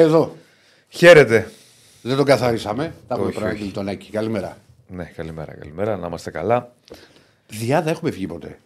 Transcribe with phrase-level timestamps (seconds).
[0.00, 0.36] Εδώ.
[0.88, 1.50] Χαίρετε.
[2.02, 2.94] Δεν τον καθαρίσαμε.
[3.08, 3.72] Τα έχουμε Όχι, προάγγειλε όχι.
[3.74, 4.10] τον Άκη.
[4.10, 4.56] Καλημέρα.
[4.88, 5.96] Ναι, καλημέρα, καλημέρα.
[5.96, 6.72] Να είμαστε καλά.
[7.48, 8.58] Διάδα έχουμε βγει ποτέ;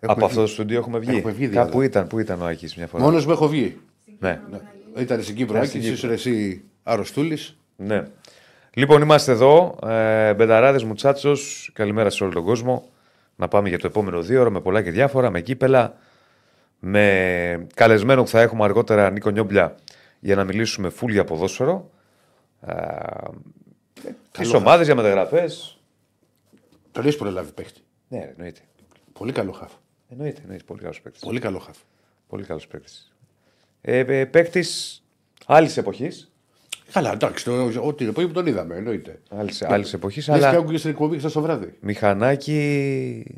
[0.00, 1.68] Από αυτό το στούντιο έχουμε βγει; Έχουμε βγει, δηλαδή.
[1.68, 3.76] Κάπου ήταν, πού ήταν ο Άκης μια φορά; Μόνος μου έχω βγει.
[4.18, 4.40] Ναι.
[4.98, 7.56] Ήταν στην Κύπρο Ήταν Άκης, στην ήσουν εσύ αρρωστούλης.
[7.76, 8.02] ναι.
[8.74, 9.78] Λοιπόν, είμαστε εδώ.
[9.86, 11.70] Ε, Μπενταράδες Μουτσάτσος.
[11.72, 12.88] Καλημέρα σε όλο τον κόσμο.
[13.36, 15.96] Να πάμε για το επόμενο δύο ώρα με πολλά και διάφορα, με κύπελα.
[16.78, 19.74] Με καλεσμένο που θα έχουμε αργότερα Νίκο Νιόμπλια
[20.20, 21.90] για να μιλήσουμε φουλ για ποδόσφαιρο.
[22.60, 22.72] Ε,
[24.30, 25.80] Τι ομάδες για μεταγραφές.
[26.92, 27.80] Τον έχει προλάβει παίχτη.
[28.08, 28.60] Ναι, ρε, εννοείται.
[29.12, 29.72] Πολύ καλό χαφ.
[30.08, 30.64] Εννοείται, εννοείται.
[30.64, 31.20] Πολύ καλός παίκτης.
[31.22, 31.76] Πολύ καλό χαφ.
[32.28, 33.12] Πολύ καλός παίκτης.
[33.80, 35.02] Ε, ε, παίκτης
[35.46, 36.30] άλλης εποχής.
[36.92, 39.20] Καλά, εντάξει, το- ό,τι είναι που τον είδαμε, εννοείται.
[39.68, 40.38] Άλλη εποχής, Αλλά...
[40.38, 41.76] αλλά και άκουγες στην εκπομπή χθες το βράδυ.
[41.80, 43.36] μηχανάκι.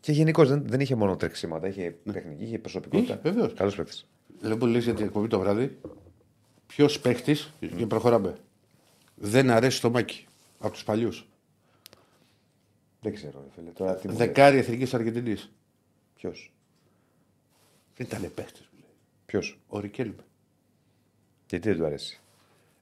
[0.00, 2.12] Και γενικώς δεν, δεν είχε μόνο τρεξίματα, είχε Ναι.
[2.12, 3.12] τεχνική, είχε προσωπικότητα.
[3.12, 3.52] Είχε, βεβαίως.
[3.54, 4.08] Καλός παίκτης.
[4.40, 5.78] Λοιπόν, λες για την εκπομπή το βράδυ.
[6.66, 8.38] Ποιος παίχτης, και προχωράμε,
[9.14, 10.26] δεν αρέσει στο μάκι
[10.58, 11.28] από τους παλιούς.
[13.00, 13.70] Δεν ξέρω, ρε φίλε.
[13.70, 15.52] Τώρα τι μου Δεκάρι εθνικής Αργεντινής.
[16.14, 16.52] Ποιος;
[17.96, 18.68] Δεν ήταν παίχτης.
[19.26, 20.24] Ποιος; Ο Ρικέλμε.
[21.48, 22.20] Γιατί δεν του αρέσει;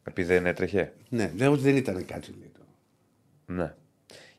[0.05, 2.35] Επειδή δεν έτρεχε; Ναι, δεν, ότι δεν ήταν κάτι.
[2.39, 2.61] Λέει, το.
[3.53, 3.75] Ναι.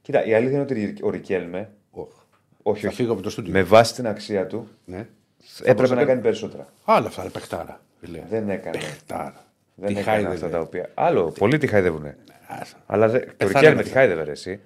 [0.02, 1.73] Κοίτα, η αλήθεια είναι ότι ο Ρικέλμε.
[1.92, 2.10] Οχ.
[2.64, 2.95] Όχι, Θα όχι.
[2.95, 3.52] φύγω από το στούντιο.
[3.52, 5.08] Με βάση την αξία του Ναι.
[5.63, 6.67] Έπρεπε να κάνει περισσότερα.
[6.85, 7.81] Άλλα αυτά, είναι παιχτάρα.
[7.99, 8.23] Φίλε.
[8.30, 8.77] Δεν έκανε.
[8.77, 9.45] Παιχτάρα.
[9.75, 10.33] Δεν Τι έκανε χάιδευε.
[10.33, 10.89] αυτά τα οποία.
[10.93, 12.17] Άλλο, πολλοί τη χάιδευουνε.
[12.47, 12.75] Άσα.
[12.85, 13.19] Αλλά δε...
[13.19, 13.83] το Πεθάνανε Ρικέλμε αυτά.
[13.83, 14.59] τη χάιδευε ρε, εσύ.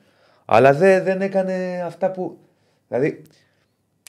[0.45, 2.39] Αλλά δε, δεν έκανε αυτά που.
[2.87, 3.21] Δηλαδή,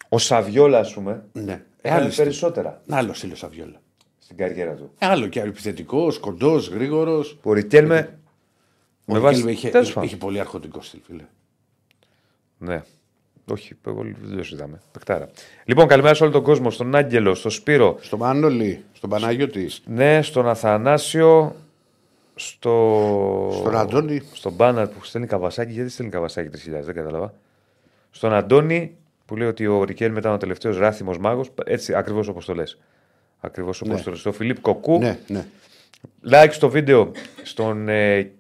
[0.09, 1.53] ο Σαβιόλα, ας πούμε, Ναι.
[1.53, 2.25] Ε, έκανε άλλη στυλ.
[2.25, 3.81] περισσότερα Άλλο στυλ ο Σαβιόλα.
[4.19, 4.93] στην καριέρα του.
[4.99, 7.39] Άλλο και επιθετικός, κοντός, γρήγορος.
[7.43, 8.19] Που ο Ρικέλμε.
[9.05, 10.03] Ο Με βάση- Ρικέλμε είχε, Τέλος πάντων.
[10.09, 11.25] είχε πολύ αρχοντικό στυλ, φίλε.
[12.59, 12.83] Ναι.
[13.51, 14.81] Όχι, πολύ- δεν το συζητάμε.
[14.93, 15.31] Πεκτάρα.
[15.65, 16.71] Λοιπόν, καλημέρα σε όλο τον κόσμο.
[16.71, 21.57] Στον Άγγελο, στον Σπύρο, Στον Μανώλη, στον Παναγιώτη, ναι, στον Αθανάσιο,
[22.35, 23.51] στο...
[23.53, 24.23] Στον Αντώνη.
[24.33, 25.73] Στον Μπάναρ που στέλνει καβασάκι.
[25.73, 27.35] Γιατί στέλνει καβασάκι 3.000, δεν κατάλαβα.
[28.11, 31.51] Στον Αντώνη που λέει ότι ο Ρικέλ μετά ο τελευταίος ράθιμο μάγος.
[31.65, 32.79] Έτσι, ακριβώς όπως το λες.
[33.41, 34.03] Ακριβώς όπως Ναι.
[34.03, 34.19] το λες.
[34.19, 34.99] Στο Φιλίπ Κοκού.
[34.99, 35.45] Ναι, ναι.
[36.31, 37.11] Like στο βίντεο
[37.43, 38.31] στον ε,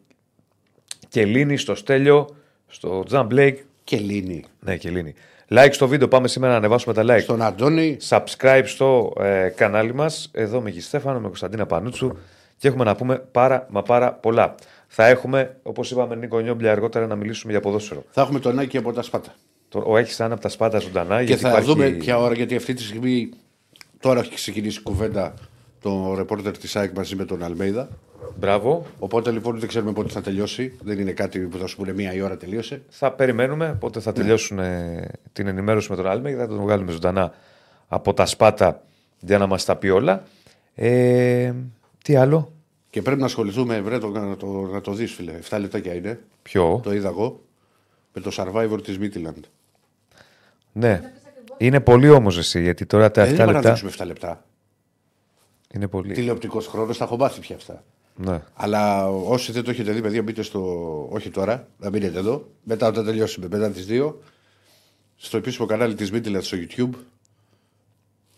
[1.08, 2.28] Κελίνη, στο Στέλιο,
[2.66, 3.58] στο Τζαν Μπλέικ.
[3.84, 4.44] Και Λίνη.
[4.60, 5.14] Ναι, Κελίνη.
[5.48, 7.20] Like στο βίντεο, πάμε σήμερα να ανεβάσουμε τα like.
[7.22, 10.30] Στον Αντώνη, Subscribe στο ε, κανάλι μας.
[10.32, 12.16] Εδώ με Γιστέφανο, με Κωνσταντίνα Πανούτσου
[12.58, 14.54] και έχουμε να πούμε πάρα μα πάρα πολλά.
[14.88, 18.04] Θα έχουμε, όπως είπαμε, Νίκο Νιόμπλια αργότερα να μιλήσουμε για ποδόσφαιρο.
[18.10, 19.34] θα έχουμε τον Άκη από τα Σπάτα.
[19.68, 21.18] Το, ο έχει σαν από τα σπάτα ζωντανά.
[21.18, 23.28] Και γιατί θα υπάρχει- δούμε ποια ώρα, γιατί αυτή τη στιγμή
[24.00, 25.34] τώρα έχει ξεκινήσει η κουβέντα
[25.80, 27.88] το ρεπόρτερ της ΑΕΚ μαζί με τον Αλμέιδα.
[28.36, 28.86] Μπράβο.
[28.98, 30.78] Οπότε λοιπόν δεν ξέρουμε πότε θα τελειώσει.
[30.82, 32.82] Δεν είναι κάτι που θα σου πούνε μία η ώρα τελείωσε.
[32.88, 36.92] Θα περιμένουμε πότε θα τελειώσουν ε, την ενημέρωση με τον Άλμε και θα τον βγάλουμε
[36.92, 37.32] ζωντανά
[37.88, 38.82] από τα σπάτα
[39.20, 40.22] για να μας τα πει όλα.
[40.74, 41.52] Ε,
[42.04, 42.52] τι άλλο,
[42.90, 45.32] Και πρέπει να ασχοληθούμε, βρε, το, να το, να το δεις, φίλε.
[45.48, 46.20] 7 λεπτάκια είναι.
[46.42, 47.40] ποιο; Το είδα εγώ.
[48.12, 49.40] Με το survivor της Midland.
[50.72, 51.12] Ναι.
[51.56, 54.44] Είναι πολύ όμως εσύ, γιατί τώρα τα 7 Δεν είπα να λεπτά δείξουμε 7 λεπτά.
[55.74, 56.12] είναι πολύ.
[56.12, 57.84] Τηλεοπτικός χρόνος, τα έχω μάθει πια αυτά.
[58.24, 58.42] Ναι.
[58.54, 60.60] Αλλά όσοι δεν το έχετε δει, παιδιά, μπείτε στο.
[61.10, 62.48] Όχι τώρα, να μείνετε εδώ.
[62.62, 64.14] Μετά όταν τελειώσουμε, μετά τις 2,
[65.16, 66.90] στο επίσημο κανάλι της Midland στο YouTube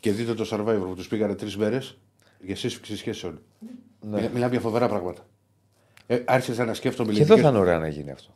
[0.00, 1.98] και δείτε το survivor που τους πήγανε τρεις μέρες
[2.40, 3.40] για σύσφυξη σχέσεων.
[4.00, 4.16] Ναι.
[4.16, 5.26] Μιλά, μιλάμε για φοβερά πράγματα.
[6.06, 8.34] Ε, άρχισα να σκέφτομαι Και εδώ ελληνικές- θα είναι ωραία να γίνει αυτό.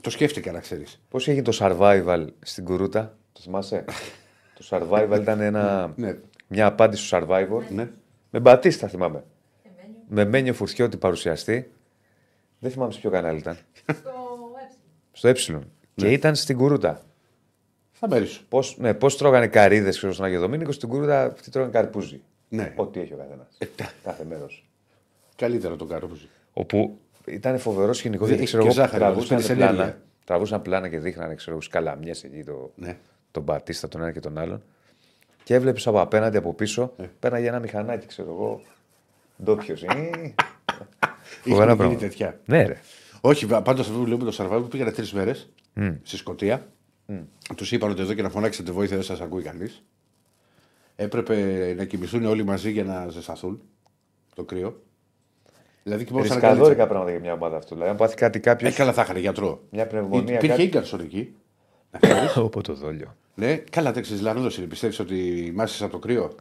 [0.00, 1.00] Το σκέφτηκα να ξέρεις.
[1.08, 3.84] Πώς έγινε το survival στην Κουρούτα, το θυμάσαι;
[4.58, 6.16] το survival ήταν ένα, Ναι.
[6.48, 7.62] μια απάντηση στο survivor.
[7.70, 7.88] Ναι.
[8.30, 9.24] Με Μπατίστα θυμάμαι.
[10.08, 11.70] Με Μένιο Φουρτιώτη παρουσιαστή.
[12.58, 13.58] Δεν θυμάμαι σε ποιο κανάλι ήταν.
[15.12, 15.58] στο Ε.
[15.94, 17.02] Και ήταν στην Κουρούτα.
[17.92, 18.26] Θα μέρει.
[18.48, 22.20] Πώς ναι, πώς τρώγανε καρίδε στον Άγιο Δομήνικο, στην Κουρούτα αυτοί τρώγανε καρπούζι.
[22.48, 22.72] Ναι.
[22.76, 23.58] Ό,τι έχει ο καθένας.
[24.04, 24.66] Κάθε μέρος.
[25.36, 26.10] Καλύτερα το κάνω.
[26.52, 29.82] Όπου ήταν φοβερός σκηνικό Δεν γιατί έχει ξέρω και εγώ ζάχαρη, τραβούσαν όμως, παίρνεις πλάνα,
[29.82, 30.02] ενέργεια.
[30.24, 32.96] τραβούσαν πλάνα και δείχνανε ξέρω, σκαλαμιέ εκεί το, Ναι.
[33.30, 34.62] τον Μπατίστα, τον ένα και τον άλλον.
[35.44, 37.04] Και έβλεπες από απέναντι, από πίσω, Ε.
[37.20, 38.60] πέρναγε ένα μηχανάκι, ξέρω εγώ.
[39.42, 39.74] Ντόπιο.
[39.74, 40.34] Είχαν
[41.42, 42.00] Φοβερά γίνει πράγματα.
[42.00, 42.40] τέτοια.
[42.44, 42.80] Ναι, ρε.
[43.20, 45.48] Όχι, πάντως αυτό που λέμε το survivor πήγανε τρεις μέρες
[46.02, 46.66] στη Σκωτία.
[47.56, 49.84] Τους είπαν ότι εδώ και να φωνάξετε βοήθεια δεν σας ακούει κανείς.
[50.96, 51.34] Έπρεπε
[51.76, 53.62] να κοιμηθούν όλοι μαζί για να ζεσταθούν
[54.34, 54.82] το κρύο.
[55.82, 57.74] Δηλαδή κοιμόταν Ρισκαδόρικα πράγματα για μια ομάδα αυτό.
[57.74, 58.68] Δηλαδή, αν πάθει κάτι κάποιο.
[58.68, 59.62] Ε, καλά, θα είχαν γιατρό.
[59.70, 60.34] Μια πνευμονία.
[60.34, 60.62] Υπήρχε κάτι...
[60.62, 61.34] ίγκαρσον εκεί.
[62.36, 63.16] Όπω το δόλιο.
[63.34, 64.66] Ναι, καλά, δεν ξέρεις, Λανόδο είναι.
[64.66, 66.34] Πιστεύεις ότι μάσησε από το κρύο;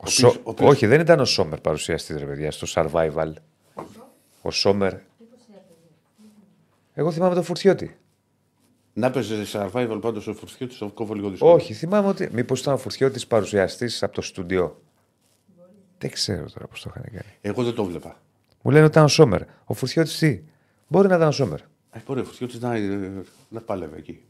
[0.00, 3.32] Ο οποίος- Σο- ο οποίος- Όχι, δεν ήταν ο Σόμερ παρουσιαστής, ρε παιδιά, στο survival.
[4.42, 4.94] Ο Σόμερ.
[6.94, 7.96] Εγώ θυμάμαι τον Φουρτιώτη.
[8.92, 11.52] Να παίζεις survival πάντως ο Φουρτιώτης, το κόβω λίγο δύσκολο.
[11.52, 12.28] Όχι, θυμάμαι ότι.
[12.32, 14.82] Μήπως ήταν ο Φουρτιώτης παρουσιαστής από το στούντιο.
[15.98, 17.34] Δεν ξέρω τώρα πώς το είχαν κάνει.
[17.40, 18.20] Εγώ δεν το βλέπα.
[18.62, 19.42] Μου λένε ότι ήταν ο Σόμερ.
[19.64, 20.42] Ο Φουρτιώτης τι;
[20.88, 21.60] Μπορεί να ήταν ο Σόμερ.
[21.90, 24.24] Ε, μπορεί ο Φουρτιώτης να, ε, να πάλευε εκεί.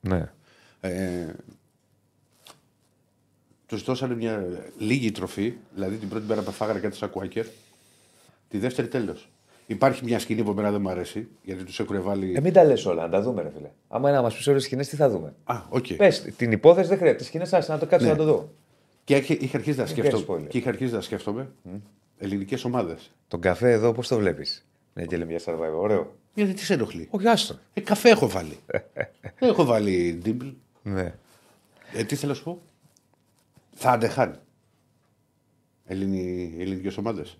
[0.00, 0.32] Ναι.
[0.80, 1.26] Ε,
[3.68, 4.46] τους δώσανε μια
[4.78, 7.46] λίγη τροφή, δηλαδή την πρώτη μέρα που φάγανε κάτι σαν κουάκερ,
[8.48, 9.28] τη δεύτερη τέλος.
[9.66, 12.32] Υπάρχει μια σκηνή που εμένα δεν μου αρέσει, γιατί τους έχουν βάλει.
[12.36, 13.68] Ε, μην τα λες όλα, να τα δούμε, ρε φίλε.
[13.88, 15.86] Άμα είναι να μας πεις όλες τις σκηνές, τι θα δούμε; Α, οκ.
[15.96, 17.18] Πες, την υπόθεση δεν χρειάζεται.
[17.18, 18.14] Τις σκηνές, άσε να το κάτσεις Ναι.
[18.14, 18.52] να το δω.
[19.04, 20.24] Και είχε- είχα αρχίσει να Δεν σκέφτομαι.
[20.24, 20.48] κάνεις spoiler.
[20.50, 21.50] Και είχα αρχίσει να σκέφτομαι
[22.18, 23.10] ελληνικές ομάδες.
[23.28, 25.78] Τον καφέ εδώ, πώς το βλέπεις; Ναι, και λέει μια survivor.
[25.80, 26.14] Ωραίο.
[26.34, 27.08] Γιατί τις σε ενοχλεί.
[27.10, 27.58] Όχι, άστο.
[27.74, 28.58] Ε, καφέ έχω βάλει.
[29.38, 30.46] Δεν έχω βάλει ντύμπλ.
[30.82, 31.14] Ναι.
[31.92, 32.60] Ε, τι θέλω να σου πω;
[33.80, 34.40] Θα αντεχάν.
[35.84, 36.56] Ελληνι...
[36.58, 37.38] Ελληνικές ομάδες.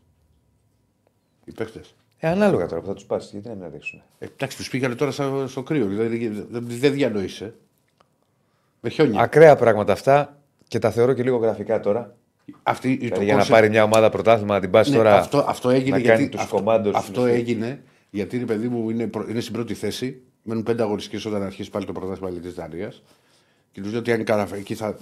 [1.44, 1.81] Οι παίχτε.
[2.19, 4.02] Ε, ανάλογα τώρα που θα τους πάρεις, γιατί να μην αντέξουν.
[4.19, 5.87] Ε, εντάξει, τους πήγανε τώρα στο, στο κρύο.
[5.87, 7.55] Δηλαδή, δεν, δεν διανοείσαι.
[8.81, 9.20] Με χιόνια.
[9.20, 10.38] Ακραία πράγματα αυτά
[10.69, 12.17] και τα θεωρώ και λίγο γραφικά τώρα.
[12.62, 15.19] Αυτή, το Δηλαδή, για να concept- πάρει μια ομάδα πρωτάθλημα να την πας Ναι, τώρα.
[15.19, 16.17] αυτό, αυτό έγινε να γιατί.
[16.19, 17.31] κάνει τους αυτό, κομμάντος αυτό τους.
[17.31, 20.23] έγινε γιατί ρε παιδί μου είναι, προ- είναι στην πρώτη θέση.
[20.43, 23.02] Μένουν πέντε αγωνιστικές όταν αρχίσει πάλι το πρωτάθλημα τη Δανίας.
[23.73, 24.52] Και τους λέω ότι αν καταφ...
[24.52, 24.99] εκεί θα,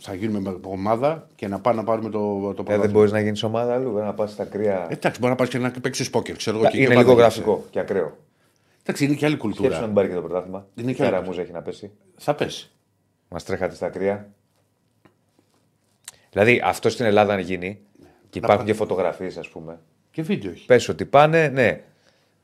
[0.00, 2.92] θα γίνουμε με ομάδα και να πάμε να πάρουμε το, το Ε, δεν πρωτάθλημα.
[2.92, 4.86] μπορείς να γίνεις ομάδα αλλού, να πας στα κρύα.
[4.90, 6.36] Εντάξει, μπορεί να πας και να παίξεις πόκερ.
[6.36, 8.16] Ξέρω εγώ, και είναι εκεί λίγο πάντα γραφικό και ακραίο.
[8.82, 9.86] Εντάξει, είναι και άλλη Σκέψου να κουλτούρα.
[9.86, 10.66] μην πάρει και το πρωτάθλημα.
[10.74, 11.12] Είναι Η και άλλο.
[11.12, 11.90] καραμούζα έχει να πέσει.
[12.16, 12.70] Θα πέσει.
[13.28, 14.30] Μας τρέχατε στα κρύα.
[16.30, 17.78] Δηλαδή αυτό στην Ελλάδα αν γίνει
[18.30, 19.78] και υπάρχουν και φωτογραφίες, ας πούμε.
[20.10, 20.66] Και βίντεο έχει.
[20.66, 21.82] Πες ότι πάνε, ναι.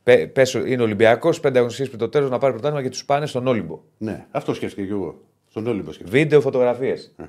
[0.02, 3.04] Πε, πες ότι είναι Ολυμπιακός, πέντε αγωνιστικές πριν το τέλος να πάρει πρωτάθλημα και τους
[3.04, 3.80] πάνε στον Όλυμπο.
[3.98, 5.20] Ναι, αυτό σκέφτηκα και εγώ.
[5.50, 6.18] Στον Όλυμπο σκέφτηκα.
[6.18, 7.12] Βίντεο, φωτογραφίες.
[7.16, 7.24] Ε.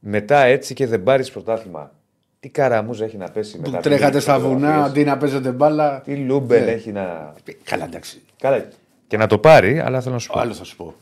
[0.00, 1.92] Μετά έτσι και δεν πάρεις πρωτάθλημα.
[2.40, 3.70] Τι καραμούζα έχει να πέσει μετά.
[3.76, 4.86] Που τρέχατε στα βουνά φωτογραφίες.
[4.90, 6.00] αντί να παίζετε μπάλα.
[6.00, 6.70] Τι λούμπελ Ναι.
[6.70, 7.34] έχει να.
[7.64, 8.22] Καλά, εντάξει.
[8.38, 8.68] Καλά.
[9.06, 10.38] Και να το πάρει, αλλά θέλω να σου πω.
[10.38, 10.94] Άλλο θα σου πω.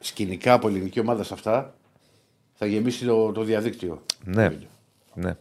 [0.00, 1.74] Σκηνικά από ελληνική ομάδα σε αυτά
[2.54, 4.02] θα γεμίσει το, το διαδίκτυο.
[4.24, 4.50] Ναι.
[5.14, 5.36] ναι.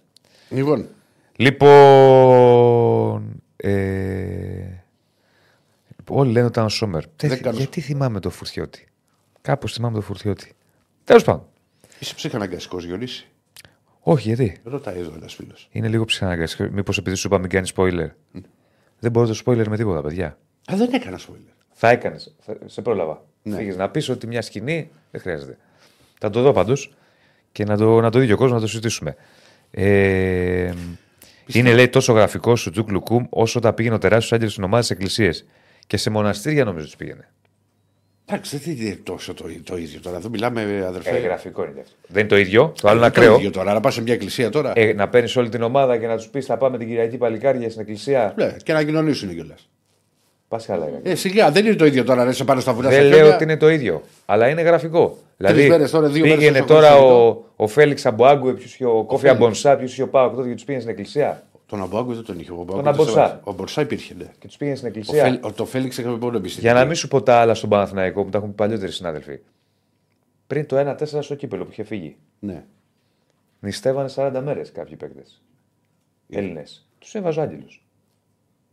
[0.49, 0.87] Λοιπόν,
[1.35, 3.41] Λοιπόν.
[3.55, 4.63] Ε...
[6.09, 7.03] Όλοι λένε ότι ήταν ο Σόμερ.
[7.15, 8.87] Δεν- Δεν κάνω- γιατί θυμάμαι το Φουρτιώτη;
[9.41, 10.53] Κάπως θυμάμαι το Φουρτιώτη.
[11.03, 11.45] Τέλος πάντων.
[11.99, 13.27] Είσαι ψυχαναγκαστικός Γιονίση.
[13.99, 15.67] Όχι, γιατί; Ρωτάει εδώ ένας φίλος.
[15.71, 16.71] Είναι λίγο ψυχαναγκαστικός.
[16.71, 18.09] Μήπως επειδή σου είπα μην κάνεις spoiler.
[18.99, 20.37] Δεν μπορώ το spoiler με τίποτα, παιδιά.
[20.71, 21.53] Α, δεν έκανα spoiler.
[21.71, 22.35] Θα έκανες.
[22.65, 23.25] Σε πρόλαβα.
[23.43, 23.55] Ναι.
[23.55, 25.57] Φύγεις να πεις ότι μια σκηνή δεν χρειάζεται.
[26.19, 26.93] Θα το δω πάντως
[27.51, 29.15] και να το, να το δει και ο κόσμος να το συζητήσουμε.
[29.71, 30.73] Ε,
[31.45, 34.81] είναι λέει τόσο γραφικός σου Τζουκ Λουκούμ όσο τα πήγαινε ο τεράστιος άγγελος στην ομάδα
[34.81, 35.31] της Εκκλησίε.
[35.87, 37.29] Και σε μοναστήρια νομίζω του πήγαινε.
[38.29, 40.17] Εντάξει, δεν είναι τόσο το, το ίδιο τώρα.
[40.17, 41.09] Εδώ μιλάμε, αδερφέ.
[41.09, 41.93] Ε, γραφικό είναι και αυτό.
[42.07, 42.73] Δεν είναι το ίδιο.
[42.81, 43.37] Το άλλο Δεν είναι το ακραίο.
[43.37, 43.73] ίδιο τώρα.
[43.73, 44.71] Να πας σε μια εκκλησία τώρα.
[44.75, 47.69] Ε, να παίρνεις όλη την ομάδα και να τους πεις θα πάμε την Κυριακή παλικάρια
[47.69, 48.33] στην Εκκλησία.
[48.37, 49.69] Ναι, και να κοινωνήσουν κιόλας.
[50.47, 50.87] Πας καλά.
[50.87, 50.99] είναι.
[51.03, 52.23] Ε, σιγά, δεν είναι το ίδιο τώρα.
[52.23, 53.23] Να είσαι πάνω στα βουνά στα Δεν χιόνια.
[53.25, 54.01] λέω ότι είναι το ίδιο.
[54.25, 55.17] Αλλά είναι γραφικό.
[55.37, 58.85] Δηλαδή, μέρες τώρα, δύο μέρες πήγαινε τόσο τώρα χωρίς ο, ο Φέληξ Αμπουάγκου, ποιος είχε
[58.85, 59.41] ο Κόφι Φέληξ.
[59.41, 61.43] Αμπονσά, ποιος είχε ο Πάοκ τότε και τους πήγαινε στην εκκλησία.
[61.67, 62.51] Τον Αμπουάγκο δεν τον είχε.
[62.51, 63.41] Ο Τον Αμπορσά.
[63.43, 64.31] Ο Μπορσά υπήρχε, ναι.
[64.39, 65.23] Και τους πήγαινε στην Ο εκκλησία.
[65.23, 66.71] Φέλ, ο, το Φέληξ είχαμε μόνο εμπιστοσύνη.
[66.71, 69.39] Για να μην σου πω τα άλλα στον Παναθηναϊκό που τα έχουν πει παλιότεροι συνάδελφοι.
[70.47, 72.15] Πριν το 1-4 στο κύπελο που είχε φύγει.
[72.39, 72.63] Ναι.
[73.59, 75.41] Νηστεύανε 40 μέρες κάποιοι παίκτες.
[76.29, 76.87] Έλληνες.
[76.99, 77.83] Τους έβαζε ο Άγγελος.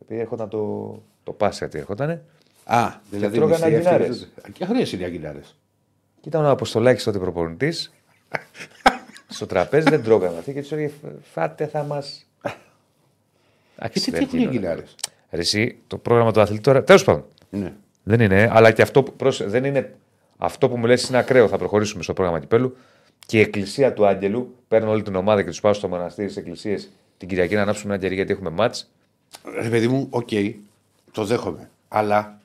[0.03, 2.23] Επειδή έρχονταν το, το Πάσχα, έρχονταν.
[2.65, 3.37] Α, δηλαδή.
[3.37, 4.29] τρώγανε μισθοί αγκινάρες.
[4.39, 5.41] αυτοί- Και αγρίε είναι οι αγκινάρε.
[6.21, 7.93] Και ήταν ο Αποστολάκης τότε προπονητής.
[9.29, 10.91] στο τραπέζι δεν τρώγανε αυτοί και τους έλεγε
[11.33, 12.27] Φάτε, θα μας.
[13.93, 14.83] Και τι έχουν οι αγκινάρε.
[15.31, 16.85] Εσύ, το πρόγραμμα του αθλητή τώρα.
[16.85, 17.25] Τέλος πάντων.
[17.51, 17.73] Ναι.
[18.03, 19.95] Δεν είναι, αλλά και αυτό που, πρόσε- δεν είναι,
[20.39, 21.49] αυτό που μου λες είναι ακραίο.
[21.49, 22.77] Θα προχωρήσουμε στο πρόγραμμα κυπέλλου.
[23.27, 26.43] Και η εκκλησία του Άγγελου παίρνουν όλη την ομάδα και τους πάω στο μοναστήρι στις
[26.43, 28.91] εκκλησίες την Κυριακή να ανάψουμε ένα κερί γιατί έχουμε ματς.
[29.63, 30.29] Ρε παιδί μου, οκ,
[31.13, 31.71] το δέχομαι.
[31.89, 32.39] Αλλά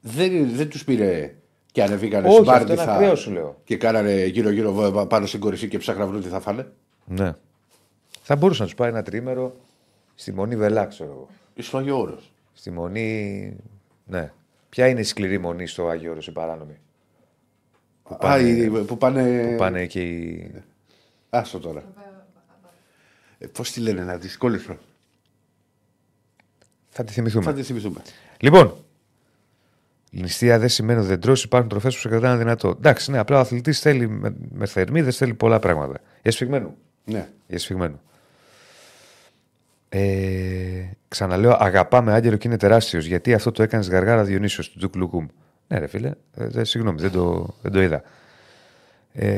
[0.00, 1.34] δεν, δεν τους πήρε
[1.72, 3.56] και ανεβήκανε Όχι, στην αυτό είναι Πάρνηθα ακραίο, σου λέω.
[3.64, 4.72] Και κάνανε γύρω-γύρω
[5.08, 6.66] πάνω στην κορυφή και ψάχναν να βρουν τι θα φάνε.
[7.04, 7.32] Ναι.
[8.22, 9.56] Θα μπορούσε να τους πάει ένα τρίμερο
[10.20, 11.28] στη μονή Βελά, ξέρω εγώ.
[11.58, 12.18] Στο Άγιο Όρο.
[12.52, 13.56] Στη μονή.
[14.06, 14.32] Ναι.
[14.68, 16.78] Ποια είναι η σκληρή μονή στο Άγιο Όρος, η παράνομη;
[18.02, 18.68] Που πάνε.
[18.68, 19.50] που πάνε...
[19.50, 20.50] Που πάνε και οι.
[21.30, 21.84] Άστο τώρα.
[23.38, 24.78] Ε, Πώς τη λένε να τη κόλληφρο.
[26.88, 27.44] Θα τη θυμηθούμε.
[27.44, 28.02] Θα τη θυμηθούμε.
[28.40, 28.74] Λοιπόν,
[30.10, 32.68] νηστεία δεν σημαίνει ότι δεν τρώσει, υπάρχουν τροφές που σε κρατάνε δυνατό.
[32.68, 36.00] Εντάξει, ναι, απλά ο αθλητής θέλει με, με θερμίδες, θέλει πολλά πράγματα.
[36.22, 36.76] Για σφιγμένου.
[37.04, 37.28] Ναι.
[37.46, 38.00] Για σφιγμένου.
[39.92, 40.00] Ε,
[41.08, 43.04] ξαναλέω, αγαπάμε Άγγελο και είναι τεράστιος.
[43.04, 45.26] Γιατί αυτό το έκανες γαργάρα Διονύσιος του Τζουκ Λουκούμ.
[45.68, 48.02] Ναι, ρε φίλε, ε, δε- συγγνώμη, δεν το, δεν το είδα.
[49.12, 49.28] Ε,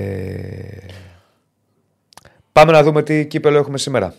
[2.53, 4.15] πάμε να δούμε τι κύπελο έχουμε σήμερα.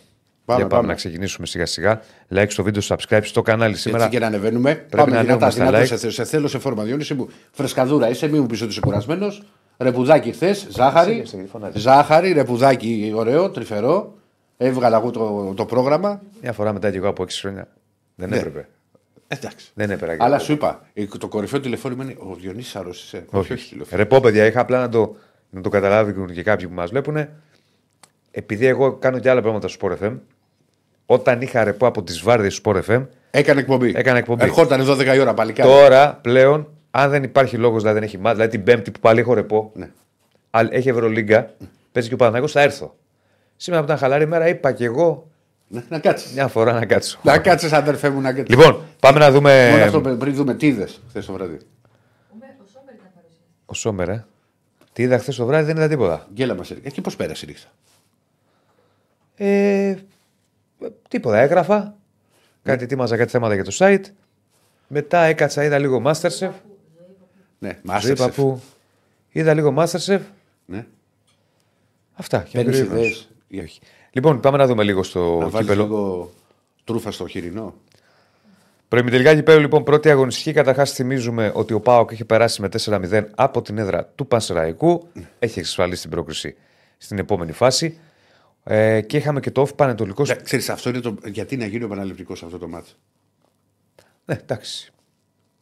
[0.45, 0.87] Πάμε, Για πάμε, πάμε.
[0.87, 2.01] να ξεκινήσουμε σιγά σιγά.
[2.35, 4.03] Like στο βίντεο, subscribe στο κανάλι σήμερα.
[4.03, 4.73] Έτσι και να ανεβαίνουμε.
[4.89, 5.87] Πάμε να δυνατά, ανέβουμε στα δυνατά like.
[5.87, 6.83] σε, θε- σε θέλω σε φόρμα.
[6.83, 9.43] Διόνυση μου, φρεσκαδούρα είσαι, μην μου πεις ότι είσαι κουρασμένος.
[9.77, 11.15] Ρεπουδάκι χθες, ζάχαρη.
[11.15, 11.81] Είσαι, γιατί φωνάζεις.
[11.81, 14.17] Ζάχαρη, ρεπουδάκι ωραίο, τρυφερό.
[14.57, 16.21] Έβγαλα εγώ το, το πρόγραμμα.
[16.41, 17.67] Μια φορά μετά και εγώ από 6 χρόνια.
[18.15, 18.37] Δεν Ναι.
[18.37, 18.67] έπρεπε.
[19.27, 19.71] Εντάξει.
[19.73, 20.17] Δεν έπρεπε.
[20.19, 20.81] Αλλά σου είπα,
[21.19, 23.25] το κορυφαίο τηλεφώνημα είναι ο Διονύσης Άρρος είσαι.
[23.29, 23.97] Όχι, όχι τηλεφώνημα.
[23.97, 25.15] Ρε πω, παιδιά, είχα απλά να το,
[25.49, 27.27] να το καταλάβουν και κάποιοι που μας βλέπουν.
[28.31, 30.17] Επειδή εγώ κάνω και άλλα πράγματα στο Sport FM,
[31.05, 33.91] όταν είχα ρεπό από τις βάρδιε του Sport FM, Έκανε εκπομπή.
[33.95, 34.43] Έκανε εκπομπή.
[34.43, 35.63] Ερχόταν 12 η ώρα παλικά.
[35.63, 39.19] τώρα πλέον, αν δεν υπάρχει λόγος, δηλαδή δεν έχει μάτια, δηλαδή την Πέμπτη που πάλι
[39.19, 39.89] έχω ρεπό, Ναι.
[40.49, 41.53] αλλά έχει Ευρωλίγκα,
[41.91, 42.95] παίζει και ο Παναγιώ, θα έρθω.
[43.63, 45.31] Σήμερα που ήταν χαλαρή μέρα, είπα και εγώ
[45.67, 46.31] Ναι, να κάτσεις.
[46.33, 47.19] μια φορά να κάτσω.
[47.23, 48.55] Να κάτσεις, αδερφέ μου, να κάτσεις.
[48.57, 49.69] Λοιπόν, πάμε να δούμε.
[49.71, 51.57] Μόνο αυτό πριν δούμε τι είδες χθες το βράδυ.
[53.65, 54.25] Ο Σόμερ, ε.
[54.93, 56.27] Τι είδα χθες το βράδυ, δεν είδα τίποτα.
[56.33, 56.89] Γκέλα μας έριξε.
[56.89, 57.67] Και πώς πέρασε η νύχτα;
[59.35, 59.95] Ε,
[61.07, 61.95] τίποτα, έγραφα.
[62.63, 64.03] Κάτι ετοίμαζα κάτι θέματα για το site.
[64.87, 66.51] Μετά έκατσα, είδα λίγο Masterchef.
[67.59, 68.17] Ναι, Ζωή Masterchef.
[68.17, 68.61] παππού.
[69.31, 70.19] Είδα λίγο Masterchef.
[70.65, 70.85] Ναι.
[72.13, 72.45] Αυτά.
[72.49, 73.15] Και Παίρνει
[73.53, 73.61] περίμενα.
[73.61, 73.67] ιδέε.
[74.11, 75.83] Λοιπόν, πάμε να δούμε λίγο στο Να βάλεις κύπελο.
[75.83, 76.31] λίγο
[76.83, 77.73] τρούφα στο χοιρινό.
[78.87, 80.51] Προημιτελικά κυπέλου, λοιπόν, πρώτη αγωνιστική.
[80.51, 85.07] Καταρχάς, θυμίζουμε ότι ο Πάοκ έχει περάσει με 4-0 από την έδρα του Πανσεραϊκού.
[85.39, 86.55] Έχει εξασφαλίσει την πρόκριση
[86.97, 87.97] στην επόμενη φάση.
[88.63, 90.29] Ε, και είχαμε και το off πανετολικός.
[90.29, 91.15] Ναι, ξέρεις, αυτό είναι το...
[91.25, 92.89] γιατί να γίνει ο επαναληπτικό αυτό το μάτι.
[94.25, 94.91] Ναι, εντάξει.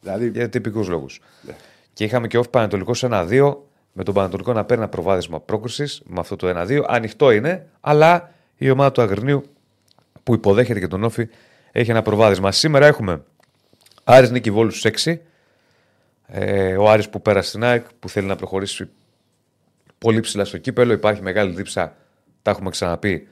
[0.00, 1.20] Δηλαδή, Για τυπικούς λόγους.
[1.42, 1.54] Ναι.
[1.92, 3.56] Και είχαμε και off Πανετολικός 1-2,
[3.92, 6.82] με τον Πανετολικό να παίρνει ένα προβάδισμα πρόκρισης με αυτό το 1-2.
[6.86, 9.42] Ανοιχτό είναι, αλλά η ομάδα του Αγρινίου
[10.22, 11.28] που υποδέχεται και τον Όφη
[11.72, 12.52] έχει ένα προβάδισμα.
[12.52, 13.22] Σήμερα έχουμε
[14.04, 14.72] Άρης Νίκη Βόλου
[15.04, 15.16] 6.
[16.26, 18.88] Ε, ο Άρης που πέρασε στην ΑΕΚ, που θέλει να προχωρήσει
[19.98, 20.92] πολύ ψηλά στο κύπελο.
[20.92, 21.96] Υπάρχει μεγάλη δίψα,
[22.42, 23.28] τα έχουμε ξαναπεί,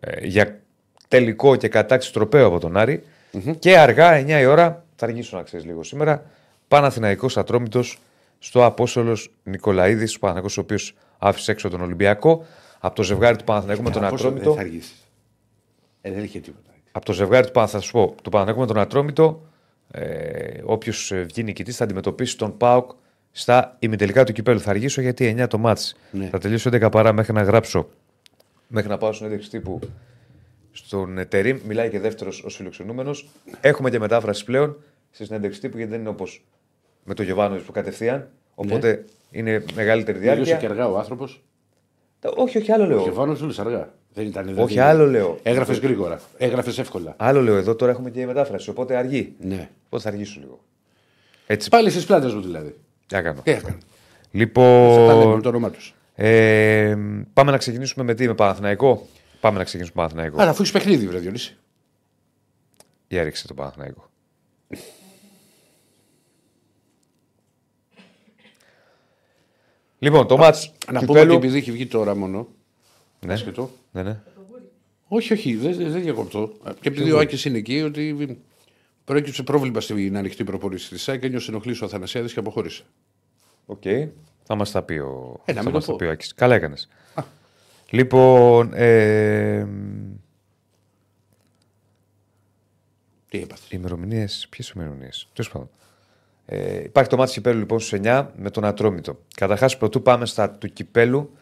[0.00, 0.60] ε, για
[1.08, 3.04] τελικό και κατάξυση τροπέου από τον αρη
[3.58, 6.24] Και αργά, 9 η ώρα, θα αργήσω να ξέρεις λίγο σήμερα,
[6.68, 7.98] Παναθηναϊκός Ατρόμητος
[8.38, 12.44] στο Απόστολος Νικολαίδης, ο Παναθηναϊκός ο οποίος άφησε έξω τον Ολυμπιακό.
[12.80, 14.44] Από το ζευγάρι του Παναθηναϊκού με τον πόσο Ατρόμητο.
[14.44, 15.08] Δεν θα αργήσεις.
[16.00, 16.70] Ε, δεν είχε τίποτα.
[16.92, 19.42] Από το ζευγάρι του Παναθ- θα σου πω, του Παναθηναϊκού με τον Ατρόμητο,
[19.90, 22.90] ε, όποιος βγει νικητής θα αντιμετωπίσει τον Πάοκ
[23.32, 24.60] στα ημιτελικά του κυπέλου.
[24.60, 25.96] Θα αργήσω γιατί 9 το μάτς.
[26.10, 26.28] Ναι.
[26.28, 27.88] Θα τελειώσω 11 παρά μέχρι να γράψω.
[28.66, 29.78] Μέχρι να πάω στην έντευξη τύπου
[30.72, 31.58] στον Τερήμ.
[31.66, 33.28] Μιλάει και δεύτερος ω φιλοξενούμενος.
[33.60, 34.76] Έχουμε και μετάφραση πλέον
[35.10, 36.44] στη συνέντευξη τύπου γιατί δεν είναι όπως
[37.08, 38.28] με το Γιωβάνος που κατευθείαν.
[38.54, 40.56] Οπότε είναι μεγαλύτερη Τελείωσε διάρκεια.
[40.68, 41.42] και αργά ο άνθρωπος.
[42.36, 43.02] Όχι, όχι, άλλο λέω.
[43.02, 43.92] Και Βάνο δούλεψε αργά.
[44.14, 45.38] Δεν ήταν δηλαδή- Όχι, άλλο λέω.
[45.42, 46.20] Έγραφες γρήγορα.
[46.38, 47.14] Έγραφες εύκολα.
[47.18, 48.70] Άλλο λέω εδώ, τώρα έχουμε και η μετάφραση.
[48.70, 49.34] Οπότε αργεί.
[49.40, 49.68] Ναι.
[49.86, 50.60] Οπότε θα αργήσω λίγο.
[51.46, 52.74] Έτσι, Πάλι στις πλάτες μου δηλαδή.
[53.06, 53.40] τι να κάνω.
[53.42, 53.60] Τι έκανε.
[53.70, 53.78] Θα τα
[54.32, 55.94] λέμε Λοιπόν, με το όνομά τους.
[56.14, 56.96] ε,
[57.32, 59.06] πάμε να ξεκινήσουμε με τι, με Παναθηναϊκό;
[59.40, 60.40] Πάμε να ξεκινήσουμε με Παναθηναϊκό.
[60.42, 61.56] Άρα αφού έχεις παιχνίδι, βρε Διονύση.
[63.08, 64.10] Για ρίξε το Παναθηναϊκό.
[69.98, 71.34] Λοιπόν, το μάτς Να πούμε κυπέλου...
[71.34, 72.48] ότι επειδή έχει βγει τώρα μόνο.
[73.26, 73.70] Ναι, Άσχετο.
[73.92, 74.20] ναι, ναι.
[75.08, 76.52] Όχι, όχι, δεν, δεν διακοπτώ.
[76.80, 78.38] Και επειδή ο Άκης είναι εκεί, ότι
[79.04, 82.82] προέκυψε πρόβλημα στην ανοιχτή προπόνηση της ΣΑΚ, ένιωσε ενοχλήσει ο Αθανασιάδης και αποχώρησε.
[83.66, 83.82] Οκ.
[84.44, 86.04] Θα μας τα πει ο, Ε, να θα μην μας το τα πω.
[86.04, 86.34] πει ο Άκης.
[86.34, 86.88] Καλά έκανες.
[87.90, 89.66] Λοιπόν, ε,
[93.28, 93.76] Τι έπαθε.
[93.76, 94.46] ημερομηνίες.
[94.50, 95.68] Ποιες ημερομηνίες; Τέλος πάντων.
[96.50, 99.18] Ε, υπάρχει το ματς κυπέλλου λοιπόν στους 9 με τον Ατρόμητο.
[99.34, 101.36] Καταρχάς, προτού πάμε στα του κυπέλλου,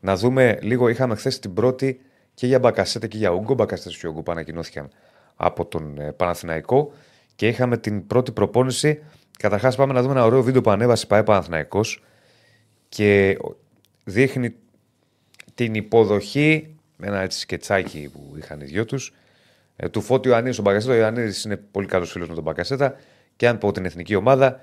[0.00, 0.88] να δούμε λίγο.
[0.88, 2.00] Είχαμε χθες την πρώτη
[2.34, 3.54] και για Μπακασέτα και για Ούγκο.
[3.54, 4.90] Μπακασέτα και Ούγκο ανακοινώθηκαν
[5.36, 6.92] από τον ε, Παναθηναϊκό
[7.36, 9.02] και είχαμε την πρώτη προπόνηση.
[9.38, 12.02] Καταρχάς, πάμε να δούμε ένα ωραίο βίντεο που ανέβασε πάει Παναθηναϊκός
[12.88, 13.38] και
[14.04, 14.54] δείχνει
[15.54, 19.14] την υποδοχή με ένα έτσι σκετσάκι που είχαν οι δυο τους.
[19.76, 20.92] Ε, του Φώτη Ιωαννίδης στον Μπακασέτα.
[20.92, 22.96] Ο Ιωαννίδης είναι πολύ καλός φίλος με τον Μπακασέτα.
[23.40, 24.60] Και αν πω την εθνική ομάδα,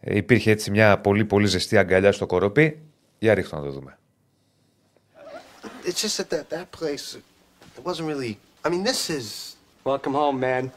[0.00, 2.82] ε, υπήρχε έτσι μια πολύ πολύ ζεστή αγκαλιά στο κοροπή.
[3.18, 3.98] Για ρίχνω να το δούμε.
[5.84, 7.16] It's just that that, that place,
[7.76, 8.36] it wasn't really.
[8.64, 9.56] I mean, this is.
[9.84, 10.70] Welcome home, man.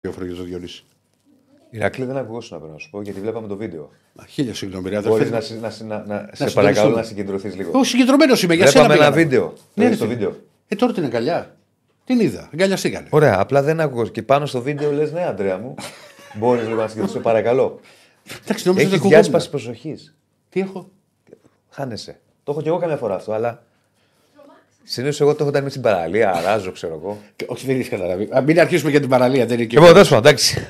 [0.00, 0.84] Δύο φορές το Διονύση.
[1.70, 3.90] Ηρακλή δεν ακουγόσουν να πρέπει να σου πω γιατί βλέπαμε το βίντεο.
[4.12, 5.34] Μα, Χίλια συγγνώμη, ρε Μπορείς αδερφέ.
[5.34, 6.50] να, συ- να, συ- να, να, σε συντονιστούμε.
[6.52, 7.70] παρακαλώ να συγκεντρωθείς λίγο.
[7.74, 8.84] Εγώ συγκεντρωμένος είμαι, για σένα.
[8.84, 9.28] Βλέπαμε ένα πήγαμε.
[9.30, 9.46] βίντεο.
[9.48, 10.18] Το Ναι, είδες ρε, το φίλε.
[10.18, 10.36] βίντεο;
[10.68, 11.56] Ε, τώρα την αγκαλιά.
[12.04, 12.48] Την είδα.
[12.52, 13.06] Αγκαλιαστήκανε.
[13.10, 14.06] Ωραία, απλά δεν ακούγω.
[14.06, 15.74] Και πάνω στο βίντεο λες, ναι, Αντρέα μου.
[16.34, 17.80] Μπορείς λίγο να συγκεντρωθείς, σε παρακαλώ.
[18.44, 20.14] Εντάξει, νόμιζα Έχεις ότι διάσπαση προσοχής.
[20.48, 20.90] Τι έχω;
[21.70, 22.18] Χάνεσαι.
[22.44, 23.62] Το έχω και εγώ καμιά φορά αυτό, αλλά.
[24.84, 27.18] Συνήθως εγώ το έχω όταν είμαι στην παραλία, αράζω, ξέρω εγώ.
[27.36, 28.28] Και- Όχι, δεν έχει καταλάβει.
[28.36, 29.46] Α, μην αρχίσουμε για την παραλία.
[29.46, 29.76] Δεν είναι και...
[29.78, 30.66] Λοιπόν, τέλος πάντων, εντάξει.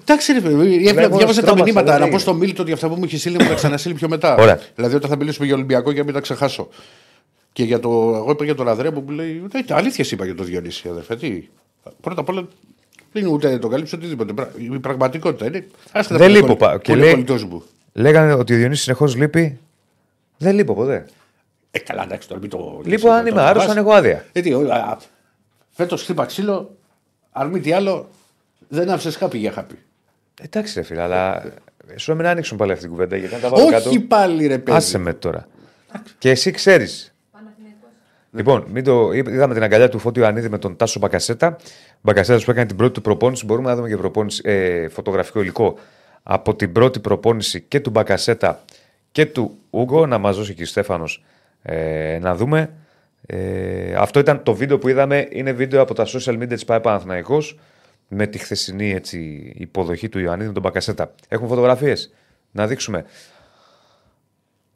[0.00, 1.90] Εντάξει, ρε παιδί, Βλέπω διάβασα τα στρώματα, μηνύματα.
[1.90, 2.14] δεν Να είναι.
[2.14, 4.36] πω στο Μίλτο ότι αυτά που μου έχει στείλει μου τα ξαναστείλει πιο μετά.
[4.36, 4.60] Ωραία.
[4.74, 6.68] Δηλαδή όταν θα μιλήσουμε για Ολυμπιακό για να μην τα ξεχάσω.
[7.52, 7.88] Και για το.
[8.16, 9.42] Εγώ είπα για τον Ανδρέα που μου λέει.
[9.52, 11.16] «Ε, Αλήθεια είπα για το Διονύση, αδερφέ.
[11.16, 11.48] Τι.
[12.00, 12.46] Πρώτα απ' όλα
[13.12, 14.32] Δεν είναι ούτε το καλύψει οτιδήποτε.
[14.32, 15.66] Πρα- Η πραγματικότητα είναι.
[15.92, 17.62] Άστε Δεν τα λείπω, πολύ- πα- και πολύ λέει- κολλητός μου.
[17.92, 19.58] Λέγανε ότι ο Διονύσης συνεχώς λείπει.
[20.38, 21.06] Δεν λείπω ποτέ.
[21.70, 22.80] Ε, καλά, εντάξει, τώρα μην το.
[22.84, 24.24] Λείπω αν είμαι άρρωστος, αν έχω άδεια.
[24.32, 24.56] Γιατί
[25.70, 26.76] φέτος χτύπα ξύλο,
[27.32, 28.08] αν μη τι άλλο,
[28.68, 29.78] δεν άφησε χάπι για χάπι.
[30.42, 31.52] Εντάξει, ρε φίλε, αλλά
[31.96, 33.88] σου μην άνοιξουν πάλι αυτή την κουβέντα γιατί αν τα βάλω κάτω.
[33.88, 34.76] Όχι πάλι ρε παιδί.
[34.76, 35.48] Άσε με τώρα.
[36.18, 37.12] Και εσύ ξέρεις.
[38.32, 39.12] Λοιπόν, μην το...
[39.12, 41.56] είδαμε την αγκαλιά του Φώτιου Ανίδη με τον Τάσο Μπακασέτα.
[42.00, 43.44] Μπακασέτα που έκανε την πρώτη του προπόνηση.
[43.44, 45.78] Μπορούμε να δούμε και προπόνηση, ε, φωτογραφικό υλικό
[46.22, 48.64] από την πρώτη προπόνηση και του Μπακασέτα
[49.12, 50.06] και του Ούγκο.
[50.06, 51.24] Να μας δώσει και ο Στέφανος
[51.62, 52.70] ε, να δούμε.
[53.26, 55.28] Ε, αυτό ήταν το βίντεο που είδαμε.
[55.30, 57.58] Είναι βίντεο από τα social media της ΠΑΕ Παναθηναϊκός
[58.08, 61.14] με τη χθεσινή έτσι, υποδοχή του Ιωαννίδη με τον Μπακασέτα.
[61.28, 62.12] Έχουμε φωτογραφίες
[62.50, 63.04] να δείξουμε.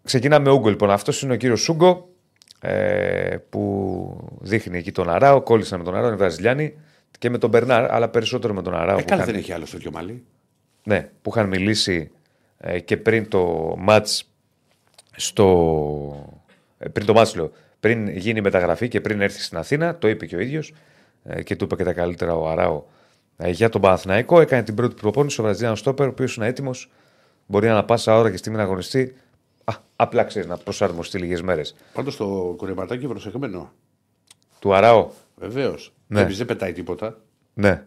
[0.05, 0.91] Ξεκινάμε με Ούγκο λοιπόν.
[0.91, 2.09] Αυτός είναι ο κύριος Σούγκο
[2.61, 5.43] ε, που δείχνει εκεί τον Αράο.
[5.43, 6.75] Κόλλησαν με τον Αράο, είναι Βραζιλιάνοι
[7.19, 8.99] και με τον Μπερνάρ, αλλά περισσότερο με τον Αράο.
[8.99, 10.25] Ε, που, καλά είχαν, δεν έχει άλλο τέτοιο μαλλί.
[10.85, 12.11] ναι, που είχαν μιλήσει
[12.59, 14.31] ε, και πριν το μάτς
[15.17, 16.37] στο.
[16.79, 20.09] ε, πριν το μάτς λέω, πριν γίνει η μεταγραφή και πριν έρθει στην Αθήνα, το
[20.09, 20.75] είπε και ο ίδιος
[21.25, 22.87] ε, και του είπε και τα καλύτερα ο Αράο ε,
[23.47, 24.41] για τον Παναθηναϊκό.
[24.41, 26.91] Έκανε την πρώτη προπόνηση ο Βραζιλιάνος Στόπερ, ο οποίος είναι έτοιμος.
[27.47, 29.15] Μπορεί να πάσα ώρα και στιγμή να αγωνιστεί.
[29.65, 31.75] Α, απλά ξέρεις να προσαρμοστεί λίγες μέρες.
[31.93, 33.73] Πάντως το κουρεματάκι προσεχμένο.
[34.59, 35.11] Του Αράο.
[35.37, 35.93] Βεβαίως.
[36.07, 36.25] Ναι.
[36.25, 37.19] Δεν πετάει τίποτα.
[37.55, 37.85] Ναι.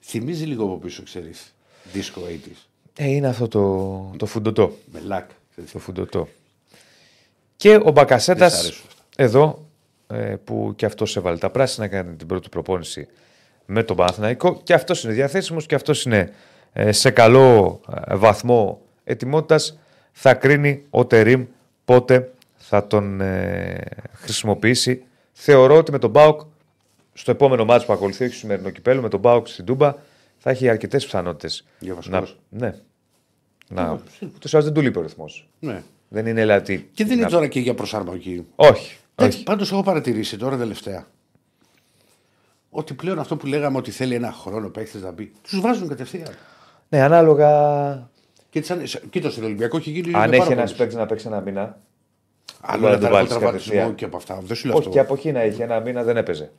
[0.00, 1.54] Θυμίζει λίγο από πίσω, ξέρεις.
[1.94, 2.66] Disco 80s.
[2.96, 4.76] Ε, είναι αυτό το, το φουντοτό.
[4.92, 5.30] Με λακ.
[5.50, 5.72] ξέρεις.
[5.72, 6.28] Το φουντοτό.
[7.56, 9.22] Και ο Μπακασέτας Δεν σ' αρέσουν αυτά.
[9.22, 9.66] εδώ
[10.06, 13.08] ε, που και αυτός έβαλε τα πράσινα, έκανε την πρώτη προπόνηση
[13.70, 16.32] με τον Παναθηναϊκό και αυτός είναι διαθέσιμος και αυτός είναι
[16.72, 19.78] ε, σε καλό ε, βαθμό ετοιμότητας.
[20.12, 21.44] Θα κρίνει ο Τερήμ
[21.84, 23.78] πότε θα τον ε,
[24.12, 25.02] χρησιμοποιήσει.
[25.32, 26.40] Θεωρώ ότι με τον Μπάουκ
[27.12, 29.94] στο επόμενο μάτσο που ακολουθεί, όχι στο σημερινό κυπέλο, με τον Μπάουκ στην Τούμπα,
[30.38, 31.64] θα έχει αρκετές πιθανότητες.
[31.78, 32.38] Για βασικός.
[32.48, 32.74] Ναι.
[33.68, 34.00] Να,
[34.34, 35.48] ούτως ή άλλως δεν του λείπει ο ρυθμός.
[35.58, 35.82] Ναι.
[36.08, 36.88] Δεν είναι δηλαδή.
[36.94, 38.46] Και δεν είναι να- τώρα και για προσαρμογή.
[38.56, 38.96] Όχι.
[39.14, 39.42] όχι.
[39.42, 41.06] Πάντως έχω παρατηρήσει τώρα τελευταία
[42.70, 46.34] ότι πλέον αυτό που λέγαμε ότι θέλει ένα χρόνο παίχτε να μπει, τους βάζουν κατευθείαν.
[46.88, 48.10] Ναι, ανάλογα.
[48.50, 50.14] Και σαν, κοίτας στον Ολυμπιακό έχει γίνει.
[50.14, 50.72] Αν με έχει πάρα ένας πολλούς.
[50.76, 51.78] παίκτης να παίξει ένα μήνα.
[52.60, 53.94] Άλλο μπορεί να να το τα βάλεις τραυματισμό κατευθείαν.
[53.94, 54.38] και από αυτά.
[54.42, 54.98] Δεν σου λέω Όχι, αυτό.
[54.98, 56.52] και από εκεί να έχει ένα μήνα δεν έπαιζε.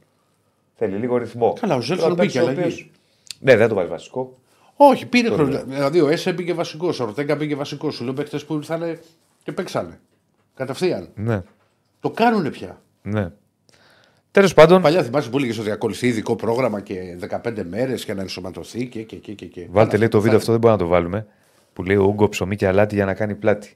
[0.76, 1.54] Θέλει λίγο ρυθμό.
[1.60, 2.74] Καλά, ο Ζέλσον Τώρα μπήκε παίκτης ο αλλαγή.
[2.74, 2.91] οποίος-
[3.39, 4.38] Ναι, δεν το βάζει βασικό.
[4.76, 5.63] Όχι, πήρε χρόνο.
[5.63, 7.95] Δηλαδή ο Έσε μπήκε βασικός, ο Ορτέγκα μπήκε βασικός.
[7.95, 9.00] Σου λέω παίχτε που ήρθαν
[9.43, 10.00] και παίξανε.
[10.56, 11.10] Κατευθείαν.
[11.15, 11.41] Ναι.
[12.00, 12.82] Το κάνουν πια.
[13.02, 13.32] ναι.
[14.39, 18.21] Τέλος πάντων, Παλιά θυμάσαι που έλεγες ότι ακολουθεί ειδικό πρόγραμμα και 15 μέρες για να
[18.21, 19.02] ενσωματωθεί και.
[19.04, 19.67] και, και, και, και.
[19.69, 21.28] βάλτε Καλά, λέει το θα- βίντεο αυτό, δεν μπορούμε να το βάλουμε.
[21.73, 23.75] Που λέει ο Ούγκο ψωμί και αλάτι για να κάνει πλάτη.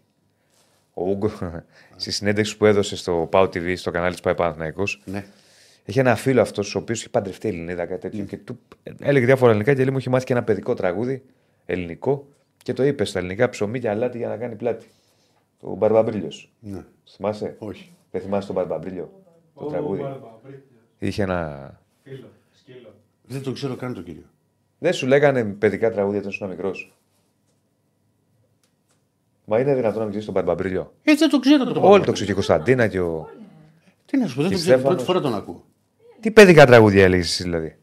[0.93, 1.32] Ο Ούγκο
[1.95, 5.26] στη συνέντευξη που έδωσε στο Πάο TV, στο κανάλι της Πάη Παναθηναϊκός, Ναι.
[5.86, 8.23] Έχει ένα φίλο αυτός, ο οποίος έχει παντρευτεί Ελληνίδα, κάτι τέτοιο.
[8.23, 8.60] Και του
[8.99, 11.23] έλεγε διάφορα ελληνικά και λέει: Μου έχει μάθει και ένα παιδικό τραγούδι
[11.65, 12.28] ελληνικό
[12.63, 14.86] και το είπε στα ελληνικά ψωμί και αλάτι για να κάνει πλάτη.
[15.62, 16.52] Το Μπαρμπαμπρίλιος.
[16.60, 16.84] ναι.
[17.15, 17.91] Θυμάσαι; Όχι.
[18.12, 19.23] Δεν θυμάσαι τον Μπαρμπαμπρίλιο;
[19.56, 20.02] Το τραγούδι.
[21.00, 21.82] Είχε ένα.
[23.24, 24.26] Δεν το ξέρω καν τον κύριο.
[24.80, 26.94] Δεν σου λέγανε παιδικά τραγούδια όταν ήσουν μικρός.
[29.46, 30.94] Μα είναι δυνατόν να μην ξέρεις τον Μπαρμπαμπρίλιο.
[31.04, 33.30] Ε, δεν το ξέρω το Όλοι το ξέρει και η Κωνσταντίνα και ο.
[34.06, 34.78] Τι να σου πω, δεν Και το ξέρω.
[34.78, 35.04] Στέφανος.
[35.04, 35.66] Πρώτη φορά τον ακούω.
[36.20, 37.78] Τι παιδικά τραγούδια έλεγες εσύ δηλαδή;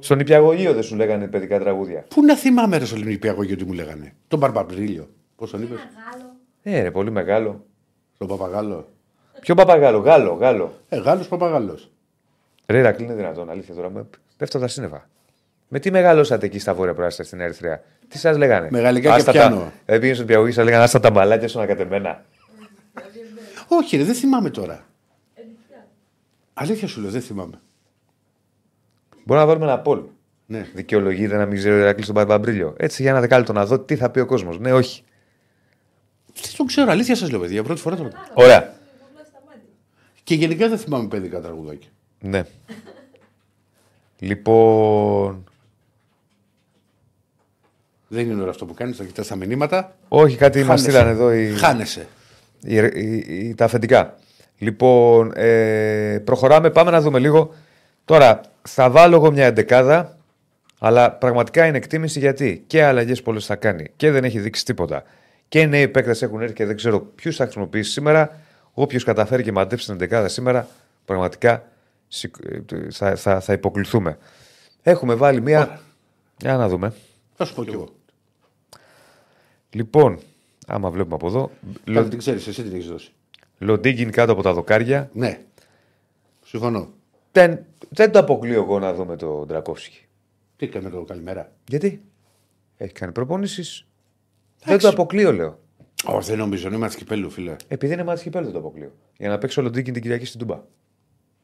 [0.00, 3.72] Στον Υπηαγωγείο δεν σου λέγανε παιδικά τραγούδια; Πού να θυμάμαι ρε στο Ολυμπιακό γιατί μου
[3.72, 5.08] λέγανε; Τον Μπαρμπαμπρίλιο.
[5.36, 5.78] Πώς τον είπες;
[6.62, 7.64] Ε, ρε, πολύ μεγάλο.
[8.18, 8.88] Τον Παπαγάλο.
[9.40, 10.74] Ποιο παπαγάλο, Γάλλο, Γάλλο.
[10.88, 11.90] Ε, Γάλλο Παπαγάλος.
[12.66, 13.90] Ρε, Ρακλή, είναι δυνατόν, αλήθεια τώρα.
[13.90, 14.06] Με...
[14.36, 15.08] Πέφτω τα σύννεφα.
[15.68, 19.14] Με τι μεγαλώσατε εκεί στα βόρεια προάστια στην Ερυθρέα; Τι σας λέγανε; Με γαλλικά και
[19.14, 19.56] Άστα πιάνο.
[19.56, 19.72] Τα...
[19.86, 22.24] Δεν πήγαινε στον Πιαγωγή, σας λέγανε Άστα τα μπαλάκια σου ανακατεμένα.
[23.68, 24.84] Όχι, ρε, δεν θυμάμαι τώρα.
[26.54, 27.60] Αλήθεια σου λέω, δεν θυμάμαι.
[29.24, 30.02] Μπορούμε να βάλουμε ένα πόλ.
[30.46, 30.66] Ναι.
[30.74, 32.74] Δικαιολογείται να μην ξέρει ο Ηρακλής τον Μπαρμπαμπρίλιο.
[32.76, 34.58] Έτσι για ένα δεκάλεπτο να δω τι θα πει ο κόσμος.
[34.58, 35.04] Ναι, όχι.
[36.34, 37.62] Δεν το ξέρω, αλήθεια σας λέω, παιδιά.
[37.62, 38.22] Πρώτη φορά τον ακούω.
[38.34, 38.79] Ωραία.
[40.30, 41.88] Και γενικά δεν θυμάμαι παιδικά τραγουδάκια.
[42.20, 42.44] Ναι.
[44.18, 45.44] λοιπόν.
[48.08, 49.96] Δεν είναι ωραίο αυτό που κάνεις, θα κοιτάς τα μηνύματα.
[50.08, 50.84] Όχι, κάτι μας Χάνεσαι.
[50.90, 52.06] στείλαν εδώ οι, Χάνεσαι.
[52.62, 54.14] οι, οι- οι- τα αφεντικά.
[54.58, 57.54] Λοιπόν, ε, προχωράμε, πάμε να δούμε λίγο.
[58.04, 60.18] Τώρα, θα βάλω εγώ μια εντεκάδα,
[60.78, 65.02] αλλά πραγματικά είναι εκτίμηση γιατί και αλλαγές πολλές θα κάνει και δεν έχει δείξει τίποτα.
[65.48, 68.40] Και νέοι παίκτες έχουν έρθει και δεν ξέρω ποιους θα χρησιμοποιήσει σήμερα.
[68.80, 70.68] Όποιος καταφέρει και μαντέψει την εντεκάδα σήμερα,
[71.04, 71.68] πραγματικά
[72.08, 74.18] σηκ- ε, θα, θα, θα υποκληθούμε.
[74.82, 75.80] Έχουμε βάλει μια.
[76.38, 76.92] Για να δούμε.
[77.34, 77.88] Θα σου πω κι εγώ.
[79.70, 80.18] Λοιπόν,
[80.66, 81.50] άμα βλέπουμε από εδώ.
[81.84, 83.12] Καλά, Λο, την ξέρεις, εσύ την έχεις δώσει.
[83.58, 85.10] Λοντίγκιν κάτω από τα δοκάρια.
[85.12, 85.40] Ναι.
[86.44, 86.88] Συμφωνώ.
[87.32, 90.04] Δεν, δεν το αποκλείω εγώ να δούμε τον Ντραγκόφσκι.
[90.56, 92.02] Τι έκανε το καλημέρα; Γιατί;
[92.76, 93.86] Έχει κάνει προπόνησης.
[94.64, 95.58] Δεν το αποκλείω, λέω.
[96.04, 96.68] Όχι, δεν νομίζω.
[96.68, 97.56] Είναι ματς κυπέλλου, φίλε.
[97.68, 98.92] Επειδή είναι ματς κυπέλλου δεν το αποκλείω.
[99.16, 100.60] Για να παίξω Λοντίγκιν την Κυριακή στην Τούμπα.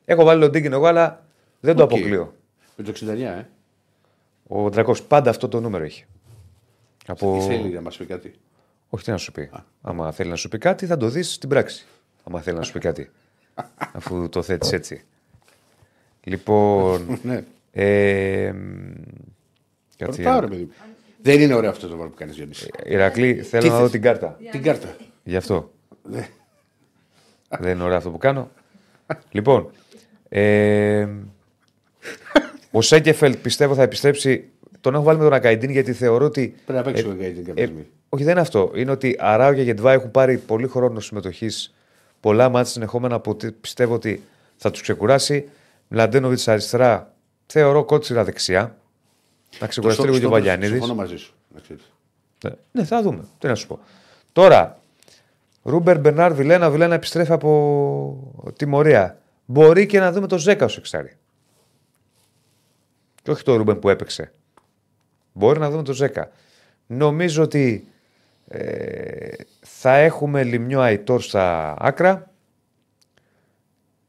[0.04, 1.26] Έχω βάλει Λοντίγκιν εγώ, αλλά
[1.60, 1.92] δεν το Οκ.
[1.92, 2.34] αποκλείω.
[2.76, 3.46] Με το 69, ε.
[4.46, 6.04] Ο Ντρακό πάντα αυτό το νούμερο έχει.
[7.06, 7.36] Από...
[7.38, 8.34] Τι θέλει να μας πει κάτι.
[8.88, 9.50] Όχι, τι να σου πει.
[9.80, 11.86] Άμα θέλει να σου πει κάτι, θα το δεις στην πράξη.
[12.24, 13.10] Άμα θέλει να σου πει κάτι.
[13.98, 15.04] Αφού το θέτεις έτσι.
[16.22, 17.06] Λοιπόν.
[17.22, 17.44] ναι.
[17.72, 18.92] ε, μ,
[21.26, 21.38] κάτσε Ρωτάω, για- ρε παιδί.
[21.38, 21.38] μου.
[21.38, 22.68] Δεν είναι ωραίο αυτό το βάρο που κάνεις, Γιάννης.
[22.84, 24.36] Ηρακλή, θέλω Τι να δω θες; την κάρτα.
[24.50, 24.96] Την κάρτα.
[25.24, 25.72] Γι' αυτό.
[26.02, 26.28] Ναι.
[27.60, 28.50] Δεν είναι ωραίο αυτό που κάνω.
[29.30, 29.70] λοιπόν.
[30.28, 31.08] Ε,
[32.70, 34.48] ο Σέκεφελτ πιστεύω θα επιστρέψει.
[34.80, 36.54] Τον έχω βάλει με τον Ακαϊντίν γιατί θεωρώ ότι.
[36.66, 37.86] Πρέπει να παίξει ο Γκάιτιν κάποια Ε, στιγμή.
[38.08, 38.70] όχι, δεν είναι αυτό.
[38.74, 41.74] Είναι ότι Αράου και Γετβά έχουν πάρει πολύ χρόνο συμμετοχής.
[42.20, 44.22] Πολλά μάτια συνεχόμενα που τι- πιστεύω ότι
[44.56, 45.48] θα τους ξεκουράσει.
[45.88, 47.14] Μλαντένοβιτς αριστερά.
[47.46, 48.76] Θεωρώ κότσιρα δεξιά.
[49.60, 50.70] Να ξεκουραστεί Το λίγο και ο στόπ- Βαγιανίδη.
[50.72, 51.34] Συμφωνώ μαζί σου.
[51.54, 51.82] να ξέρεις.
[52.44, 53.24] Ναι, ναι, θα δούμε.
[53.38, 53.78] Τι να σου πω.
[54.32, 54.80] Τώρα,
[55.62, 56.70] Ρούμπεν Μπερνάρ Βιλένα.
[56.70, 59.18] Βιλένα επιστρέφει από τιμωρία.
[59.46, 61.16] Μπορεί και να δούμε το Ζέκα ως εξάρι.
[63.22, 64.32] Και όχι το Ρούμπεν που έπαιξε.
[65.32, 66.30] Μπορεί να δούμε το Ζέκα.
[66.86, 67.88] Νομίζω ότι
[68.48, 69.28] ε,
[69.60, 72.30] θα έχουμε Λημνιό, Αϊτόρ στα άκρα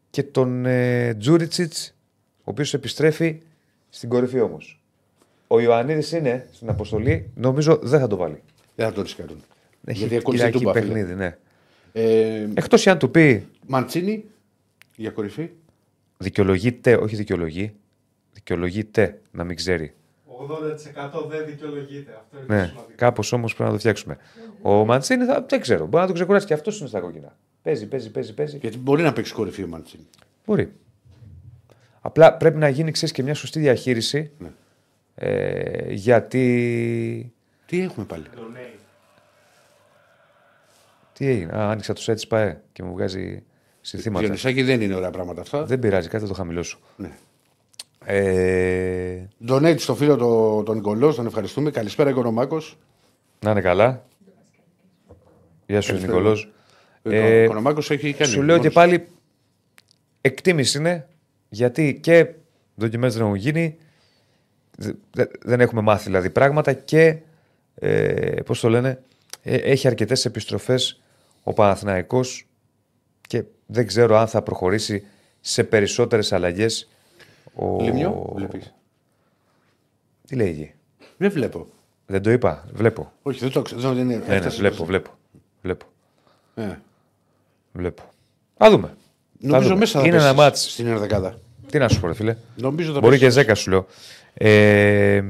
[0.09, 1.93] και τον ε, Τζούριτσιτς,
[2.37, 3.41] ο οποίος επιστρέφει
[3.89, 4.76] στην κορυφή όμως.
[5.47, 8.41] Ο Ιωαννίδης είναι στην αποστολή, νομίζω δεν θα το βάλει.
[8.75, 9.43] Δεν θα το ρισκάρουν.
[9.85, 10.85] Έχει Γιατί ακολουθεί Κυριακή τούμπα, φίλε.
[10.93, 11.37] παιχνίδι, ναι.
[11.93, 14.25] Ε, Εκτός αν του πει Μαντσίνη
[14.95, 15.49] για κορυφή.
[16.17, 17.73] δικαιολογείται, όχι δικαιολογεί,
[18.33, 19.93] δικαιολογείται να μην ξέρει.
[20.27, 22.11] 80% δεν δικαιολογείται.
[22.21, 22.91] Αυτό είναι το Ναι, σημαντικό.
[22.95, 24.17] κάπως όμως πρέπει να το φτιάξουμε.
[24.61, 27.37] Ο Μαντσίνη θα, δεν ξέρω, μπορεί να το ξεκουράσει και αυτός είναι στα κόκκινα.
[27.61, 28.57] Παίζει, παίζει, παίζει, παίζει.
[28.57, 30.07] Γιατί μπορεί να παίξει κορυφή ο Μαντσίνη.
[30.45, 30.71] Μπορεί.
[32.01, 34.31] Απλά πρέπει να γίνει ξέρεις, και μια σωστή διαχείριση.
[34.39, 34.47] Ναι.
[35.19, 37.33] Ε, γιατί.
[37.65, 38.79] Τι έχουμε πάλι; Donate.
[41.13, 43.43] Τι έγινε; Α, άνοιξα το site ΠΑΕ και μου βγάζει
[43.81, 44.23] συνθήματα.
[44.25, 45.63] Διονυσάκη δεν είναι ωραία πράγματα αυτά.
[45.65, 46.79] Δεν πειράζει, κάτι θα το χαμηλώσω.
[46.95, 47.11] Ναι.
[48.05, 51.71] Ε, Donate στο φίλο το- τον Νικολό, τον ευχαριστούμε.
[51.71, 52.61] Καλησπέρα, Οικονομάκο.
[53.39, 54.05] να είναι καλά.
[55.65, 56.17] Γεια σου, Καλησπέρα.
[56.17, 56.51] Νικολός.
[57.03, 58.31] Ο Ε, Οικονομάκο έχει κάνει.
[58.31, 58.73] Σου λέω και μόνος.
[58.73, 59.07] πάλι
[60.21, 61.07] εκτίμηση είναι
[61.49, 62.27] γιατί και
[62.75, 63.86] δοκιμές δεν έχουν γίνει, δε- δε-
[65.41, 67.17] δεν έχουμε μάθει δηλαδή πράγματα και
[67.75, 69.01] ε, πώς το λένε,
[69.43, 71.01] ε, έχει αρκετές επιστροφές
[71.43, 72.47] ο Παναθηναϊκός
[73.27, 75.05] και δεν ξέρω αν θα προχωρήσει
[75.41, 76.89] σε περισσότερες αλλαγές.
[77.53, 77.81] Ο...
[77.81, 78.73] Λιμιό, βλέπεις;
[80.27, 80.73] Τι λέει εκεί;
[81.17, 81.67] Δεν βλέπω.
[82.05, 82.65] Δεν το είπα.
[82.73, 83.11] Βλέπω.
[83.21, 83.81] Όχι, δεν το ξέρω.
[83.81, 84.15] Δεν είναι.
[84.15, 85.09] Ναι, ναι, έφτασε βλέπω, στο- βλέπω.
[85.61, 85.85] Βλέπω.
[86.55, 86.79] Ε.
[87.71, 88.03] βλέπω.
[88.57, 88.87] Α δούμε.
[88.87, 89.79] Θα Νομίζω δούμε.
[89.79, 90.71] μέσα θα Είναι ένα πέσεις μάτς.
[90.71, 91.39] Στην ενδεκάδα.
[91.71, 92.35] Τι να σου πω, ρε φίλε.
[92.55, 93.39] Νομίζω θα Μπορεί και πέσεις.
[93.39, 93.85] ζέκα σου λέω.
[94.39, 95.23] Ε,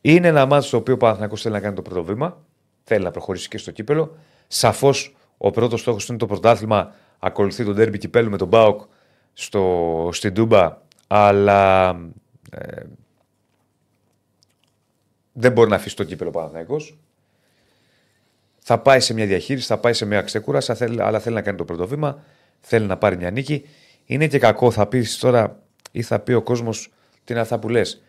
[0.00, 2.44] είναι ένα μάτι στο οποίο ο Παναθηναϊκός θέλει να κάνει το πρώτο βήμα.
[2.84, 4.16] Θέλει να προχωρήσει και στο κύπελο.
[4.46, 6.94] Σαφώς ο πρώτος στόχος είναι το πρωτάθλημα.
[7.18, 8.80] Ακολουθεί τον τέρμπι κυπέλου με τον Μπάουκ
[9.32, 10.78] στο, στην Τούμπα.
[11.06, 11.88] Αλλά
[12.50, 12.82] ε,
[15.32, 16.98] δεν μπορεί να αφήσει το κύπελο ο Παναθηναϊκός.
[18.58, 21.42] Θα πάει σε μια διαχείριση, θα πάει σε μια ξεκούραση, αλλά θέλει- αλλά θέλει να
[21.42, 22.22] κάνει το πρώτο βήμα.
[22.60, 23.68] Θέλει να πάρει μια νίκη.
[24.04, 26.90] Είναι και κακό, θα πεις τώρα ή θα πει ο κόσμος
[27.26, 28.02] τι είναι αυτά που λες;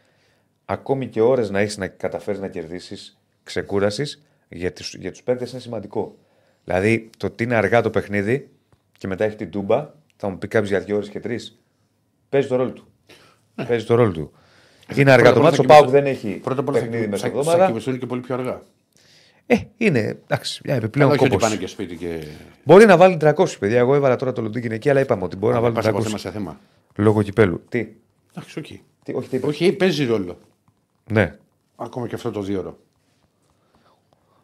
[0.65, 5.51] Ακόμη και ώρες να έχεις να καταφέρεις να κερδίσεις ξεκούρασης για του για τους παίκτες
[5.51, 6.15] είναι σημαντικό.
[6.63, 8.49] Δηλαδή το ότι είναι αργά το παιχνίδι
[8.97, 11.60] και μετά έχεις την τούμπα, θα μου πει κάποιος για δύο ώρες και τρεις.
[12.30, 12.88] Παίζει το ρόλο του.
[13.67, 14.32] Παίζει το ρόλο του.
[14.95, 15.62] Είναι αργά το Πρώτα μάτσο.
[15.62, 17.38] Ο απ' όλα θα Πάουκ κοιμηθούν- δεν έχει Πρώτα απ' όλα θα παιχνίδι κοιμηθούν- θα-
[17.38, 17.67] θα μεσοδόματα.
[17.71, 18.62] κοιμηθούν και πολύ πιο αργά.
[19.45, 21.43] Ε, είναι εντάξει, μια επιπλέον όχι ότι κόπος.
[21.47, 22.23] πάνε και σπίτι και.
[22.63, 23.77] Μπορεί να βάλει 300 παιδιά.
[23.80, 26.06] Εγώ έβαλα τώρα το Λοντίγκιν εκεί, αλλά είπαμε ότι μπορεί να βάλει Πας από 300
[26.06, 26.60] θέμα σε θέμα.
[26.95, 27.63] λόγω κυπέλου.
[27.69, 27.88] Τι,
[28.36, 28.65] Εντάξει, οκ.
[29.08, 29.50] Τι όχι, τι είπες.
[29.50, 30.38] Όχι, παίζει ρόλο.
[31.12, 31.38] Ναι.
[31.76, 32.78] Ακόμα και αυτό το δύο ώρο.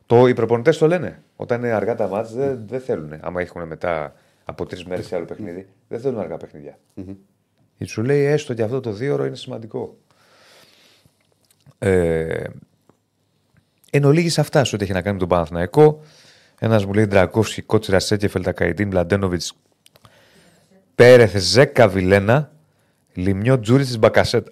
[0.06, 1.24] Το, οι προπονητές το λένε.
[1.36, 3.14] Όταν είναι αργά τα μάτς δεν, δεν θέλουν.
[3.22, 4.14] Άμα έχουν μετά
[4.46, 6.78] από τρεις μέρες σε άλλο παιχνίδι, δεν θέλουν αργά παιχνίδια.
[7.78, 9.98] Γιατί σου λέει έστω και αυτό το δύο ώρο είναι σημαντικό.
[11.80, 12.44] Ε,
[13.92, 16.02] εν ολίγης αυτά σε ό,τι έχει να κάνει με τον Παναθηναϊκό.
[16.60, 19.54] Ένας μου λέει Ντρακόφσκι, Κότσιρα Σέκεφελ, Τακαϊτίν, Μπλαντένοβιτς,
[20.96, 22.53] Πέρεθ, Ζέκα Βιλένα,
[23.14, 24.52] Λιμιό Τζούρι Μπακασέτα.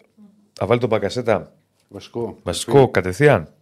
[0.53, 1.53] Θα βάλει τον Μπακασέτα
[1.87, 2.37] Βασικό.
[2.43, 3.53] βασικό κατευθείαν.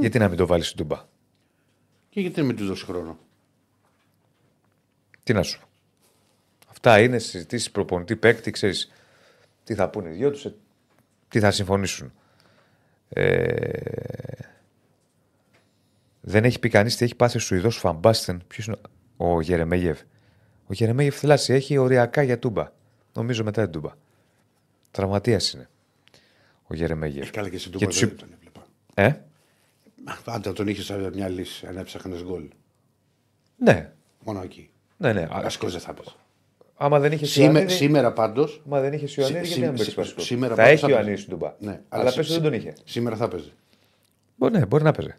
[0.00, 1.04] Γιατί να μην το βάλεις στην τούμπα;
[2.08, 3.18] Και γιατί να μην τους δώσει χρόνο;
[5.22, 5.66] Τι να σου πω.
[6.70, 8.92] Αυτά είναι συζητήσεις προπονητή παίκτη, ξέρεις
[9.64, 10.46] τι θα πούνε οι δυο τους,
[11.28, 12.12] τι θα συμφωνήσουν.
[13.08, 13.78] Ε,
[16.20, 18.42] δεν έχει πει κανείς τι έχει πάθει ο Σουηδός Φαμπάστεν.
[18.46, 18.76] Ποιος είναι
[19.16, 20.00] ο Γερεμέγεφ.
[20.66, 22.68] Ο Γερεμέγεφ θλάση έχει οριακά για τούμπα.
[23.14, 23.90] Νομίζω μετά την Τούμπα.
[24.90, 25.68] Τραυματίας είναι
[26.66, 27.28] ο Γερεμέγεφ.
[27.28, 28.66] Ε, Καλά και στην Και Τούμπα τους δεν υπ- τον έβλεπα.
[28.94, 29.12] Ε;
[30.24, 32.48] Πάντα τον είχες σαν μια λύση, αν έψαχνες γκολ.
[33.56, 33.92] Ναι,
[34.24, 34.70] Μόνο εκεί.
[34.96, 35.22] ναι, ναι.
[35.22, 36.16] Α, Βασικό δεν θα πεις.
[36.76, 38.48] Άμα δεν είχες Σήμερα, Ιωαννίδη, σήμερα πάντω.
[38.66, 40.20] άμα δεν είχες Ιωαννίδη, Σι- γιατί να μην σι- παίξει βασικό.
[40.22, 41.22] σήμερα Θα πάντως έχει θα ο Ιωαννίδη παίζει.
[41.26, 41.72] στην Τούμπα.
[41.72, 42.72] Ναι, αλλά σι- πες ότι δεν τον είχε.
[42.84, 43.52] Σήμερα θα παίζει.
[44.36, 45.14] Μπορεί, ναι, μπορεί να παίζει.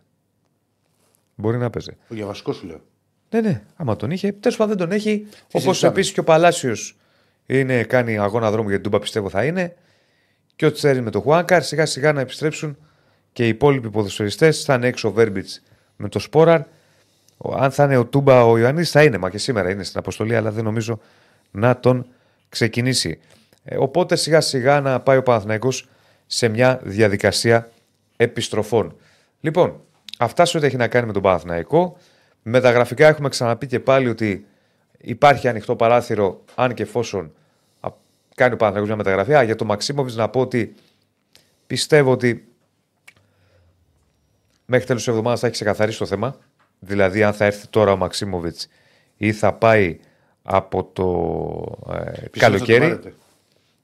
[1.35, 1.97] Μπορεί να παίζει.
[2.09, 2.81] Για βασικό σου λέω.
[3.29, 4.31] Ναι, ναι, άμα τον είχε.
[4.31, 5.27] Τέλος πάντων δεν τον έχει.
[5.51, 6.97] Όπως συζητάμε; επίσης και ο Παλάσιος
[7.45, 9.75] είναι, κάνει αγώνα δρόμου για την Τούμπα, πιστεύω θα είναι.
[10.55, 12.77] Και ο Τσέρι με το Χουάνκαρ σιγά σιγά να επιστρέψουν
[13.33, 14.63] και οι υπόλοιποι ποδοσφαιριστές.
[14.63, 15.61] Θα είναι έξω ο Βέρμπιτς
[15.95, 16.61] με το Σπόραρ.
[17.37, 19.17] Ο- Αν θα είναι ο Τούμπα ο Ιωαννής, θα είναι.
[19.17, 20.99] Μα και σήμερα είναι στην αποστολή, αλλά δεν νομίζω
[21.51, 22.05] να τον
[22.49, 23.19] ξεκινήσει.
[23.63, 25.87] Ε, οπότε σιγά σιγά να πάει ο Παναθηναϊκός
[26.27, 27.69] σε μια διαδικασία
[28.17, 28.95] επιστροφών.
[29.39, 29.81] Λοιπόν,
[30.19, 31.97] αυτά σε ό,τι έχει να κάνει με τον Παναθηναϊκό.
[32.43, 34.45] Με τα γραφικά έχουμε ξαναπεί και πάλι ότι
[35.05, 37.31] υπάρχει ανοιχτό παράθυρο αν και εφόσον
[37.79, 37.89] α,
[38.35, 39.35] κάνει ο Παναθηναϊκός μια μεταγραφή.
[39.35, 40.73] Α, για τον Μαξίμοβιτς να πω ότι
[41.67, 42.47] πιστεύω ότι
[44.65, 46.37] μέχρι τέλος της εβδομάδας θα έχει ξεκαθαρίσει το θέμα.
[46.79, 48.67] Δηλαδή αν θα έρθει τώρα ο Μαξίμοβιτς
[49.17, 49.99] ή θα πάει
[50.43, 51.03] από το
[51.93, 52.79] ε, Πιστεύω θα το καλοκαίρι.
[52.79, 53.13] πάρετε.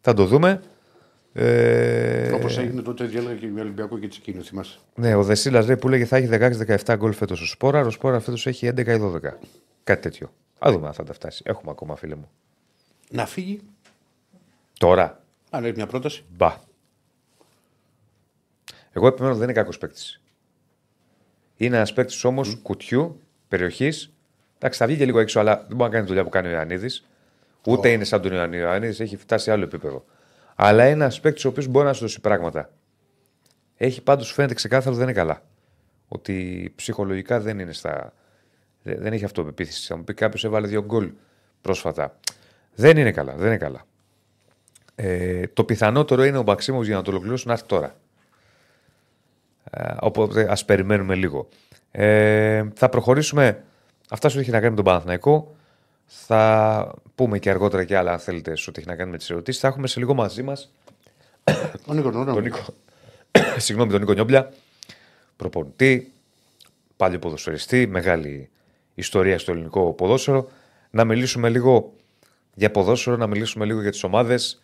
[0.01, 0.61] Θα το δούμε.
[1.33, 4.77] Ε, Όπως έγινε τότε, διάλεγα και με Ολυμπιακό και Τσικίνο, θυμάσαι.
[4.95, 6.27] ναι, ο Δεσίλας λέει που λέγε θα έχει
[6.85, 7.81] 16-17 γκολ φέτος ο Σπόρα.
[7.85, 9.19] Ο Σπόρα φέτος έχει 11 ή 12.
[9.83, 10.31] Κάτι τέτοιο.
[10.65, 11.43] Α δούμε αν θα τα φτάσει.
[11.45, 12.29] Έχουμε ακόμα, φίλε μου.
[13.09, 13.61] Να φύγει.
[14.79, 15.23] Τώρα.
[15.49, 16.23] Αν έχει μια πρόταση.
[16.29, 16.55] Μπα.
[18.91, 20.21] Εγώ επιμένω ότι δεν είναι κακός παίκτης.
[21.57, 24.13] Είναι ένας παίκτης όμως κουτιού, περιοχής.
[24.55, 26.47] Εντάξει, θα βγει και λίγο έξω, αλλά δεν μπορεί να κάνει τη δουλειά που κάνει
[26.47, 27.05] ο Ιωαννίδης.
[27.65, 28.63] Ούτε είναι σαν τον Ιωαννίδη.
[28.63, 30.05] Ο Ιωαννίδης έχει φτάσει σε άλλο επίπεδο.
[30.55, 32.69] Αλλά είναι ένας παίκτης ο οποίος μπορεί να σου δώσει πράγματα.
[33.77, 35.43] Έχει πάντως φαίνεται ξεκάθαρο ότι δεν είναι καλά.
[36.07, 38.13] Ότι ψυχολογικά δεν είναι στα.
[38.83, 39.87] Δεν δεν έχει αυτοπεποίθηση.
[39.87, 41.11] Θα μου πει κάποιος έβαλε δύο γκολ
[41.61, 42.19] πρόσφατα.
[42.75, 43.35] Δεν είναι καλά.
[43.35, 43.85] Δεν είναι καλά.
[44.95, 47.95] Ε, το πιθανότερο είναι ο Μαξίμοβιτ για να το ολοκληρώσουν να έρθει τώρα.
[49.71, 51.47] Ε, οπότε ας περιμένουμε λίγο.
[51.91, 53.63] Ε, θα προχωρήσουμε.
[54.09, 55.55] Αυτά σου έχει να κάνει με τον Παναθηναϊκό.
[56.05, 59.29] Θα πούμε και αργότερα και άλλα, αν θέλετε, σε ό,τι έχει να κάνει με τις
[59.29, 59.61] ερωτήσεις.
[59.61, 60.73] Θα έχουμε σε λίγο μαζί μας
[61.85, 62.33] Ο Νίκο Νόρα.
[62.33, 62.65] τον Νίκο,
[63.57, 64.51] συγγνώμη, τον Νίκο Νιόμπλια,
[65.35, 66.13] προπονητή,
[66.97, 68.49] πάλι ποδοσφαιριστή, μεγάλη
[69.01, 70.49] ιστορία στο ελληνικό ποδόσφαιρο.
[70.89, 71.93] Να μιλήσουμε λίγο
[72.53, 74.61] για ποδόσφαιρο, να μιλήσουμε λίγο για τις ομάδες,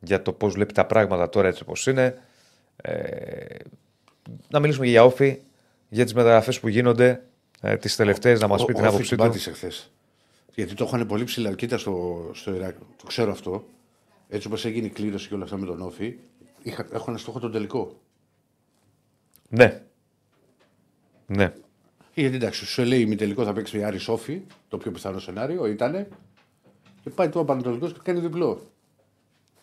[0.00, 2.18] για το πώς βλέπει τα πράγματα τώρα έτσι όπως είναι.
[2.76, 3.56] Ε,
[4.48, 5.40] να μιλήσουμε και για όφη,
[5.88, 7.22] για τις μεταγραφές που γίνονται,
[7.60, 9.16] ε, τις τελευταίες, να μας πει την άποψή του.
[9.16, 9.90] πάτησε χθες.
[10.54, 11.54] Γιατί το είχαν πολύ ψηλά.
[11.54, 12.76] Κοίτα στο, στο Ιράκ.
[12.96, 13.64] Το ξέρω αυτό.
[14.28, 16.16] Έτσι όπως έγινε η κλήρωση και όλα αυτά με τον Όφη,
[16.62, 18.00] είχα, έχω ένα στόχο τον τελικό.
[19.48, 19.82] Ναι.
[21.26, 21.52] Ναι.
[22.18, 26.06] Γιατί εντάξει, σου λέει μη τελικό θα παίξει Άρη Όφη, το πιο πιθανό σενάριο ήταν.
[27.02, 28.70] Και πάει το Πανατολικό και κάνει διπλό.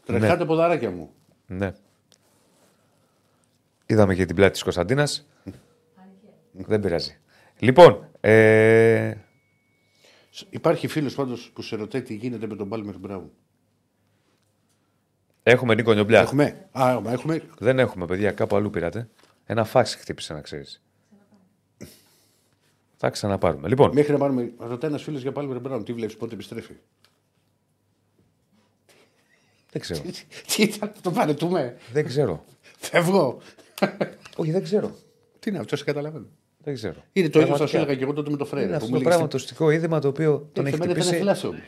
[0.06, 1.10] Τρεχάτε ποδαράκια μου.
[1.48, 1.74] Ναι.
[3.86, 5.28] Είδαμε και την πλάτη της Κωνσταντίνας.
[6.52, 7.18] Δεν πειράζει.
[7.60, 9.14] Λοιπόν, ε,
[10.50, 13.32] Υπάρχει φίλος πάντως που σε ρωτάει τι γίνεται με τον Πάλμερ Μπράουν.
[15.44, 16.20] έχουμε Νίκο Νιομπλιά.
[16.20, 16.68] Έχουμε.
[16.72, 17.42] Α, μα έχουμε.
[17.58, 19.10] Δεν έχουμε, παιδιά, κάπου αλλού πήρατε.
[19.46, 20.84] Ένα φάξ χτύπησε, να ξέρεις.
[23.06, 23.68] Θα ξαναπάρουμε.
[23.68, 24.52] Λοιπόν, Μέχρι να πάρουμε.
[24.58, 25.84] Ρωτάει ένας φίλος για Πάλμερ Μπράουν.
[25.84, 26.74] Τι βλέπεις, πότε επιστρέφει;
[29.72, 30.02] δεν ξέρω.
[30.56, 32.44] Τι θα το παρετούμε; δεν ξέρω.
[32.78, 33.38] Φεύγω.
[34.36, 34.92] Όχι, δεν ξέρω.
[35.40, 36.26] Τι είναι αυτό, σε καταλαβαίνω.
[36.58, 36.96] Δεν ξέρω.
[37.14, 37.78] Είναι το ίδιο που σα Πραγματικά.
[37.78, 38.68] έλεγα και εγώ τότε με το Φρέιρε.
[38.68, 40.90] Είναι που αυτό μου το έλεγε πράγμα το στικό είδημα το οποίο τον έχει στην-
[40.90, 41.24] Εμένα χτυπήσει.
[41.24, 41.62] ήταν θλάση όμως.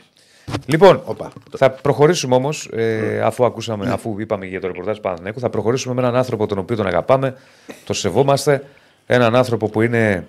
[0.66, 1.32] Λοιπόν, Όπα.
[1.56, 5.94] θα προχωρήσουμε όμως, ε, αφού, ακούσαμε, αφού είπαμε για το ρεπορτάζ του Παναθηναϊκού, θα προχωρήσουμε
[5.94, 7.36] με έναν άνθρωπο τον οποίο τον αγαπάμε,
[7.84, 8.66] τον σεβόμαστε.
[9.06, 10.26] Έναν άνθρωπο που είναι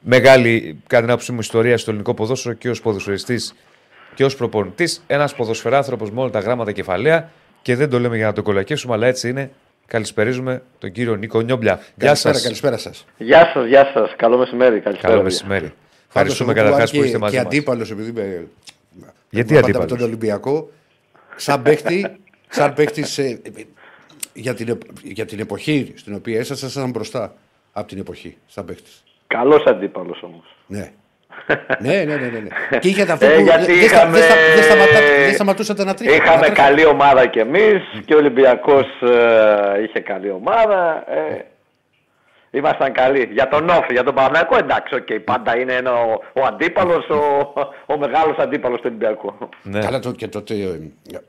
[0.00, 3.54] μεγάλη, κατά την άποψή μου, ιστορία στο ελληνικό ποδόσφαιρο και ως ποδοσφαιριστής
[4.14, 5.02] και ως προπονητής.
[5.06, 7.30] Ένας ποδοσφαιράνθρωπος με όλα τα γράμματα κεφαλαία
[7.62, 9.50] και δεν το λέμε για να τον κολακίσουμε, αλλά έτσι είναι.
[9.86, 11.74] Καλησπερίζουμε τον κύριο Νίκο Νιόμπλια.
[11.74, 12.42] Γεια Καλησπέρα, σας.
[12.42, 13.04] καλησπέρα σας.
[13.18, 14.14] Γεια σας, γεια σας.
[14.16, 14.80] Καλό μεσημέρι.
[14.80, 15.12] Καλησπέρα.
[15.12, 15.22] Καλό παιδιά.
[15.48, 15.72] μεσημέρι.
[16.08, 17.46] Ευχαριστούμε καταρχάς που είστε μαζί Και μας.
[17.52, 18.46] αντίπαλος, επειδή είμαι.
[19.30, 20.70] Γιατί πάντα αντίπαλος; Με τον Ολυμπιακό,
[21.36, 22.16] σαν παίχτη,
[22.48, 23.40] σαν παίχτης, ε,
[24.32, 27.34] για, την, επ- για την εποχή στην οποία ήσασταν, ήσασταν μπροστά
[27.72, 29.02] από την εποχή, σαν παίχτης.
[29.26, 30.56] Καλός αντίπαλος όμως.
[30.66, 30.90] Ναι.
[31.78, 32.48] ναι, ναι, ναι, ναι, ναι.
[32.82, 35.34] Και είχατε αυτό Ε, που γιατί δεν, δεν, στα- είχαμε- δεν, στα- δεν σταματά- δεν
[35.34, 36.18] σταματούσατε να τρίχετε.
[36.18, 36.62] να Είχαμε τρέχετε.
[36.62, 38.86] καλή ομάδα κι εμείς και ο Ολυμπιακός
[39.86, 41.04] είχε καλή ομάδα.
[41.10, 41.44] Ε,
[42.50, 43.28] ήμασταν καλοί.
[43.32, 47.52] Για τον Όφη, για τον Παναγιακό εντάξει, οκ, πάντα είναι ένα, ο, ο αντίπαλος, ο,
[47.86, 49.34] ο μεγάλος αντίπαλος του Ολυμπιακού.
[49.62, 49.80] Ναι.
[49.80, 50.80] Καλά το, και τότε, ε,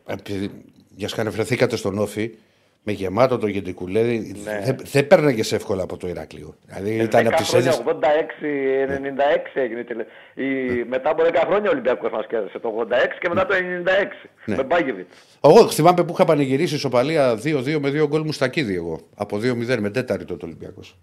[0.05, 0.51] επειδή
[0.95, 2.31] για σκανεφρεθήκατε στον Όφη,
[2.89, 4.35] Με γεμάτο το γεντικουλέδι.
[4.43, 4.61] Ναι.
[4.65, 6.55] Δεν δεν παίρναγε εύκολα από το Ηράκλειο.
[6.65, 7.81] Δηλαδή ήταν 10 από τις χρόνια, έδειε.
[9.55, 9.79] 86-96 έγινε.
[9.79, 10.83] η τελε- Η...
[10.89, 14.55] Μετά από 10 χρόνια ο Ολυμπιακός μας κέρδισε το 86 και μετά το 96 Ναι.
[14.55, 15.07] με Μπάγεβιτ.
[15.41, 18.99] Εγώ θυμάμαι που είχα πανηγυρίσει ισοπαλία 2-2 με 2 γκολ μου στα κίδη εγώ.
[19.15, 20.97] Από 2-0 με τέταρτη το Ολυμπιακός.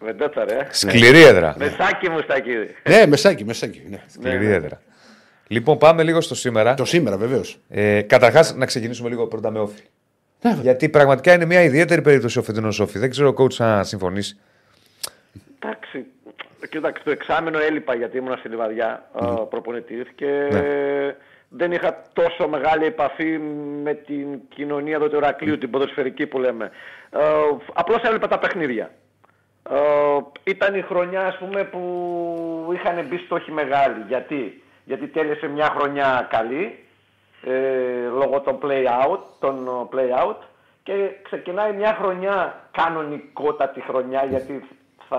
[0.00, 0.66] Βεντέτσα ρε.
[0.70, 1.54] Σκληρή έδρα.
[1.58, 2.66] Με σάκι μου στα κύριε.
[2.88, 3.82] Ναι, μεσάκι, μεσάκι.
[3.90, 4.02] Ναι.
[4.06, 4.80] Σκληρή έδρα.
[5.46, 6.74] Λοιπόν, πάμε λίγο στο σήμερα.
[6.74, 7.58] Το σήμερα βεβαίως.
[7.68, 9.82] Ε, Καταρχάς, να ξεκινήσουμε λίγο πρώτα με όφη.
[10.44, 12.98] Ναι, Γιατί πραγματικά είναι μια ιδιαίτερη περίπτωση ο φετινός όφη.
[12.98, 14.40] Δεν ξέρω, coach, αν συμφωνείς.
[15.58, 16.06] Εντάξει,
[16.68, 19.46] κοίταξε, το εξάμεινο έλειπα γιατί ήμουν στη Λιβαδιά mm.
[19.50, 20.62] προπονητής και Ναι.
[21.48, 23.38] δεν είχα τόσο μεγάλη επαφή
[23.82, 26.70] με την κοινωνία εδώ του Ερακλείου, την ποδοσφαιρική που λέμε.
[27.10, 27.20] Ε,
[27.72, 28.90] απλώς έβλεπα τα παιχνίδια.
[29.70, 29.76] Ε,
[30.44, 34.04] ήταν η χρονιά ας πούμε που είχαν μπει στόχοι μεγάλοι.
[34.08, 36.83] Γιατί, Γιατί τέλειωσε μια χρονιά καλή
[37.46, 40.36] ε, λόγω των play out, των ε, play out
[40.82, 44.68] και ξεκινάει μια χρονιά κανονικότατη χρονιά γιατί
[45.08, 45.18] θα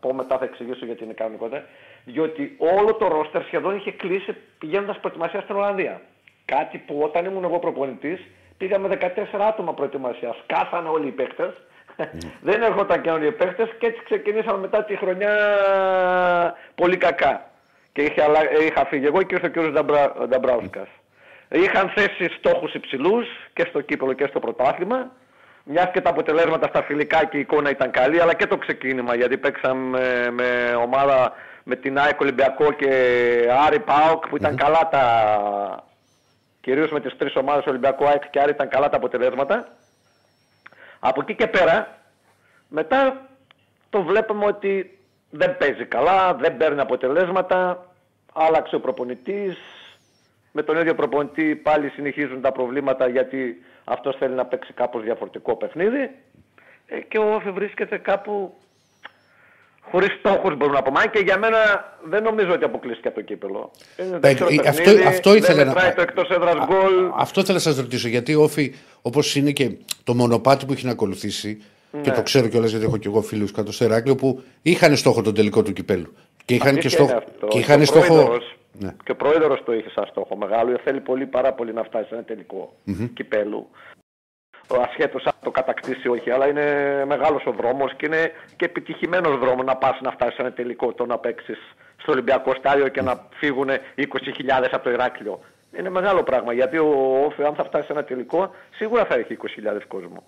[0.00, 1.64] πω μετά θα εξηγήσω γιατί είναι κανονικότατη
[2.04, 6.00] διότι όλο το ρόστερ σχεδόν είχε κλείσει πηγαίνοντας προετοιμασία στην Ολλανδία.
[6.44, 8.20] Κάτι που όταν ήμουν εγώ προπονητής
[8.58, 10.36] πήγαμε 14 άτομα προετοιμασίας.
[10.44, 11.50] Σκάσανε όλοι οι παίχτες.
[12.40, 15.30] Δεν έρχονταν καινούριοι παίχτες και έτσι ξεκινήσαμε μετά τη χρονιά
[16.74, 17.50] πολύ κακά.
[17.92, 19.70] Και είχε, αλλα- ε, είχα φύγει εγώ και ήρθε ο κ.
[19.72, 20.88] Νταμπρα, Νταμπράουσκας.
[21.48, 25.12] Είχαν θέσει στόχους υψηλούς και στο κύπελο και στο πρωτάθλημα.
[25.64, 29.14] Μιας και τα αποτελέσματα στα φιλικά και η εικόνα ήταν καλή, αλλά και το ξεκίνημα
[29.14, 31.32] γιατί παίξαμε με ομάδα
[31.62, 32.90] με την ΑΕΚ Ολυμπιακό και
[33.66, 35.84] Άρη Πάοκ που ήταν καλά τα.
[36.60, 39.68] κυρίως με τις τρεις ομάδες Ολυμπιακό ΑΕΚ και Άρη ήταν καλά τα αποτελέσματα.
[40.98, 41.98] Από εκεί και πέρα,
[42.68, 43.28] μετά
[43.90, 44.98] το βλέπουμε ότι
[45.30, 47.86] δεν παίζει καλά, δεν παίρνει αποτελέσματα,
[48.32, 49.56] άλλαξε ο προπονητής,
[50.56, 55.56] με τον ίδιο προπονητή πάλι συνεχίζουν τα προβλήματα γιατί αυτός θέλει να παίξει κάπως διαφορετικό
[55.56, 56.10] παιχνίδι
[56.86, 58.54] ε, και ο Όφη βρίσκεται κάπου
[59.90, 61.58] χωρίς στόχους μπορούμε να πούμε και για μένα
[62.04, 63.70] δεν νομίζω ότι αποκλείστηκε από το κύπελο.
[63.96, 67.10] Είναι δεύτερο Ε, αυτό- παιχνίδι, αυτό ήθελε δεν να- μετράει το εκτός έδρας γκολ.
[67.16, 68.08] Αυτό θέλω να σας ρωτήσω.
[68.08, 69.70] Γιατί ο Όφη, όπως είναι και
[70.04, 71.62] το μονοπάτι που έχει να ακολουθήσει,
[72.02, 72.16] και Ναι.
[72.16, 75.34] το ξέρω κιόλας γιατί έχω κι εγώ φίλους κάτω στο Εράκλειο, που είχαν στόχο τον
[75.34, 76.14] τελικό του κυπέλου.
[76.44, 77.24] Και είχαν και Αλήθεια είναι στόχο.
[77.32, 77.46] αυτό.
[77.46, 78.38] Και είχαν ο στόχο.
[78.78, 79.02] Πρόεδρος- Ναι.
[79.04, 80.78] Και ο πρόεδρος το είχε σαν στόχο μεγάλο.
[80.84, 82.72] Θέλει πολύ πάρα πολύ να φτάσει σε ένα τελικό
[83.14, 83.68] κυπέλου.
[84.68, 86.64] Ο ασχέτως αν το κατακτήσει όχι, αλλά είναι
[87.06, 90.92] μεγάλος ο δρόμος και είναι και επιτυχημένος δρόμος να πας να φτάσεις σε ένα τελικό,
[90.92, 91.58] το να παίξεις
[91.96, 95.40] στο Ολυμπιακό στάδιο και να φύγουν 20.000 από το Ηράκλειο.
[95.78, 99.32] Είναι μεγάλο πράγμα, γιατί ο Όφη αν θα φτάσει σε ένα τελικό, σίγουρα θα έχει
[99.32, 100.22] 20.000 κόσμο.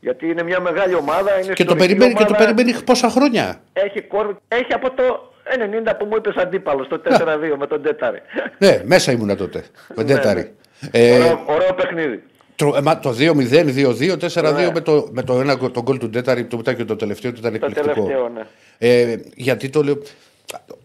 [0.00, 2.54] Γιατί είναι μια μεγάλη ομάδα, είναι Και το, ιστορική περιμένει, και το ομάδα.
[2.54, 4.36] περιμένει πόσα χρόνια; Έχει κόρ...
[4.48, 8.18] Έχει από το 90 που μου είπες αντίπαλος, το 4-2 με τον Τέταρη.
[8.58, 9.64] Ναι, μέσα ήμουνα τότε.
[9.94, 10.40] Με Ναι, τέταρη.
[10.80, 10.88] ναι.
[11.00, 12.22] Ε, ωραίο, ωραίο παιχνίδι.
[12.56, 14.70] τρο- ε, μα το 2-0, 2-2, 4-2 Ναι.
[14.74, 17.38] με το, με το ένα τον γκολ του Τέταρη, το μετά και το τελευταίο του
[17.38, 17.94] ήταν Το εκπληκτικό.
[17.94, 18.42] τελευταίο, ναι.
[18.78, 19.98] Ε, γιατί το λέω.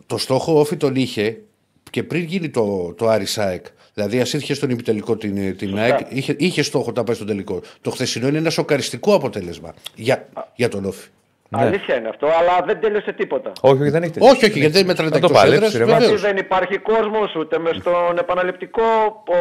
[0.05, 1.37] Το στόχο ο Όφη τον είχε
[1.89, 3.65] και πριν γίνει το, το Άρη ΑΕΚ.
[3.93, 5.83] Δηλαδή, ας είχε στον ημιτελικό την, την Σωστά.
[5.83, 7.61] ΑΕΚ, είχε, είχε στόχο να πάει στον τελικό.
[7.81, 11.07] Το χθεσινό είναι ένα σοκαριστικό αποτέλεσμα για, για τον Όφη.
[11.51, 13.51] Αλήθεια είναι αυτό, αλλά δεν τέλειωσε τίποτα.
[13.61, 14.35] Όχι, όχι, δεν έχει τελειώσει.
[14.35, 16.21] Όχι, όχι, γιατί δεν μετράνε τα Να το εκτός παλέψει, έδρας, ρε, Γιατί βεβαίως.
[16.21, 18.83] δεν υπάρχει κόσμος ούτε μες στον επαναληπτικό.
[19.27, 19.39] Ο...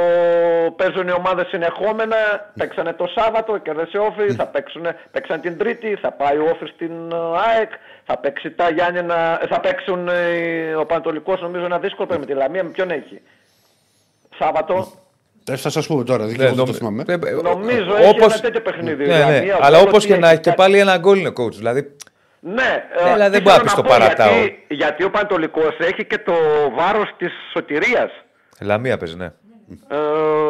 [0.72, 2.16] Παίζουν οι ομάδες συνεχόμενα.
[2.58, 4.32] Παίξανε το Σάββατο, κέρδισε Όφη.
[4.34, 5.94] Θα παίξουν, παίξαν την Τρίτη.
[5.94, 7.16] Θα πάει ο Όφη στην ε,
[7.48, 7.70] ΑΕΚ.
[8.04, 12.40] Θα, παίξει τα Γιάννενα, θα παίξουν ε, ο Πανατολικός νομίζω ένα δύσκολο παιχνίδι με τη
[12.44, 12.64] Λαμία.
[12.64, 13.20] Με ποιον έχει.
[14.38, 14.86] Σάββατο.
[15.48, 17.04] Ε, θα σας πούμε τώρα, δεν Ναι, ναι, το νομ- θυμάμαι.
[17.06, 19.06] ε, ε, Νομίζω όπως- έχει ένα τέτοιο παιχνίδι.
[19.06, 19.24] Ναι, ναι.
[19.24, 21.18] Δηλαδή, ο Αλλά Πόλος όπως και τι να έχει έχει και κάτι- πάλι ένα γκολ
[21.18, 21.52] είναι coach.
[21.52, 21.96] Δηλαδή,
[22.40, 24.32] Ναι, Ναι, ε, αλλά τι δεν μπορεί να θέλω πεις το πω, παρατάω.
[24.32, 26.32] Γιατί, γιατί ο Παναιτωλικός έχει και το
[26.76, 28.10] βάρος της σωτηρίας.
[28.60, 29.24] Λαμία παίζει, ναι.
[29.88, 29.96] Ε,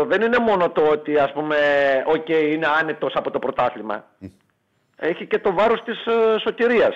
[0.07, 1.57] δεν είναι μόνο το ότι ας πούμε,
[2.07, 4.05] οκ, είναι άνετος από το πρωτάθλημα.
[4.97, 6.95] Έχει και το βάρος της ε, σωτηρίας.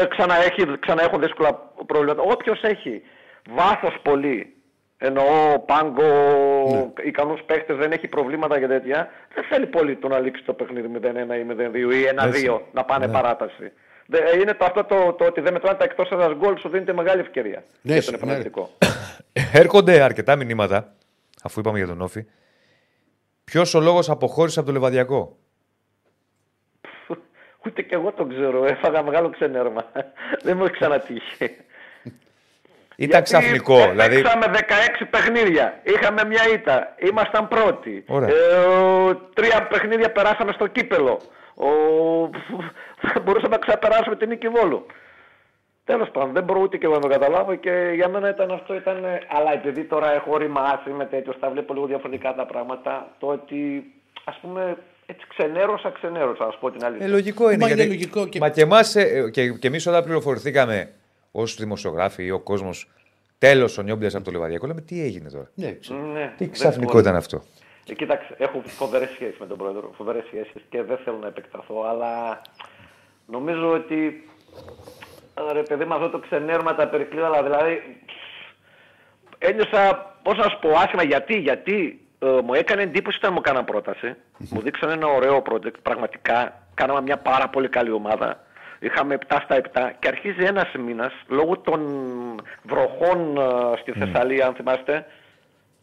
[0.00, 2.22] Ε, ξανά, έχει, ξανά έχουν δύσκολα προβλήματα.
[2.22, 3.02] Όποιος έχει
[3.50, 4.53] βάθος πολύ,
[4.98, 10.42] εννοώ πάγκο, ικανούς παίχτες, δεν έχει προβλήματα και τέτοια, δεν θέλει πολύ το να λήξει
[10.44, 11.06] το παιχνίδι 0-1
[11.38, 12.04] ή 0-2 ή
[12.48, 13.72] 1-2 να πάνε παράταση.
[14.06, 16.68] Δε- ε, είναι το, αυτό το, το ότι δεν μετράνε τα εκτός έδρας γκολ σου
[16.68, 18.16] δίνεται μεγάλη ευκαιρία Ναι, για τον ναι.
[18.18, 18.70] επαναληπτικό.
[19.52, 20.94] Έρχονται αρκετά μηνύματα,
[21.42, 22.24] αφού είπαμε για τον Όφη.
[23.44, 25.36] Ποιος ο λόγος αποχώρησε από το λεβαδιακό;
[27.66, 28.64] Ούτε και εγώ το ξέρω.
[28.64, 29.84] Έφαγα μεγάλο ξενέρμα.
[30.44, 31.56] Δεν μου έχει ξανατύχει.
[32.96, 33.88] Ήταν Γιατί ξαφνικό.
[33.90, 34.46] Δηλαδή, Παίξαμε
[35.00, 35.80] 16 παιχνίδια.
[35.82, 36.94] Είχαμε μια ήττα.
[37.10, 38.04] Ήμασταν πρώτοι.
[38.06, 38.28] Ωραία.
[38.28, 41.20] Ε, ο- τρία παιχνίδια περάσαμε στο κύπελο.
[41.54, 41.66] Ο...
[43.24, 44.86] Μπορούσαμε να ξαπεράσουμε την νίκη Βόλου.
[45.84, 48.74] Τέλος πάντων, δεν μπορώ ούτε και εγώ να το καταλάβω και για μένα ήταν αυτό
[48.74, 48.96] ήταν...
[49.28, 53.84] Αλλά επειδή τώρα έχω ρημάσει με τέτοιος, τα βλέπω λίγο διαφορετικά τα πράγματα, το ότι
[54.24, 54.76] ας πούμε
[55.06, 57.06] έτσι ξενέρωσα, ξενέρωσα, να σου πω την αλήθεια.
[57.06, 57.56] Ε, λογικό είναι.
[57.56, 57.90] Μα είναι γιατί...
[57.90, 58.92] λογικό και- Μα και εμάς
[59.30, 60.90] και, και εμείς όταν πληροφορηθήκαμε
[61.36, 62.90] ως δημοσιογράφοι ή ο κόσμος,
[63.38, 65.98] τέλος ο Νιόμπλε από το Λεβαδιακό, λέμε τι έγινε τώρα; Ναι, ξέρω.
[66.00, 67.02] Ναι, Τι δεν ξαφνικό μπορεί.
[67.04, 67.42] ήταν αυτό;
[67.88, 69.92] Ε, κοίταξε, έχω φοβερές σχέσεις με τον πρόεδρο.
[69.96, 72.40] Φοβερές σχέσεις και δεν θέλω να επεκταθώ, αλλά
[73.26, 74.28] νομίζω ότι.
[75.48, 77.80] ε, Ρε παιδί, με αυτό το ξενέρμα τα περικλείδαλα, δηλαδή.
[79.38, 83.64] Ένιωσα, πώς να σου πω, άσχημα γιατί, γιατί ε, μου έκανε εντύπωση όταν μου έκαναν
[83.64, 84.14] πρόταση.
[84.38, 86.62] μου δείξαν ένα ωραίο project, πραγματικά.
[86.74, 88.43] Κάναμε μια πάρα πολύ καλή ομάδα.
[88.84, 91.80] Είχαμε 7 στα 7 και αρχίζει ένας μήνας λόγω των
[92.62, 95.06] βροχών ε, στη Θεσσαλία, αν θυμάστε.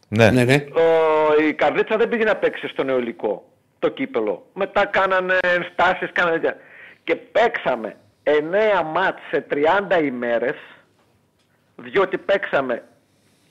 [0.08, 0.30] Ναι.
[0.30, 0.54] Ναι, ναι.
[0.54, 3.44] Ο- η Καρδίτσα δεν πήγε να παίξει στο νεολικό
[3.78, 4.46] το κύπελο.
[4.54, 6.56] Μετά κάνανε ενστάσεις, κάνανε τέτοια.
[7.04, 10.54] Και παίξαμε 9 μάτς σε 30 ημέρες,
[11.76, 12.82] διότι παίξαμε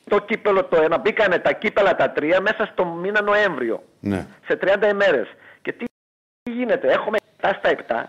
[0.09, 3.83] το κύπελο το ένα, μπήκανε τα κύπελα τα τρία μέσα στο μήνα Νοέμβριο.
[3.99, 4.25] ναι.
[4.47, 5.27] Σε 30 ημέρες.
[5.61, 5.85] Και τι
[6.51, 8.03] γίνεται, έχουμε 7 στα 7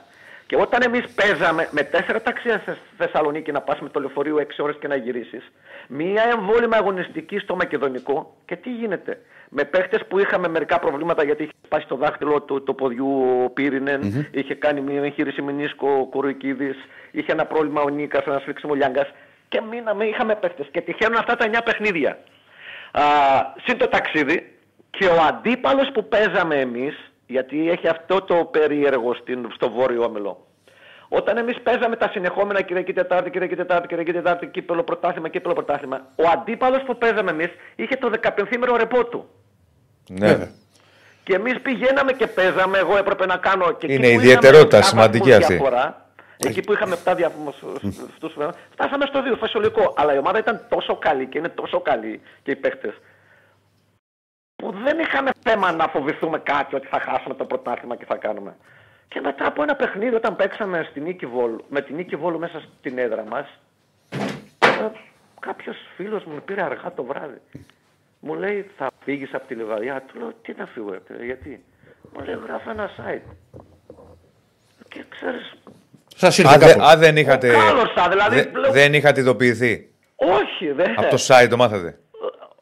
[0.53, 4.43] και όταν εμείς παίζαμε με τέσσερα ταξία στη Θεσσαλονίκη να πας με το λεωφορείο 6
[4.59, 5.53] ώρες και να γυρίσεις,
[5.89, 11.43] μία εμβόλυμα αγωνιστική στο Μακεδονικό και τι γίνεται; Με παίχτες που είχαμε μερικά προβλήματα γιατί
[11.43, 16.09] είχε σπάσει το δάχτυλο του, του ποδιού ο πυρηνεν είχε κάνει μία εγχείρηση με Νίσκο
[16.11, 16.77] Κοροϊκίδης,
[17.11, 19.11] είχε ένα πρόβλημα ο Νίκας, ένας σφίξιμο Λιάγκας
[19.49, 22.19] και μείναμε, είχαμε παίχτες και τυχαίνουν αυτά τα 9 παιχνίδια.
[22.93, 23.03] Α,
[23.65, 24.57] συν το ταξίδι
[24.91, 30.47] και ο αντίπαλος που παίζαμε εμείς, γιατί έχει αυτό το περίεργο στην, στο Βόρειο Όμιλο.
[31.09, 35.97] Όταν εμείς παίζαμε τα συνεχόμενα Κυριακή Τετάρτη, Κυριακή Τετάρτη, Κυριακή Τετάρτη, κύπελο πρωτάθλημα, κύπελο πρωτάθλημα,
[36.17, 39.29] ο αντίπαλος που παίζαμε εμείς είχε το 15 ρεπό του.
[40.09, 40.27] ναι.
[40.27, 40.51] Βέβαια.
[41.25, 44.77] Και εμείς πηγαίναμε και παίζαμε, εγώ έπρεπε να κάνω και εκεί Είναι που είχαμε ιδιαιτερότητα
[44.77, 45.55] επτά σημαντική βαθμούς αυτή.
[45.55, 46.07] διαφορά,
[46.37, 47.55] εκεί που είχαμε 7 διαφορούς
[48.17, 48.33] στους
[48.73, 49.95] φτάσαμε στο 2, φασιολικό.
[49.97, 52.95] Αλλά η ομάδα ήταν τόσο καλή και είναι τόσο καλή και οι παίχτες
[54.63, 58.57] που δεν είχαμε θέμα να φοβηθούμε κάτι ότι θα χάσουμε το πρωτάθλημα και θα κάνουμε.
[59.09, 62.63] Και μετά από ένα παιχνίδι όταν παίξαμε στη Νίκη Βόλου, με την Νίκη Βόλου μέσα
[62.79, 63.47] στην έδρα μας,
[64.59, 64.89] ε,
[65.41, 67.41] κάποιος φίλος μου με πήρε αργά το βράδυ.
[68.21, 70.03] Μου λέει θα φύγεις από τη Λιβαδιά.
[70.07, 71.65] Του λέω τι να φύγω, ε, γιατί;
[72.13, 73.37] Μου λέει γράφω ένα site.
[74.89, 75.53] Και ξέρεις,
[76.17, 76.83] Σας Α, ήρθε δε- κάπου.
[76.85, 77.49] α, δεν είχατε.
[77.51, 80.95] Κάλωσα, δηλαδή, δε- λέω- δεν είχατε ειδοποιηθεί; όχι, δεν.
[80.99, 81.99] Από το site το μάθατε;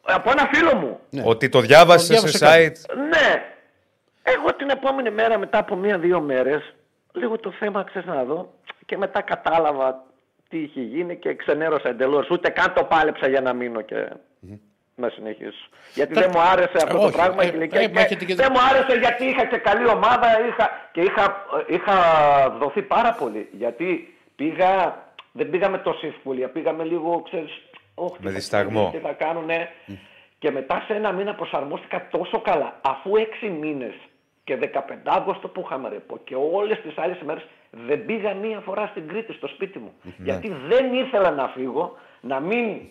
[0.01, 0.99] Από ένα φίλο μου.
[1.09, 1.21] Ναι.
[1.25, 3.43] Ότι το διάβασες Το σε διάβασε site; Ναι.
[4.23, 6.73] Εγώ την επόμενη μέρα μετά από μία-δύο μέρες
[7.13, 8.53] λίγο το θέμα ξέρεις να δω
[8.85, 10.03] και μετά κατάλαβα
[10.49, 12.29] τι είχε γίνει και ξενέρωσα εντελώς.
[12.29, 14.07] Ούτε καν το πάλεψα για να μείνω και
[14.95, 15.67] να συνεχίσω.
[15.93, 17.43] Γιατί δεν μου άρεσε αυτό το όχι, πράγμα.
[17.43, 19.87] ε, η ηλικία ε, και μα έχετε και- Δεν μου άρεσε γιατί είχα και καλή
[19.87, 21.95] ομάδα είχα, και είχα, είχα
[22.59, 23.49] δοθεί πάρα πολύ.
[23.51, 24.97] Γιατί πήγα,
[25.31, 27.61] δεν πήγαμε τόσο ευκολία, πήγαμε λίγο, ξέρεις,
[28.05, 28.89] όχι, Με δισταγμό.
[28.91, 29.69] Τι θα κάνουνε.
[30.39, 32.79] Και μετά σε ένα μήνα προσαρμόστηκα τόσο καλά.
[32.81, 33.93] Αφού έξι μήνες
[34.43, 34.67] και 15
[35.03, 39.33] Αύγουστο που είχαμε ρεπό και όλες τις άλλες ημέρες δεν πήγα μία φορά στην Κρήτη
[39.33, 39.93] στο σπίτι μου.
[40.17, 42.81] Γιατί δεν ήθελα να φύγω, να μην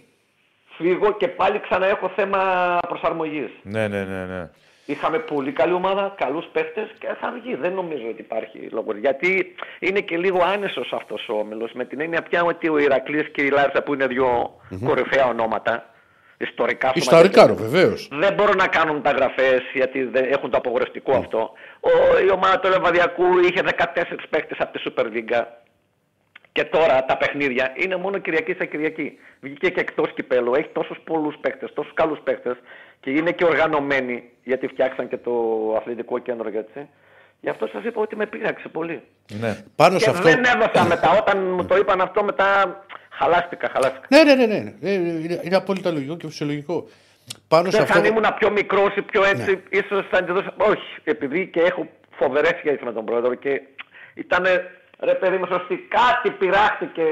[0.76, 3.50] φύγω και πάλι ξανά έχω θέμα προσαρμογής.
[3.62, 4.24] Ναι, ναι, ναι.
[4.24, 4.50] ναι.
[4.90, 7.54] Είχαμε πολύ καλή ομάδα, καλούς παίχτες και θα βγει.
[7.54, 8.96] Δεν νομίζω ότι υπάρχει λόγος.
[8.96, 11.72] Γιατί είναι και λίγο άνεσος αυτός ο όμιλος.
[11.72, 15.84] Με την έννοια πια ότι ο Ηρακλής και η Λάρισα που είναι δύο κορυφαία ονόματα.
[16.36, 18.08] Ιστορικά Ιστορικά, σωματεία, ρο, βεβαίως.
[18.12, 21.52] δεν μπορούν να κάνουν μεταγραφέ γιατί δεν έχουν το απογορευτικό αυτό.
[21.80, 25.44] Ο, η ομάδα του Λεβαδιακού είχε 14 παίχτες από τη Super League.
[26.52, 29.18] Και τώρα τα παιχνίδια είναι μόνο Κυριακή σε Κυριακή.
[29.40, 30.54] Βγήκε και εκτός κυπέλου.
[30.54, 32.56] Έχει τόσους πολλούς παίχτες, τόσους καλούς παίχτες
[33.00, 35.32] και είναι και οργανωμένοι γιατί φτιάξαν και το
[35.78, 36.88] αθλητικό κέντρο έτσι.
[37.40, 39.02] Γι' αυτό σας είπα ότι με πείραξε πολύ.
[39.40, 39.64] ναι.
[39.76, 40.22] Πάνω και σε αυτό.
[40.22, 41.10] δεν έδωσα μετά.
[41.20, 43.68] Όταν μου το είπαν αυτό, μετά χαλάστηκα.
[43.72, 44.06] χαλάστηκα.
[44.08, 44.58] Ναι, ναι, ναι, ναι.
[44.80, 44.90] ναι.
[44.90, 46.88] Ε, Είναι, είναι απόλυτα λογικό και φυσιολογικό.
[47.48, 48.00] Πάνω σε Δεν αυτό.
[48.00, 49.78] θα ήμουν πιο μικρός ή πιο έτσι, Ναι.
[49.78, 50.54] ίσως θα αντιδούσα.
[50.56, 53.60] Όχι, επειδή και έχω φοβερές σχέσεις με τον πρόεδρο και
[54.14, 54.44] ήταν
[55.00, 55.76] ρε παιδί μου, σωστή.
[55.88, 57.02] Κάτι πειράχτηκε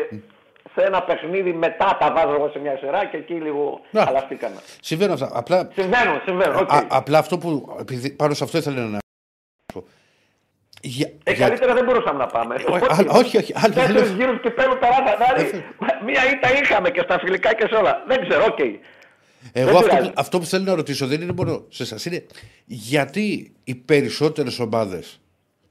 [0.74, 4.04] σε ένα παιχνίδι μετά τα βάζω εγώ σε μια σειρά και εκεί λίγο Να.
[4.04, 4.56] χαλαστήκαμε.
[4.80, 5.30] Συμβαίνουν αυτά.
[5.32, 6.56] Απλά, Συμβαίνουν, συμβαίνουν.
[6.56, 6.72] οκ.
[6.72, 7.76] α, απλά αυτό που.
[7.80, 8.98] Επειδή πάνω σε αυτό ήθελα να.
[10.82, 12.54] Για, Ε, για- καλύτερα δεν μπορούσαμε να πάμε.
[12.54, 14.16] Όχι, άλλο- όχι, όχι, άλλο δεν Τέσσερις λέω.
[14.16, 15.16] γύρους και παίρνουν περάτα.
[15.16, 15.64] Δηλαδή,
[16.04, 18.02] μία ήττα είχαμε και στα φιλικά και σε όλα.
[18.06, 18.58] Δεν ξέρω, οκ.
[18.58, 20.06] Εγώ Δεν αυτό, πειράζει.
[20.08, 22.04] που- αυτό που θέλω να ρωτήσω δεν είναι μόνο σε εσάς.
[22.04, 22.26] Είναι
[22.64, 25.20] γιατί οι περισσότερες ομάδες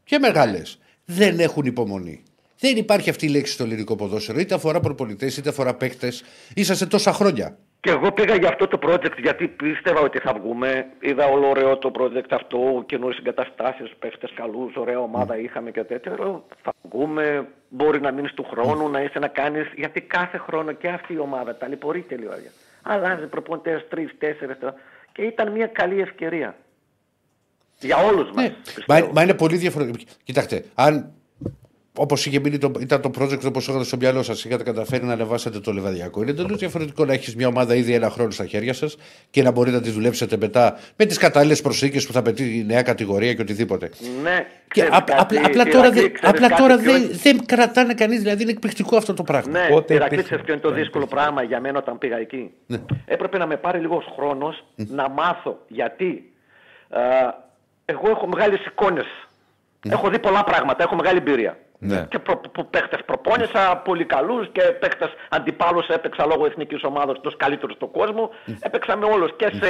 [0.04, 2.24] και μεγάλες δεν έχουν υπομονή.
[2.60, 4.40] Δεν υπάρχει αυτή η λέξη στο ελληνικό ποδόσφαιρο.
[4.40, 6.24] Είτε αφορά προπονητές, είτε αφορά παίκτες.
[6.56, 7.58] Είσαστε τόσα χρόνια.
[7.80, 10.88] Και εγώ πήγα για αυτό το project γιατί πίστευα ότι θα βγούμε.
[11.00, 16.16] Είδα όλο ωραίο το project αυτό, καινούριες εγκαταστάσεις, παίχτε καλούς, ωραία ομάδα είχαμε και τέτοια.
[16.20, 19.68] Λέω, θα βγούμε, μπορεί να μείνει του χρόνου, να είσαι να κάνεις.
[19.76, 22.32] Γιατί κάθε χρόνο και αυτή η ομάδα ταλαιπωρείται λίγο.
[22.82, 24.58] Αλλάζει προπονητές τρεις, τέσσερις.
[25.12, 26.56] Και ήταν μια καλή ευκαιρία.
[27.80, 28.44] Για όλους μας.
[28.46, 28.56] Ναι.
[28.88, 30.12] Μα, μα είναι πολύ διαφορετικό.
[30.24, 31.12] Κοιτάξτε, αν
[31.98, 32.30] όπως
[32.60, 36.22] το, ήταν το project όπως είχατε στο μυαλό σας, είχατε καταφέρει να ανεβάσετε το λεβαδιακό.
[36.22, 38.98] Είναι εντελώς διαφορετικό να έχεις μια ομάδα ήδη ένα χρόνο στα χέρια σας
[39.30, 42.64] και να μπορείτε να τη δουλέψετε μετά με τις κατάλληλες προσήκε που θα πετύχει η
[42.64, 43.90] νέα κατηγορία και οτιδήποτε.
[44.24, 46.92] Ναι, Και ξέρεις απ- κάτι, απλά, απλά τώρα, Ηρακλή, δεν- ξέρεις απλά κάτι τώρα ποιο
[46.92, 49.52] δεν, είναι- δεν κρατάνε κανείς, δηλαδή είναι εκπληκτικό αυτό το πράγμα.
[49.60, 52.50] Ναι, Πότε Ηρακλή, υπήρχε- ξέρεις ποιο είναι το δύσκολο πράγμα για μένα όταν πήγα εκεί.
[53.06, 56.32] Έπρεπε να με πάρει λίγος χρόνος να μάθω γιατί.
[56.90, 57.00] ε,
[57.86, 59.06] εγώ έχω μεγάλες εικόνες.
[59.92, 61.58] Έχω δει πολλά πράγματα, έχω μεγάλη εμπειρία.
[61.80, 62.06] Ναι.
[62.10, 67.38] Και προ, που παίχτες προπόνησα πολύ καλούς και παίχτες αντιπάλους έπαιξα λόγω εθνικής ομάδας τους
[67.38, 68.30] καλύτερους στον κόσμο.
[68.60, 69.70] Έπαιξα με όλους και σε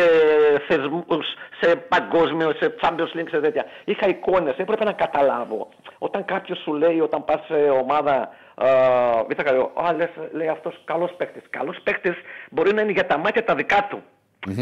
[0.67, 1.25] θεσμούς,
[1.61, 3.65] σε παγκόσμιο, σε Champions League, σε τέτοια.
[3.85, 5.69] Είχα εικόνες, έπρεπε να καταλάβω.
[5.97, 8.29] Όταν κάποιος σου λέει, όταν πας σε ομάδα
[8.61, 11.43] ε, Β' καλό, α, λες, λέει αυτός καλός παίκτης.
[11.49, 12.15] Καλός παίκτης
[12.49, 14.01] μπορεί να είναι για τα μάτια τα δικά του.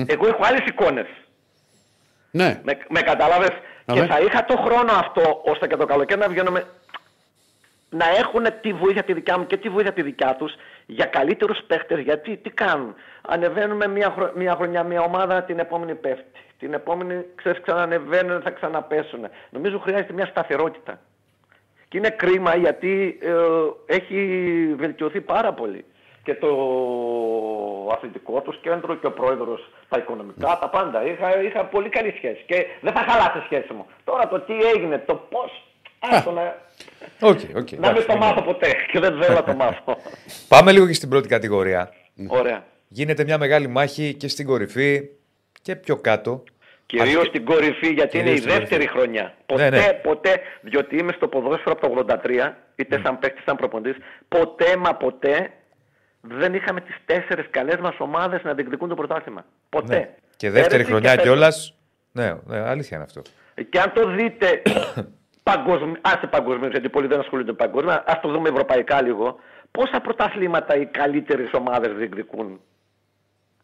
[0.08, 1.08] Εγώ έχω άλλες εικόνες.
[2.32, 2.62] Ναι.
[2.64, 3.52] Με, με κατάλαβες;
[3.86, 4.00] Αμέ.
[4.02, 6.64] Και θα είχα το χρόνο αυτό ώστε και το καλοκαίρι να βγαίνουμε
[7.90, 10.54] να έχουν τη βοήθεια τη δικιά μου και τη βοήθεια τη δικιά τους
[10.86, 12.00] για καλύτερους παίχτες.
[12.00, 12.96] Γιατί τι κάνουν.
[13.22, 16.40] Ανεβαίνουμε μια, χρο- μια χρονιά μια ομάδα, την επόμενη πέφτει.
[16.60, 19.28] Την επόμενη ξέρεις ξανανεβαίνουν, θα ξαναπέσουν.
[19.50, 21.00] Νομίζω χρειάζεται μια σταθερότητα.
[21.88, 23.34] Και είναι κρίμα γιατί ε,
[23.86, 24.20] έχει
[24.78, 25.86] βελτιωθεί πάρα πολύ.
[26.26, 26.50] Και το
[27.94, 31.06] αθλητικό τους κέντρο και ο πρόεδρος τα οικονομικά, τα πάντα.
[31.06, 33.86] Είχα, είχα πολύ καλή σχέση και δεν θα χαλάσει η σχέση μου.
[34.04, 35.52] Τώρα το τι έγινε, το πώς,
[36.00, 36.42] άστο να,
[37.22, 37.72] OK, OK.
[37.72, 39.98] να μην εντάξει, το είναι- μάθω ποτέ και δεν θέλω να το μάθω.
[40.54, 41.94] Πάμε λίγο και στην πρώτη κατηγορία.
[42.28, 42.64] Ωραία.
[42.88, 45.10] Γίνεται μια μεγάλη μάχη και στην κορυφή
[45.62, 46.44] και πιο κάτω.
[46.86, 48.88] Κυρίως στην κορυφή, γιατί είναι η Κυρίως στην δεύτερη κορυφή.
[49.00, 49.34] χρονιά.
[49.46, 49.94] Ποτέ, ναι.
[50.04, 53.96] ποτέ, διότι είμαι στο ποδόσφαιρο από το 83, είτε σαν παίκτης, σαν προπονητής,
[54.28, 55.50] ποτέ μα ποτέ
[56.28, 59.46] δεν είχαμε τις τέσσερις καλές μας ομάδες να διεκδικούν το πρωτάθλημα.
[59.70, 59.96] Ποτέ.
[59.96, 60.10] Ναι.
[60.38, 61.26] Και δεύτερη Πέρυσι χρονιά και φέτος.
[61.26, 61.74] κιόλας.
[62.12, 63.22] Ναι, ναι, αλήθεια είναι αυτό.
[63.70, 64.62] Και αν το δείτε
[65.50, 69.40] παγκοσμίω, άσε παγκοσμίως, γιατί πολλοί δεν ασχολούνται με παγκόσμια, ας το δούμε ευρωπαϊκά λίγο.
[69.72, 72.60] Πόσα πρωταθλήματα οι καλύτερες ομάδες διεκδικούν;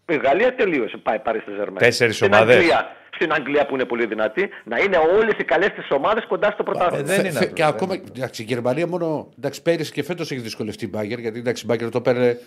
[0.05, 1.79] Η Γαλλία τελείωσε, πάει πάρει στη Ζερμέ.
[1.79, 2.55] Τέσσερις στην ομάδες.
[2.55, 6.51] Αγγλία, στην Αγγλία που είναι πολύ δυνατή, να είναι όλες οι καλές τις ομάδες κοντά
[6.51, 6.97] στο πρωτάθλημα.
[6.99, 9.27] Ε, δεν Φε- είναι φε- αυτό, και δεν ακόμα, εντάξει, η Γερμανία μόνο.
[9.37, 12.37] Εντάξει, πέρυσι και φέτος έχει δυσκολευτεί η Μπάγκερ γιατί εντάξει, η Μπάγκερ το παίρνει.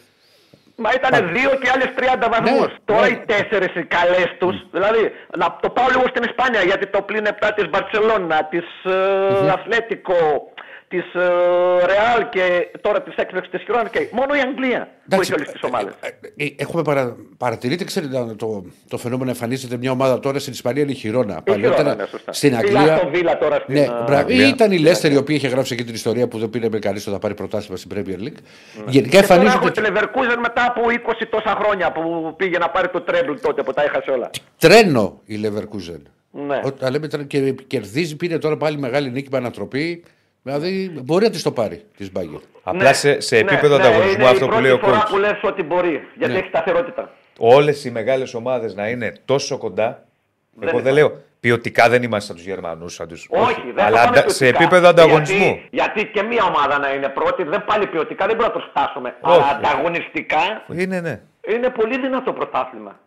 [0.77, 2.67] Μα ήταν δύο και άλλες 30 βαθμούς.
[2.73, 3.07] Ναι, Τώρα ναι.
[3.07, 7.25] οι τέσσερις οι καλές τους, δηλαδή να το πάω λίγο στην Ισπανία γιατί το πλήν
[7.27, 10.53] 7 της Μπαρτσελώνα, της ε, Αθλέτικο,
[10.95, 15.33] της ε, Ρεάλ και τώρα της έκπληξης της Χιρόνα και μόνο η Αγγλία που έχει
[15.35, 15.95] όλες τις ομάδες.
[16.37, 20.83] Ε, ε, Έχουμε παρα, παρατηρείτε, ξέρετε, το, το φαινόμενο εμφανίζεται μια ομάδα τώρα στην Ισπανία
[20.83, 21.43] είναι η Χιρόνα.
[21.45, 22.33] Η Χιρόνα, ναι, σωστά.
[22.33, 22.95] στην Η Αγγλία.
[22.95, 24.15] Άστον Βίλα τώρα στην, ναι, ε, μπράβο.
[24.17, 24.49] Αγγλία.
[24.49, 27.05] Ήταν η Λέστερ η οποία είχε γράψει εκεί την ιστορία που δεν πήρε με κανείς
[27.05, 28.39] θα πάρει πρωτάθλημα στην Premier League.
[28.87, 29.81] Γενικά Και τώρα έχουμε εμφανίζονται.
[29.81, 30.81] τη Leverkusen μετά από
[31.23, 34.31] 20 τόσα χρόνια που πήγε να πάρει το τρέμπλ τότε που τα έχασε όλα.
[34.59, 36.01] Τρένο η Leverkusen.
[36.31, 36.61] Ναι.
[36.65, 40.03] Όταν λέμε τρένο και κερδίζει, πήρε τώρα πάλι μεγάλη νίκη με ανατροπή.
[40.49, 42.39] Δηλαδή μπορεί να της το πάρει της Μπάγκερ.
[42.63, 45.11] Απλά σε, σε επίπεδο ναι, ανταγωνισμού είναι αυτό η που λέει ο πρώτη φορά coach.
[45.11, 46.39] που λες ότι μπορεί, γιατί Ναι.
[46.39, 47.11] έχει σταθερότητα.
[47.39, 50.05] Όλες οι μεγάλες ομάδες να είναι τόσο κοντά.
[50.53, 51.01] Δεν εγώ δεν είναι.
[51.01, 52.95] λέω ποιοτικά δεν είμαστε σαν τους Γερμανούς.
[52.95, 53.27] Σαν τους...
[53.31, 54.63] Όχι, δεν θα αλλά πάμε αντα- σε ποιοτικά.
[54.63, 55.45] επίπεδο ανταγωνισμού.
[55.45, 58.67] Γιατί, γιατί και μία ομάδα να είναι πρώτη, δεν πάλι ποιοτικά, δεν μπορούμε να το
[58.71, 59.17] φτάσουμε.
[59.21, 59.35] Όχι.
[59.41, 61.21] Αλλά ανταγωνιστικά Είναι, ναι.
[61.49, 62.99] είναι πολύ δυνατό πρωτάθλημα.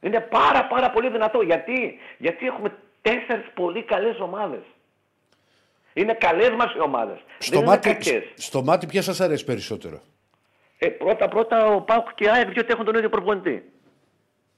[0.00, 1.40] Είναι πάρα πάρα πολύ δυνατό.
[1.42, 4.60] Γιατί, γιατί έχουμε τέσσερις πολύ καλές ομάδες.
[5.94, 7.18] Είναι καλές μας οι ομάδες.
[7.38, 8.22] Στο δεν είναι μάτι, κακές.
[8.34, 10.00] στο μάτι, ποια σας αρέσει περισσότερο;
[10.78, 13.72] Ε, πρώτα πρώτα ο Πάουκ και η ΑΕΚ διότι έχουν τον ίδιο προπονητή.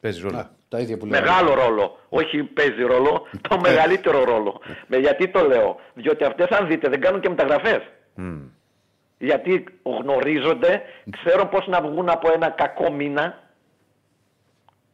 [0.01, 0.37] Παίζεις ρόλο.
[0.37, 1.21] Α, τα ίδια που λέμε.
[1.21, 1.99] Μεγάλο ρόλο.
[2.09, 4.61] Όχι παίζει ρόλο, το μεγαλύτερο ρόλο.
[4.87, 7.81] Με γιατί το λέω; Διότι αυτές αν δείτε δεν κάνουν και μεταγραφές.
[9.19, 13.45] Γιατί γνωρίζονται, ξέρουν πώς να βγουν από ένα κακό μήνα.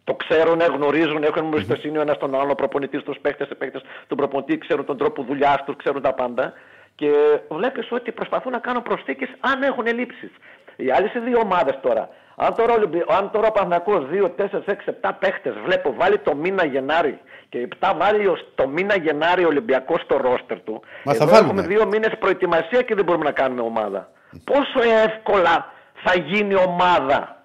[0.05, 4.14] Το ξέρουν, γνωρίζουν, έχουν εμπιστοσύνη ο ένας τον άλλο, προπονητής στους παίχτες, οι παίχτες του
[4.16, 6.53] προπονητή, ξέρουν τον τρόπο δουλειάς τους, ξέρουν τα πάντα.
[6.94, 7.11] Και
[7.48, 10.30] βλέπεις ότι προσπαθούν να κάνουν προσθήκες αν έχουν ελλείψεις.
[10.76, 12.09] Οι άλλες οι δύο ομάδες τώρα.
[12.36, 16.18] Αν τώρα, ο Ολυμπι- αν τώρα ο Παναθηναϊκός 2, 4, 6, 7 παίχτες βλέπω βάλει
[16.18, 20.82] το μήνα Γενάρη και 7 βάλει ως το μήνα Γενάρη ο Ολυμπιακός στο ρόστερ του.
[21.05, 21.50] Μα θα Εδώ βάλουμε.
[21.61, 24.09] έχουμε δύο μήνες προετοιμασία και δεν μπορούμε να κάνουμε ομάδα.
[24.44, 25.72] Πόσο εύκολα
[26.05, 27.41] θα γίνει ομάδα.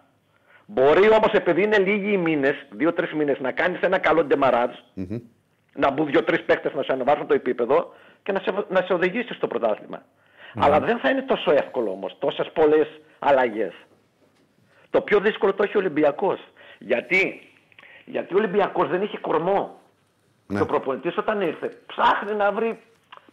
[0.70, 4.78] Μπορεί όμως επειδή είναι λίγοι οι μήνες, δύο-τρεις μήνες, να κάνεις ένα καλό ντεμαράτζ,
[5.74, 7.94] να μπουν δύο-τρεις παίκτες να σε ανεβάσουν το επίπεδο
[8.24, 10.04] και να σε, να σε οδηγήσει στο πρωτάθλημα.
[10.56, 12.88] Αλλά δεν θα είναι τόσο εύκολο όμως, τόσες πολλές
[13.20, 13.74] αλλαγές.
[14.90, 16.40] Το πιο δύσκολο το έχει ο Ολυμπιακός.
[16.80, 17.52] Γιατί,
[18.06, 19.80] Γιατί ο Ολυμπιακός δεν είχε κορμό.
[20.48, 20.56] Ναι.
[20.58, 22.80] Και ο προπονητής όταν ήρθε ψάχνει να βρει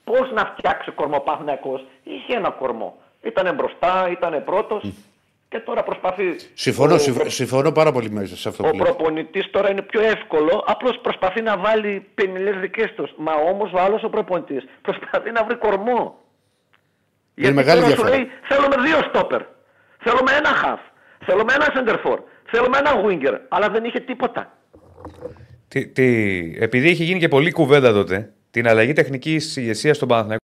[0.04, 1.86] πώς να φτιάξει κορμό ο Παναθηναϊκός.
[2.02, 2.98] Είχε ένα κορμό.
[3.22, 4.92] Ήτανε μπροστά, ήτανε πρώτος
[5.54, 6.24] Και τώρα προσπαθεί.
[6.54, 8.88] Συμφωνώ, ο, συμφ- συμφωνώ πάρα πολύ μέσα σε αυτό ο που λέτε.
[8.92, 13.10] προπονητής τώρα είναι πιο εύκολο, απλώς προσπαθεί να βάλει πενιλές δικές τους.
[13.16, 16.18] Μα όμως ο άλλος ο προπονητής προσπαθεί να βρει κορμό.
[17.34, 18.16] Γιατί μεγάλη τώρα σου διαφορά.
[18.18, 19.42] λέει θέλουμε δύο στόπερ.
[20.04, 20.80] Θέλουμε ένα χαφ.
[21.26, 22.20] Θέλουμε ένα σεντερφόρ.
[22.50, 23.38] Θέλουμε ένα winger.
[23.48, 24.58] Αλλά δεν είχε τίποτα.
[25.68, 26.04] Τι, τι,
[26.58, 30.44] επειδή είχε γίνει και πολλή κουβέντα τότε, την αλλαγή τεχνικής ηγεσίας στον Παναθηναϊκό.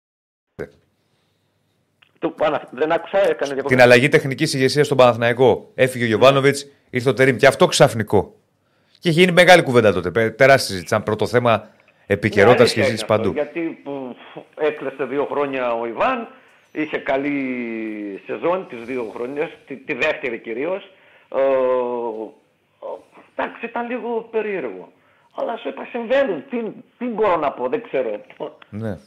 [2.19, 3.75] Του, Πανα- δεν άκουσα, έκανε διακοπή.
[3.75, 5.71] Την αλλαγή τεχνικής ηγεσίας στον Παναθηναϊκό.
[5.75, 7.37] Έφυγε ο Γιωβάνοβιτς, ήρθε ο Τερήμ.
[7.37, 8.35] Και αυτό ξαφνικό.
[8.99, 10.11] Και είχε γίνει μεγάλη κουβέντα τότε.
[10.11, 10.89] πε- Τεράστια συζήτηση.
[10.95, 11.69] Σαν πρώτο θέμα
[12.07, 13.61] επικαιρότητας Ναι, και αλήθεια συζήτηση είναι αυτό, παντού.
[13.61, 14.17] Γιατί που,
[14.67, 16.29] έκλεσε δύο χρόνια ο Ιβάν,
[16.73, 20.91] είχε καλή σεζόν τις δύο χρονιές, τη, τη δεύτερη κυρίως.
[21.35, 21.43] Ε, ε,
[23.37, 24.93] εντάξει, ήταν λίγο περίεργο.
[25.35, 26.45] Αλλά σου είπα συμβαίνουν.
[26.51, 26.57] Τι,
[26.99, 28.11] τι μπορώ να πω, δεν ξέρω.
[28.71, 28.99] Ναι.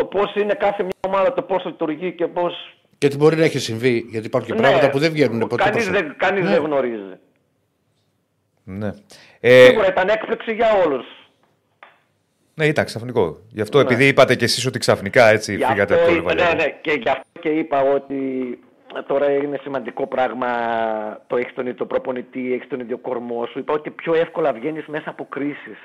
[0.00, 2.76] Το πώς είναι κάθε μια ομάδα, το πώς λειτουργεί και πώς...
[2.98, 5.62] Και τι μπορεί να έχει συμβεί, γιατί υπάρχουν και πράγματα που δεν βγαίνουν ποτέ.
[5.64, 6.50] Κανείς, προς το- δεν, κανείς Ναι.
[6.50, 7.18] δεν γνωρίζει.
[8.64, 8.90] Ναι.
[9.40, 11.04] Ε, Σίγουρα ήταν έκπληξη για όλους.
[12.54, 13.38] ναι, ήταν ξαφνικό.
[13.48, 16.32] Γι' αυτό επειδή είπατε κι εσείς ότι ξαφνικά έτσι Γι' φύγατε αυτό από το είπα-
[16.34, 16.56] Λιβαδιακό.
[16.56, 18.18] Ναι, ναι, και γι' αυτό και είπα ότι
[19.06, 20.48] τώρα είναι σημαντικό πράγμα
[21.26, 23.58] το έχεις τον ίδιο προπονητή, έχεις τον ίδιο κορμό σου.
[23.58, 25.78] Είπα ότι πιο εύκολα βγαίνεις μέσα από κρίσεις.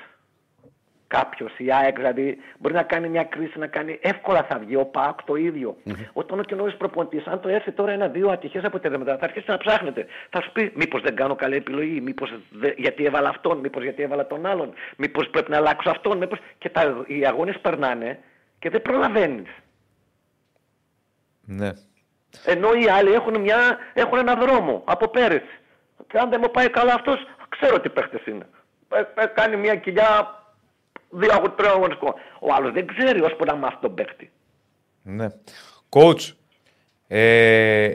[1.08, 4.76] Κάποιος, η ΑΕΚ δηλαδή, μπορεί να κάνει μια κρίση, να κάνει εύκολα θα βγει.
[4.76, 5.76] Ο ΠΑΟΚ το ίδιο.
[6.12, 10.06] Όταν ο καινούριο προπονητής, αν το έρθει τώρα ένα-δύο ατυχές αποτελέσματα, θα αρχίσει να ψάχνετε.
[10.30, 12.34] Θα σου πει, Μήπως δεν κάνω καλή επιλογή, Μήπως
[12.76, 16.18] γιατί έβαλα αυτόν, Μήπως γιατί έβαλα τον άλλον, Μήπως πρέπει να αλλάξω αυτόν.
[16.18, 16.38] Μήπως...
[16.58, 18.18] Και τα, οι αγώνες περνάνε
[18.58, 19.48] και δεν προλαβαίνεις.
[21.40, 21.70] Ναι.
[22.44, 25.58] Ενώ οι άλλοι έχουν, μια, έχουν ένα δρόμο από πέρυσι.
[26.06, 28.46] Και αν δεν μου πάει καλά αυτός, ξέρω τι παίχτες είναι.
[28.88, 30.40] Ε, ε, κάνει μια κοιλιά
[31.16, 32.14] δύο αγω- τριών αγωνιστικών.
[32.40, 34.30] Ο άλλος δεν ξέρει ώσπου να μάθει τον παίχτη.
[35.02, 35.26] Ναι.
[35.88, 36.32] Coach,
[37.06, 37.94] ε,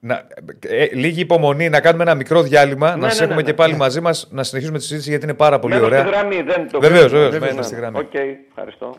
[0.00, 0.26] να,
[0.60, 3.46] ε, λίγη υπομονή, να κάνουμε ένα μικρό διάλειμμα, να ναι, σε ναι, έχουμε ναι.
[3.48, 6.00] και πάλι μαζί μας, να συνεχίσουμε τη συζήτηση γιατί είναι πάρα πολύ Μένω ωραία.
[6.00, 7.22] στη γραμμή, δεν το Βεβαίως, κρίνω.
[7.22, 7.62] βεβαίως, μένετε Ναι.
[7.62, 7.98] στη γραμμή.
[7.98, 8.14] Οκ,
[8.48, 8.94] ευχαριστώ.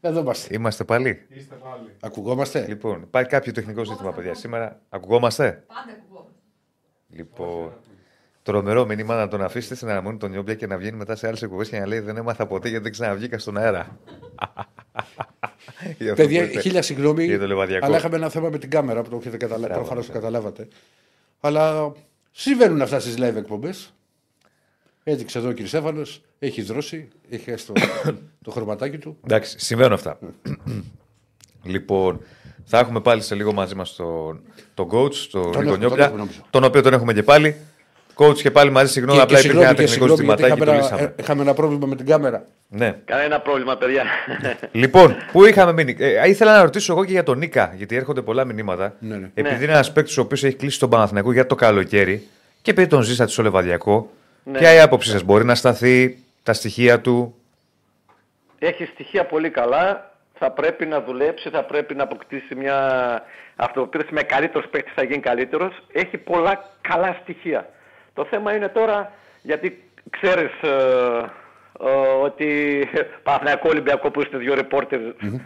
[0.00, 0.54] Εδώ είμαστε.
[0.54, 1.26] Είμαστε πάλι.
[1.28, 1.96] Είστε πάλι.
[2.00, 4.34] Ακουγόμαστε; Λοιπόν, υπάρχει κάποιο τεχνικό ζήτημα, παιδιά.
[4.34, 6.32] Σήμερα ακουγόμαστε; Πάντα ακουγόμαστε.
[7.08, 7.72] Λοιπόν,
[8.48, 11.42] τρομερό μήνυμα να τον αφήσετε στην αναμονή τον Νιόπλια και να βγαίνει μετά σε άλλες
[11.42, 13.86] εκπομπές και να λέει Δεν έμαθα ποτέ γιατί δεν ξαναβγήκα στον αέρα.
[15.98, 16.60] Για αυτό Παιδιά, που είπε.
[16.60, 17.86] χίλια συγγνώμη, Για το Λεβαδιακό.
[17.86, 19.64] αλλά είχαμε ένα θέμα με την κάμερα που το έχετε καταλάβει.
[19.66, 20.26] Μπράβο, Προφανώς το μπράβο.
[20.26, 20.68] καταλάβατε.
[21.40, 21.92] Αλλά
[22.30, 23.92] συμβαίνουν αυτά στις live εκπομπές.
[25.04, 25.58] Έδειξε εδώ ο κ.
[25.66, 27.72] Στέφανος, έχει δρώσει, έχει έστω
[28.44, 29.16] το χρωματάκι του.
[29.24, 30.18] Εντάξει, συμβαίνουν αυτά.
[31.74, 32.20] λοιπόν,
[32.64, 34.42] θα έχουμε πάλι σε λίγο μαζί μας τον,
[34.74, 36.40] τον coach, τον Νίκο έχουμε, τον Νιόπλια, έχουμε, νομίζω.
[36.50, 37.56] τον οποίο τον έχουμε και πάλι.
[38.18, 40.70] Coach και πάλι μαζί, συγγνώμη, απλά υπήρχε ένα και τεχνικό συγγνώμη, γιατί ζητηματάκι και το
[40.72, 41.14] είχαμε, ένα, λύσαμε.
[41.16, 42.44] ε, είχαμε ένα πρόβλημα με την κάμερα.
[42.68, 42.96] Ναι.
[43.04, 44.02] Κανένα πρόβλημα, παιδιά.
[44.72, 48.22] Λοιπόν, πού είχαμε μείνει; Ε, ήθελα να ρωτήσω εγώ και για τον Νίκα, γιατί έρχονται
[48.22, 48.94] πολλά μηνύματα.
[48.98, 49.30] Ναι, ναι.
[49.34, 49.62] Επειδή Ναι.
[49.62, 52.26] είναι ένας παίκτης ο οποίος έχει κλείσει τον Παναθηναϊκό για το καλοκαίρι
[52.62, 54.10] και επειδή τον ζήσατε στο Λεβαδιακό,
[54.44, 54.58] Ναι.
[54.58, 57.34] ποια η άποψή σας, μπορεί να σταθεί τα στοιχεία του;
[58.58, 60.12] Έχει στοιχεία πολύ καλά.
[60.40, 62.76] Θα πρέπει να δουλέψει, θα πρέπει να αποκτήσει μια
[63.56, 65.72] αυτοποίθηση με καλύτερος παίκτης, θα γίνει καλύτερος.
[65.92, 67.68] Έχει πολλά καλά στοιχεία.
[68.18, 69.12] Το θέμα είναι τώρα,
[69.42, 70.68] γιατί ξέρεις ε,
[71.80, 71.90] ε,
[72.22, 72.48] ότι
[73.24, 75.00] Παναθηναϊκό Ολυμπιακό που είστε δύο ρεπόρτερ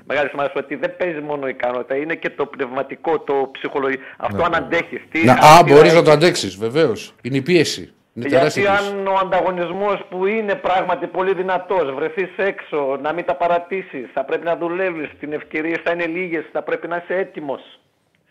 [0.07, 4.03] μεγάλη σημασία ότι δεν παίζει μόνο η ικανότητα, είναι και το πνευματικό, το ψυχολογικό.
[4.17, 5.01] Αυτό αν αντέχεις.
[5.25, 7.15] Να, α, μπορείς να το αντέξεις, βεβαίως.
[7.23, 7.81] Είναι η πίεση.
[8.15, 8.93] Είναι γιατί τεράστια πίεση.
[8.93, 14.25] αν ο ανταγωνισμός που είναι πράγματι πολύ δυνατός βρεθείς έξω, να μην τα παρατήσεις, θα
[14.25, 17.82] πρέπει να δουλεύεις, την ευκαιρία θα είναι λίγες, θα πρέπει να είσαι έτοιμος.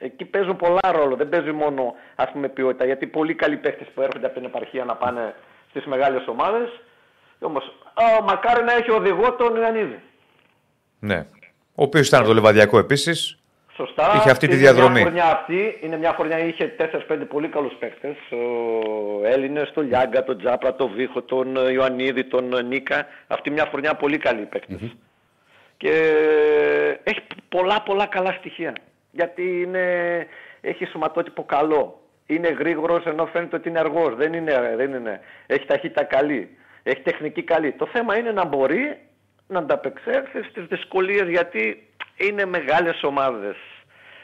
[0.04, 4.02] Εκεί παίζουν πολλά ρόλο, δεν παίζει μόνο ας πούμε ποιότητα, γιατί πολύ καλοί παίχτες που
[4.02, 5.36] έρχονται από την επαρχία να πάνε
[5.70, 6.70] στις μεγάλες ομάδες,
[7.40, 10.00] όμως α, μακάρι να έχει οδηγό τον Ιωαννίδη.
[11.00, 11.26] Ναι.
[11.76, 13.40] Ο οποίος ήταν από το Λεβαδιακό επίσης.
[13.76, 14.14] Σωστά.
[14.16, 14.94] Είχε αυτή τη Είναι διαδρομή.
[14.94, 18.16] Μια χρονιά αυτή, είναι μια χρονιά είχε 4-5 πολύ καλούς παίκτες.
[18.32, 23.08] Ο Έλληνες, τον Λιάγκα, τον Τζάπρα, τον Βίχο, τον ε, Ιωαννίδη, τον ε, Νίκα.
[23.28, 24.96] Αυτή μια χρονιά πολύ καλοί παίκτες.
[25.78, 25.90] Και
[27.04, 28.74] έχει πολλά πολλά καλά στοιχεία.
[29.12, 29.84] Γιατί είναι,
[30.62, 32.02] έχει σωματότυπο καλό.
[32.26, 34.16] Είναι γρήγορος ενώ φαίνεται ότι είναι αργός.
[34.16, 35.20] Δεν είναι, δεν είναι.
[35.46, 36.58] Έχει ταχύτητα καλή.
[36.84, 37.72] Έχει τεχνική καλή.
[37.72, 38.98] Το θέμα είναι να μπορεί
[39.48, 41.88] να ανταπεξέλθει στις δυσκολίες γιατί
[42.18, 43.56] είναι μεγάλες ομάδες.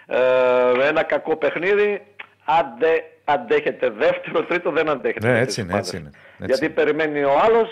[0.06, 2.02] Ε, ένα κακό παιχνίδι
[2.46, 3.90] αντε, αντέχεται.
[3.90, 5.28] Δεύτερο, τρίτο δεν αντέχεται.
[5.28, 5.88] Ναι, με έτσι τις είναι, ομάδες.
[5.94, 6.10] έτσι είναι,
[6.40, 7.70] έτσι Γιατί περιμένει ο άλλος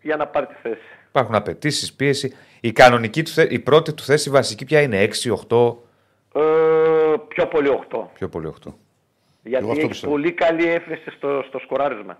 [0.00, 0.80] για να πάρει τη θέση.
[1.08, 2.36] Υπάρχουν απαιτήσεις, πίεση.
[2.60, 5.00] Η κανονική του θε- η πρώτη του θέση βασική πια είναι
[5.48, 5.76] 6-8.
[6.34, 6.40] Ε,
[7.28, 7.98] πιο πολύ 8.
[8.14, 8.72] Πιο πολύ 8.
[9.42, 10.12] Γιατί Εγώ αυτό έχει πιστεύω.
[10.12, 12.18] πολύ καλή έφεση στο, στο σκοράρισμα.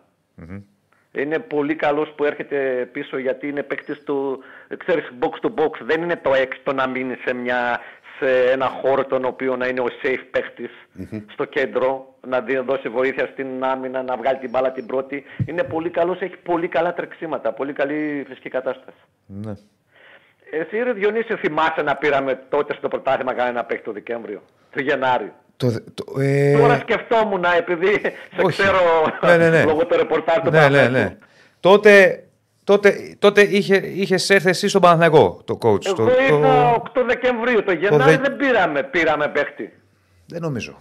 [1.13, 4.39] Είναι πολύ καλός που έρχεται πίσω γιατί είναι παίκτης του,
[4.77, 5.71] ξέρεις, box to box.
[5.83, 7.81] Δεν είναι το 6 το να μείνει σε, μια,
[8.19, 10.71] σε σε ένα χώρο τον οποίο να είναι ο safe παιχτης
[11.33, 15.25] στο κέντρο, να δι- δώσει βοήθεια στην άμυνα, να βγάλει την μπάλα την πρώτη.
[15.47, 18.97] Είναι πολύ καλός, έχει πολύ καλά τρεξίματα, πολύ καλή φυσική κατάσταση.
[19.27, 19.53] Ναι.
[20.61, 24.43] Εσύ ρε Διονύση θυμάσαι να πήραμε τότε στο πρωτάθλημα κανένα παίχτη το Δεκέμβριο,
[24.75, 28.63] το Γενάρη; Το, το, ε, Τώρα σκεφτόμουν επειδή σε όχι.
[28.63, 28.79] ξέρω
[29.23, 29.65] Ναι, ναι, ναι.
[29.65, 30.93] λόγω του ρεπορτάζ του ναι, ναι, Παναθηναϊκού.
[30.93, 31.17] ναι.
[31.61, 32.25] Τότε,
[32.65, 35.87] τότε, τότε είχε, είχες έρθει εσύ στον Παναθηναϊκό, το coach.
[35.87, 39.73] Εγώ το, το- ήρθα 8 Δεκεμβρίου, το Γενάρη δε- δεν πήραμε, πήραμε παίχτη.
[40.27, 40.79] Δεν νομίζω.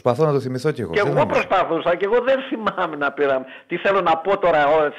[0.00, 0.92] Προσπαθώ να το θυμηθώ κι εγώ.
[0.92, 1.40] Και Δεν εγώ νομίζω.
[1.46, 3.44] προσπαθούσα και εγώ δεν θυμάμαι να πήραμε.
[3.66, 4.92] Τι θέλω να πω τώρα, ο,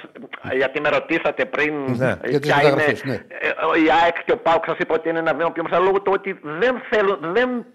[0.56, 3.14] γιατί με ρωτήσατε πριν Ναι, ε, για τις ποια είναι μεταγραφές, ναι.
[3.14, 5.80] ε, ο- η ΑΕΚ και ο ΠΑΟΚ σας είπα ότι είναι ένα βήμα πιο μέσα
[5.80, 7.66] λόγω του ότι δεν θέλω, δεν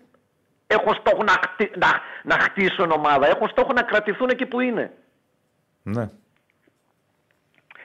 [0.66, 1.88] έχω στόχο να, χτι- να,
[2.24, 3.28] να χτίσουν ομάδα.
[3.28, 4.92] Έχω στόχο να κρατηθούν εκεί που είναι.
[5.82, 6.08] Ναι.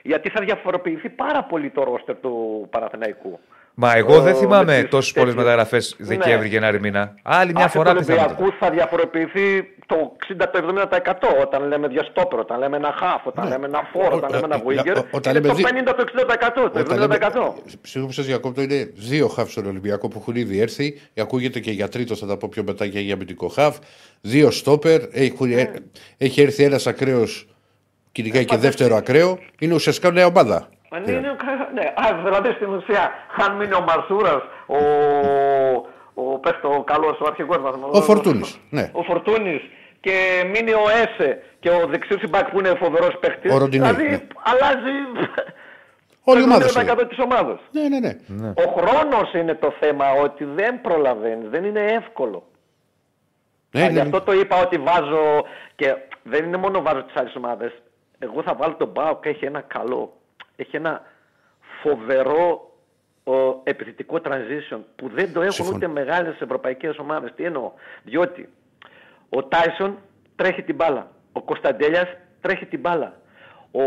[0.02, 3.40] Γιατί θα διαφοροποιηθεί πάρα πολύ το ρόστερ του Παναθηναϊκού.
[3.78, 6.06] Μα εγώ δεν Ο- θυμάμαι με τις τόσες πολλές τέτοιες- μεταγραφές Ναι.
[6.06, 7.14] Δεκέμβρη, Γενάρη μήνα.
[7.22, 8.30] Άλλη μια Άσε φορά του πιθανότατα.
[8.30, 13.50] Ολυμπιακού θα διαφοροποιηθεί το 60-70% όταν λέμε δύο στόπερ, όταν λέμε ένα χάφ, όταν Ναι.
[13.50, 14.96] λέμε ένα φόρ, Ο- όταν ο- λέμε ένα ο- winger.
[15.02, 17.54] ο- όταν είναι λέμε το δι- 50 το 60%, το Όταν λέμε- 70%.
[17.82, 21.00] Συγγνώμη που σας διακόπτω, είναι δύο χαφ στον Ολυμπιακό που έχουν ήδη έρθει.
[21.16, 23.76] Ακούγεται και για τρίτο, θα τα πω πιο μετά και για αμυντικό χαφ.
[24.20, 25.00] Δύο στόπερ.
[25.12, 25.70] Έχουν, Ναι.
[26.18, 27.48] Έχει έρθει ένας ακραίος,
[28.12, 29.38] κυνηγάει και δεύτερο ακραίο.
[29.58, 30.68] Είναι ουσιαστικά νέα ομάδα.
[30.96, 31.36] Αν είναι,
[31.74, 33.10] ναι, α, δηλαδή στην ουσία,
[33.46, 34.78] αν μείνει ο Μαρσούρας, ο,
[36.14, 37.74] ο, πες το καλός, ο αρχηγός μας.
[37.90, 38.90] Ο Φορτούνης, ναι.
[38.92, 39.62] Ο Φορτούνης
[40.00, 43.52] και μείνει ο Έσε και ο δεξιός συμπάκ που είναι φοβερός παίχτης.
[43.52, 44.26] Ο Ροντινέη, Δηλαδή, ναι.
[44.42, 44.94] αλλάζει
[46.24, 47.06] Όλη η το ομάδα 70% σου.
[47.06, 47.58] της ομάδας.
[47.70, 48.48] Ναι, ναι, ναι.
[48.48, 52.42] Ο χρόνος είναι το θέμα ότι δεν προλαβαίνει, δεν είναι εύκολο.
[53.70, 54.00] ναι, Α, ναι, Γι' ναι.
[54.00, 55.44] αυτό το είπα ότι βάζω
[55.76, 57.72] και δεν είναι μόνο βάζω τις άλλες ομάδες.
[58.18, 60.12] Εγώ θα βάλω τον Μπάουκ, έχει ένα καλό,
[60.56, 61.02] έχει ένα
[61.82, 62.70] φοβερό
[63.24, 65.76] ο, επιθετικό transition που δεν το έχουν Συμφωνώ.
[65.76, 67.32] ούτε μεγάλες ευρωπαϊκές ομάδες.
[67.36, 68.48] Τι εννοώ, διότι
[69.28, 69.98] ο Τάισον
[70.36, 72.08] τρέχει την μπάλα, ο Κωνσταντέλιας
[72.40, 73.20] τρέχει την μπάλα,
[73.70, 73.82] ο,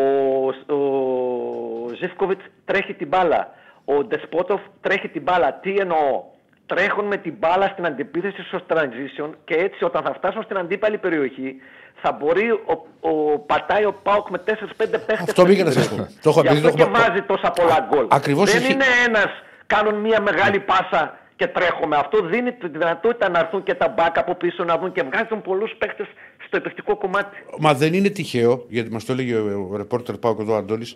[0.76, 3.52] ο Ζιφκοβιτς τρέχει την μπάλα,
[3.86, 5.54] ο Ντεσπότοφ τρέχει την μπάλα.
[5.54, 6.24] Τι εννοώ,
[6.72, 10.98] τρέχουν με την μπάλα στην αντιπίθεση στο transition και έτσι όταν θα φτάσουν στην αντίπαλη
[10.98, 11.56] περιοχή
[12.02, 12.74] θα μπορεί ο,
[13.10, 15.20] ο, πατάει ο Πάοκ με 4-5 παίχτες.
[15.20, 15.96] Αυτό πήγα να σας πω.
[15.96, 18.06] Το έχω Γι' πει, αυτό το και έχω- βάζει τόσα πολλά γκολ.
[18.10, 19.32] Ακριβώς Δεν έχει- είναι ένας,
[19.68, 21.96] κάνουν μια μεγάλη πάσα και τρέχουμε.
[21.96, 25.42] Αυτό δίνει τη δυνατότητα να έρθουν και τα μπακ από πίσω να δουν και βγάζουν
[25.42, 26.08] πολλούς παίχτες
[26.48, 27.38] στο επιθετικό κομμάτι.
[27.60, 30.96] Μα δεν είναι τυχαίο, γιατί μας το έλεγε ο, ο ρεπόρτερ Πάο εδώ, ο Αντώνης,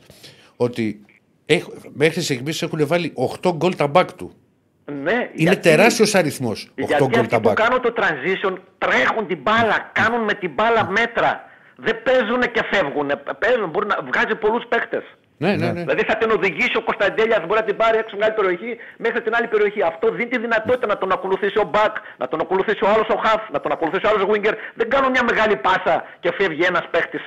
[0.58, 1.06] ότι
[1.46, 3.14] έχ, μέχρι στιγμής έχουν βάλει
[3.44, 4.32] 8 γκολ τα μπακ του.
[4.86, 7.56] Ναι, Είναι γιατί- τεράστιος αριθμός 8 Γιατί γκολ αυτοί τα που μπακ.
[7.56, 11.50] κάνουν το transition τρέχουν την μπάλα, κάνουν με την μπάλα μέτρα.
[11.76, 13.12] Δεν παίζουν και φεύγουν.
[13.40, 15.04] Παίζουν, μπορεί να βγάζει πολλούς παίχτες.
[15.38, 15.80] Ναι, ναι, ναι.
[15.80, 19.22] Δηλαδή θα την οδηγήσει ο Κωνσταντέλιας, μπορεί να την πάρει έξω μια άλλη περιοχή μέχρι
[19.22, 19.82] την άλλη περιοχή.
[19.82, 23.18] Αυτό δίνει τη δυνατότητα να τον ακολουθήσει ο Μπακ, να τον ακολουθήσει ο άλλος ο
[23.26, 24.54] Χαφ, να τον ακολουθήσει ο άλλος Winger.
[24.74, 27.20] Δεν κάνουν μια μεγάλη πάσα και φεύγει ένας παίχτη.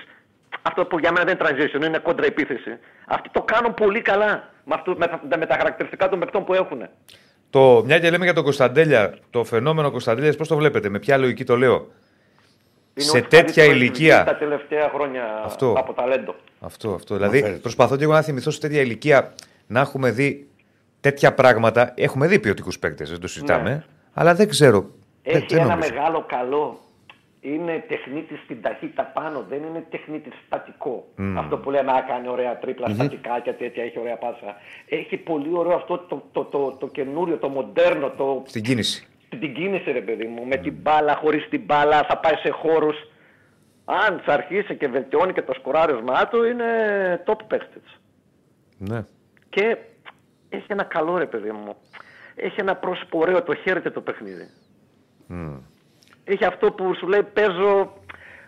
[0.63, 2.79] Αυτό που για μένα δεν είναι transition, είναι κόντρα επίθεση.
[3.07, 6.55] Αυτοί το κάνουν πολύ καλά με, αυτού, με, τα, με τα χαρακτηριστικά των παιχτών που
[6.55, 6.81] έχουν.
[7.57, 11.17] Το, μια και λέμε για τον Κωνσταντέλια, το φαινόμενο Κωνσταντέλιας, πώς το βλέπετε, με ποια
[11.17, 11.87] λογική το λέω;
[12.95, 14.25] Είναι σε ο τέτοια καλύτερος ηλικία.
[14.25, 15.75] Τα τελευταία χρόνια Αυτό.
[15.79, 16.35] από ταλέντο.
[16.61, 17.15] Αυτό, αυτό.
[17.15, 17.59] Δηλαδή, φαίνεται.
[17.59, 19.33] προσπαθώ και εγώ να θυμηθώ σε τέτοια ηλικία
[19.67, 20.49] να έχουμε δει
[21.01, 21.93] τέτοια πράγματα.
[21.97, 23.71] Έχουμε δει ποιοτικούς παίκτες, δεν το συζητάμε.
[23.71, 23.85] Ναι.
[24.15, 24.91] Αλλά δεν ξέρω.
[25.23, 25.89] δεν, Έχει δεν ένα νομίζω.
[25.95, 26.81] μεγάλο καλό.
[27.53, 31.09] Είναι τεχνίτης στην ταχύτητα πάνω, δεν είναι τεχνίτης στατικό.
[31.39, 34.57] Αυτό που λέμε, να κάνει ωραία τρίπλα, στατικά και τέτοια, έχει ωραία πάσα.
[34.89, 39.07] Έχει πολύ ωραίο αυτό το, το, το, το, καινούριο, το μοντέρνο, το, Στην κίνηση.
[39.29, 40.45] την κίνηση ρε παιδί μου.
[40.47, 42.97] Με την μπάλα, χωρίς την μπάλα, θα πάει σε χώρους.
[43.85, 46.67] Αν θα αρχίσει και βελτιώνει και το σκοράρισμά του, είναι
[47.27, 48.01] top παίχτης.
[48.79, 49.05] Ναι.
[49.49, 49.77] Και
[50.49, 51.77] έχει ένα καλό ρε παιδί μου.
[52.35, 54.49] Έχει ένα πρόσωπο ωραίο, το χαίρεται το παιχνίδι.
[56.29, 57.93] Έχει αυτό που σου λέει παίζω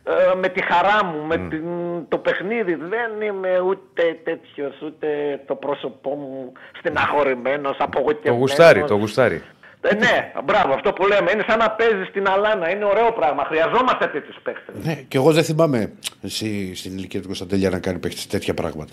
[0.04, 1.64] ε, με τη χαρά μου, με την,
[2.08, 2.74] το παιχνίδι.
[2.74, 5.06] Δεν είμαι ούτε τέτοιος, ούτε
[5.46, 8.38] το πρόσωπό μου στεναχωρημένος, Το απογοητευμένος.
[8.38, 9.42] γουστάρι, το γουστάρι.
[9.80, 11.30] Ε, ναι, μπράβο, αυτό που λέμε.
[11.30, 12.70] Είναι σαν να παίζει στην Αλάνα.
[12.70, 13.44] Είναι ωραίο πράγμα.
[13.44, 14.72] Χρειαζόμαστε τέτοιους παίχτε.
[14.82, 18.92] Ναι, και εγώ δεν θυμάμαι εσύ, στην ηλικία του Κωνσταντέλια να κάνει παίχτη τέτοια πράγματα.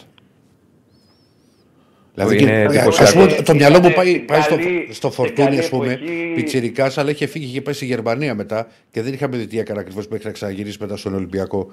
[2.16, 3.03] Δηλαδή, Είναι και, εντυπωσιακό.
[3.03, 5.70] ας πούμε, το μυαλό μου πάει, Στην πάει στο, καλή- στο στην φορτούνι, καλή ας
[5.70, 9.47] πούμε, εποχή- πιτσιρικάς, αλλά είχε φύγει και πάει στη Γερμανία μετά και δεν είχαμε δει
[9.47, 11.63] τι έκανε ακριβώς μέχρι να ξαναγυρίσει μετά στον Ολυμπιακό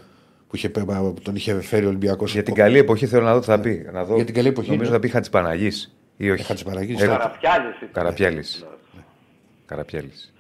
[0.48, 2.32] που, είχε, που τον είχε φέρει ο Ολυμπιακός.
[2.32, 3.86] Για την καλή εποχή θέλω να δω τι θα πει.
[3.92, 4.14] Να δω.
[4.14, 4.96] Για την καλή εποχή, Νομίζω ναι.
[4.96, 5.68] θα πει Χατζηπαναγή
[6.16, 6.42] ή όχι.
[6.44, 7.76] Χατζηπαναγής, Εγώ- θα- Καραπιάλης.
[7.92, 8.64] Καραπιάλης.
[9.66, 10.32] Καραπιάλης.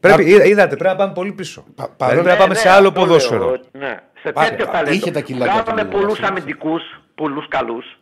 [0.00, 1.60] Πρέπει, είδα- είδατε, πρέπει να πάμε πολύ πίσω.
[1.60, 3.50] Πα- δηλαδή παρόλο- πρέπει να πάμε σε άλλο αυτό λέω, ποδόσφαιρο.
[3.50, 4.92] ότι- Ναι, σε Πα- τέτοιο πα- ταλέντο.
[4.94, 6.26] είχε τα κιλάκια Βγάλαμε του, πολλούς αυτό.
[6.26, 6.82] αμυντικούς,
[7.14, 7.98] πολλούς καλούς.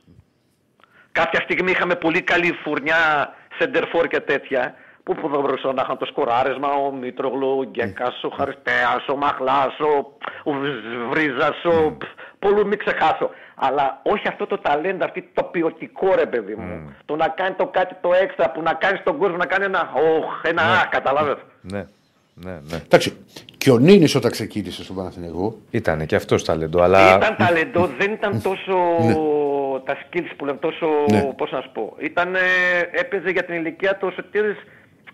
[1.13, 4.75] Κάποια στιγμή είχαμε πολύ καλή φουρνιά, σεντερφόρ και τέτοια.
[5.03, 9.17] που που θα μπορούσαν να είχαν το σκοράρισμα, ο Μήτρογλου, ο Γκέκας, ο Χαριστέας, ο
[9.17, 9.93] Μαχλάς, ο,
[10.51, 10.53] ο
[11.11, 11.97] Βρίζας, ο...
[12.39, 13.31] Πολλού μην ξεχάσω.
[13.55, 16.95] Αλλά όχι αυτό το ταλέντο, αυτή το ποιοτικό ρε παιδί μου.
[17.05, 19.93] Το να κάνει το κάτι το έξτρα που να κάνεις τον κόσμο να κάνει ένα
[19.95, 21.37] οχ, ένα α, καταλάβες.
[21.61, 21.87] Ναι,
[22.45, 22.77] ναι, ναι.
[22.85, 23.13] Εντάξει,
[23.59, 25.59] και ο Νίνης όταν ξεκίνησε στον Παναθηναϊκό.
[25.71, 27.17] Ήταν και αυτός ταλέντο, αλλά.
[27.17, 28.75] Ήταν ταλέντο, δεν ήταν τόσο
[29.85, 31.33] τα skills που λέμε, τόσο, Ναι.
[31.37, 31.97] πώς να σου πω.
[32.01, 32.39] Ήταν, ε,
[32.93, 34.57] έπαιζε για την ηλικία του ο Σωτήρης,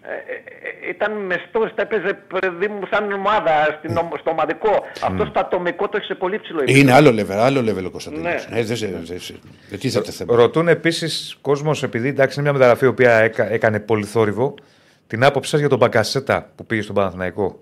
[0.02, 4.70] ε, ε, ε, ήταν μεστός, τα έπαιζε παιδί μου σαν ομάδα στην, ομ- στο ομαδικό.
[5.02, 6.80] Αυτός στο ατομικό το έχει σε πολύ ψηλό επίπεδο.
[6.80, 8.46] Είναι άλλο level, άλλο level ο Κωνσταντίνος.
[8.50, 8.56] Ναι.
[8.56, 9.34] Ναι, δεν σε- δεν σε-
[9.70, 10.36] δεν τίθεται θέμα.
[10.36, 14.54] Ρωτούν επίσης κόσμος, επειδή εντάξει είναι μια μεταγραφή η οποία έκα- έκανε πολύ θόρυβο,
[15.06, 17.58] την άποψή σας για τον Μπακασέτα που πήγε στον Παναθηναϊκό.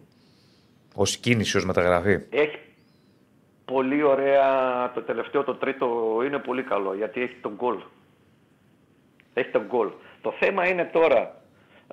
[0.95, 2.59] Ω κίνηση, ως μεταγραφή; Έχει
[3.65, 4.47] πολύ ωραία,
[4.95, 5.87] το τελευταίο, το τρίτο
[6.27, 7.77] είναι πολύ καλό γιατί έχει τον γκολ.
[9.35, 9.91] Έχει τον γκολ.
[10.21, 11.43] Το θέμα είναι τώρα,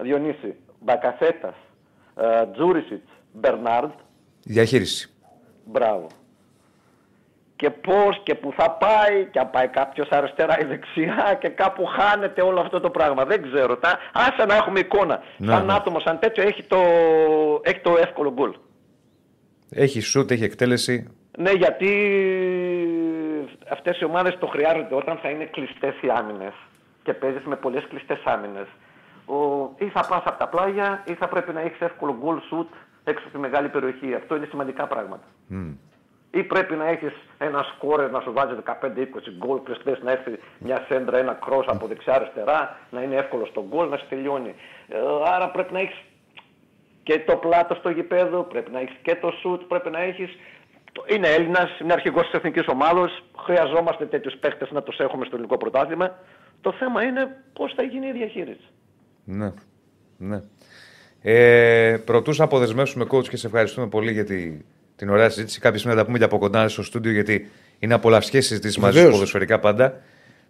[0.02, 1.56] Διονύση, Μπακασέτας,
[2.16, 3.91] ε, Τζούρισιτς, Μπερνάρντ,
[4.43, 5.10] Διαχείριση.
[5.66, 6.08] μπράβο.
[7.60, 11.86] Και πώς και που θα πάει και αν πάει κάποιος αριστερά ή δεξιά και κάπου
[11.86, 13.26] χάνεται όλο αυτό το πράγμα.
[13.26, 13.78] Δεν ξέρω.
[13.78, 15.22] Τα, άσε να έχουμε εικόνα.
[15.38, 15.74] Ναι, σαν ναι.
[15.74, 16.78] άτομο, σαν τέτοιο έχει το,
[17.64, 18.55] έχει το εύκολο γκολ.
[19.70, 21.07] Έχει σουτ, έχει εκτέλεση.
[21.38, 21.91] Ναι, γιατί
[23.70, 26.53] αυτές οι ομάδες το χρειάζονται όταν θα είναι κλειστές οι άμυνες
[27.03, 28.68] και παίζεις με πολλές κλειστές άμυνες.
[29.26, 29.36] Ο,
[29.78, 32.68] ή θα πας από τα πλάγια ή θα πρέπει να έχεις εύκολο goal shoot
[33.03, 34.14] έξω από τη μεγάλη περιοχή.
[34.14, 35.24] Αυτό είναι σημαντικά πράγματα.
[36.32, 38.86] Ή πρέπει να έχεις ένα σκόρερ να σου βάζει 15-20
[39.38, 43.90] γκολ κλειστές, να έρθει μια σέντρα, ένα cross από δεξιά-αριστερά, να είναι εύκολο στο γκολ,
[43.90, 44.56] να σε τελειώνει.
[44.88, 46.04] Ε, άρα πρέπει να έχεις
[47.04, 50.38] και το πλάτο στο γηπέδο, πρέπει να έχεις και το σουτ, πρέπει να έχεις...
[51.08, 55.58] Είναι Έλληνας, είναι αρχηγός της εθνικής ομάδος, χρειαζόμαστε τέτοιους παίχτες να τους έχουμε στο ελληνικό
[55.58, 56.18] πρωτάθλημα.
[56.62, 58.68] Το θέμα είναι πώς θα γίνει η διαχείριση.
[59.24, 59.54] Ναι.
[60.18, 60.42] ναι.
[61.22, 64.62] Ε, Προτού σε αποδεσμεύσουμε coach και σε ευχαριστούμε πολύ για τη,
[65.00, 65.60] την ωραία συζήτηση.
[65.60, 68.91] Κάποια στιγμή θα τα πούμε και από κοντά στο στούντιο γιατί είναι απολαυστικέ συζητήσεις μαζί
[68.93, 69.14] σου Βεβαίως.
[69.18, 69.93] ποδοσφαιρικά πάντα.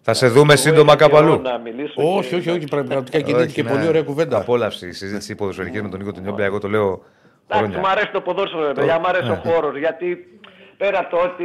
[0.01, 1.41] Θα σε δούμε σύντομα Εγώ κάπου έχω αλλού.
[1.41, 2.65] να μιλήσω Όχι, και- όχι, όχι.
[2.67, 4.37] Πραγματικά γίνεται Όχι, και είναι πολύ ωραία κουβέντα.
[4.37, 6.45] Απόλαυση η συζήτηση ποδοσφαιρική με τον Νίκο τον Νιόπλια.
[6.45, 7.03] Εγώ το λέω
[7.51, 7.89] Εντάξει, μου χρόνια.
[7.91, 9.31] αρέσει το ποδόσφαιρο, ρε παιδιά, μου αρέσει Ναι.
[9.31, 10.27] ο χώρος, γιατί
[10.81, 11.43] πέρα από το ότι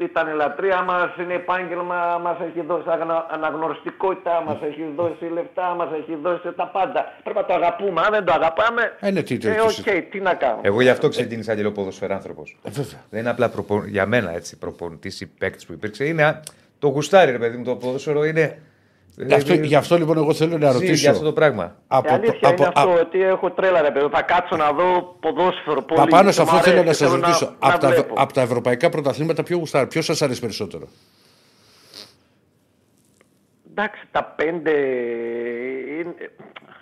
[0.00, 5.24] ε, ήταν η λατρεία μας, είναι επάγγελμα, μας έχει δώσει αγνα- αναγνωριστικότητα, μας έχει δώσει
[5.32, 7.00] λεφτά, μας έχει δώσει τα πάντα.
[7.22, 9.60] Πρέπει να το αγαπούμε, αν δεν το αγαπάμε, Ε, ναι, τι- τι- ε, τι-
[9.90, 10.60] οκ, τι να κάνουμε.
[10.62, 12.42] Εγώ γι' αυτό ξεκίνησα και λέω ποδοσφαιράνθρωπο.
[12.62, 13.00] Ε, βέβαια.
[13.10, 13.82] Δεν είναι απλά προπο...
[13.86, 16.04] για μένα έτσι προπονητής ή παίκτης που υπήρξε.
[16.04, 16.40] Είναι α,
[16.78, 17.64] το γουστάρι, ρε παιδί μου.
[17.64, 18.58] Το ποδόσφαιρο είναι.
[19.26, 21.10] Γι' αυτό, γι' αυτό λοιπόν εγώ θέλω να ζει για ρωτήσω.
[21.10, 21.64] αυτό το πράγμα.
[21.64, 24.56] Η Από το, αλήθεια από, είναι αυτό α- ότι έχω τρέλα ρε παιδί, θα κάτσω
[24.56, 26.00] να δω ποδόσφαιρο πολύ.
[26.00, 27.56] Πα- πάνω και σε μ' αυτό θέλω αρέσει, να σας θέλω ρωτήσω.
[27.60, 28.14] να από, τα, βλέπω.
[28.18, 30.86] από τα ευρωπαϊκά πρωταθλήματα, ποιο γουστάρει, ποιος σας αρέσει περισσότερο;
[33.70, 34.70] Εντάξει, τα πέντε
[35.98, 36.14] είναι...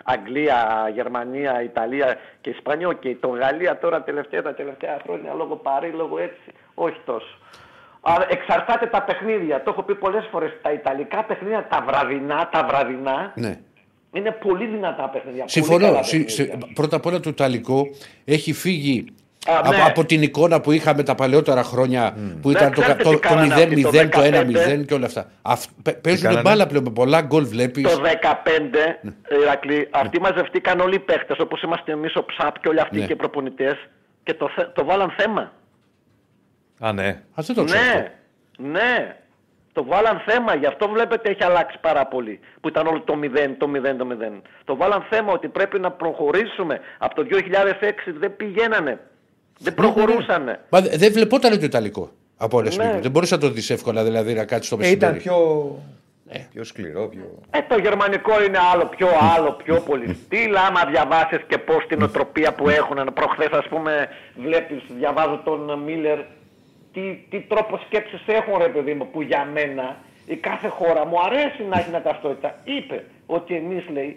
[0.05, 2.93] Αγγλία, Γερμανία, Ιταλία και Ισπανία.
[3.01, 7.39] Και το Γαλλία τώρα τελευταία, τα τελευταία χρόνια λόγω παρή, λόγω έτσι, όχι τόσο.
[8.01, 9.63] Αλλά εξαρτάται τα παιχνίδια.
[9.63, 10.53] Το έχω πει πολλές φορές.
[10.63, 13.59] Τα Ιταλικά παιχνίδια, τα βραδινά, τα βραδινά, Ναι.
[14.13, 15.39] είναι πολύ δυνατά παιχνίδια.
[15.39, 15.87] πολύ Συμφωνώ.
[15.87, 16.57] καλά Συ- παιχνίδια.
[16.67, 17.89] συ- πρώτα απ' όλα το Ιταλικό
[18.25, 19.05] έχει φύγει
[19.49, 19.83] Α, από, ναι.
[19.87, 23.15] από την εικόνα που είχαμε τα παλαιότερα χρόνια που ήταν Ναι, το, ξέρετε το, τι
[23.21, 24.85] το, κάνανε αυτοί, 0-0, το το 1-0 15.
[24.87, 25.31] και όλα αυτά.
[25.43, 27.83] Αυ, παι- παίζουν κάνανε; μπάλα πλέον με πολλά γκολ βλέπεις.
[27.83, 29.01] Το 15,
[29.43, 33.07] Ηρακλή, αυτοί μαζευτήκαν όλοι οι παίχτες, όπως είμαστε εμείς ο ΨΑΠ και όλοι αυτοί Ναι.
[33.07, 33.75] και οι προπονητές
[34.23, 35.53] και το, θε- το βάλαν θέμα.
[36.81, 37.07] Α, ναι.
[37.09, 37.81] Α, δεν το ξέρω.
[37.83, 38.03] αυτό.
[38.57, 39.15] Ναι, ναι.
[39.73, 42.41] Το βάλαν θέμα, γι' αυτό βλέπετε έχει αλλάξει πάρα πολύ.
[42.61, 44.41] Που ήταν όλο το 0, το 0, το 0.
[44.65, 46.81] Το βάλαν θέμα ότι πρέπει να προχωρήσουμε.
[46.99, 49.01] Από το 2006 δεν πηγαίνανε.
[49.59, 50.61] Δεν προχωρούσανε.
[50.69, 52.99] Μα δε- δεν βλεπόταν το Ιταλικό από όλες Ναι.
[53.03, 55.19] Δεν μπορούσα να το δεις εύκολα δηλαδή να κάτσεις στο Ε, ήταν μεσημέρι.
[55.19, 57.39] πιο, πιο σκληρό, πιο.
[57.51, 60.57] Ε, το γερμανικό είναι άλλο, πιο άλλο, πιο πολύ στυλ.
[60.57, 63.11] Άμα διαβάσεις και πώς την οτροπία που έχουν.
[63.15, 66.19] Προχθές ας πούμε βλέπεις, διαβάζω τον Μίλλερ,
[66.93, 71.21] τι, τι τρόπο σκέψης έχουν ρε παιδί μου, που για μένα η κάθε χώρα μου
[71.21, 72.55] αρέσει να έχει μια ταυτότητα.
[72.65, 74.17] Είπε ότι εμείς λέει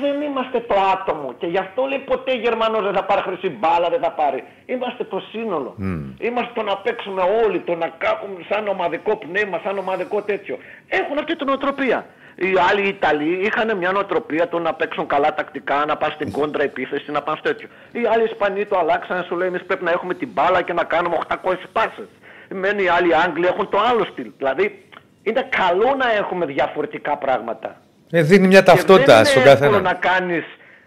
[0.00, 3.88] δεν είμαστε το άτομο και γι' αυτό λέει ποτέ Γερμανός δεν θα πάρει χρυσή μπάλα,
[3.88, 4.44] δεν θα πάρει.
[4.66, 5.74] Είμαστε το σύνολο.
[6.18, 10.58] Είμαστε το να παίξουμε όλοι, το να κάνουμε σαν ομαδικό πνεύμα, σαν ομαδικό τέτοιο.
[10.88, 12.06] Έχουν αυτή την οτροπία.
[12.36, 16.62] Οι άλλοι Ιταλοί είχαν μια νοοτροπία το να παίξουν καλά τακτικά, να πάνε στην κόντρα
[16.62, 17.68] επίθεση, να πάνε στο τέτοιο.
[17.92, 20.84] Οι άλλοι Ισπανοί το αλλάξαν, σου λέει εμείς πρέπει να έχουμε την μπάλα και να
[20.84, 22.08] κάνουμε 800 πάσες.
[22.48, 24.30] Μένει οι άλλοι Άγγλοι έχουν το άλλο στυλ.
[24.36, 24.84] Δηλαδή
[25.22, 27.76] είναι καλό να έχουμε διαφορετικά πράγματα.
[28.10, 29.92] Ε, δίνει μια Και ταυτότητα δεν στον είναι εύκολο καθένα.
[29.92, 30.44] να κάνεις,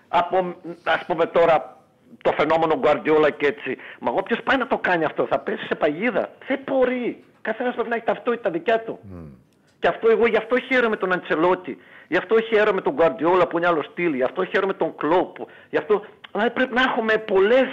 [0.07, 1.77] από, ας πούμε τώρα,
[2.21, 3.77] το φαινόμενο Guardiola και έτσι.
[3.99, 6.29] Μα όποιος πάει να το κάνει αυτό θα πέσει σε παγίδα.
[6.47, 7.23] Δεν μπορεί.
[7.41, 8.99] Καθένας πρέπει να έχει ταυτότητα δικιά του.
[9.79, 11.77] Και αυτό εγώ γι' αυτό χαίρομαι τον Αντσελότη.
[12.07, 14.13] Γι' αυτό χαίρομαι τον Γκουαρδιόλα που είναι άλλο στυλ.
[14.13, 15.35] Γι' αυτό χαίρομαι τον Κλοπ.
[15.69, 17.67] Γι' αυτό δηλαδή πρέπει να έχουμε πολλές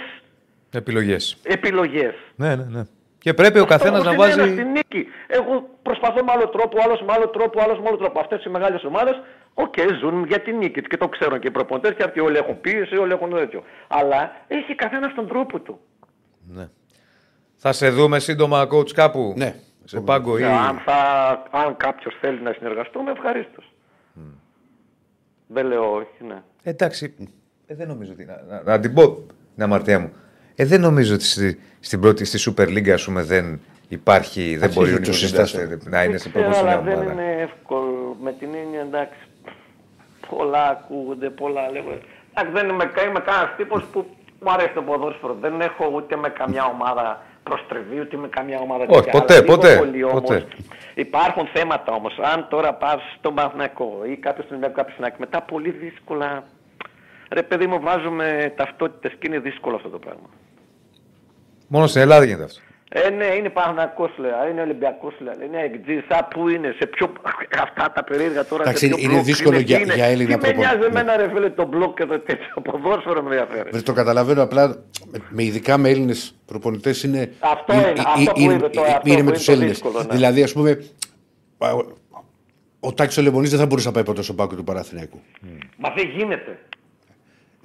[0.71, 1.37] Επιλογές.
[1.43, 2.13] επιλογές.
[2.35, 2.83] Ναι, ναι, ναι.
[3.17, 4.41] Και πρέπει ο καθένας να βάζει.
[4.41, 5.07] Στη νίκη.
[5.27, 8.19] Εγώ προσπαθώ με άλλο τρόπο, άλλος με άλλο τρόπο, άλλος με άλλο τρόπο.
[8.19, 9.21] Αυτές οι μεγάλες ομάδες,
[9.53, 12.61] οκ, ζουν για τη νίκη και το ξέρουν και οι προπονητές και αυτοί όλοι έχουν
[12.61, 13.63] πίεση, όλοι έχουν τέτοιο.
[13.87, 15.79] Αλλά έχει καθένα τον τρόπο του.
[16.53, 16.67] Ναι.
[17.55, 19.55] Θα σε δούμε σύντομα, coach, κάπου; Ναι.
[19.85, 20.41] Σε πάγκο ή.
[20.43, 20.93] Ε, Αν, θα,
[21.51, 23.73] αν κάποιος θέλει να συνεργαστούμε, ευχαρίστως.
[25.47, 26.41] Δεν λέω όχι, ναι.
[26.63, 27.15] Εντάξει.
[27.67, 28.25] Ε, δεν νομίζω ότι.
[28.25, 29.15] Να, να, να την πω
[29.53, 30.11] την αμαρτία μου.
[30.55, 34.41] Ε, δεν νομίζω ότι στη, στην πρώτη, στη Super League, ας πούμε, δεν υπάρχει.
[34.55, 35.59] Δεν Αρχίζει μπορεί ο το Νίκος συστάσιο.
[35.59, 37.11] Νίμπλας να είναι σε ξέρω, προπονητική αλλά δεν ομάδα.
[37.11, 38.17] είναι εύκολο.
[38.21, 39.19] Με την έννοια εντάξει.
[40.29, 41.99] Πολλά ακούγονται, πολλά λέγονται.
[42.33, 44.05] Εντάξει, δεν είμαι, είμαι κανένας τύπος που
[44.41, 45.33] μου αρέσει το ποδόσφαιρο.
[45.41, 49.11] Δεν έχω ούτε με καμιά ομάδα προστρεβή, ούτε με καμιά ομάδα Όχι, τέτοια.
[49.11, 50.45] ποτέ, Αλλά λίγο ποτέ, πολύ όμως, ποτέ.
[50.93, 52.17] Υπάρχουν θέματα όμως.
[52.33, 56.43] Αν τώρα πας στον Παναθηναϊκό ή κάποιος στον Ολυμπιακό, κάποιος στην Άκη, μετά πολύ δύσκολα.
[57.29, 60.29] Ρε παιδί μου, βάζουμε ταυτότητες και είναι δύσκολο αυτό το πράγμα.
[61.67, 62.59] Μόνο στην Ελλάδα γίνεται αυτό.
[62.89, 67.11] Ε, ναι, είναι Παναθηναϊκός λέει, είναι Ολυμπιακός λέει, είναι εκτζής, α, πού είναι, σε ποιο,
[67.65, 69.93] αυτά τα περίεργα τώρα, Εντάξει, σε ποιο είναι μπλοκ δύσκολο είναι, για- τι είναι.
[69.93, 70.59] για Έλληνα Τι με προπονητή.
[70.75, 70.99] νοιάζει Ναι.
[70.99, 73.69] εμένα ρε φίλε το μπλοκ και το τέτοιο, ποδόσφαιρο με ενδιαφέρει.
[73.71, 74.67] Δεν το καταλαβαίνω απλά.
[75.11, 77.31] Με, με ειδικά με Έλληνες προπονητές είναι.
[77.39, 79.71] Αυτό είναι, αυτό που είπε τώρα, αυτό είναι που με είναι του το Έλληνες.
[79.71, 80.13] δύσκολο, ναι.
[80.15, 80.83] Δηλαδή, ας πούμε.
[81.57, 81.93] α, ο-
[82.79, 85.19] Ο Τάκης ο Λεμονής δεν θα μπορούσε να πάει ποτέ στον πάγκο του Παναθηναϊκού.
[85.77, 86.59] Μα δεν γίνεται.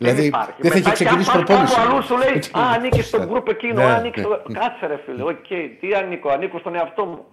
[0.00, 0.52] Δηλαδή υπάρχει.
[0.58, 1.74] δεν θα Μετά είχε κι αν ξεκινήσει πας προπόνηση.
[1.74, 4.42] κάπου αλλού σου λέει, α, ανήκεις στο γκρουπ εκείνο, Ναι, α, ανήκεις στο...
[4.52, 5.46] Κάτσε ρε φίλε, οκ,
[5.80, 7.24] τι ανήκω, ανήκω στον εαυτό μου.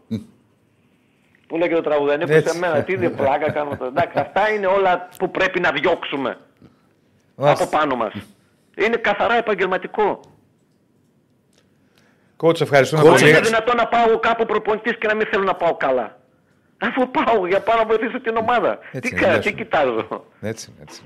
[1.48, 2.54] Που λέει και το τραγούδι, ανήκω Έτσι.
[2.54, 3.86] σε μένα, τι είναι πλάκα κάνω το.
[3.86, 6.38] Εντάξει, αυτά είναι όλα που πρέπει να διώξουμε
[7.36, 7.64] Μάλιστα.
[7.64, 8.14] από πάνω μας.
[8.78, 10.20] Είναι καθαρά επαγγελματικό.
[12.44, 13.32] Coach, ευχαριστούμε Coach, Πώς πολύ.
[13.32, 16.18] είναι δυνατόν να πάω κάπου προπονητής και να μην θέλω να πάω καλά.
[16.78, 18.80] Αφού πάω για πάω να βοηθήσω την ομάδα.
[18.92, 19.46] Έτσι τι, είναι, κα- λες.
[19.46, 20.26] τι κοιτάζω.
[20.42, 21.02] Έτσι, έτσι.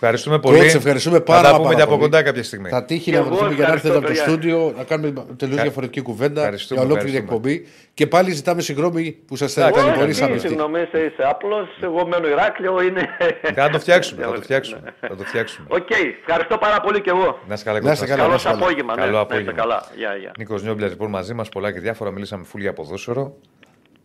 [0.00, 0.58] Ευχαριστούμε πολύ.
[0.60, 2.02] Coach, ευχαριστούμε πάρα, Θα τα πούμε πάρα και από πολύ.
[2.02, 2.68] κοντά κάποια στιγμή.
[2.68, 4.84] Θα τύχει Και να εγώ βρεθούμε για να έρθετε εδώ από το ευχαριστώ, στούντιο να
[4.84, 7.50] κάνουμε τελείως διαφορετική κουβέντα Ευχαριστούμε, για ολόκληρη ευχαριστούμε.
[7.56, 7.72] εκπομπή.
[7.94, 10.38] Και πάλι ζητάμε συγγνώμη που σας Εντάξει, Όχι, ταλαιπωρήσαμε.
[10.38, 13.08] συγγνώμη, είσαι, είσαι απλός, εγώ μένω Ηράκλειο, είναι...
[13.54, 14.22] Θα το φτιάξουμε.
[14.22, 14.80] θα το φτιάξουμε.
[15.00, 15.66] θα το φτιάξουμε.
[15.70, 15.88] Οκ,
[16.20, 17.38] ευχαριστώ πάρα πολύ και εγώ.
[17.48, 18.08] Να είσαι καλά, Να είστε coach.
[18.08, 18.20] καλά.
[18.20, 18.60] Καλό να είστε καλά.
[18.64, 18.94] απόγευμα.
[18.94, 19.00] ναι.
[19.00, 19.60] Καλό Να είστε απόγευμα.
[19.62, 19.84] καλά.
[19.96, 20.32] Γεια, γεια.
[20.38, 22.10] Νίκος Νιόπλιας λοιπόν μαζί μας, πολλά και διάφορα.
[22.10, 23.36] Μιλήσαμε φουλ για ποδόσφαιρο.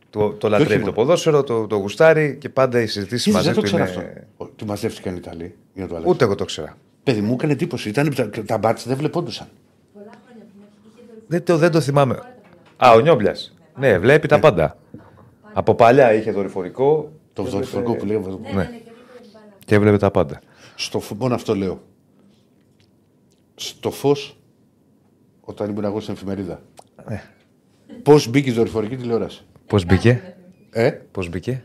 [0.10, 0.86] Το, το λατρεύει μόνο.
[0.86, 3.92] το ποδόσφαιρο, το, το γουστάρει και πάντα οι συζητήσεις μαζί Δεν το του ξέρω είναι.
[4.38, 4.43] αυτό.
[4.54, 6.12] Ότι μαζεύτηκαν οι Ιταλοί για να το αλλάξουν.
[6.16, 6.78] Ούτε εγώ το ξέρα.
[7.04, 7.90] Παιδί μου έκανε εντύπωση.
[7.90, 9.48] Ήταν, τα, τα ματς δεν βλεπόντουσαν.
[11.28, 12.20] Δεν το, δεν το θυμάμαι.
[12.78, 13.54] Α, ο Νιόμπλιας.
[13.76, 14.78] Ναι, βλέπει τα πάντα.
[15.54, 18.22] Από παλιά είχε δορυφορικό Το δορυφορικό που λέει.
[18.54, 18.80] ναι.
[19.66, 20.40] και έβλεπε τα πάντα.
[20.76, 21.82] Στο φω- μόνο αυτό λέω.
[23.56, 24.38] Στο φως,
[25.42, 26.62] όταν ήμουν εγώ στην εφημερίδα.
[27.08, 27.16] Ε.
[28.04, 29.46] Πώς μπήκε η δορυφορική τηλεόραση.
[29.68, 30.36] Πώς μπήκε,
[30.70, 31.64] Ε, Πώς μπήκε;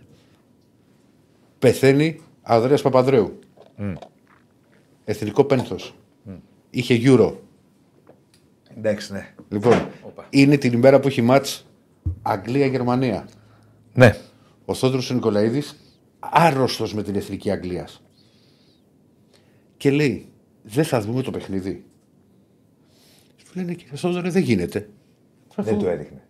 [1.59, 2.21] πεθαίνει
[2.51, 3.39] Ανδρέας Παπανδρέου.
[5.05, 5.95] Εθνικό πένθος.
[6.71, 7.33] Είχε Euro.
[8.77, 9.35] Εντάξει, ναι.
[9.49, 9.89] Λοιπόν,
[10.31, 11.67] είναι την ημέρα που έχει μάτς
[12.23, 13.29] Αγγλία-Γερμανία.
[13.95, 14.17] Ναι.
[14.65, 15.77] Ο Θόδωρος ο Νικολαίδης
[16.19, 18.03] άρρωστος με την εθνική Αγγλίας.
[19.77, 20.29] Και λέει,
[20.63, 21.85] δεν θα δούμε το παιχνίδι.
[23.37, 24.89] Του λένε κύριε Θόδωρε, δεν γίνεται.
[25.57, 26.23] Δεν το έδειχνε.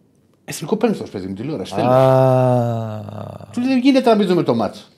[0.44, 1.74] Εθνικό πένθος, παιδί μου, τηλεόραση.
[1.74, 1.88] θέλεις.
[1.88, 3.48] Α.
[3.52, 4.90] Του λέει, δεν γίνεται να μην δούμε το μάτς.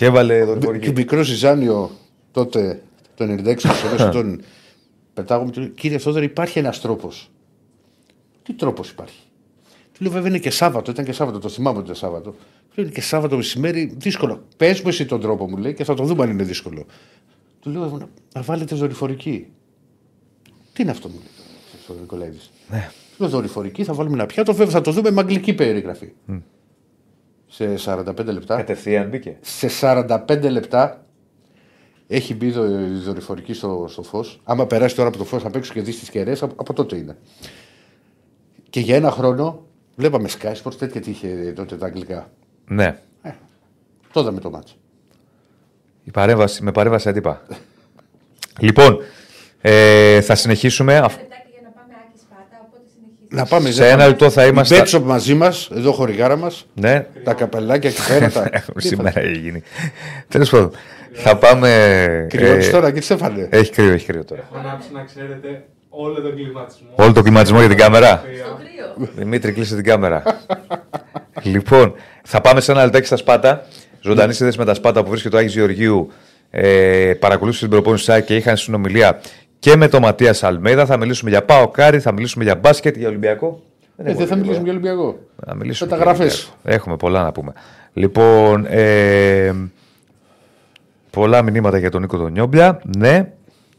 [0.00, 0.92] Και έβαλε Και ο δορυφορική.
[0.92, 1.90] μικρό Ζιζάνιο
[2.32, 2.82] τότε,
[3.16, 4.40] το 96, στο μέσο τον
[5.14, 7.30] πετάγομαι, του λέει, κύριε Θόδωρε, υπάρχει ένας τρόπος.
[8.42, 9.20] Τι τρόπος υπάρχει;
[9.92, 12.30] Του λέω, βέβαια είναι και Σάββατο, ήταν και Σάββατο, το θυμάμαι ότι ήταν Σάββατο.
[12.30, 12.36] Του
[12.74, 14.42] λέω, είναι και Σάββατο μεσημέρι, δύσκολο.
[14.56, 16.86] Πες μου εσύ τον τρόπο, μου λέει, και θα το δούμε αν είναι δύσκολο.
[17.60, 19.46] Του λέω, να, να βάλετε δορυφορική.
[20.72, 22.50] Τι είναι αυτό, μου λέει ο Νικολαίδης.
[22.70, 22.90] Ναι.
[23.16, 26.12] Του λέω, δορυφορική, θα βάλουμε ένα πιάτο, βέβαια θα το δούμε με αγγλική περιγραφή.
[27.52, 29.36] Σε 45 λεπτά Κατευθείαν μπήκε.
[29.40, 31.04] σε 45 λεπτά
[32.06, 34.40] έχει μπει δο- η δορυφορική στο, στο φως.
[34.44, 36.96] Άμα περάσει τώρα από το φως απ' έξω και δεις τις κεραίες, από, από τότε
[36.96, 37.16] είναι.
[38.70, 42.30] Και για ένα χρόνο βλέπαμε Sky Sports τέτοια τι είχε τότε τα αγγλικά.
[42.66, 42.98] Ναι.
[44.12, 44.74] Το είδαμε το μάτσο.
[46.04, 47.42] Η παρέμβαση, με παρέμβαση αντίπα.
[48.60, 48.98] λοιπόν,
[49.60, 50.96] ε, θα συνεχίσουμε.
[50.98, 53.19] αφ- λεπτάκι για να πάμε άκη σπάτα, οπότε συνεχίζουμε.
[53.32, 56.66] Να πάμε Σε ένα λεπτό θα είμαστε- Η Μπέτσοπ μαζί μας, εδώ χορηγάρα μας.
[56.74, 58.30] Ναι, Τα καπελάκια εκεί πέρα.
[58.30, 58.50] τα...
[58.76, 59.62] σήμερα έχει γίνει.
[60.28, 60.70] Τέλος πάντων,
[61.12, 61.68] θα πάμε.
[62.28, 63.46] Κρυώνει ε, τώρα και τι έφανε.
[63.50, 64.40] Έχει κρύο, έχει κρύο τώρα.
[64.50, 66.88] Έχω ανάψει να ξέρετε όλο τον κλιματισμό.
[66.94, 68.16] Όλο το κλιματισμό για την κάμερα.
[68.16, 69.08] Στο κρύο.
[69.16, 70.22] Δημήτρη, κλείσε την κάμερα.
[71.42, 73.66] λοιπόν, θα πάμε σε ένα λεπτάκι στα Σπάτα.
[74.00, 76.12] Ζωντανή σύνδεση με τα Σπάτα που βρίσκεται ο Άγης Γεωργίου.
[76.50, 79.20] Ε, παρακολούθησε την προπόνηση της ΑΕΚ και είχαν συνομιλία
[79.60, 80.86] και με τον Ματίας Αλμέιδα.
[80.86, 83.62] Θα μιλήσουμε για ΠΑΟΚ-Άρη, θα μιλήσουμε για μπάσκετ, για Ολυμπιακό.
[83.96, 85.18] Ε, δεν θα μιλήσουμε για Ολυμπιακό.
[85.46, 85.90] Να μιλήσουμε.
[85.90, 86.34] Μεταγραφές.
[86.34, 86.74] για Ολυμπιακό.
[86.76, 87.52] Έχουμε πολλά να πούμε.
[87.92, 89.52] Λοιπόν, ε,
[91.10, 92.80] πολλά μηνύματα για τον Νίκο τον Νιόμπλια.
[92.98, 93.32] Ναι,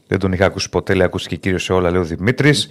[0.07, 0.93] δεν τον είχα ακούσει ποτέ.
[0.93, 2.69] Λέει, ακούστηκε κύριος σε όλα, λέει ο Δημήτρης.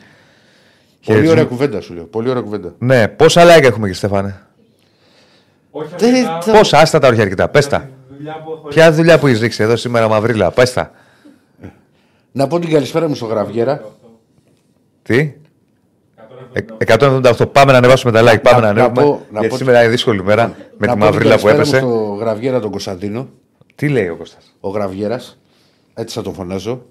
[1.07, 2.05] Πολύ ωραία κουβέντα σου λέω.
[2.05, 2.75] Πολύ ωραία κουβέντα.
[2.79, 4.41] Ναι, πόσα like έχουμε, κύριε Στέφανε;
[5.71, 6.43] Όχι Δεν αρκετά.
[6.47, 7.49] είναι- Πόσα, άστα τα όχι αρκετά.
[7.49, 7.79] Πες τα.
[7.79, 10.91] Τη δουλειά που έχω Ποια δουλειά που έχεις ρίξει εδώ σήμερα, Μαυρίλα, πες τα.
[12.33, 13.85] Να πω την καλησπέρα μου στο Γραβιέρα.
[15.03, 15.33] Τι;
[16.53, 17.53] Ε, 178.
[17.53, 18.43] Πάμε να ανεβάσουμε τα like.
[18.43, 19.03] Πάμε να, να ανέβουμε.
[19.03, 21.45] πω- να γιατί πω- σήμερα είναι δύσκολη μέρα με Να τη πω την μαυρίλα που
[21.47, 21.77] καλησπέρα μου έπεσε.
[21.79, 23.29] Στο Γραβιέρα τον Κωνσταντίνο.
[23.75, 25.39] Τι λέει ο Κώστας; Ο Γραβιέρας.
[25.95, 26.83] Έτσι θα τον φωνάζω.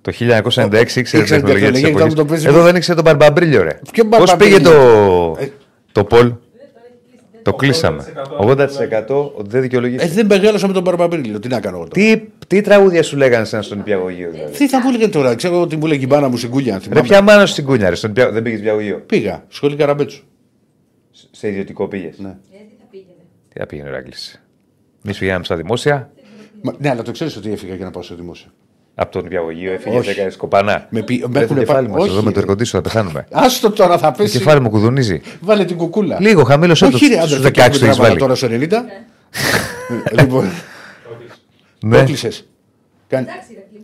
[0.00, 2.04] Το 1996 ήξερε Ήξερε την τεχνολογία της τεχνολογία, εποχή.
[2.04, 3.78] ήταν το παίζει- Εδώ δεν ήξερε τον Μπαρμπαμπρίλιο, ρε.
[3.92, 5.48] Ποιο Πώς Μπαρμπαμπρίλιο; πήγε το, Ε,
[5.92, 6.32] το Πολ;
[7.44, 8.04] Το κλείσαμε.
[8.40, 8.66] 80%
[9.38, 10.10] δεν δικαιολογήθηκε.
[10.10, 11.38] Ε, δεν μεγάλωσα με τον Μπαρμπαμπρίλιο.
[11.38, 12.06] Τι να κάνω εγώ τώρα.
[12.16, 15.34] Τι, τι τραγούδια σου λέγανε σε ένα στον Υπηαγωγείο, δηλαδή; Τι θα μου έλεγε τώρα,
[15.34, 16.74] ξέρω ότι μου έλεγε η μπάνα μου στην κούλια.
[16.74, 17.02] Ρε, θυμάμαι.
[17.02, 19.02] ποια μάνα στην κούνια, ρε, στον Υπηα- δεν πήγες Υπηαγωγείο.
[19.06, 20.24] Πήγα, σχολή Καραμπέτσου.
[21.30, 22.28] Σε ιδιωτικό πήγες; Ναι.
[22.28, 23.12] Ε, τι θα πήγαινε.
[23.52, 24.12] Τι θα πήγαινε ο Ηράκλη.
[25.04, 26.10] Εμεί πηγαίναμε στα δημόσια.
[26.62, 28.50] Μα, ναι, αλλά το ξέρεις ότι έφυγα για να πάω στο δημόσιο.
[28.94, 30.14] Από τον Υπηαγωγείο έφυγε Όχι.
[30.26, 30.86] 10 σκοπανά.
[30.90, 32.40] Με πει- με Ρε, το έχουνε κεφάλι πά- μα εδώ Όχι, με το ρε.
[32.40, 33.26] εργοτήσιο θα πεθάνουμε.
[33.30, 34.38] Άστο τώρα θα Το πέσει.
[34.38, 35.20] κεφάλι μου κουδουνίζει.
[35.40, 36.20] Βάλε την κουκούλα.
[36.20, 38.18] Λίγο χαμήλωσέ το Όχι, ρε, στους άντρα, 16 το έχεις βάλει.
[38.18, 38.84] τώρα στο 90.
[40.10, 40.50] Ε, Λοιπόν,
[41.80, 41.98] Ναι.
[41.98, 42.46] το κλείσες.
[43.08, 43.82] Κάνει- Εντάξει, ρε Κλίμπ,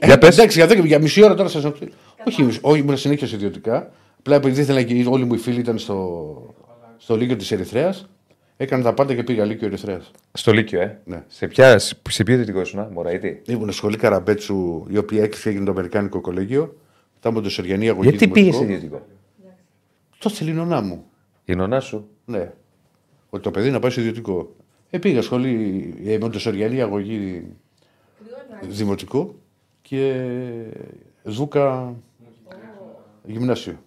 [0.00, 0.36] ε, ε, Για πες.
[0.38, 1.64] Εντάξει, για, δέκα- για μισή ώρα τώρα σας
[2.26, 3.90] Όχι, όχι, ήμουν συνέχεια σε ιδιωτικά.
[4.18, 6.54] Απλά επειδή ήθελα και όλοι μου οι φίλοι ήταν στο,
[6.96, 8.06] στο Λύκειο της Ερυθρέας,
[8.62, 10.10] έκανα τα πάντα και πήγα Λύκειο Ερυθρέας.
[10.32, 11.00] Στο Λύκειο, ε.
[11.04, 11.24] Ναι.
[11.28, 15.64] Σε, ποια, σε σε ποιο δυτικό ήσουν, Μωραήτη; Ήμουν σχολή Καραμπέτσου, η οποία έκθεση έγινε
[15.64, 16.76] το Αμερικάνικο κολέγιο.
[17.14, 18.08] Μετά με το Σεριανή αγωγή.
[18.08, 18.72] Γιατί πήγες δημοτικό.
[18.72, 19.06] ιδιωτικό;
[20.18, 21.04] Το θέλει η νονά μου.
[21.44, 22.52] Η νονά σου; Ναι.
[23.30, 24.54] Ότι το παιδί να πάει σε ιδιωτικό.
[24.90, 27.44] Ε, πήγα σχολή ε, με το Σεριανή αγωγή
[28.68, 29.34] δημοτικό
[29.82, 30.24] και
[31.22, 31.94] Δούκα
[33.24, 33.82] γυμνάσιο.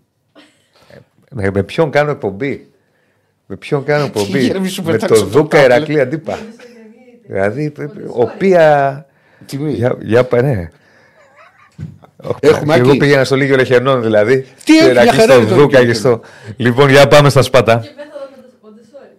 [1.32, 2.70] Με, με ποιον κάνω εκπομπή;
[3.46, 4.40] Με ποιον κάνω εκπομπή.
[4.40, 5.72] Γέρεμι, σου με πετάξω το το Δούκα τάμπλετ.
[5.78, 6.38] Ερακλή αντίπα.
[7.28, 7.74] δηλαδή,
[8.08, 9.06] οποία.
[9.46, 9.72] Τιμή.
[9.72, 10.70] Για, για πα- ναι.
[12.24, 12.98] Όχι, Έχουμε και εγώ Άκη.
[13.00, 14.42] πήγαινα στο Λίγιο Λεχενών δηλαδή.
[14.42, 16.22] Τι Και έχει, Ερακλή μια χαρά στο είναι το Δούκα Λίγιο και στο.
[16.58, 17.78] Λοιπόν, για πάμε στα σπάτα.
[17.78, 19.10] Και μέθοδο με το Ποντεσόρι.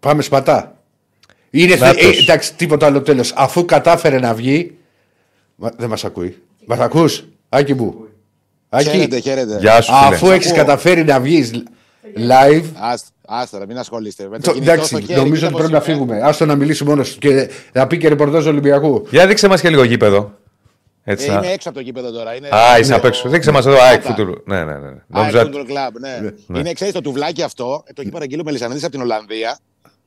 [0.00, 0.76] Πάμε σπατά.
[1.50, 1.84] Είναι θε...
[1.86, 2.02] Νάτος.
[2.18, 3.32] ε, εντάξει, τίποτα άλλο τέλος.
[3.36, 4.76] Αφού κατάφερε να βγει.
[5.54, 6.42] Μα, δεν μας ακούει.
[6.66, 7.94] Μας ακούς, Άκη μου.
[8.68, 9.56] Άκη, Χαίρετε, χαίρετε.
[9.60, 10.14] Γεια σου, φίλε.
[10.14, 10.58] αφού έχεις Ακούω.
[10.58, 11.50] καταφέρει να βγεις
[12.16, 12.64] live.
[12.74, 14.28] Άσ- Άστα, ρε, μην ασχολείστε.
[14.28, 15.98] Με το Το, κινητό εντάξει, στο χέρι, νομίζω κοίτα ότι πώς πρέπει να είναι.
[16.06, 16.28] φύγουμε.
[16.28, 19.06] Άστο να μιλήσει μόνος του και να πει και ρεπορτάζ Ολυμπιακού.
[19.10, 20.32] Για δείξε μας και λίγο γήπεδο.
[21.04, 22.34] Έτσι, Ε, να- είμαι έξω από το κήπεδο τώρα.
[22.34, 22.48] Είναι...
[22.54, 23.28] Α, είσαι απ' έξω.
[23.28, 24.40] Δείξε μας εδώ, ΑΕΚ Φούτουρ.
[24.44, 24.88] Ναι, ναι, ναι.
[24.88, 25.42] Α, Νόμιζα.
[25.46, 26.58] Football Club, ναι.
[26.58, 29.58] Είναι, ξέρεις το τουβλάκι αυτό, ε, το έχει παραγγείλει ο Μελισανίδης από την Ολλανδία.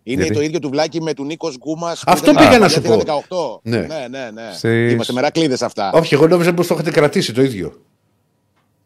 [0.04, 2.04] Είναι Γιατί; το ίδιο τουβλάκι με του Νίκος Γκούμας.
[2.06, 3.02] Αυτό πήγα να σου πω.
[3.06, 3.60] 18.
[3.62, 3.78] Ναι.
[3.78, 4.50] Ναι, ναι, ναι.
[4.54, 5.92] Στις- Είμαστε μερακλείδε αυτά.
[5.94, 7.74] Όχι, εγώ νόμιζα πως το έχετε κρατήσει το ίδιο.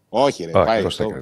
[0.10, 0.52] Όχι, ρε.
[0.60, 1.22] Όχι, πάει, πώς θα το- κάνει.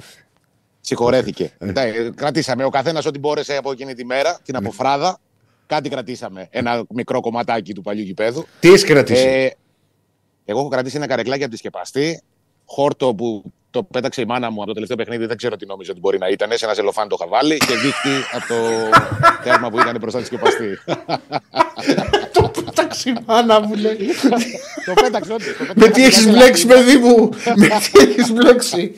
[0.82, 1.52] Συγχωρέθηκε.
[1.58, 5.20] Εντάξει, κρατήσαμε ο καθένας ό,τι μπόρεσε από εκείνη τη μέρα, την αποφράδα.
[5.68, 6.48] Κάτι κρατήσαμε.
[6.52, 8.46] Ένα μικρό κομματάκι του παλιού γηπέδου.
[8.60, 9.50] Τι έχεις κρατήσει; Ε,
[10.46, 12.22] εγώ έχω κρατήσει ένα καρεκλάκι από τη σκεπαστή.
[12.66, 15.92] Χόρτο που το πέταξε η μάνα μου από το τελευταίο παιχνίδι, δεν ξέρω τι νόμιζε
[15.92, 16.50] ότι μπορεί να ήταν.
[16.54, 18.56] Σε ένας ζελοφάν το είχα βάλει και δίχτυ από το
[19.44, 20.78] τέρμα που ήταν μπροστά τη σκεπαστή.
[22.34, 23.98] Το πέταξε η μάνα μου λέει.
[24.86, 26.74] το πέταξε όντως, το πέταξε Με τι από έχεις την μπλέξει, Αθήνα.
[26.84, 28.96] παιδί μου; Με τι έχεις μπλέξει;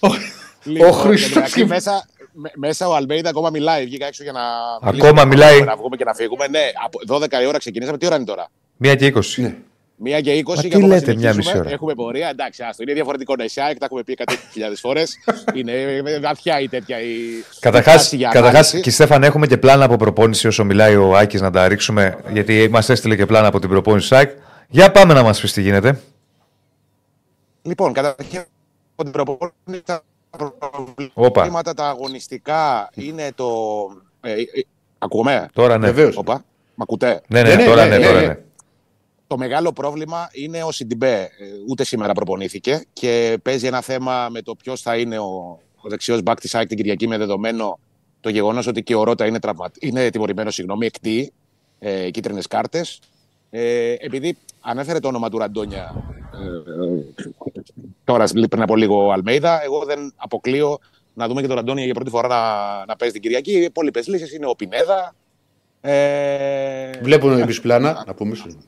[0.64, 3.84] Λοιπόν, Ο Χριστός και μέσα, με- μέσα ο Αλμπέιδα ακόμα μιλάει.
[3.84, 4.40] Βγήκα έξω για να.
[4.80, 5.62] Ακόμα μιλήσουμε, μιλάει.
[5.62, 6.48] Να βγούμε και να φύγουμε.
[6.48, 7.98] Ναι, από 12 η ώρα ξεκινήσαμε.
[7.98, 9.42] Τι ώρα είναι τώρα; Μία και είκοσι.
[9.42, 9.54] Ναι.
[9.96, 11.36] Μία και 20 Μα και τι ακόμα λέτε, μια συνεχίζουμε.
[11.54, 12.28] μισή ώρα; Έχουμε πορεία.
[12.28, 12.82] Εντάξει, άστο.
[12.82, 14.32] Είναι διαφορετικό νεσιάκ, τα έχουμε πει 100.000
[14.80, 15.18] φορές.
[15.54, 17.14] είναι ε, βαθιά η τέτοια η.
[17.60, 18.80] Καταρχάς, η φάση για ανάλυση.
[18.80, 22.18] και Στέφαν, έχουμε και πλάνα από προπόνηση όσο μιλάει ο Άκης να τα ρίξουμε.
[22.32, 24.30] Γιατί μας έστειλε και πλάνα από την προπόνηση ΣΑΚ.
[24.68, 26.00] Για πάμε να μας πεις τι γίνεται.
[27.62, 28.40] Λοιπόν, καταρχήν
[28.94, 29.82] από την προπόνηση
[30.36, 30.50] τα
[31.14, 31.30] Όπα.
[31.30, 33.46] προβλήματα τα αγωνιστικά είναι το.
[34.20, 34.44] Ε, ε,
[34.98, 35.86] ακούγομαι; Τώρα ναι.
[35.86, 36.16] Βεβαίως.
[36.16, 36.44] Όπα.
[36.74, 38.26] Μ' ακούτε; Ναι, ναι, Ναι, ναι, τώρα ναι, ναι, ναι, τώρα ναι.
[38.26, 38.38] ναι.
[39.26, 41.20] Το μεγάλο πρόβλημα είναι ο Σιντιμπέ.
[41.20, 41.28] Ε,
[41.68, 46.22] Ούτε σήμερα προπονήθηκε και παίζει ένα θέμα με το ποιος θα είναι ο, ο δεξιός
[46.22, 47.78] μπακ της ΑΕΚ την Κυριακή με δεδομένο
[48.20, 49.70] το γεγονός ότι και ο Ρότα είναι, τραυμα...
[49.80, 51.32] είναι τιμωρημένος, συγγνώμη, εκτεί
[51.78, 53.00] ε, κίτρινες κάρτες.
[53.56, 55.94] Ε, επειδή ανέφερε το όνομα του Ραντόνια
[56.32, 57.60] ε, ε,
[58.04, 60.78] τώρα πριν από λίγο ο Αλμέιδα, εγώ δεν αποκλείω
[61.14, 63.52] να δούμε και τον Ραντόνια για πρώτη φορά να, να παίζει την Κυριακή.
[63.52, 65.14] Οι υπόλοιπε λύσεις είναι ο Πινέδα.
[65.80, 68.04] Ε, Βλέπουμε εμεί πλάνα.
[68.06, 68.58] Να πούμε σου.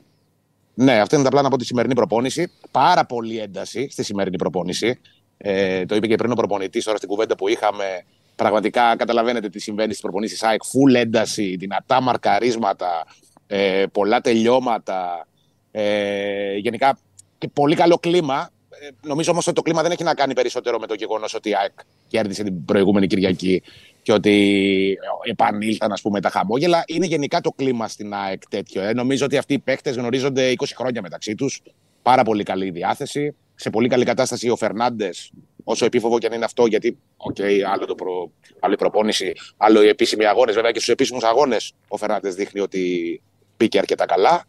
[0.73, 2.51] ναι, αυτά είναι τα πλάνα από τη σημερινή προπόνηση.
[2.71, 4.99] Πάρα πολύ ένταση στη σημερινή προπόνηση.
[5.37, 8.03] Ε, το είπε και πριν ο προπονητής τώρα στην κουβέντα που είχαμε.
[8.35, 10.63] Πραγματικά καταλαβαίνετε τι συμβαίνει στις προπονήσεις ΑΕΚ.
[10.63, 13.05] Φουλ ένταση, δυνατά μαρκαρίσματα,
[13.47, 15.27] ε, πολλά τελειώματα.
[15.71, 16.97] Ε, γενικά
[17.37, 18.49] και πολύ καλό κλίμα.
[18.69, 21.33] Ε, ε, νομίζω όμως ότι το κλίμα δεν έχει να κάνει περισσότερο με το γεγονός
[21.33, 21.71] ότι η ΑΕΚ
[22.07, 23.63] κέρδισε την προηγούμενη Κυριακή
[24.01, 26.83] και ότι επανήλθαν ας πούμε, τα χαμόγελα.
[26.87, 28.81] Είναι γενικά το κλίμα στην ΑΕΚ τέτοιο.
[28.81, 28.93] Ε.
[28.93, 31.61] Νομίζω ότι αυτοί οι παίκτες γνωρίζονται 20 χρόνια μεταξύ τους.
[32.01, 33.35] Πάρα πολύ καλή διάθεση.
[33.55, 35.31] Σε πολύ καλή κατάσταση ο Φερνάντες,
[35.63, 37.37] όσο επίφοβο και αν είναι αυτό, γιατί οκ,
[37.73, 38.31] άλλο, το προ...
[38.59, 40.55] άλλο η προπόνηση, άλλο οι επίσημοι αγώνες.
[40.55, 43.21] Βέβαια και στους επίσημους αγώνες ο Φερνάντες δείχνει ότι
[43.57, 44.45] πήγε αρκετά καλά.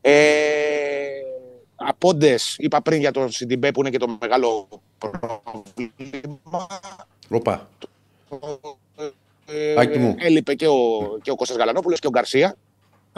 [0.00, 0.40] Ε,
[1.76, 4.68] Απόντες, είπα πριν για τον Σιντιμπέ που είναι και το μεγάλο
[4.98, 6.66] πρόβλημα.
[7.30, 7.68] Οπα.
[9.46, 10.14] Ε, Άκη μου.
[10.18, 12.56] Έλειπε και ο, και ο Κώστας Γαλανόπουλος και ο Γκαρσία.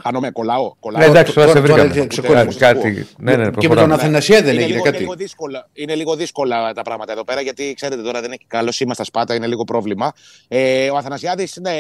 [0.02, 0.74] Χάνομαι, κολλάω.
[0.80, 1.00] κολλάω.
[1.00, 2.06] Ναι, εντάξει, τώρα σε τώρα- τώρα βρήκαμε.
[2.06, 2.52] ξεκολλάμε.
[2.54, 3.06] Κάτι- Κάτι.
[3.18, 3.94] Ναι, ναι, Και με τον προχωράμε.
[3.94, 4.96] Αθανασιέ δεν είναι έγινε λίγο, κάτι.
[4.96, 8.44] Είναι λίγο, δύσκολα, είναι λίγο δύσκολα τα πράγματα εδώ πέρα, γιατί ξέρετε τώρα δεν έχει
[8.46, 10.12] καλός σήμα στα σπάτα, είναι λίγο πρόβλημα.
[10.48, 11.70] Ε, ο Αθανασιάδης ναι,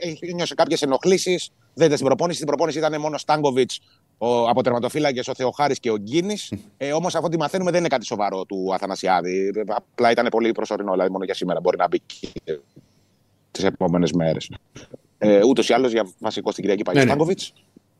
[0.00, 1.50] έχει νιώσει κάποιες ενοχλήσεις.
[1.74, 2.36] Δεν ήταν στην προπόνηση.
[2.36, 3.80] Στην προπόνηση ήταν μόνο ο Στάνκοβιτς,
[4.18, 6.52] ο αποτερματοφύλακες, ο Θεοχάρης και ο Γκίνης.
[6.76, 9.50] Ε, Όμως αυτό ότι μαθαίνουμε δεν είναι κάτι σοβαρό του Αθανασιάδη.
[9.68, 12.00] Απλά ήταν πολύ προσωρινό, δηλαδή μόνο για σήμερα μπορεί να μπει
[13.50, 14.50] τις επόμενες μέρες.
[15.18, 17.24] Ε, Ούτως ή άλλως για βασικό στην Κυριακή πάει ο Ναι, ναι.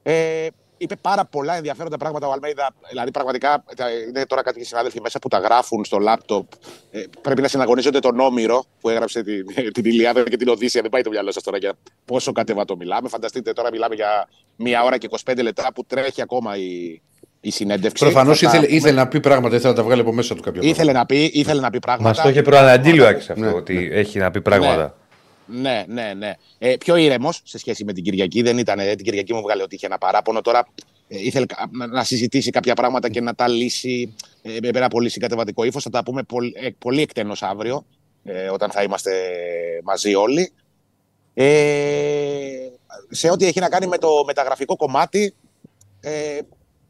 [0.03, 0.47] Στάνκοβιτ.
[0.47, 0.47] Ε,
[0.77, 2.71] είπε πάρα πολλά ενδιαφέροντα πράγματα ο Αλμέιδα.
[2.89, 6.47] Δηλαδή, πραγματικά τα- είναι τώρα κάτι συνάδελφοι μέσα που τα γράφουν στο λάπτοπ.
[6.91, 10.81] Ε, πρέπει να συναγωνίζονται τον Όμηρο που έγραψε την, την Ηλιάδα και την Οδύσσια.
[10.81, 11.73] Δεν πάει το μυαλό σας τώρα για
[12.05, 13.09] πόσο κατεβατό μιλάμε.
[13.09, 17.01] Φανταστείτε τώρα μιλάμε για μία ώρα και 25 λεπτά που τρέχει ακόμα η,
[17.41, 18.05] η συνέντευξη.
[18.05, 18.77] Προφανώς Θα τα ήθελε, πούμε.
[18.79, 21.31] ήθελε να πει πράγματα, ήθελε να τα βγάλει από μέσα του κάποια Ήθελε να πει,
[21.35, 22.09] ήθελε να πει πράγματα.
[22.09, 24.77] Μας το είχε προαναγγείλει ο Άκης αυτό, Ναι, ότι έχει να πει πράγματα.
[24.83, 24.91] Ναι,
[25.89, 26.33] ναι, ναι.
[26.59, 28.43] Ε, πιο ήρεμος σε σχέση με την Κυριακή.
[28.43, 28.79] Δεν ήταν.
[28.79, 30.41] Ε, την Κυριακή μου βγάλε ότι είχε ένα παράπονο.
[30.41, 30.67] Τώρα
[31.09, 34.89] ε, ήθελε κα- να, να συζητήσει κάποια πράγματα και να τα λύσει ε, με ένα
[34.89, 35.83] πολύ συγκατεβατικό ύφος.
[35.83, 37.85] Θα τα πούμε πολύ, ε, πολύ εκτενώς αύριο,
[38.25, 39.11] ε, όταν θα είμαστε
[39.85, 40.53] μαζί όλοι.
[41.35, 42.69] Ε,
[43.11, 45.35] σε ό,τι έχει να κάνει με το μεταγραφικό κομμάτι,
[46.01, 46.39] ε,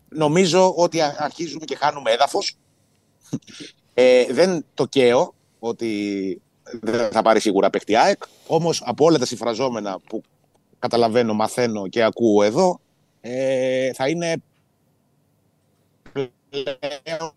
[0.08, 2.56] νομίζω ότι α- αρχίζουμε και χάνουμε έδαφος.
[3.94, 6.40] Ε, δεν το καίω ότι
[6.80, 8.22] δεν θα πάρει σίγουρα παίκτη ΑΕΚ.
[8.46, 10.22] Όμως από όλα τα συμφραζόμενα που
[10.78, 12.80] καταλαβαίνω, μαθαίνω και ακούω εδώ,
[13.20, 14.36] ε, θα είναι
[17.02, 17.32] πλέον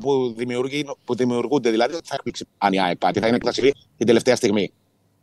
[0.00, 3.20] που, δημιουργεί, που δημιουργούνται δηλαδή ότι θα εκπλήξει αν η ΑΕΚ πάτη.
[3.20, 4.72] Θα είναι εκπληκτική την τελευταία στιγμή.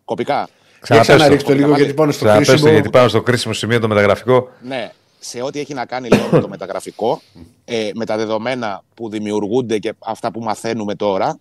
[0.06, 0.36] Κοπικά.
[0.36, 0.48] Για
[0.80, 1.14] Ξαναπες το.
[1.14, 2.74] ξαναρίξτε το λίγο γιατί πάνω στο Ξαναπες το, κρίσιμο.
[2.74, 4.50] γιατί πάνω στο κρίσιμο σημείο το μεταγραφικό.
[4.62, 4.92] Ναι,
[5.28, 7.22] σε ό,τι έχει να κάνει λίγο με το μεταγραφικό,
[7.66, 11.40] ε, με τα δεδομένα που δημιουργούνται και αυτά που μαθαίνουμε τώρα,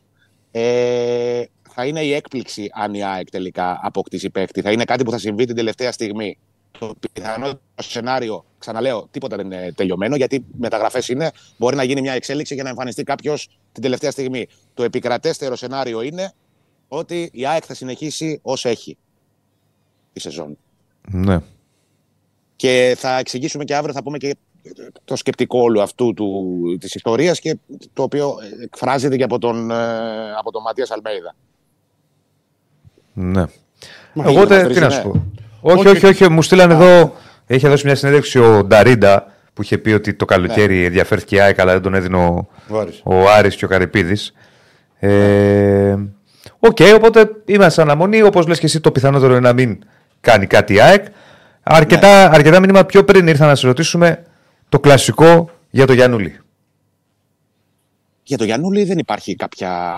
[0.51, 4.61] ε, θα είναι η έκπληξη αν η ΑΕΚ τελικά αποκτήσει παίκτη.
[4.61, 6.39] Θα είναι κάτι που θα συμβεί την τελευταία στιγμή.
[6.79, 11.31] Το πιθανό σενάριο, ξαναλέω, τίποτα δεν είναι τελειωμένο, γιατί μεταγραφές είναι.
[11.57, 14.47] Μπορεί να γίνει μια εξέλιξη για να εμφανιστεί κάποιος την τελευταία στιγμή.
[14.75, 16.33] Το επικρατέστερο σενάριο είναι
[16.89, 18.97] ότι η ΑΕΚ θα συνεχίσει ως έχει
[20.13, 20.59] τη σεζόν.
[21.11, 21.39] Ναι.
[22.57, 24.37] Και θα εξηγήσουμε και αύριο, θα πούμε και
[25.05, 27.57] το σκεπτικό όλου αυτού του, της ιστορίας και
[27.93, 29.75] το οποίο εκφράζεται και από τον, ε,
[30.39, 31.35] από τον Ματίας Αλμέιδα.
[33.13, 33.45] Ναι.
[34.13, 34.93] Μα Εγώ είναι τε- μακρύς, τι να ναι.
[34.95, 35.25] σου πω.
[35.61, 36.31] Όχι, όχι, όχι.
[36.31, 37.15] Μου στείλανε εδώ.
[37.47, 40.85] Είχε δώσει μια συνέντευξη ο Νταρίντα που είχε πει ότι το καλοκαίρι Ναι.
[40.87, 43.01] ενδιαφέρθηκε η ΑΕΚ, αλλά δεν τον έδινε ο, Ο Άρης.
[43.05, 44.33] ο Άρης και ο Καρυπίδης.
[44.99, 45.97] Ε,
[46.59, 48.23] Οκ, οπότε είμαστε σε αναμονή.
[48.23, 49.79] Όπως λες και εσύ, το πιθανότερο είναι να μην
[50.21, 51.05] κάνει κάτι η ΑΕΚ.
[51.67, 52.35] Αρκετά, Ναι.
[52.37, 54.25] αρκετά μήνυμα πιο πριν ήρθα να σε ρωτήσουμε
[54.69, 56.39] το κλασικό για το Γιάννουλη.
[58.23, 59.95] Για το Γιαννούλη δεν υπάρχει κάποια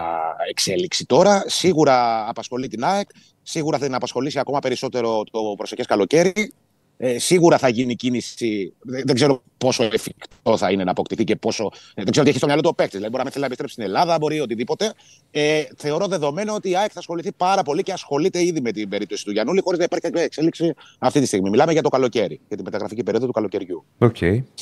[0.50, 1.44] εξέλιξη τώρα.
[1.46, 3.08] Σίγουρα απασχολεί την ΑΕΚ.
[3.42, 6.52] Σίγουρα θα την απασχολήσει ακόμα περισσότερο το προσεχές καλοκαίρι.
[6.98, 8.72] Ε, σίγουρα θα γίνει κίνηση.
[8.80, 11.64] Δεν, δεν ξέρω πόσο εφικτό θα είναι να αποκτηθεί και πόσο.
[11.94, 12.94] ε, δεν ξέρω τι έχει στο μυαλό του ο παίκτης.
[13.00, 14.92] Δηλαδή, μπορεί να μην θέλει να επιστρέψει στην Ελλάδα, μπορεί οτιδήποτε.
[15.30, 18.88] Ε, θεωρώ δεδομένο ότι η ΑΕΚ θα ασχοληθεί πάρα πολύ και ασχολείται ήδη με την
[18.88, 21.50] περίπτωση του Γιαννούλη χωρίς να υπάρχει κάποια εξέλιξη αυτή τη στιγμή.
[21.50, 23.84] Μιλάμε για το καλοκαίρι, για την μεταγραφική περίοδο του καλοκαιριού.
[23.98, 24.16] OK,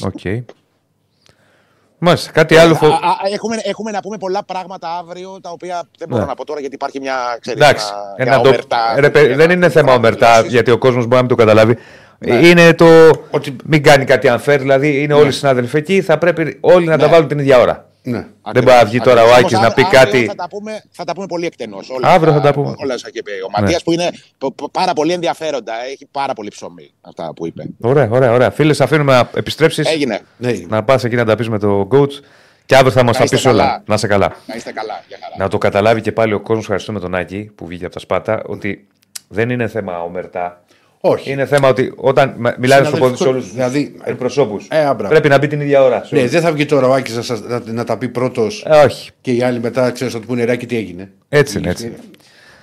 [0.05, 0.21] OK.
[1.99, 2.75] Μάλιστα, κάτι άλλο.
[2.75, 6.29] φο- Α, α, έχουμε, έχουμε να πούμε πολλά πράγματα αύριο τα οποία δεν μπορώ Ναι.
[6.29, 7.37] να πω τώρα γιατί υπάρχει μια.
[7.41, 10.53] Ξέρεις, Εντάξει, μια- ένα μια το- ομερτά- ρε, παιδί, μια- δεν είναι θέμα ομερτά, δηλώσεις.
[10.53, 11.77] γιατί ο κόσμος μπορεί να μην το καταλάβει.
[12.27, 12.47] Ναι.
[12.47, 12.87] Είναι το
[13.31, 16.99] Ότι- μην κάνει κάτι unfair, δηλαδή είναι όλοι οι συνάδελφοι εκεί, θα πρέπει όλοι να
[16.99, 17.13] τα Ναι.
[17.13, 17.89] βάλουν την ίδια ώρα.
[18.07, 18.27] Ναι.
[18.53, 19.43] Δεν μπορεί να βγει τώρα ο Ακριβώς.
[19.43, 20.27] Άκης Όμως να πει αύριο κάτι.
[20.27, 21.89] Θα τα πούμε, θα τα πούμε πολύ εκτενώς.
[22.03, 22.75] Αύριο θα τα πούμε.
[22.79, 23.31] Όλα όσα είχε πει.
[23.31, 23.61] Ο Ναι.
[23.61, 25.73] Ματίας που είναι π- π- πάρα πολύ ενδιαφέροντα.
[25.93, 27.65] Έχει πάρα πολύ ψωμί αυτά που είπε.
[27.81, 28.51] Ωραία, ωραία, ωραία.
[28.51, 29.87] Φίλες, αφήνουμε να επιστρέψεις.
[29.93, 30.21] Έγινε.
[30.37, 30.53] Ναι.
[30.69, 32.13] Να πας εκεί να τα πεις με το coach
[32.67, 33.63] και αύριο θα μας Να τα είστε πεις όλα.
[33.65, 33.83] καλά.
[33.87, 34.37] Να είσαι καλά.
[34.47, 35.03] Να είστε καλά.
[35.09, 35.35] Για χαρά.
[35.39, 38.43] Να το καταλάβει και πάλι ο κόσμος, ευχαριστούμε τον Άκη που βγήκε από τα σπάτα,
[38.47, 38.87] ότι
[39.29, 40.63] δεν είναι θέμα ομερτά.
[41.07, 41.31] Όχι.
[41.33, 45.09] Είναι θέμα ότι όταν με- μιλάνε στο πόδι σε όλους του Δηλαδή, εκπροσώπους, ε, άμπρα.
[45.09, 46.05] πρέπει να μπει την ίδια ώρα.
[46.05, 46.33] σε Ναι, όλους.
[46.33, 49.11] δεν θα βγει τώρα ο Άκης να, σας- να, να τα πει πρώτος Ε, όχι.
[49.21, 51.11] και οι άλλοι μετά ξέρεις ότι πούνε ράκι τι έγινε.
[51.29, 51.97] Έτσι είναι, έτσι είναι.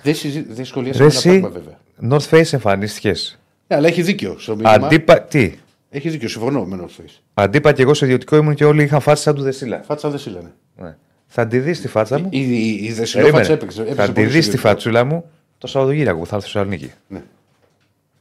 [0.02, 0.44] Δεν, συζη...
[0.48, 1.78] δεν σχολίασε Ρε ένα εσύ, πράγμα βέβαια.
[2.18, 3.38] North Face εμφανίστηκες.
[3.66, 4.70] Ναι, αλλά έχει δίκιο στο μήνυμα.
[4.86, 5.22] Αντίπα.
[5.22, 5.52] Τι;
[5.90, 7.20] Έχει δίκιο, συμφωνώ με North Face.
[7.34, 9.82] Αντίπα και εγώ σε ιδιωτικό ήμουν και όλοι είχαν φάτσα σαν του Δεσίλα.
[9.86, 10.52] Φάτσα δεν σύλλανε.
[10.76, 10.94] Ναι.
[11.26, 13.52] Θα τη δεις τη φάτσα μου; Η, η, η δεσιλόφατσα Περίμενε.
[13.54, 13.80] έπαιξε.
[13.80, 14.68] έπαιξε Θα τη πολύ δεις τη σημαντικό.
[14.68, 15.24] φατσούλα μου
[15.58, 16.90] το Σαββατοκύριακο που θα έρθω στη Θεσσαλονίκη.
[17.08, 17.22] Ναι.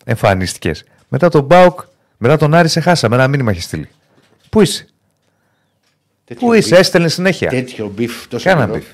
[0.03, 0.83] Εμφανίστηκες.
[1.09, 1.79] Μετά τον Μπάουκ,
[2.17, 3.15] μετά τον Άρη σε χάσαμε.
[3.15, 3.89] Ένα μήνυμα έχει στείλει.
[4.49, 4.85] Πού είσαι,
[6.25, 7.49] Τέτοιο Πού είσαι, μπιφ- έστελνε συνέχεια.
[7.49, 8.77] Τέτοιο μπιφ τόσο Κάνα καιρό.
[8.77, 8.87] μπιφ.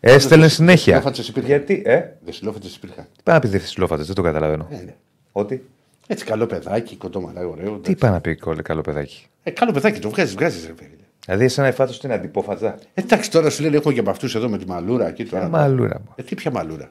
[0.00, 0.92] Έστελνε Δεσ- συνέχεια.
[0.92, 1.50] δεσιλόφατσες υπήρχαν.
[1.50, 3.04] Γιατί, ε, Δεσιλόφατσες υπήρχαν.
[3.16, 4.66] τι πάει να πει δευτερόλεπτα, δεν το καταλαβαίνω.
[4.70, 4.94] Ναι, ναι.
[5.32, 5.68] Ότι;
[6.06, 7.78] Έτσι, καλό παιδάκι, κοντό μαλά, ωραίο.
[7.78, 10.66] Τι πάει να πει κόλλε, καλό παιδάκι; Ε, καλό παιδάκι, το βγάζεις, βγάζεις.
[10.66, 10.88] Ρε, φίλε.
[11.24, 12.78] Δηλαδή, εσένα η φάτσα την αντιπόφατσα.
[12.94, 15.08] Εντάξει, τώρα σου λένε έχω και από αυτούς εδώ με τη μαλούρα.
[15.08, 15.48] Εκεί, τώρα.
[15.48, 16.12] Μαλούρα μου.
[16.16, 16.90] Ε, τι πια μαλούρα;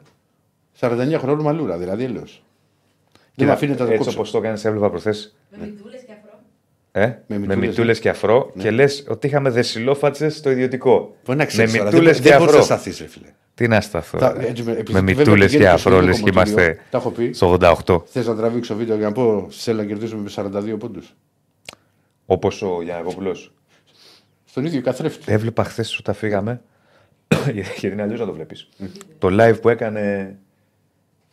[0.80, 2.44] 49 χρόνων μαλούρα, δηλαδή έλεος.
[3.46, 4.20] Δεν Κοίτα, με αφήνετε να το Έτσι κόψω.
[4.20, 5.36] όπως το έκανες, έβλεπα προχθές.
[5.50, 6.40] Με μητούλες και αφρό.
[6.92, 8.02] Ε, Με με μητούλες, μητούλες ναι.
[8.02, 10.92] και αφρό και λες ότι είχαμε δεσιλόφατσε στο ιδιωτικό.
[11.00, 11.74] Μπορεί να με ξέρεις.
[11.74, 12.62] μητούλες Δεν, και δεν μπορείς να αφρό.
[12.64, 13.28] σταθείς, ρε φίλε.
[13.56, 14.18] Τι να σταθώ.
[14.18, 14.48] Τα- ρε.
[14.48, 16.82] έτσι, επειδή με βέβαια μητούλες πηγαίνεις και στο αφρό, λες Σουηδικό και είμαστε Κομμωτήριο.
[16.92, 17.32] Τα έχω πει.
[17.34, 17.48] στο
[17.88, 18.04] 88.
[18.08, 21.16] Θες να τραβήξω βίντεο για να πω θέλω να κερδίσουμε με 42 πόντους.
[22.26, 23.52] Όπως ο Γιανακόπουλος.
[24.46, 25.32] Στον ίδιο καθρέφτη.
[25.32, 26.62] Έβλεπα χθες όταν φύγαμε.
[27.54, 28.70] γιατί είναι αλλιώς να το βλέπεις.
[29.18, 30.36] Το live που έκανε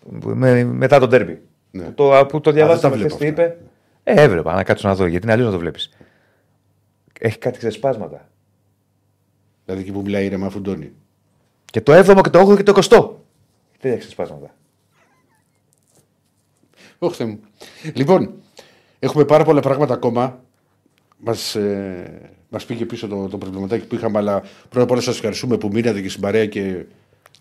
[0.07, 1.41] με, μετά τον τέρμπι.
[1.71, 1.85] Ναι.
[1.85, 3.59] Που το, που το διαβάσαμε δεν τα χθε τι βλέπω είπε;
[4.03, 5.91] Ε, έβλεπα να κάτσω να δω γιατί είναι αλλιώς να το βλέπεις.
[7.21, 8.29] Έχει κάτι ξεσπάσματα.
[9.65, 10.93] Δηλαδή εκεί που μιλάει ήρεμα φουντώνει.
[11.65, 13.11] Και το 7ο και το 8ο και το 20ο.
[13.79, 14.55] Τι έχει ξεσπάσματα.
[16.99, 17.41] Όχι, Θεέ μου.
[17.95, 18.35] Λοιπόν,
[18.99, 20.41] έχουμε πάρα πολλά πράγματα ακόμα.
[21.19, 25.15] Μας ε, μας πήγε πίσω το, το προβληματάκι που είχαμε, αλλά πρώτα απ' όλα σας
[25.15, 26.85] ευχαριστούμε που μείνατε και στην παρέα και,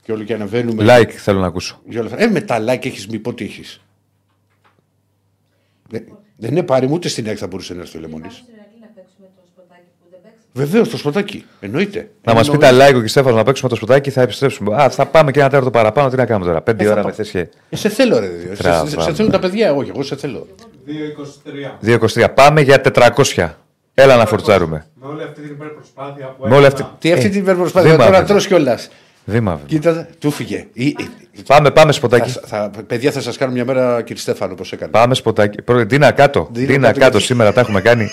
[0.02, 0.86] και όλοι και αναβαίνουμε.
[0.88, 1.82] Like θέλω να ακούσω.
[1.86, 2.24] Για όλα αυτά.
[2.24, 3.82] Ε, με τα like έχεις μη πω τι έχεις.
[5.90, 6.04] Δεν,
[6.38, 8.24] δεν είναι πάρει μου ούτε στην ΑΕΚ θα μπορούσε να έρθει ο Λεμονής.
[8.34, 10.66] Πάμε στην Ερακλή να παίξουμε το σποτάκι που δεν παίξαμε.
[10.66, 11.46] Βεβαίως το σποτάκι.
[11.60, 12.10] Εννοείται.
[12.24, 12.78] Να μας πει Εννοείται.
[12.78, 14.76] τα like και Στέφανος να παίξουμε το σποτάκι θα επιστρέψουμε.
[14.84, 16.10] Α, θα πάμε και ένα τέταρτο παραπάνω.
[16.10, 16.62] Τι να κάνουμε τώρα.
[16.62, 17.10] Πέντε θα ώρα πάω.
[17.10, 17.48] με θες και.
[17.70, 18.26] Ε, σε θέλω, ρε.
[18.40, 18.90] Σε, σε, Τραβάμε.
[19.02, 20.48] σε θέλουν τα παιδιά, όχι, εγώ σε θέλω.
[21.84, 21.98] 2-23.
[22.24, 22.28] 2-23.
[22.34, 22.82] Πάμε για
[23.36, 23.50] 400.
[23.94, 24.86] Έλα να φορτσάρουμε.
[25.02, 26.84] Με όλη αυτή την υπερπροσπάθεια που Με όλη έκανα.
[26.86, 28.28] αυτή- Τι αυτή Ε, την υπερπροσπάθεια βήμα, τώρα βέβαια.
[28.28, 28.90] τρως κιόλας.
[29.30, 29.68] Βήμα, βέβαια.
[29.68, 30.68] Κοίτα, του φύγε.
[30.74, 30.96] Ή- ή-
[31.48, 32.30] Πάμε, πάμε σποτάκι.
[32.30, 32.42] Θα,
[32.74, 34.92] θα, παιδιά, θα σας κάνω μια μέρα, κύριε Στέφανο, πώς έκανε.
[34.92, 35.62] Πάμε σποτάκι.
[35.62, 36.50] Πρώτα, Ντίνα κάτω.
[36.52, 37.10] Ντίνα Ντίνα κάτω, κάτω.
[37.12, 38.04] γιατί- Σήμερα τα έχουμε κάνει.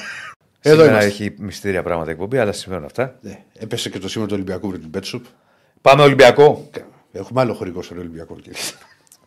[0.60, 1.22] Εδώ Σήμερα είμαστε.
[1.24, 3.18] έχει μυστήρια πράγματα εκπομπή, αλλά συμβαίνουν αυτά.
[3.20, 5.24] Ναι, έπεσε και το σήμα του Ολυμπιακού με την Πέτσουπ.
[5.80, 6.68] Πάμε Ολυμπιακό.
[7.12, 8.34] Έχουμε άλλο χορηγό στον Ολυμπιακό.
[8.34, 8.58] κύριε.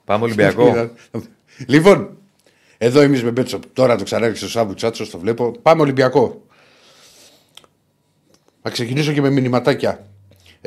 [0.06, 0.90] Πάμε Ολυμπιακό.
[1.68, 2.18] λοιπόν,
[2.78, 3.64] εδώ εμείς με Μπέτσοπ.
[3.74, 5.52] Τώρα το ξανάρχισε ο Σάβου Τσάτσος, το βλέπω.
[5.62, 6.42] Πάμε Ολυμπιακό.
[8.62, 10.06] Θα ξεκινήσω και με μηνυματάκια.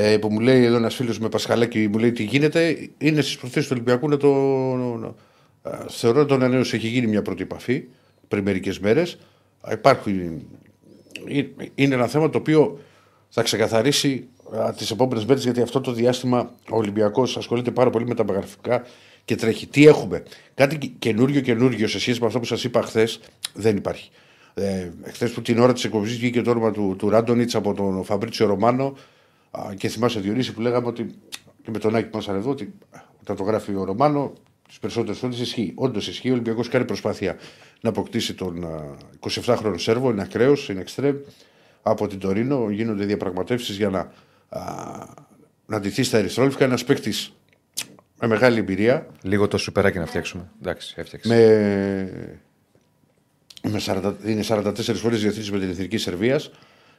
[0.02, 2.88] Ε, που μου λέει εδώ ένας φίλος με Πασχαλάκη, μου λέει τι γίνεται.
[2.98, 4.28] Είναι στις προθέσεις του Ολυμπιακού να το.
[4.96, 5.14] να-
[5.70, 7.84] α, θεωρώ ότι τον ανανέωση έχει γίνει μια πρώτη επαφή
[8.28, 9.18] πριν μερικές μέρες.
[9.72, 10.44] Υπάρχει.
[11.74, 12.78] Είναι ένα θέμα το οποίο
[13.28, 14.28] θα ξεκαθαρίσει
[14.76, 18.82] τις επόμενες μέρες γιατί αυτό το διάστημα ο Ολυμπιακός ασχολείται πάρα πολύ με τα μεγραφικά
[19.24, 19.66] και τρέχει.
[19.66, 20.22] Τι έχουμε;
[20.54, 23.20] Κάτι και- καινούριο καινούριο σε σχέση με αυτό που σας είπα χθες
[23.54, 24.10] δεν υπάρχει.
[24.54, 28.04] Ε, χθες που την ώρα της εκπομπής βγήκε το όνομα του, του Ράντονιτς από τον
[28.04, 28.92] Φαμπρίτσιο Ρωμάνο α,
[29.76, 31.14] και θυμάσαι Διονύση που λέγαμε ότι
[31.62, 32.74] και με τον Άκη που ήμασταν εδώ ότι
[33.20, 34.32] όταν το γράφει ο Ρωμάνο
[34.70, 35.72] τις περισσότερες φορές ισχύει.
[35.74, 36.28] Όντως ισχύει.
[36.28, 37.36] Ο Ολυμπιακός κάνει προσπάθεια
[37.80, 40.10] να αποκτήσει τον α, 27χρονο Σέρβο.
[40.10, 41.16] Είναι ακραίος, είναι εξτρέμ.
[41.82, 44.12] Από την Τωρίνο γίνονται διαπραγματεύσεις για να,
[44.48, 44.62] α,
[45.66, 46.64] να ντυθεί στα ερυθρόλευκα.
[46.64, 47.32] Ένας παίκτης
[48.20, 49.06] με μεγάλη εμπειρία.
[49.22, 50.50] Λίγο το σουπεράκι να φτιάξουμε.
[50.60, 51.28] Εντάξει, έφτιαξε.
[51.28, 52.32] Με,
[53.70, 56.50] με 40, είναι 44 φορές διευθύνση με την Εθνική Σερβίας.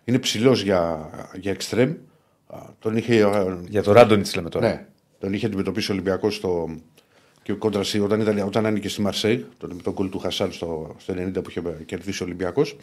[0.04, 1.10] Είναι ψηλός για,
[1.40, 1.94] για εξτρέμ.
[2.54, 4.68] Α, Τον είχε, α, Για το Ράντονιτς λέμε τώρα.
[4.68, 4.88] ναι,
[5.20, 6.76] τον είχε αντιμετωπίσει ο Ολυμπιακός στο.
[7.44, 10.52] Και κόντρα στη- όταν, ήταν, όταν άνοιγε στη Μαρσέη, τον, με τον κολ του Χασάν
[10.52, 12.76] στο, στο 90 που είχε κερδίσει ο Ολυμπιακός.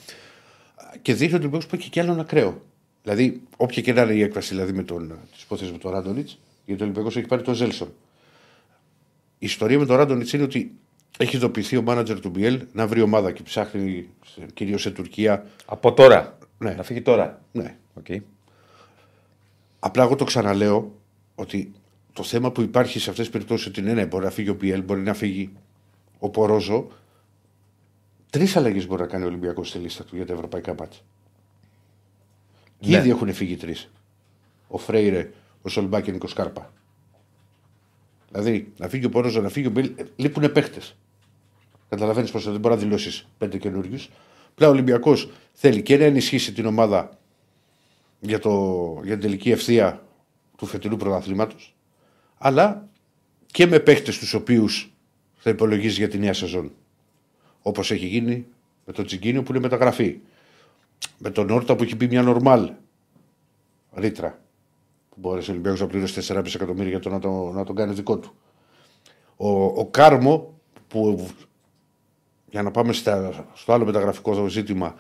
[1.03, 2.63] Και δείχνει ότι ο Ολυμπιακός πάει και κι άλλον ακραίο.
[3.03, 6.39] Δηλαδή, όποια και να είναι η έκβαση δηλαδή, με τον, της υπόθεσης με τον Ράντονιτς,
[6.67, 7.89] γιατί ο Ολυμπιακός έχει πάρει τον Ζέλσον.
[9.39, 10.73] Η ιστορία με τον Ράντονιτς είναι ότι
[11.19, 14.09] έχει ειδοποιηθεί ο μάνατζερ του Μπιέλ να βρει ομάδα και ψάχνει
[14.55, 15.47] κυρίως σε Τουρκία.
[15.67, 16.39] Από τώρα.
[16.59, 16.75] Ναι.
[16.75, 17.43] Να φύγει τώρα.
[17.53, 18.07] Ναι, Οκ.
[19.79, 20.95] Απλά εγώ το ξαναλέω
[21.35, 21.73] ότι
[22.13, 24.57] το θέμα που υπάρχει σε αυτές τις περιπτώσεις ότι ναι, ναι, μπορεί να φύγει ο
[24.57, 25.53] Μπιέλ, μπορεί να φύγει
[26.19, 26.89] ο Πορόζο.
[28.31, 31.01] Τρεις αλλαγές μπορεί να κάνει ο Ολυμπιακός στη λίστα του για τα ευρωπαϊκά μάτια.
[32.81, 32.97] Και Ναι.
[32.97, 33.91] ήδη έχουν φύγει τρεις.
[34.69, 35.31] Ο Φρέιρε,
[35.63, 36.73] ο Σολμπάκεν και ο Σκάρπα.
[38.31, 39.93] Δηλαδή, να φύγει ο Πορόζο, να φύγει ο Πιέλ.
[40.17, 40.81] Λείπουν παίχτε.
[41.89, 44.11] Καταλαβαίνεις πως δεν μπορείς να δηλώσεις πέντε καινούριους.
[44.55, 47.18] Πλά ο Ολυμπιακός θέλει και να ενισχύσει την ομάδα
[48.21, 48.51] για, το,
[49.05, 50.03] για την τελική ευθεία
[50.57, 51.77] του φετινού πρωταθλήματος,
[52.39, 52.89] αλλά
[53.47, 54.93] και με παίχτες τους οποίους
[55.35, 56.73] θα υπολογίζεις για τη νέα σεζόν.
[57.63, 58.47] Όπως έχει γίνει
[58.85, 60.21] με τον Τσιγκίνιο που είναι μεταγραφή.
[61.19, 62.73] Με τον Όρτα που έχει μπει μια νορμάλ
[63.95, 64.39] ρήτρα.
[65.09, 67.93] Που μπόρεσε ο Ολυμπιακός να πληρώσει 4,5 εκατομμύρια για το να, το, να τον κάνει
[67.93, 68.35] δικό του.
[69.37, 71.29] Ο, ο Κάρμο που
[72.51, 74.95] για να πάμε στα, στο άλλο μεταγραφικό ζήτημα,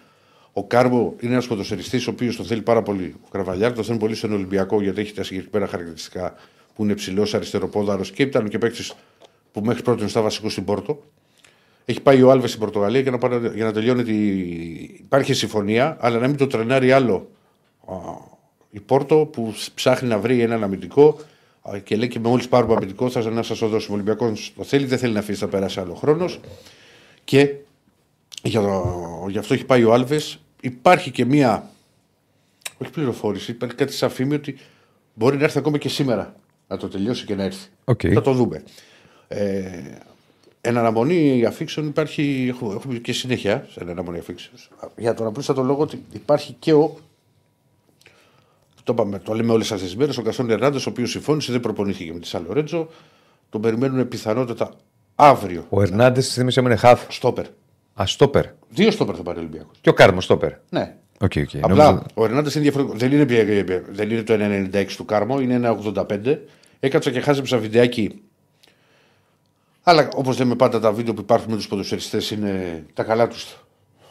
[0.59, 3.15] ο Κάρμπο είναι ένας ποδοσφαιριστή ο οποίος τον θέλει πάρα πολύ.
[3.25, 6.35] Ο Κραβαλιάρ τον θέλει πολύ στον Ολυμπιακό γιατί έχει τα συγκεκριμένα χαρακτηριστικά
[6.75, 8.95] που είναι ψηλός, αριστεροπόδαρος και ήταν και παίκτης
[9.53, 11.03] που μέχρι πρώτη ήταν βασικό στην Πόρτο.
[11.85, 14.03] Έχει πάει ο Άλβες στην Πορτογαλία για να, πάρει- για να τελειώνει.
[14.03, 14.15] Τη...
[15.01, 17.31] Υπάρχει συμφωνία, αλλά να μην το τρενάρει άλλο
[17.87, 17.95] α,
[18.71, 21.19] η Πόρτο που ψάχνει να βρει έναν αμυντικό
[21.63, 23.93] α, και λέει και με μόλις πάρουμε αμυντικό θα να σας το δώσουμε.
[23.93, 26.41] Ο Ολυμπιακός το θέλει, δεν θέλει να αφήσει να περάσει άλλο χρόνος.
[27.25, 27.55] Και
[28.43, 30.41] για το, γι' αυτό έχει πάει ο Άλβες.
[30.61, 31.71] Υπάρχει και μία.
[32.79, 34.59] Όχι πληροφόρηση, υπάρχει κάτι σαν φήμη ότι
[35.15, 36.35] μπορεί να έρθει ακόμα και σήμερα
[36.69, 37.69] να το τελειώσει και να έρθει.
[37.85, 38.01] Οκ.
[38.15, 38.63] Θα το δούμε.
[39.29, 39.83] Ε,
[40.61, 44.55] εν αναμονή αφήξεων υπάρχει, έχουμε, έχουμε και συνέχεια σε εν αναμονή αφήξεων.
[44.97, 46.97] Για τον απλούστατο λόγο ότι υπάρχει και ο.
[48.85, 50.13] Το, είπαμε, το λέμε όλες αυτές τις μέρες.
[50.19, 52.89] Ο Γκαστόν Ερνάντες, ο οποίος συμφώνησε, δεν προπονήθηκε με τη Σαν Λορέντζο.
[53.51, 54.75] Τον περιμένουν πιθανότατα
[55.15, 55.67] αύριο.
[55.69, 57.05] Ο Ερνάντες θύμισε μου είναι χαφ.
[57.09, 57.47] Στόπερ.
[58.01, 58.45] Α, στόπερ.
[58.69, 59.77] Δύο στόπερ θα πάρει ο Ολυμπιακός.
[59.81, 60.53] Και ο Κάρμος στόπερ.
[60.71, 60.97] Ναι.
[61.21, 61.51] OK, OK.
[61.61, 62.97] Απλά Νόμιζα- ο Ερνάντες είναι διαφορετικός.
[62.97, 66.39] Δεν είναι, πια- δεν είναι το 1,96 του Κάρμο, είναι ένα 85.
[66.81, 68.23] Έκατσα και χάζεψα βιντεάκι.
[69.83, 73.57] Αλλά όπως λέμε πάντα, τα βίντεο που υπάρχουν με τους ποδοσφαιριστές είναι τα καλά τους.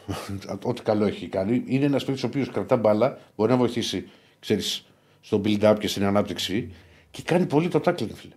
[0.62, 1.62] Ό,τι καλό έχει κάνει.
[1.66, 4.08] Είναι ένας παίκτης ο οποίος κρατά μπάλα, μπορεί να βοηθήσει
[4.40, 4.86] ξέρεις,
[5.20, 6.72] στο build-up και στην ανάπτυξη
[7.10, 8.34] και κάνει πολύ το tackling, φίλε.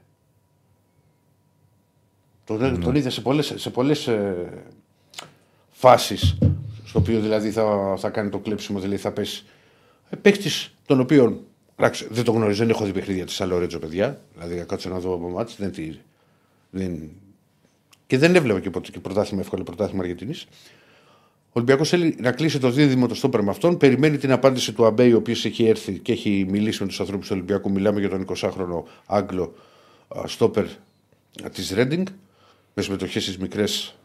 [2.46, 4.36] Τον, τον είδα σε πολλέ σε πολλές, ε,
[5.82, 6.38] φάσεις
[6.86, 9.44] στο οποίο δηλαδή θα, θα κάνει το κλέψιμο, δηλαδή θα πέσει.
[10.10, 11.40] Ε, Παίκτης τον οποίον
[11.76, 14.22] εντάξει, δεν τον γνωρίζω, δεν έχω δει παιχνίδια της Αλορέτζο, παιδιά.
[14.34, 15.96] Δηλαδή να κάτσω να δω από μάτς, δεν, τη-
[16.70, 17.10] δεν...
[18.08, 20.48] Και δεν έβλεπα και ποτέ και πρωτάθλημα, εύκολο πρωτάθλημα Αργεντινής.
[21.48, 23.78] Ο Ολυμπιακός θέλει να κλείσει το δίδυμο το στόπερ με αυτόν.
[23.78, 27.28] Περιμένει την απάντηση του Αμπέη, ο οποίος έχει έρθει και έχει μιλήσει με τους ανθρώπους
[27.28, 27.72] του Ολυμπιακού.
[27.72, 29.54] Μιλάμε για τον 20χρονο Άγγλο
[30.08, 30.66] α, στόπερ
[31.52, 32.08] της Ρέντινγκ
[32.74, 33.96] με συμμετοχές στις μικρές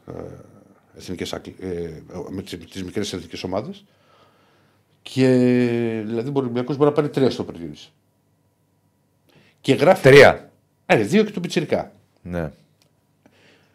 [0.97, 3.85] εθνικές, ακλ- ε, με τις, τις μικρές εθνικές ομάδες
[5.03, 5.29] και
[6.07, 7.93] δηλαδή ο Ολυμπιακός μπορεί να πάρει τρία στο Περδίνης.
[9.61, 10.03] Και γράφει...
[10.03, 10.51] Τρία.
[10.87, 11.93] Ε, δύο και του Πιτσιρικά.
[12.23, 12.53] Ναι.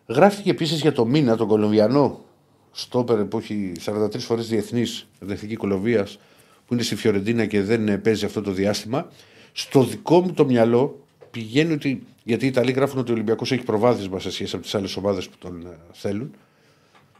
[0.08, 2.24] Γράφτηκε επίσης για το μήνα τον Κολομβιανό
[2.72, 6.20] στόπερ που έχει 43 φορές διεθνής εθνική Κολομβίας
[6.66, 9.08] που είναι στη Φιωρεντίνα και δεν ε, παίζει αυτό το διάστημα.
[9.52, 12.04] Στο δικό μου το μυαλό πηγαίνει ότι.
[12.24, 15.30] Γιατί οι Ιταλοί γράφουν ότι ο Ολυμπιακός έχει προβάδισμα σε σχέση με τις άλλες ομάδες
[15.30, 16.34] που τον ε, θέλουν.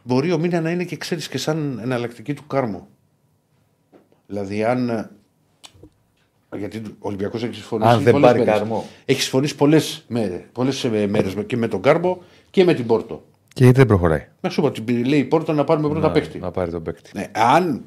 [0.02, 2.88] Μπορεί ο μήνα να είναι και ξέρεις και σαν εναλλακτική του κάρμο.
[4.26, 4.88] Δηλαδή, αν.
[4.88, 5.10] ε,
[6.56, 7.90] Γιατί ο Ολυμπιακός έχεις συμφωνήσει.
[7.90, 8.58] Αν δεν πολλές πάρει μέρες.
[8.58, 8.84] Κάρμο.
[9.04, 13.24] Έχεις συμφωνήσει πολλές μέρε πολλές ε, μέρες και με τον Κάρμο και με την Πόρτο.
[13.54, 16.12] Και γιατί δεν προχωράει; Να σου πω ότι λέει η Πόρτο να πάρουμε πρώτα Να,
[16.12, 16.38] παίκτη.
[16.38, 17.10] να πάρει τον παίκτη.
[17.14, 17.84] Ναι, αν,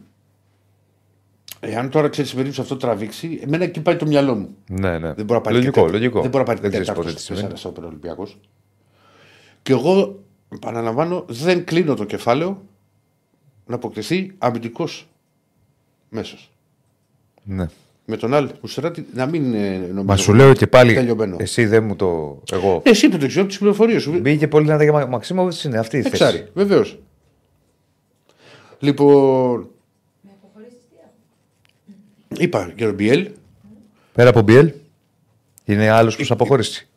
[1.60, 4.56] εάν τώρα ξέρεις στην περίπτωση αυτό τραβήξει, εμένα εκεί πάει το μυαλό μου.
[4.70, 5.14] Ναι, ναι.
[5.14, 6.22] Δεν μπορεί να πάρει λογικό, και τέτα- λογικό.
[6.22, 7.48] Δεν μπορεί να πάρει δεν ξέρεις τέταρτος ποτέ τι σημαίνει.
[7.48, 8.40] τέσσερα στο Ολυμπιακός.
[9.62, 12.66] Και εγώ, επαναλαμβάνω, δεν κλείνω το κεφάλαιο
[13.66, 15.08] να αποκτηθεί αμυντικός
[16.10, 16.52] μέσος.
[17.44, 17.66] Ναι.
[18.06, 20.04] Με τον άλλο Μουσεράτη να μην ε, νομίζω.
[20.04, 20.94] Μα σου λέω και πάλι.
[20.94, 21.36] Τελειωμένο.
[21.40, 22.42] Εσύ δεν μου το.
[22.52, 22.82] Εγώ.
[22.86, 24.20] Ε, Εσύ που το ξέρω τι πληροφορίε σου.
[24.20, 26.14] Μπήκε πολύ δυνατά για Μα- Μαξίμοβιτς είναι αυτή η θέση.
[26.24, 27.00] Εξάρι, βεβαίως.
[28.80, 29.70] Λοιπόν,
[30.22, 33.30] Με αποχωρήσεις τι άλλο; είπα για τον Μπιέλ,
[34.14, 34.72] Πέρα από Μπιέλ,
[35.66, 36.88] είναι άλλος προ αποχώρηση.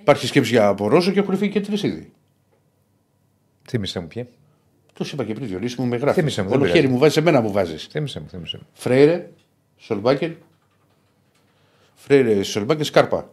[0.00, 2.12] υπάρχει σκέψη για Πορόσο και έχουν φύγει και τρεις ήδη.
[3.70, 4.28] Θύμησε μου ποιοι.
[4.92, 6.18] Το σου είπα και πριν, Διονύση μου με γράφει.
[6.18, 6.80] Θύμισε μου, δεν Όλο πειράζει.
[6.82, 7.84] χέρι μου βάζεις, εμένα μου βάζεις.
[7.90, 8.66] Θύμησε μου, θύμησε μου.
[8.72, 9.30] Φρέιρε,
[9.76, 10.30] Σολμπάκερ.
[11.94, 13.30] Φρέιρε, Σολμπάκερ, Σκάρπα.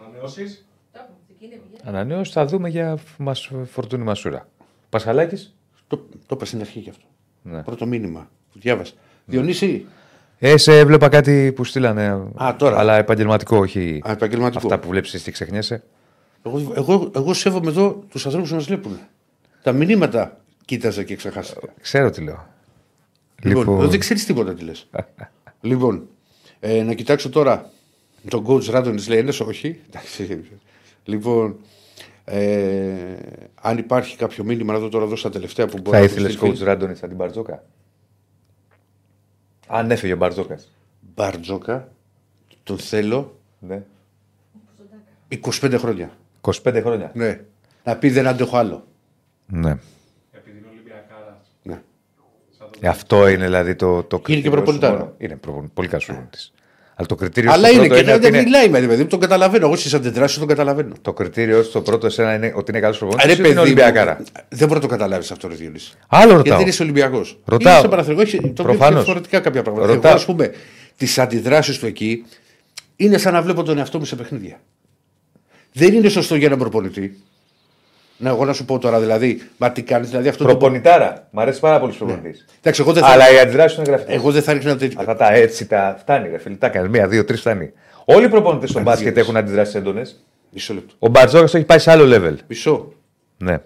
[0.00, 0.66] Ανανεώσεις.
[0.92, 1.80] Το έχουμε, εκεί είναι πηγαίνει.
[1.84, 4.48] Ανανέωση θα δούμε για μας, φορτούνη Μασούρα.
[4.88, 5.54] Πασχαλάκης.
[5.86, 7.04] Το, το είπα στην αρχή γι' αυτό.
[7.42, 7.62] Ναι.
[7.62, 8.94] Πρώτο μήνυμα που διάβασα.
[9.24, 9.86] Διονύση,
[10.38, 12.06] Ε, σε έβλεπα κάτι που στείλανε.
[12.42, 12.78] Α, τώρα.
[12.78, 14.58] Αλλά επαγγελματικό, όχι α, επαγγελματικό.
[14.66, 15.82] αυτά που βλέπεις και ξεχνιέσαι.
[16.42, 18.98] Εγώ, εγώ, εγώ σέβομαι εδώ τους ανθρώπους που μας βλέπουν.
[19.62, 21.74] Τα μηνύματα κοίταζα και ξεχάστηκα.
[21.80, 22.46] Ξέρω τι λέω.
[23.42, 23.78] Λοιπόν, Λοιπόν.
[23.78, 24.88] εδώ δεν ξέρεις τίποτα τι λες.
[25.60, 26.08] λοιπόν,
[26.60, 27.70] ε, να κοιτάξω τώρα
[28.28, 29.80] τον coach Ράντονη λέει ένα, όχι.
[29.88, 30.44] Εντάξει.
[31.04, 31.56] λοιπόν,
[32.24, 33.16] ε,
[33.60, 36.32] αν υπάρχει κάποιο μήνυμα, να δω τώρα εδώ στα τελευταία που μπορεί Θα να ήθελες
[36.32, 36.52] στείλει.
[36.58, 37.64] coach Ράντονη σαν την Μπαρτζόκα;
[39.66, 40.72] Αν έφυγε ο Μπαρτζόκας.
[41.14, 41.92] Μπαρτζόκα,
[42.62, 43.82] τον θέλω Ναι.
[45.28, 46.10] 25 χρόνια.
[46.46, 47.10] 25 χρόνια.
[47.14, 47.40] Ναι.
[47.84, 48.86] Να πεις δεν αντέχω άλλο.
[49.46, 49.70] Ναι.
[50.32, 51.36] Επειδή είναι Ολυμπιακάρας.
[51.62, 51.80] Ναι.
[52.80, 54.98] Ε, αυτό είναι δηλαδή το, το Είναι και κριτήριο σου προπονητάρα.
[54.98, 55.14] μόνο.
[55.18, 56.50] Είναι προπο- πολύ καλός προπονητής.
[56.98, 59.04] Αλλά το κριτήριο Αλλά στο είναι πρώτο και είναι ότι δεν είναι, μιλάει με παιδί,
[59.04, 59.66] τον καταλαβαίνω.
[59.66, 60.94] Εγώ στις αντιδράσεις τον καταλαβαίνω.
[61.02, 63.32] το κριτήριο στο πρώτο εσένα είναι ότι είναι καλός Ρε προπονητή.
[63.32, 64.16] Είναι παιδί, μου, Ολυμπιακάρα;
[64.48, 65.92] δεν μπορεί να το καταλάβεις αυτό, Ρε Διονύση.
[66.08, 66.58] Άλλο Γιατί ρωτάω.
[66.58, 67.38] δεν είσαι Ολυμπιακός.
[67.44, 67.78] Ρωτάω.
[67.78, 68.94] στο Παναθηναϊκό, έχει το βλέπεις Προφανώς.
[69.04, 69.86] διαφορετικά κάποια πράγματα.
[69.86, 70.10] Ρωτάω.
[70.10, 70.52] Εγώ, ας πούμε,
[70.96, 72.24] τις αντιδράσεις του εκεί
[72.96, 74.60] είναι σαν να βλέπω τον εαυτό μου σε παιχνίδια.
[75.78, 77.18] Δεν είναι σωστό για έναν προπονητή
[78.16, 80.50] Ναι, εγώ να σου πω τώρα δηλαδή, μα τι κάνεις, δηλαδή αυτό το.
[80.50, 81.28] Προπονητάρα.
[81.30, 82.38] Μ' αρέσει πάρα πολύ ο προπονητή.
[82.58, 84.14] Εντάξει, εγώ δεν θα, Αλλά οι αντιδράσεις είναι γραφτές.
[84.14, 84.96] εγώ δεν θα ρίξω ένα τέτοιο.
[85.00, 86.54] Αυτά τα έτσι τα φτάνει, ρε φίλε.
[86.54, 87.72] Τα κάνει μία, δύο, τρεις φτάνει.
[88.04, 89.28] Όλοι οι προπονητές στον μπάσκετ Αντιδράσεις.
[89.32, 90.24] έχουν αντιδράσεις έντονες.
[90.50, 90.94] Μισό λεπτό.
[90.98, 92.34] Ο Μπαρτζόκας το έχει πάει σε άλλο level.
[92.48, 92.92] Μισό.
[93.38, 93.58] Ναι.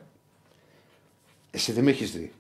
[1.50, 2.32] Εσύ δεν με έχεις δει.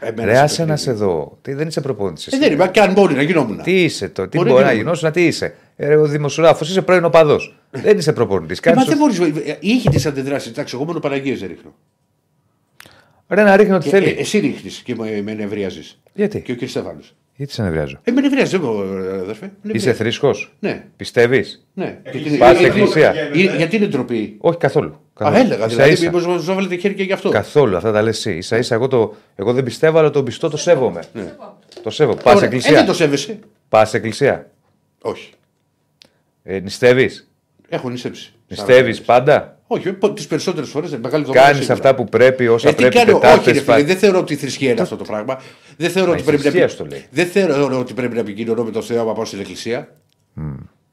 [0.00, 0.98] Εμένα Ρε, σε άσε να παιχνίδι.
[0.98, 1.38] σε δω.
[1.42, 2.26] Τι, δεν είσαι προπονητής.
[2.26, 3.62] Ε, δεν είμαι, και αν μπορεί να γινόμουν.
[3.62, 4.82] Τι είσαι το, τι Μπορεί μπορεί να να γίνω.
[4.84, 5.54] γινώσουν, τι είσαι.
[5.76, 7.58] Ε, ρε, ο δημοσιογράφος είσαι πρώην οπαδός.
[7.70, 8.58] δεν είσαι προπονητής.
[8.60, 9.20] Ε, μα δεν μπορείς.
[9.60, 10.50] Είχε τις αντιδράσεις.
[10.50, 11.74] Εντάξει, εγώ μόνο Παναγίες δεν ρίχνω.
[13.28, 14.16] Ρε να ρίχνει ό,τι Και, ε, θέλει.
[14.18, 15.98] εσύ ρίχνεις και με, με νευριάζεις.
[16.14, 16.58] Γιατί; Και ο κ.
[17.36, 17.44] Στέφανο.
[17.46, 19.44] Γιατί σε νευριάζω; Ε, με νευριάζει, δεν μπορώ, ε, αδερφέ.
[19.46, 19.98] Με Είσαι νευριάζει.
[19.98, 21.98] θρήσκος; Ναι, Πιστεύεις; ναι.
[22.02, 24.88] Έχεις Γιατί- Πας ε, ε, εκκλησία; ε, Γιατί είναι ντροπή; Όχι καθόλου.
[24.88, 25.36] Α, καθόλου.
[25.38, 25.92] έλεγα Ίσα δηλαδή.
[25.92, 26.04] ίσα.
[26.04, 27.28] Μήπως μα βάλετε χέρι και γι' αυτό.
[27.28, 28.40] Καθόλου, αυτά τα λες εσύ.
[28.40, 31.02] σα ίσα εγώ, το, εγώ δεν πιστεύω, αλλά τον πιστό το σέβομαι.
[31.12, 31.34] Ναι.
[31.82, 32.20] Το σέβομαι.
[32.22, 32.46] Πας Ωραία.
[32.46, 33.38] εκκλησία; Ε, δεν το σέβεσαι.
[33.68, 34.50] Πας εκκλησία;
[35.02, 35.30] Όχι.
[36.42, 37.30] Ε, νηστεύεις;
[37.68, 38.32] Έχω νηστέψει.
[38.48, 40.98] Νηστεύεις πάντα; Όχι, τις περισσότερες φορές.
[41.32, 42.94] Κάνεις αυτά που πρέπει, όσα Ε, τι πρέπει.
[42.94, 45.40] κάνω, όχι, Τετάρτες, ρε, πα- φίλε, δεν θεωρώ ότι η θρησκεία είναι αυτό το πράγμα.
[45.76, 47.06] Δεν θεωρώ, ότι η πρέπει να, θρησκείας επι- σου το λέει.
[47.10, 49.88] δεν θεωρώ ότι πρέπει να επικοινωνώ με τον Θεό άμα πάω στην εκκλησία.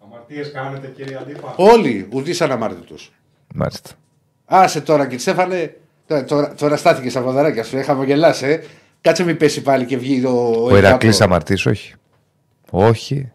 [0.04, 1.54] Αμαρτίες κάνετε κύριε Αντίπα.
[1.58, 3.12] Όλοι, ουδή αναμάρτητος.
[3.56, 3.90] Μάλιστα.
[4.46, 5.76] Άσε τώρα και Στέφανε,
[6.08, 8.46] τώρα, τώρα, τώρα στάθηκες στα ποδαράκια σου, είχαμε γελάσει.
[8.46, 8.60] Ε.
[9.02, 11.94] Κάτσε μην πέσει πάλι και βγει ο, Ο Ηρακλής αμαρτής, όχι.
[12.72, 13.32] Όχι.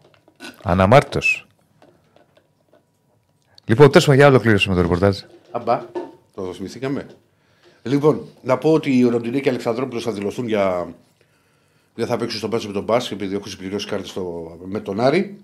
[0.63, 1.47] Αναμάρτητος.
[3.69, 5.19] Λοιπόν, τέλος για ολοκλήρωση με το ρεπορτάζ.
[5.51, 5.85] Αμπά,
[6.35, 7.07] το θυμηθήκαμε.
[7.83, 10.93] Λοιπόν, να πω ότι ο Ροντινέ και ο Αλεξανδρόπουλος θα δηλωθούν για.
[11.95, 14.57] Δεν θα παίξουν στον μπάσκετ με τον Μπάσκετ επειδή έχουν συμπληρώσει κάρτε στο...
[14.65, 15.37] με τον Άρη.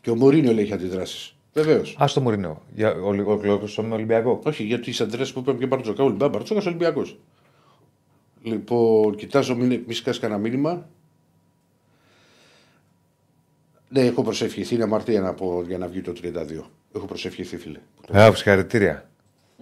[0.00, 1.34] Και ο Μωρίνιο λέει έχει αντιδράσεις.
[1.52, 1.96] Βεβαίως.
[1.98, 2.62] Α το Μωρινό.
[2.74, 4.40] Για ολοκλήρωση με Ολυμπιακό.
[4.44, 6.04] Όχι, γιατί τι αντιδράσεις που είπαμε και Μπαρτζόκα.
[6.04, 7.18] Ολυμπιακό, Μπαρτζόκα Ολυμπιακός.
[8.42, 10.88] Λοιπόν, κοιτάζω, μην μη σκάσει κανένα μήνυμα.
[13.92, 14.74] Ναι, έχω προσευχηθεί.
[14.74, 16.26] Είναι αμαρτία να πω για να βγει το 32.
[16.96, 17.78] Έχω προσευχηθεί, φίλε.
[18.18, 19.08] Α, συγχαρητήρια.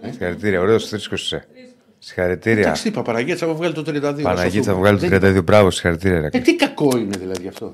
[0.03, 0.61] Συγχαρητήρια.
[0.61, 1.47] Ωραίος θρήσκος είσαι.
[1.99, 2.61] Συγχαρητήρια.
[2.61, 4.19] Εντάξει, τι είπα, Παναγία θα βγάλει το 32.
[4.21, 5.07] Παναγίτσα θα θα βγάλει το
[5.39, 5.43] 32.
[5.43, 6.15] Μπράβο, συγχαρητήρια.
[6.15, 6.41] Ε, Ηρακλή.
[6.41, 7.73] τι κακό είναι δηλαδή αυτό.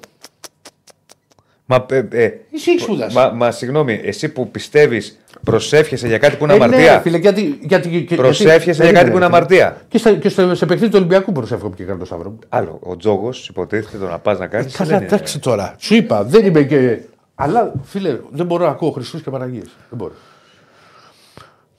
[1.65, 3.15] Μα, ε, ε, Εσύ έχει σπουδάσει.
[3.15, 6.99] μα, μα συγγνώμη, εσύ που πιστεύεις, προσεύχεσαι για κάτι που είναι Ε, ναι, αμαρτία.
[6.99, 9.77] φίλε, γιατί, γιατί, και- Προσεύχεσαι γιατί- για κάτι που είναι περίμενε, αμαρτία.
[9.87, 12.39] Και, στα, και στο, σε παιχνίδι του Ολυμπιακού προσεύχομαι και κάνω το Σταύρο μου.
[12.49, 14.75] Άλλο, ο τζόγος υποτίθεται το να πας να κάνεις.
[14.75, 15.75] Καλά, εντάξει τώρα.
[15.77, 16.99] Σου είπα, δεν είμαι και.
[17.35, 19.65] Αλλά φίλε, δεν μπορώ να ακούω Χριστούς και Παναγίες.
[19.89, 20.13] Δεν μπορώ.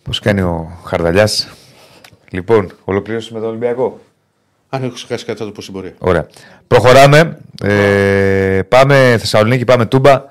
[0.03, 1.49] Πώς κάνει ο Χαρδαλιάς;
[2.31, 4.01] Λοιπόν, ολοκλήρωσαμε τον Ολυμπιακό.
[4.69, 5.93] Αν έχω ξεχάσει κάτι, θα το πω στην πορεία.
[5.99, 6.27] Ωραία.
[6.67, 7.39] Προχωράμε.
[7.63, 10.23] Ε, πάμε Θεσσαλονίκη, πάμε Τούμπα.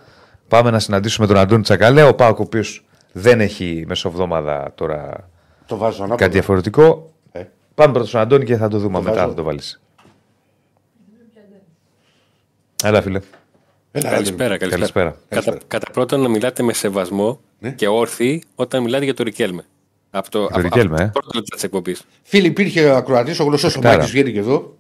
[0.48, 2.04] Πάμε να συναντήσουμε τον Αντώνη Τσακαλέ.
[2.04, 2.85] Ο Πάοκ, ο οποίος
[3.18, 5.30] δεν έχει μεσοβδόμαδα τώρα
[5.66, 6.16] Το βάζω ανάποδα.
[6.22, 7.14] κάτι διαφορετικό.
[7.32, 7.44] Ε.
[7.76, 9.12] Πάμε πρώτα στον Αντώνη και θα το δούμε μετά.
[9.14, 9.28] βάζω.
[9.28, 9.82] Θα το βάλεις.
[12.84, 13.20] Έλα, φίλε.
[13.92, 14.70] Έλα, Καλησπέρα, Ρέντον.
[14.70, 15.16] καλησπέρα.
[15.30, 15.58] Καλησπέρα.
[15.58, 17.72] Κατά, κατά πρώτον, να μιλάτε με σεβασμό Ναι.
[17.72, 19.66] και όρθιοι όταν μιλάτε για το Ρικέλμε.
[20.12, 21.06] Από το, από- Ρικέλμε, από ε.
[21.06, 22.04] το πρώτο λεπτό της εκπομπής.
[22.24, 23.98] Φίλοι, υπήρχε ο ακροατής, ο γνωστός ο Εκτάρα.
[23.98, 24.76] Μάκης βγαίνει και εδώ,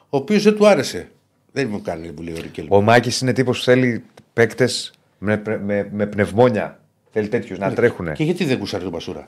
[0.00, 1.08] ο οποίος δεν του άρεσε.
[1.52, 2.66] Δεν μου κάνει που λέει ο Ρικέλ.
[2.68, 6.80] Ο Μάκης είναι τύπος που θέλει παίκτες με, με, με πνευμόνια.
[7.18, 8.12] Θέλει τέτοιου να τρέχουν.
[8.12, 9.20] Και γιατί δεν γουστάρει τον Μπασούρα.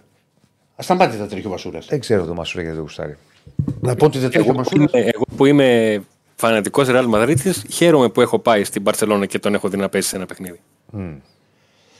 [0.76, 1.78] Α σταμάτη θα τρέχει ο Μπασούρα.
[1.88, 3.16] Δεν ξέρω το Μασούρα γιατί δεν γουστάρει.
[3.80, 4.98] Να πω ότι δεν τρέχει ο Εγώ, που Μπασούρα.
[5.00, 6.00] είμαι- εγώ που είμαι
[6.36, 10.08] φανατικός Ρεάλ Μαδρίτη, χαίρομαι που έχω πάει στην Παρσελόνα και τον έχω δει να παίζει
[10.08, 10.60] σε ένα παιχνίδι.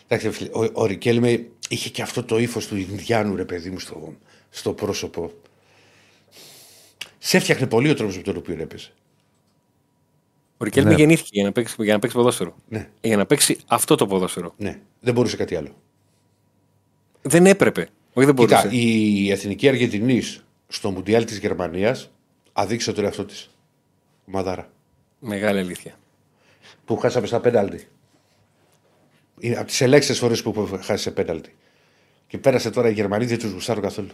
[0.08, 3.78] Εντάξει, φίλε, ο, ο Ρικέλμε είχε και αυτό το ύφος του Ινδιάνου, ρε παιδί μου,
[3.78, 4.14] στο,
[4.50, 5.30] στο πρόσωπο.
[7.18, 8.88] Σε έφτιαχνε πολύ ο τρόπος με τον οποίο έπαιζε.
[10.60, 10.96] Ο Ρικέλμε Ναι.
[10.96, 12.54] γεννήθηκε για να, παίξει, για να παίξει ποδόσφαιρο.
[12.68, 12.88] Ναι.
[13.00, 14.54] Για να παίξει αυτό το ποδόσφαιρο.
[14.56, 15.74] Ναι, δεν μπορούσε κάτι άλλο.
[17.22, 17.88] Δεν έπρεπε.
[18.12, 18.56] Όχι, δεν μπορούσε.
[18.56, 22.10] Κοίτα, η εθνική Αργεντινής στο Μουντιάλ της Γερμανίας
[22.52, 23.50] αδείξε τον εαυτό της.
[24.24, 24.68] Μαδάρα.
[25.18, 25.94] Μεγάλη αλήθεια.
[26.84, 27.88] Που χάσαμε στα πέναλτι.
[29.38, 31.54] Είναι από τις ελέγξτε φορές που χάσει σε πέναλτι.
[32.26, 34.08] Και πέρασε τώρα η Γερμανία, δεν τους γουστάρω καθόλου.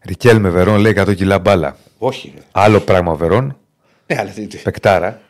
[0.00, 1.76] Ρικέλ με Βερόν λέει 100 κιλά μπάλα.
[1.98, 2.32] Όχι.
[2.36, 2.42] ρε.
[2.52, 3.58] Άλλο πράγμα ο Βερόν.
[4.06, 4.46] Ναι, αλλά τι.
[4.46, 4.58] τι.
[4.58, 5.20] Πεκτάρα.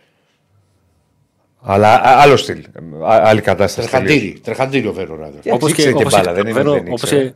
[1.63, 2.59] Αλλά α- άλλο στυλ.
[3.03, 3.89] Α- άλλη κατάσταση.
[3.91, 4.07] τελείως.
[4.11, 4.41] Τρεχαντήρι.
[4.45, 5.39] Τρεχαντήρι ο Βέρο Ράδο.
[5.51, 6.63] Όπω ήξερε και μπάλα, δεν είναι.
[6.63, 7.25] δεν όπως ήξερε.
[7.25, 7.33] και-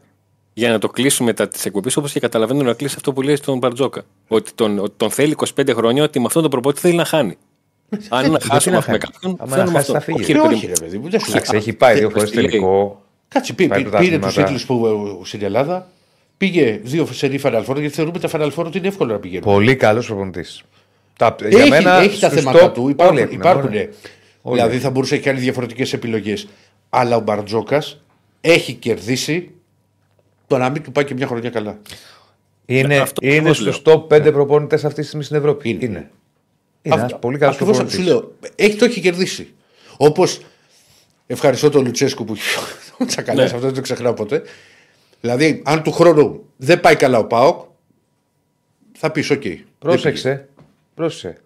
[0.56, 3.36] για να το κλείσουμε μετά τη εκπομπή, όπως και καταλαβαίνω να κλείσει αυτό που λέει
[3.36, 4.02] στον Μπαρτζόκα.
[4.28, 7.36] Ότι τον, ότι τον θέλει 25 χρόνια, ότι με αυτόν τον προπότη θέλει να χάνει.
[8.08, 8.98] Αν να χάσουμε να με χάνει.
[8.98, 9.92] κάποιον, Άμα να θέλουμε χάσει, αυτό.
[9.92, 10.22] θα φύγει.
[10.22, 10.72] Όχι, Ε, ρε παιδί όχι, μου.
[10.78, 11.60] ρε παιδί μου, δεν σου Εντάξει, λέω.
[11.60, 12.44] έχει πάει δύο φορές τι λέει.
[12.46, 13.02] τελικό.
[13.28, 14.42] Κάτσε, πή- Πάει πή- πήρε τους πρωταθλήματα.
[14.42, 14.86] τίτλους που
[15.22, 15.88] ε, στην Ελλάδα.
[16.36, 19.44] Πήγε δύο σερή φαναλφόρο γιατί θεωρούμε τα φαναλφόρο ότι είναι εύκολο να πηγαίνουν.
[19.44, 20.62] Πολύ καλός προπονητής.
[21.16, 22.82] Τα, για Έχει, μένα, έχει τα στους θέματα top του.
[22.82, 23.18] όλοι Υπάρχουν.
[23.18, 23.88] έχουν, υπάρχουν ωραία.
[24.42, 24.80] Όλοι δηλαδή έχουν.
[24.84, 26.48] θα μπορούσε να έχει κάνει διαφορετικές επιλογές.
[26.90, 28.00] Αλλά ο Μπαρτζόκας
[28.40, 29.50] έχει κερδίσει
[30.46, 31.78] το να μην του πάει και μια χρονιά καλά.
[32.66, 35.68] Είναι, Αυτό είναι ακριβώς στου top 5 προπονητέ αυτής της στιγμή στην Ευρώπη.
[35.68, 35.84] Είναι.
[35.84, 36.10] Είναι.
[36.82, 38.02] Είναι Αυτό- ένας πολύ καλός ακριβώς προπονητή.
[38.02, 38.32] σου λέω.
[38.56, 39.54] Έχει, το έχει κερδίσει.
[39.96, 40.40] Όπως
[41.26, 42.58] ευχαριστώ τον Λουτσέσκου που έχει
[43.02, 43.56] ο Τσακαλάς, Ναι.
[43.56, 44.42] αυτό δεν το ξεχνάω ποτέ.
[45.20, 47.60] Δηλαδή, αν του χρόνου δεν πάει καλά ο Πάοκ,
[48.92, 49.42] θα πεις: Οκ.
[49.42, 49.64] δεν πήγε».
[49.78, 50.48] Πρόσεξε.
[50.94, 51.36] Πρόσεξε.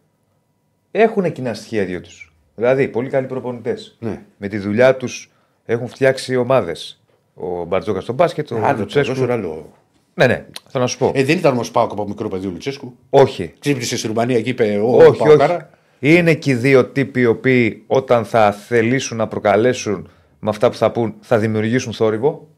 [0.90, 2.32] Έχουν κοινά στοιχεία οι δύο τους.
[2.54, 3.96] Δηλαδή, πολύ καλοί προπονητές.
[4.00, 4.22] Ναι.
[4.36, 5.30] Με τη δουλειά τους
[5.64, 7.00] έχουν φτιάξει ομάδες.
[7.34, 9.12] Ο Μπαρτζώκας στο μπάσκετ, ο Άλλο το Λουτσέσκου.
[9.14, 9.72] ποδόσφαιρο, άλλο.
[10.14, 11.12] Ναι, ναι, θέλω να σου πω.
[11.14, 12.96] Ε, δεν ήταν όμως Πάοκ από μικρό παιδί ο Λουτσέσκου.
[13.10, 13.54] όχι.
[13.58, 15.18] Ξύπνησες στη Ρουμανία και είπε: Ο όχι, όχι.
[15.18, 15.70] Παοκάρα.
[15.98, 20.08] Είναι και οι δύο τύποι οι οποίοι όταν θα θελήσουν να προκαλέσουν
[20.38, 22.48] με αυτά που θα πούν θα δημιουργήσουν θόρυβο.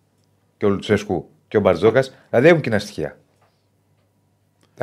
[0.56, 2.14] Και ο Λουτσέσκου και ο Μπαρτζόκας.
[2.30, 3.18] Δηλαδή έχουν κοινά στοιχεία.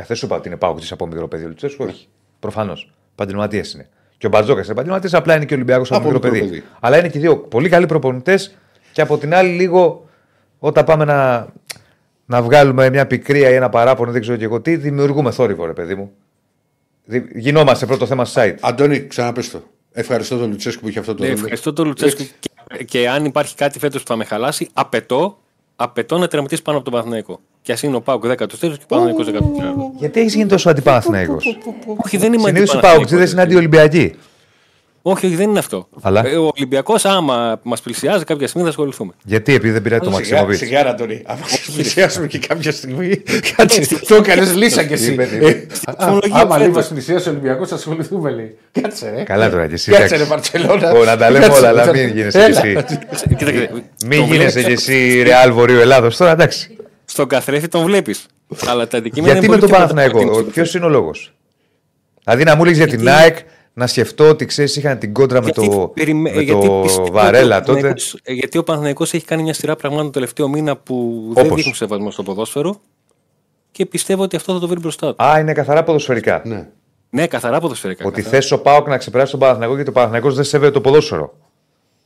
[0.00, 2.08] Ε, Δεν σου είπα ότι είναι πάω από μικρό παιδί ο Λουτσέσκου, όχι.
[2.40, 2.92] Προφανώς.
[3.12, 3.88] Επαγγελματία είναι.
[4.18, 6.50] Και ο Μπαρτζόκα είναι επαγγελματία, απλά είναι και ο Ολυμπιακός από, Από μικρό μικρό παιδί.
[6.56, 6.66] παιδί.
[6.80, 8.56] Αλλά είναι και οι δύο πολύ καλοί προπονητές
[8.92, 10.08] και από την άλλη λίγο
[10.58, 11.46] όταν πάμε να,
[12.26, 15.72] να βγάλουμε μια πικρία ή ένα παράπονο, δεν ξέρω και εγώ τι, δημιουργούμε θόρυβο, ρε
[15.72, 16.12] παιδί μου.
[17.04, 18.54] Δι- Γινόμαστε πρώτο θέμα site.
[18.60, 19.62] Αντώνη, ξαναπες το.
[19.92, 21.38] Ευχαριστώ τον Λουτσέσκου που είχε αυτό το Ναι, ρόλο.
[21.40, 22.22] ευχαριστώ τον Λουτσέσκου.
[22.40, 25.38] Και, και αν υπάρχει κάτι φέτος που θα με χαλάσει, απαιτώ,
[25.76, 27.40] απαιτώ να τερματίσει πάνω από τον Παναθηναϊκό.
[27.68, 29.98] Και ας είναι ο Πάουκ 14ο και ο Παναθηναϊκός 14ο.
[29.98, 31.58] Γιατί έχεις γίνει τόσο αντιπαναθηναϊκός.
[32.04, 32.80] Όχι, δεν είμαι Συνήθως οι αντιπαναθηναϊκός.
[32.80, 34.14] Παοκτζίδε είναι αντιολυμπιακοί.
[35.02, 35.88] Όχι, όχι, δεν είναι αυτό.
[36.00, 39.12] Αλλά; Ε, Ο Ολυμπιακός, άμα μας πλησιάζει κάποια στιγμή, θα ασχοληθούμε.
[39.24, 40.56] Γιατί επειδή δεν πήρε το Σιγά, Μαξιμοβίτ.
[40.58, 41.22] σιγά, Αντώνη.
[41.26, 41.36] Αν
[41.74, 43.22] πλησιάσουμε και κάποια στιγμή.
[43.56, 45.12] Κάτσε, το έκανες λύσα κι εσύ.
[45.12, 45.66] Είπε, Ε, είπε.
[45.98, 46.66] Φορολογία Άμα φέτος.
[46.66, 48.56] λίγο μα πλησιάσει ο Ολυμπιακός, θα ασχοληθούμε, λέει.
[48.80, 49.22] Κάτσε, ρε.
[49.22, 49.90] Καλά τώρα κι εσύ.
[49.90, 50.22] Κάτσε, εντάξει.
[50.22, 50.92] ρε, Βαρκελόνα.
[50.92, 52.04] Ω, Να τα λέμε Κάτσε, όλα, αλλά κάτσε.
[52.04, 52.60] μην γίνεσαι κι Έλα.
[52.66, 52.84] εσύ.
[53.36, 53.70] Κοίταξε,
[54.06, 56.70] Μην τον γίνεσαι βλέπεις κι εσύ Ρεάλ Βορείου Ελλάδος τώρα, εντάξει.
[57.18, 58.26] Στον καθρέφτη τον βλέπεις.
[58.66, 60.50] Αλλά τα αντικείμενα Γιατί είναι με τον πολύ πιο Παναθηναϊκό, κοντά.
[60.50, 61.32] ποιος είναι ο λόγος;
[62.24, 63.38] Δηλαδή να μου λες για την Γιατί- ΑΕΚ
[63.72, 67.02] να σκεφτώ ότι ξέρεις, είχαν την κόντρα με Γιατί το, περιμέ- με γιατί το πιστεύω
[67.02, 67.66] ότι ο Βαρέλα τότε.
[67.66, 71.44] Παναθηναϊκός- ε, Γιατί ο Παναθηναϊκός έχει κάνει μια σειρά πραγμάτων το τελευταίο μήνα που δεν
[71.44, 72.80] Όπως; δείχνουν σεβασμό στο ποδόσφαιρο
[73.70, 75.24] και πιστεύω ότι αυτό θα το βρει μπροστά του.
[75.24, 76.42] Α, είναι καθαρά ποδοσφαιρικά.
[76.44, 76.68] Ναι.
[77.10, 78.04] Ναι, καθαρά ποδοσφαιρικά.
[78.06, 78.40] Ότι καθαρά.
[78.40, 81.34] θες ο Πάοκ να ξεπεράσει τον Παναθηναϊκό γιατί ο Παναθηναϊκός δεν σέβεται το ποδόσφαιρο.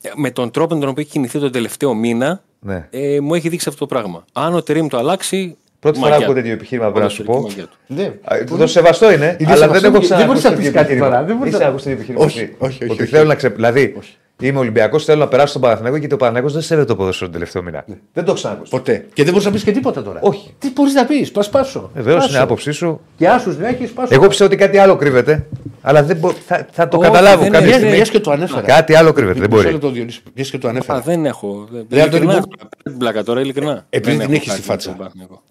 [0.02, 2.86] Ε, Με τον τρόπο με τον οποίο έχει κινηθεί τον τελευταίο μήνα, Ναι.
[2.90, 4.24] ε, μου έχει δείξει αυτό το πράγμα.
[4.32, 5.56] Αν ο Τερήμ το αλλάξει.
[5.80, 6.40] Πρώτη φορά μαγιά ακούω του.
[6.40, 7.32] τέτοιο επιχείρημα πρέπει να σου πω.
[7.32, 8.12] Ποδοσφαιρική μαγιά
[8.48, 8.54] του.
[8.54, 10.64] Α, Το σεβαστό είναι, Είναι αλλά δεν σεβαστό έχω και δεν μπορείς ξανακούσει να πεις
[10.64, 11.08] τέτοιο κάτι επιχείρημα.
[11.10, 12.24] τώρα, δεν μπορείς Είσαι να- ακούσει τέτοιο επιχείρημα.
[12.24, 13.28] Όχι, εσύ; όχι, όχι, Ότι όχι, θέλω όχι.
[13.28, 13.48] να ξε...
[13.48, 13.96] Δηλαδή,
[14.40, 17.32] είμαι Ολυμπιακός, θέλω να περάσω τον Παναθηναϊκό γιατί ο Παναθηναϊκός δεν σέβεται το ποδόσφαιρο τον
[17.32, 17.84] τελευταίο μήνα.
[17.86, 18.70] Δεν το έχω ξανακούσει.
[18.70, 19.06] Ποτέ.
[19.12, 20.20] Και δεν μπορείς να πεις και τίποτα τώρα.
[20.22, 20.54] Όχι.
[20.58, 21.90] Τι μπορείς να πεις, πας πάσο.
[21.94, 22.28] Βεβαίω Πάσο.
[22.28, 23.00] είναι η άποψή σου.
[23.16, 24.14] Και άσους να έχεις, πάσο.
[24.14, 25.46] Εγώ πιστεύω ότι κάτι άλλο κρύβεται.
[25.80, 26.30] Αλλά δεν μπο...
[26.32, 27.76] θα, θα το Όχι, καταλάβω δεν κάποια είναι.
[27.76, 27.94] στιγμή.
[27.94, 28.60] Μιας και το ανέφερα.
[28.66, 29.38] Κάτι άλλο κρύβεται.
[29.40, 29.72] Δεν Μισό μπορεί.
[29.72, 31.00] λεπτό, Διονύση, Μιας και το Α, ανέφερα.
[31.00, 31.68] δεν έχω.
[31.70, 33.86] δεν- Ρε, Αντώνη, Ειλικρινά, μου- δεν πλάκα τώρα, ειλικρινά.
[33.90, 34.88] Επειδή Δεν την έχω έχεις κάτι στη φάτσα.
[34.88, 35.42] με τον Παναθηναϊκό.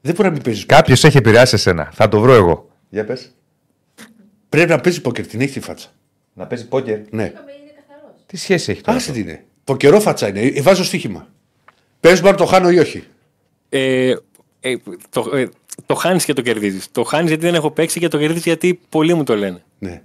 [0.00, 0.66] Δεν μπορεί να μην παίζεις.
[0.66, 1.88] Κάποιος έχει επηρεάσει εσένα.
[1.92, 2.68] Θα το βρω εγώ.
[2.88, 3.32] Για πες.
[4.48, 5.88] Πρέπει να παίζει πόκερ, την έχει τη φάτσα.
[6.32, 6.98] Να παίζει πόκερ.
[7.10, 7.32] Ναι.
[8.32, 8.62] Είπαμε είναι καθαρό.
[8.62, 8.96] Τι σχέση έχει τώρα.
[8.96, 9.44] Άσε τι είναι.
[9.64, 10.40] Ποκερό φάτσα είναι.
[10.40, 11.28] Ε, Βάζω στοίχημα.
[12.00, 13.04] Πες μου αν το χάνω ή όχι.
[13.68, 14.14] Ε,
[14.60, 14.76] ε,
[15.10, 15.48] το, ε,
[15.86, 16.90] το χάνεις και το κερδίζεις.
[16.90, 19.62] Το χάνεις γιατί δεν έχω παίξει και το κερδίζεις γιατί πολλοί μου το λένε.
[19.78, 20.02] Ναι.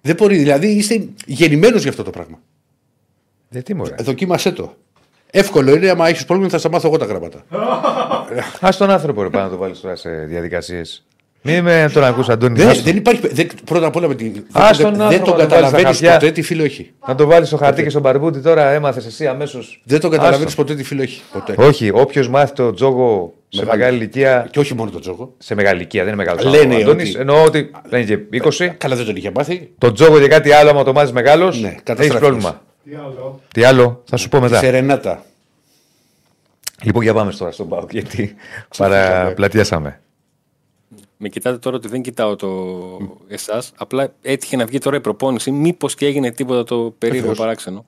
[0.00, 0.36] Δεν μπορεί.
[0.36, 2.40] Δηλαδή είστε γεννημένος για αυτό το πράγμα.
[3.48, 3.94] Δεν τι μωρέ.
[3.98, 4.76] Ε, Δοκίμασέ το.
[5.30, 7.44] Εύκολο είναι, άμα έχεις πρόβλημα θα στα μάθω εγώ τα γράμματα.
[8.60, 11.06] Α τον άνθρωπο ρε πάνω να το βάλεις τώρα σε διαδικασίες.
[11.44, 12.58] Μην με τον ακούς Αντώνη.
[12.58, 12.82] Δεν, άστο.
[12.82, 13.28] δεν υπάρχει.
[13.28, 15.48] Δεν, πρώτα απ' όλα με τη, Ας δεν, τον δεν άνθρωπο τον να το βάλεις
[15.48, 16.12] στα καταλαβαίνεις χαρτιά.
[16.12, 16.90] ποτέ τι φίλο έχει.
[17.06, 19.80] Να το βάλεις στο χαρτί και στον παρμπούτι τώρα έμαθες εσύ αμέσως.
[19.84, 21.22] Δεν τον καταλαβαίνεις ποτέ τι φίλο έχει.
[21.32, 21.54] Ποτέ.
[21.58, 23.78] Όχι, όποιος μάθει το τζόγο σε Μεγάλη.
[23.78, 24.46] μεγάλη ηλικία.
[24.50, 25.34] Και όχι μόνο τον τζόγο.
[25.38, 26.50] Σε μεγάλη ηλικία, δεν είναι μεγάλο.
[26.50, 28.68] Λένε ο Αντώνης, ότι- Εννοώ ότι δεν είναι και 20.
[28.78, 29.70] Καλά δεν τον είχε μάθει.
[29.78, 32.26] Το τζόγο και κάτι άλλο, άμα το μάθεις μεγάλος, Ναι, έχεις καταστράφηκε.
[32.26, 32.62] πρόβλημα.
[32.84, 34.58] Τι άλλο; Τι άλλο, θα σου πω μετά.
[34.58, 35.24] Σερενάτα.
[36.82, 38.34] Λοιπόν, για πάμε τώρα στον Πάο, γιατί
[38.76, 40.00] παραπλατιάσαμε.
[41.24, 42.48] Με κοιτάτε τώρα ότι δεν κοιτάω το
[43.28, 43.72] εσάς.
[43.76, 45.50] Απλά έτυχε να βγει τώρα η προπόνηση.
[45.50, 47.84] Μήπως και έγινε τίποτα το περίεργο παράξενο.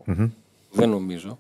[0.70, 1.38] Δεν νομίζω.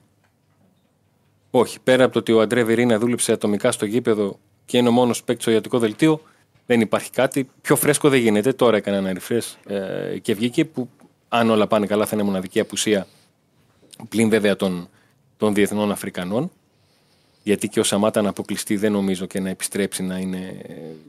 [1.50, 1.78] Όχι.
[1.84, 5.24] Πέρα από το ότι ο Αντρέ Βερίνα δούλεψε ατομικά στο γήπεδο και είναι ο μόνος
[5.24, 6.20] παίκτης στο ιατρικό δελτίο,
[6.66, 7.50] δεν υπάρχει κάτι.
[7.60, 8.52] Πιο φρέσκο δεν γίνεται.
[8.52, 10.88] Τώρα έκανε ένα refresh ε, και βγήκε που,
[11.28, 13.06] αν όλα πάνε καλά, θα είναι μοναδική απουσία
[14.08, 14.88] πλην βέβαια των,
[15.36, 16.50] των διεθνών Αφρικανών.
[17.46, 20.56] Γιατί και ο Σαμάτα να αποκλειστεί δεν νομίζω και να επιστρέψει να είναι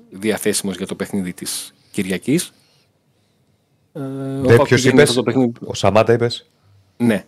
[0.10, 2.54] διαθέσιμος για το παιχνίδι της Κυριακής.
[3.94, 6.46] Ε, ο Δεν Πάοκ ποιος πηγαίνει είπες; αυτό το παιχνίδι- Ο Σαμάτα είπες;
[6.98, 7.26] Ναι.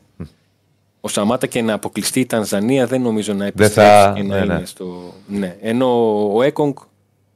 [1.01, 4.37] Ο Σαμάτα και να αποκλειστεί η Τανζανία δεν νομίζω να Δεν επιστρέψει θα- και να
[4.37, 4.65] ναι, είναι ναι.
[4.65, 5.13] στο...
[5.27, 5.57] Ναι.
[5.61, 5.87] Ενώ
[6.35, 6.77] ο Έκογκ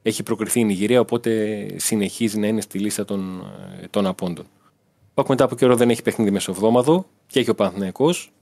[0.02, 3.44] έχει προκριθεί η Νιγηρία, οπότε συνεχίζει να είναι στη λίστα των,
[3.82, 4.44] ε, των απόντων.
[4.44, 8.32] Ο Πάοκ μετά από καιρό δεν έχει παιχνίδι μεσοβδόμαδο και έχει ο Παναθηναϊκός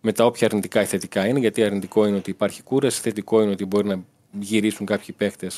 [0.00, 3.50] με τα όποια αρνητικά ή θετικά είναι, γιατί αρνητικό είναι ότι υπάρχει κούραση, θετικό είναι
[3.50, 4.04] ότι μπορεί να
[4.40, 5.50] γυρίσουν κάποιοι παίχτε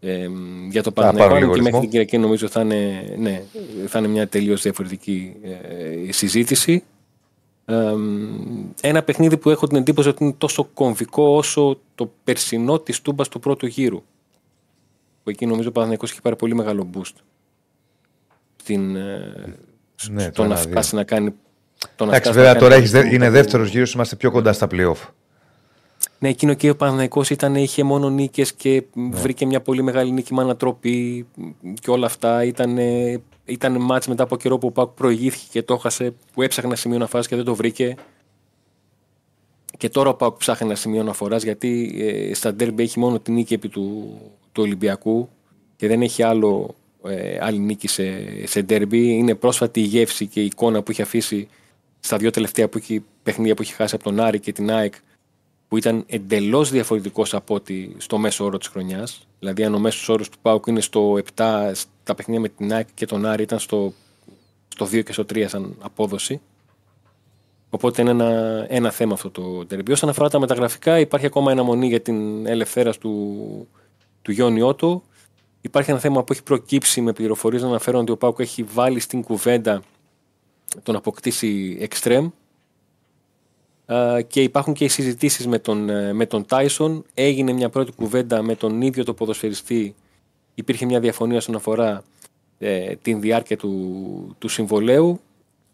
[0.00, 0.28] ε,
[0.70, 1.34] για το πάρουν Παναθηναϊκό.
[1.38, 1.80] λίγο Και μέχρι ρυθμό.
[1.80, 3.42] την Κυριακή νομίζω θα είναι, ναι,
[3.86, 6.82] θα είναι μια τελείως διαφορετική ε, συζήτηση.
[7.64, 7.94] Ε,
[8.80, 13.28] ένα παιχνίδι που έχω την εντύπωση ότι είναι τόσο κομβικό όσο το περσινό της Τούμπας
[13.28, 14.02] του πρώτου γύρου.
[15.22, 17.14] Που εκεί νομίζω ο Παναθηναϊκός έχει πάρει πολύ μεγάλο boost.
[18.56, 19.56] Στην, ε,
[20.10, 20.70] Ναι, στο το να ένα-δύο.
[20.70, 21.34] φτάσει να κάνει.
[21.96, 24.16] Το να Εντάξει, φτάσει βέβαια να τώρα κάνει έχεις, δε- είναι το- δεύτερος γύρος, είμαστε
[24.16, 25.08] πιο κοντά στα playoff.
[26.18, 29.08] Ναι, εκείνο και ο Παναθηναϊκός ήταν, είχε μόνο νίκες και Ναι.
[29.16, 31.26] βρήκε μια πολύ μεγάλη νίκη με ανατροπή
[31.80, 32.44] και όλα αυτά.
[32.44, 32.78] Ήταν,
[33.44, 36.78] ήταν μάτς μετά από καιρό που ο Πάκ προηγήθηκε και το έχασε, που έψαχνε ένα
[36.78, 37.94] σημείο να φάσει και δεν το βρήκε.
[39.78, 41.94] Και τώρα ο Πάκ ψάχνει ένα σημείο αναφορά γιατί
[42.30, 44.16] ε, στα ντέρμπι έχει μόνο την νίκη επί του,
[44.52, 45.28] του Ολυμπιακού
[45.76, 48.04] και δεν έχει άλλο, ε, άλλη νίκη σε,
[48.46, 49.08] σε ντέρμπι.
[49.08, 51.48] Είναι πρόσφατη η γεύση και η εικόνα που έχει αφήσει
[52.06, 54.94] στα δύο τελευταία που έχει, παιχνίδια που έχει χάσει από τον Άρη και την ΑΕΚ
[55.68, 59.26] που ήταν εντελώς διαφορετικός από ότι στο μέσο όρο της χρονιάς.
[59.38, 62.88] Δηλαδή, αν ο μέσος όρος του Πάουκ είναι στο 7, στα παιχνίδια με την ΑΕΚ
[62.94, 63.92] και τον Άρη ήταν στο,
[64.68, 66.40] στο 2 και στο 3 σαν απόδοση.
[67.70, 69.92] Οπότε είναι ένα, ένα θέμα αυτό το τερμπι.
[69.92, 73.68] Όσον αφορά τα μεταγραφικά, υπάρχει ακόμα ένα μονή για την ελευθέρα του,
[74.22, 75.02] του Γιώργη Ότο.
[75.60, 79.00] Υπάρχει ένα θέμα που έχει προκύψει με πληροφορίες να αναφέρουν ότι ο Πάουκ έχει βάλει
[79.00, 79.82] στην κουβέντα
[80.82, 82.28] τον να αποκτήσει εξτρέμ
[83.86, 87.02] Α, και υπάρχουν και οι συζητήσεις με τον, ε, με τον Tyson.
[87.14, 89.94] Έγινε μια πρώτη κουβέντα με τον ίδιο το ποδοσφαιριστή.
[90.54, 92.02] Υπήρχε μια διαφωνία όσον αφορά
[92.58, 95.20] ε, την διάρκεια του, του συμβολέου.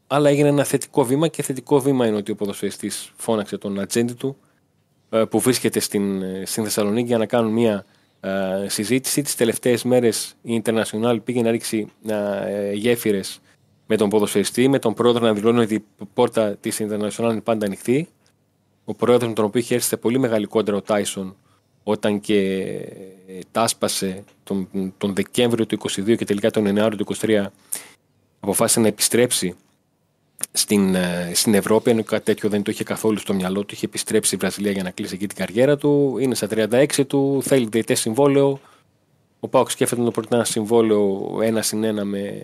[0.07, 4.15] Αλλά έγινε ένα θετικό βήμα και θετικό βήμα είναι ότι ο ποδοσφαιριστής φώναξε τον ατζέντη
[4.15, 4.37] του
[5.11, 7.85] ε, που βρίσκεται στην, ε, στην Θεσσαλονίκη για να κάνουν μια
[8.20, 9.23] ε, συζήτηση.
[9.23, 13.41] Τις τελευταίες μέρες η International πήγε να ρίξει ε, γέφυρες
[13.93, 17.66] με τον ποδοσφαιριστή, με τον πρόεδρο να δηλώνει ότι η πόρτα της International είναι πάντα
[17.66, 18.09] ανοιχτή.
[18.85, 21.36] Ο πρόεδρος με τον οποίο είχε έρθει σε πολύ μεγάλη κόντρα ο Τάισον
[21.82, 22.39] όταν και
[23.27, 27.47] ε, τάσπασε τον, τον Δεκέμβριο του 22 και τελικά τον Ιανουάριο του 23
[28.40, 29.55] αποφάσισε να επιστρέψει
[30.52, 33.74] στην, ε, στην Ευρώπη, ενώ κάτι τέτοιο δεν το είχε καθόλου στο μυαλό του.
[33.74, 36.16] Είχε επιστρέψει στη Βραζιλία για να κλείσει εκεί την καριέρα του.
[36.20, 38.60] Είναι στα 36 του, θέλει διαιτές συμβόλαιο.
[39.40, 42.43] Ο Πάοκ σκέφτεται να το προτείνει ένα συμβόλαιο ένα συν ένα με,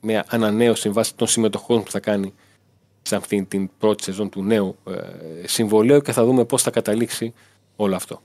[0.00, 2.34] με ανανέωση βάσει των συμμετοχών που θα κάνει
[3.02, 7.34] σε αυτή την πρώτη σεζόν του νέου ε, συμβολέου και θα δούμε πώς θα καταλήξει
[7.76, 8.22] όλο αυτό.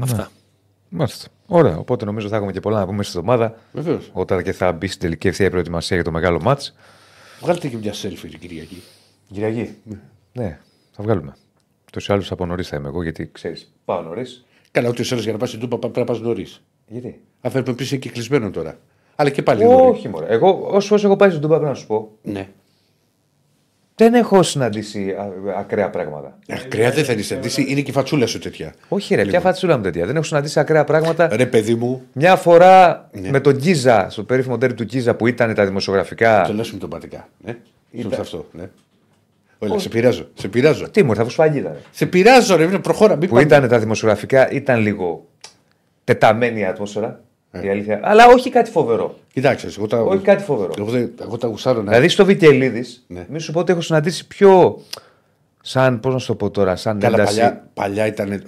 [0.00, 0.30] Αυτά.
[0.88, 1.28] Μάλιστα.
[1.46, 1.78] Ωραία.
[1.78, 3.54] Οπότε νομίζω θα έχουμε και πολλά να πούμε στη εβδομάδα.
[3.72, 4.10] Βεβαίως.
[4.12, 6.74] Όταν και θα μπει στην τελική ευθεία η προετοιμασία για το μεγάλο μάτς.
[7.40, 8.82] Βγάλτε και μια selfie την Κυριακή.
[9.32, 9.76] Κυριακή.
[10.32, 10.58] Ναι,
[10.92, 11.36] θα βγάλουμε.
[11.92, 13.72] Τόσοι άλλους από νωρίς θα είμαι εγώ, γιατί ξέρεις.
[13.84, 14.44] Πάω νωρίς.
[14.70, 16.62] Καλά, ό,τι θέλει για να πας στην Τούπα πρέπει να πας νωρίς.
[16.86, 18.78] Γιατί; Αφού πρέπει να πει και κλεισμένο τώρα.
[19.20, 19.90] Αλλά και πάλι νωρί.
[19.90, 20.26] Όχι, μωρέ.
[20.28, 22.48] Εγώ, όσο, όσο έχω πάει στην Τούμπα, πρέπει να σου πω, Ναι.
[23.94, 26.38] δεν έχω συναντήσει α, ακραία πράγματα.
[26.48, 28.74] Ακραία δεν θα είναι συναντήσει, είναι και η φατσούλα σου τέτοια.
[28.88, 30.06] Όχι, ρε, ποια φατσούλα μου τέτοια.
[30.06, 31.28] Δεν έχω συναντήσει ακραία πράγματα.
[31.36, 35.54] Ρε παιδί μου, Μια φορά με τον Κίζα, στο περίφημο τέρι του Κίζα που ήταν
[35.54, 36.44] τα δημοσιογραφικά.
[36.46, 37.28] το λες με τον πατικά.
[37.44, 37.56] Ναι.
[37.90, 38.46] Ήταν σε αυτό.
[38.52, 38.68] Ναι.
[39.58, 40.28] Όλα, σε πειράζω.
[40.34, 40.90] Σε πειράζω.
[40.90, 41.70] Τι μου, ήρθε, αφού σφαγίδα.
[41.72, 41.78] Ρε.
[41.90, 43.16] Σε πειράζω, ρε, προχώρα.
[43.16, 43.46] Μην Που πάμε.
[43.46, 45.26] ήταν τα δημοσιογραφικά, ήταν λίγο
[46.04, 47.20] τεταμένη η ατμόσφαιρα.
[47.52, 48.00] Η αλήθεια.
[48.02, 49.18] Αλλά όχι κάτι φοβερό.
[49.32, 50.72] Κοιτάξτε, εγώ τα, Όχι κάτι φοβερό.
[50.78, 51.88] εγώ, δεν- εγώ τα γουσάρω να.
[51.90, 53.26] Δηλαδή στο Βικελίδη, Ναι.
[53.28, 54.80] μη σου πω ότι έχω συναντήσει πιο.
[55.62, 57.36] Σαν, πώς να σου το πω τώρα, σαν Καλά, ένταση.
[57.38, 58.42] παλιά, παλιά ήταν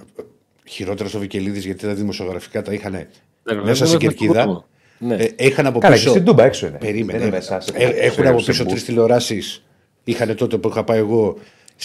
[0.67, 4.43] χειρότερο στο Βικελίδη γιατί τα δημοσιογραφικά τα είχαν Ναι, μέσα στην βέβαια, κερκίδα.
[4.45, 4.65] κόσμο.
[4.97, 5.15] Ναι.
[5.15, 6.05] Ε, είχαν από Καλά, πίσω.
[6.05, 6.77] και στην Τούμπα έξω είναι.
[6.77, 7.17] Περίμενε.
[7.19, 8.67] Δεν είναι μέσα σε- Ε, έχουν σε- από σε πίσω booth.
[8.67, 9.63] τρεις τηλεοράσεις.
[10.03, 11.37] Είχαν τότε που είχα πάει εγώ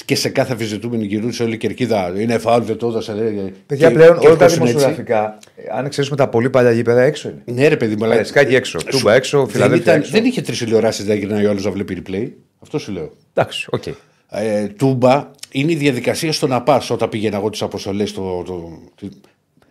[0.05, 2.12] και σε κάθε αφιζητούμενη γυρούσε όλη η κερκίδα.
[2.20, 3.15] Είναι φάουλ, δεν το έδωσα.
[3.15, 4.77] λέει, Παιδιά και- πλέον και όλα τα ερχόσουν έτσι.
[4.77, 5.39] δημοσιογραφικά,
[5.77, 7.43] αν εξαιρέσουμε τα πολύ παλιά γήπεδα, έξω είναι.
[7.61, 8.12] Ναι, ρε παιδί μου, αλλά.
[8.12, 10.11] Καραϊσκάκι έξω, Τούμπα έξω, δεν, Φιλαδέλφια ήταν, έξω.
[10.12, 12.29] δεν είχε τρεις τηλεοράσει να γυρνάει ο άλλος να βλέπει replay.
[12.62, 13.12] Αυτό σου λέω.
[13.35, 13.83] Εντάξει, οκ.
[14.31, 18.12] Ε, τούμπα είναι η διαδικασία στο να πας όταν πήγαινα εγώ τις αποστολές.
[18.12, 19.09] Το, το, τη-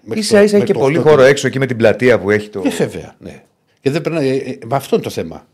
[0.03, 1.01] μέχρι σα το- ίσα έχει και μέχρι το πολύ 8.
[1.01, 2.61] χώρο έξω εκεί με την πλατεία που έχει το.
[2.65, 3.41] Ε, βέβαια, ναι.
[3.81, 4.27] Και δεν περνάει.
[4.29, 5.47] ε, ε, με αυτό είναι το θέμα.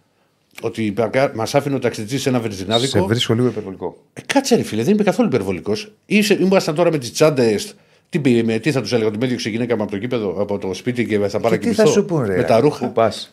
[0.62, 0.94] Ότι
[1.34, 2.98] μας άφηνε ο ταξιτζής σε ένα βενζινάδικο.
[3.00, 3.96] Σε βρίσκω λίγο υπερβολικό.
[4.14, 5.92] Ε, κάτσε ρε φίλε, δεν είμαι καθόλου υπερβολικός.
[6.40, 7.56] Ήμασταν τώρα με τις τσάντε.
[8.10, 9.98] Τι, πει- με, τι θα τους έλεγα, ότι με έδιωξε η γυναίκα μου από το
[9.98, 12.00] κήπεδο, από το σπίτι και θα πάρω Και και τι θα μισθό.
[12.00, 12.36] σου πούνε, ρε.
[12.38, 12.86] Με τα ρούχα.
[12.86, 13.32] Πού πας.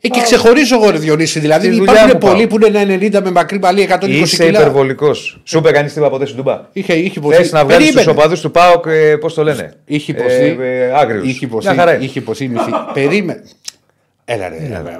[0.00, 1.40] Ε, και ξεχωρίζω εγώ, ρε Διονύση.
[1.40, 2.30] Δηλαδή Στη δουλειά υπάρχουν μου πάω.
[2.32, 4.60] πολλοί που είναι ένα 90 με μακρύ μαλλί 120 Είσαι κιλά.
[4.60, 5.40] υπερβολικός.
[5.44, 6.60] Σου είπε κανείς τίποτα ποτέ στην Τούμπα.
[6.72, 7.36] Είχε, είχε υποθεί.
[7.36, 8.18] Θες να βγάλεις τους Περίμενε.
[8.20, 8.84] οπαδούς του Πάοκ,
[9.20, 10.34] πώς το λένε; Είχε υποθεί.
[10.60, 11.28] Ε, ε, άγριους.
[11.28, 11.66] Είχε υποθεί.
[11.66, 12.04] Μια χαρά είναι.
[12.04, 12.70] Είχε υποθεί μυθι...
[12.94, 13.42] Περίμενε.
[14.24, 14.56] Έλα ρε.
[14.56, 14.96] Έλα, ρε.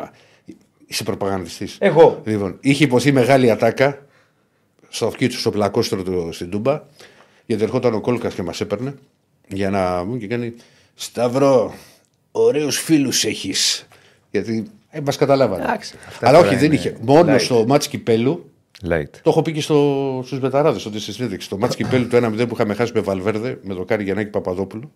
[0.90, 1.76] Είσαι προπαγανδιστής.
[1.80, 2.20] Εγώ.
[2.24, 4.06] Λοιπόν, είχε υποθεί μεγάλη ατάκα
[4.88, 6.82] στο αυτοκίνητο του στο πλακόστρο του στην Τούμπα.
[7.46, 8.94] Γιατί ερχόταν ο Κόλκας και μας έπαιρνε
[9.48, 10.54] για να μου και κάνει
[10.94, 11.74] Σταυρό,
[12.32, 13.88] ωραίους φίλους έχεις.
[14.30, 15.62] Γιατί ε, μας καταλάβανε.
[15.62, 16.96] Εντάξει, αυτά Αλλά τώρα όχι, δεν είναι είχε.
[17.00, 17.40] Μόνο light.
[17.40, 18.50] στο μάτς κυπέλου
[18.88, 19.10] Light.
[19.22, 21.48] το έχω πει και στο, στους Μπεταράδε ότι στη συνέντευξη.
[21.48, 24.90] Το μάτς κυπέλου του 1-0 που είχαμε χάσει με Βαλβέρδε, με το Κάρι Γιαννάκη Παπαδόπουλο,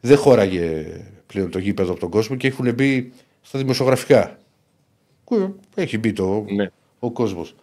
[0.00, 0.86] δεν χώραγε
[1.26, 3.12] πλέον το γήπεδο από τον κόσμο και έχουν μπει
[3.42, 4.38] στα δημοσιογραφικά.
[5.26, 6.70] Κου- Έχει μπει το, Ναι.
[6.98, 7.54] ο κόσμος.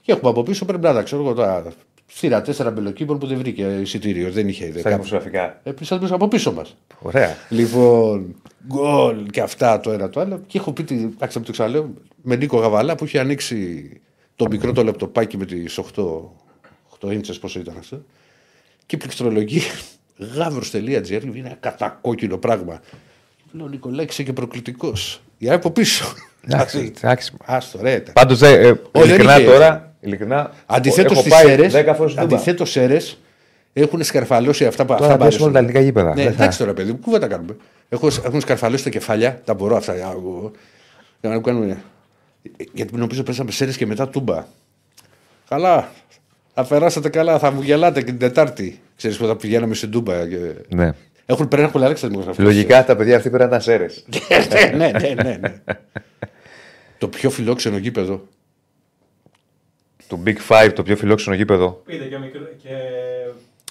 [0.00, 1.64] Και έχουμε από πίσω πρέπει να τα ξέρω εγώ τώρα.
[2.06, 4.30] Στήρα τέσσερα μπελοκύπων που δεν βρήκε εισιτήριο.
[4.30, 4.80] Δεν είχε ιδέα.
[4.80, 5.60] Στα δημοσιογραφικά.
[5.62, 6.76] Ε, πίσω από πίσω μας.
[7.02, 7.36] Ωραία.
[7.48, 8.34] Λοιπόν,
[8.66, 10.42] γκολ και αυτά το ένα το άλλο.
[10.46, 11.90] Και έχω πει, τη- εντάξει, να το ξαναλέω,
[12.22, 13.90] με Νίκο Γαβαλά που είχε ανοίξει
[14.36, 16.32] το μικρό το λεπτοπάκι με τις 8,
[17.00, 18.02] 8 ίντσες, πόσο ήταν αυτό.
[18.86, 19.62] Και η πληκτρολογία
[20.36, 22.80] γάβρο.gr είναι ένα κατακόκκινο πράγμα.
[23.52, 25.20] Λέω Νικολάκη είσαι και προκλητικός.
[25.38, 26.04] Για από πίσω.
[26.46, 27.32] Εντάξει, εντάξει.
[27.44, 28.00] Άστο, ρε.
[28.00, 28.60] τα- Πάντως, ε, ε,
[28.92, 29.50] δεν ειλικρινά είχε.
[29.50, 30.50] τώρα, ειλικρινά.
[30.66, 31.68] Αντιθέτως έχω στις πάει αίρε.
[31.68, 32.34] 10 φορές στην Τούμπα.
[32.36, 32.96] Αντιθέτως αίρε
[33.72, 35.76] έχουν σκαρφαλώσει αυτά που Τώρα αυτά θα μ' πέσουμε όλα τα αρέσουν.
[35.76, 36.08] ελληνικά γήπεδα.
[36.08, 37.56] Ναι, Δεν θα- εντάξει τώρα, παιδί μου, κούβα τα κάνουμε.
[37.88, 39.92] Έχω, έχουν σκαρφαλώσει τα κεφάλια, τα μπορώ αυτά.
[39.92, 40.50] α, εγώ,
[41.20, 41.76] Για να κάνουμε.
[42.72, 44.44] Γιατί νομίζω πέσαμε σέρες και μετά τούμπα.
[45.48, 45.88] Καλά.
[46.54, 48.80] Θα περάσετε καλά, θα μου γελάτε και την Τετάρτη.
[48.96, 50.28] Ξέρεις που θα πηγαίναμε στην τούμπα.
[50.28, 50.36] Και...
[50.68, 50.90] Ναι.
[51.26, 52.48] Έχουν, πρέπει να έχουν αλλάξει τα δημοσιογραφικά.
[52.48, 54.04] Λογικά τα παιδιά αυτοί πρέπει να ήταν σέρες.
[54.76, 55.52] ναι, ναι, ναι, ναι.
[56.98, 58.26] Το πιο φιλόξενο γήπεδο.
[60.08, 61.82] του Big Five, το πιο φιλόξενο γήπεδο.
[61.84, 62.40] Πείτε και μικρό.
[62.62, 62.68] Και...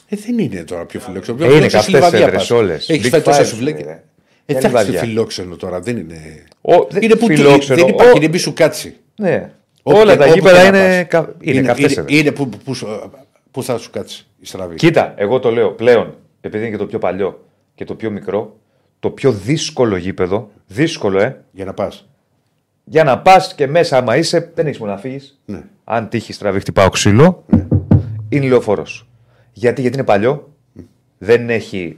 [0.10, 1.38] Ε, δεν είναι τώρα πιο φιλόξενο.
[1.44, 2.52] Ε, Πιο είναι φιλόξενο καυτές στη Λιβαδιά έδρες πας.
[2.52, 2.90] όλες.
[2.90, 3.80] Έχεις Big φάει τόσα Five, σουβλέκια.
[3.80, 3.91] είναι.
[4.45, 4.99] Ε, Για εντάξει, Λιβαδιά.
[4.99, 6.44] φιλόξενο τώρα, δεν είναι.
[6.62, 7.80] Ο, δεν- είναι που του- φιλόξενο.
[7.80, 8.95] δεν υπάρχει, Ο- είναι μη σου κάτσει.
[9.16, 9.52] Ναι.
[9.84, 11.08] Όπου Όλα και- τα όπου γήπεδα και να είναι, πας.
[11.26, 11.36] κα...
[11.41, 12.20] είναι, είναι, καυτές είναι, έδρες.
[12.20, 13.12] είναι που, που, σου-
[13.52, 14.76] που θα σου κάτσει η στραβή.
[14.76, 17.45] Κοίτα, εγώ το λέω πλέον, επειδή είναι και το πιο παλιό
[17.76, 18.58] και το πιο μικρό,
[18.99, 22.08] το πιο δύσκολο γήπεδο, δύσκολο, ε, Για να πας.
[22.90, 25.20] Για να πας και μέσα, άμα είσαι, δεν έχεις μόνο να φύγει.
[25.46, 25.62] Ναι.
[25.84, 27.46] Αν τύχεις στραβή, χτυπάω ξύλο,
[28.30, 29.08] είναι λεωφόρος.
[29.54, 30.54] Γιατί, γιατί είναι παλιό,
[31.18, 31.98] δεν έχει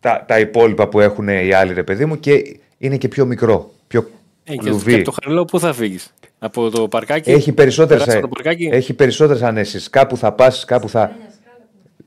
[0.00, 3.70] τα, τα υπόλοιπα που έχουν οι άλλοι, ρε παιδί μου, και είναι και πιο μικρό.
[3.86, 4.10] Πιο
[4.44, 4.90] Ε, και, κλουβί.
[4.90, 8.42] και από το Χαριλάου πού θα φύγεις; Από το παρκάκι; Έχει περισσότερες Περάσεις από το
[8.42, 9.90] παρκάκι; έχει περισσότερες ανέσεις.
[9.90, 11.16] Κάπου θα πας, κάπου θα.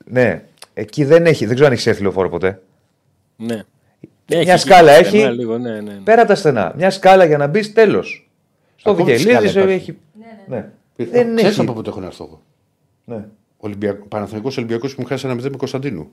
[0.04, 0.42] Ναι,
[0.74, 1.44] εκεί δεν έχει.
[1.44, 2.62] Δεν ξέρω αν έχεις έρθει λεωφόρο ποτέ.
[3.36, 3.62] Ναι.
[4.26, 5.34] Μια σκάλα στενά έχει.
[5.36, 5.92] Λίγο, ναι, ναι.
[6.04, 6.72] Πέρα από τα στενά.
[6.76, 8.30] Μια σκάλα για να μπεις, τέλος.
[8.76, 9.90] Στο Ακόμα και Βικελίδη σκάλα υπάρχει.
[9.90, 9.98] έχει.
[10.18, 10.56] Ναι, ναι.
[10.56, 10.68] Ναι.
[10.96, 11.60] Ε, Δεν Ξέρεις έχει.
[11.60, 12.40] από πού το έχω να έρθω εγώ;
[13.04, 13.24] Ναι.
[13.56, 16.08] Ολυμπιακό, Παναθηναϊκός Ολυμπιακός που μου χάσει ένα 0 με Κωνσταντίνου.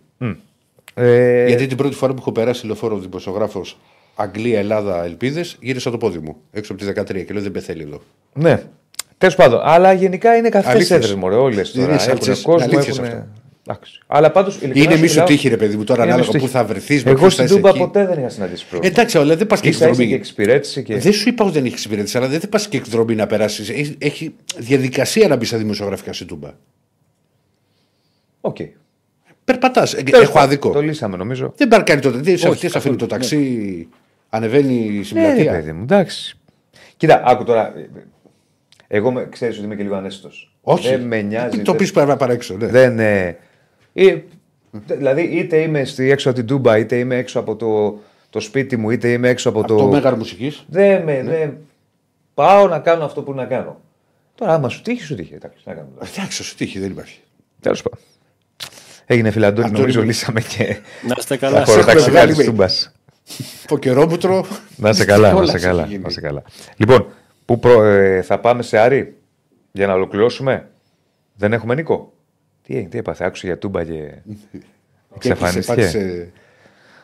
[0.93, 3.77] Ε, Γιατί την πρώτη φορά που έχω περάσει λεωφόρο δημοσιογράφος
[4.15, 7.81] Αγγλία, Ελλάδα, Ελπίδες, γύρισα το πόδι μου έξω από τη 13 και λέω δεν πεθαίνει
[7.81, 8.01] εδώ.
[8.33, 8.63] Ναι.
[9.17, 9.59] Τέλος πάντων.
[9.63, 10.97] Αλλά γενικά είναι καυτές Αλήθειες.
[10.99, 11.35] έδρες μωρέ.
[11.35, 11.85] Όλες Δεν τώρα.
[11.85, 12.67] είναι Έχουν σαλτσές, κόσμο.
[13.73, 13.97] Είναι αλήθειες Έχουν...
[13.97, 13.97] αυτά.
[13.97, 13.99] Εντάξει.
[14.07, 14.59] Αλλά πάντως.
[14.73, 16.71] Είναι μη σου τύχη, ρε παιδί μου, τώρα Είναι ανάλογα μη σου πού θα τύχη.
[16.73, 17.05] βρεθείς.
[17.05, 18.93] Εγώ στην Τούμπα ποτέ δεν είχα συναντήσει πρόβλημα.
[18.93, 20.13] Εντάξει, αλλά δεν πας και Ίσα ίσα και εκδρομή.
[20.13, 20.97] εξυπηρέτηση και.
[20.97, 23.69] Δεν σου είπα ότι δεν έχεις εξυπηρέτηση, αλλά δεν πας και εκδρομή να περάσεις.
[23.69, 26.49] Έχει, έχει διαδικασία να μπει στα δημοσιογραφικά στην Τούμπα.
[28.41, 28.57] Οκ.
[29.43, 29.91] Περπατάς.
[29.91, 30.69] Τέλος Έχω πάντων, αδικό.
[30.71, 31.53] Το λύσαμε νομίζω.
[31.57, 32.11] Δεν παρκάρει το.
[32.11, 33.87] Τι σε Όχι, αυτή αφήνει το καθόλου, ταξί,
[34.29, 35.51] ανεβαίνει στην Ναι, ρε πλατεία.
[35.51, 36.37] παιδί μου, εντάξει.
[36.97, 37.73] Κοίτα, άκου τώρα.
[38.87, 40.29] Εγώ ξέρεις ότι είμαι και λίγο ανέστητο.
[40.61, 40.89] Όχι.
[40.89, 41.57] Δεν με νοιάζει.
[41.57, 42.55] Το δεν- πεις παρά παρά έξω.
[42.57, 42.65] Ναι.
[42.67, 42.99] Δεν.
[42.99, 43.37] Ε, ε,
[44.71, 47.99] δηλαδή, είτε είμαι στη, έξω από την Τούμπα, είτε είμαι έξω από το,
[48.29, 49.75] το σπίτι μου, είτε είμαι έξω από, Από το.
[49.77, 51.21] το μέγαρο μουσικής; Δεν με.
[51.21, 51.29] Ναι.
[51.37, 51.57] δεν-
[52.33, 53.81] Πάω να κάνω αυτό που να κάνω.
[54.35, 55.33] Τώρα, άμα σου τύχει, σου τύχει.
[55.33, 55.93] Εντάξει, τι να κάνουμε.
[55.97, 56.09] τώρα.
[56.15, 57.19] Εντάξει, σου τύχει, δεν υπάρχει.
[57.61, 57.99] Τέλος πάντων.
[59.05, 60.05] Έγινε φιλαντώνη, Αντώνη νομίζω μου.
[60.05, 60.77] λύσαμε και
[61.07, 61.65] Να είστε τα καλά.
[61.65, 62.91] χωροταξικά βγάλει της με- Τούμπας.
[63.67, 64.45] Ποκερόμουτρο.
[64.75, 66.03] Να σε καλά, να Όλα σε έχει καλά, γίνει.
[66.03, 66.41] να σε καλά.
[66.77, 67.05] Λοιπόν,
[67.45, 69.15] πού προ- ε, θα πάμε σε Άρη
[69.71, 70.69] για να ολοκληρώσουμε;
[71.35, 72.13] Δεν έχουμε Νίκο;
[72.69, 74.11] Τι, έγινε, τι έπαθε, άκουσε για τούμπα και Και
[75.31, 75.65] εξαφανίστηκε.
[75.81, 76.31] πάτησε-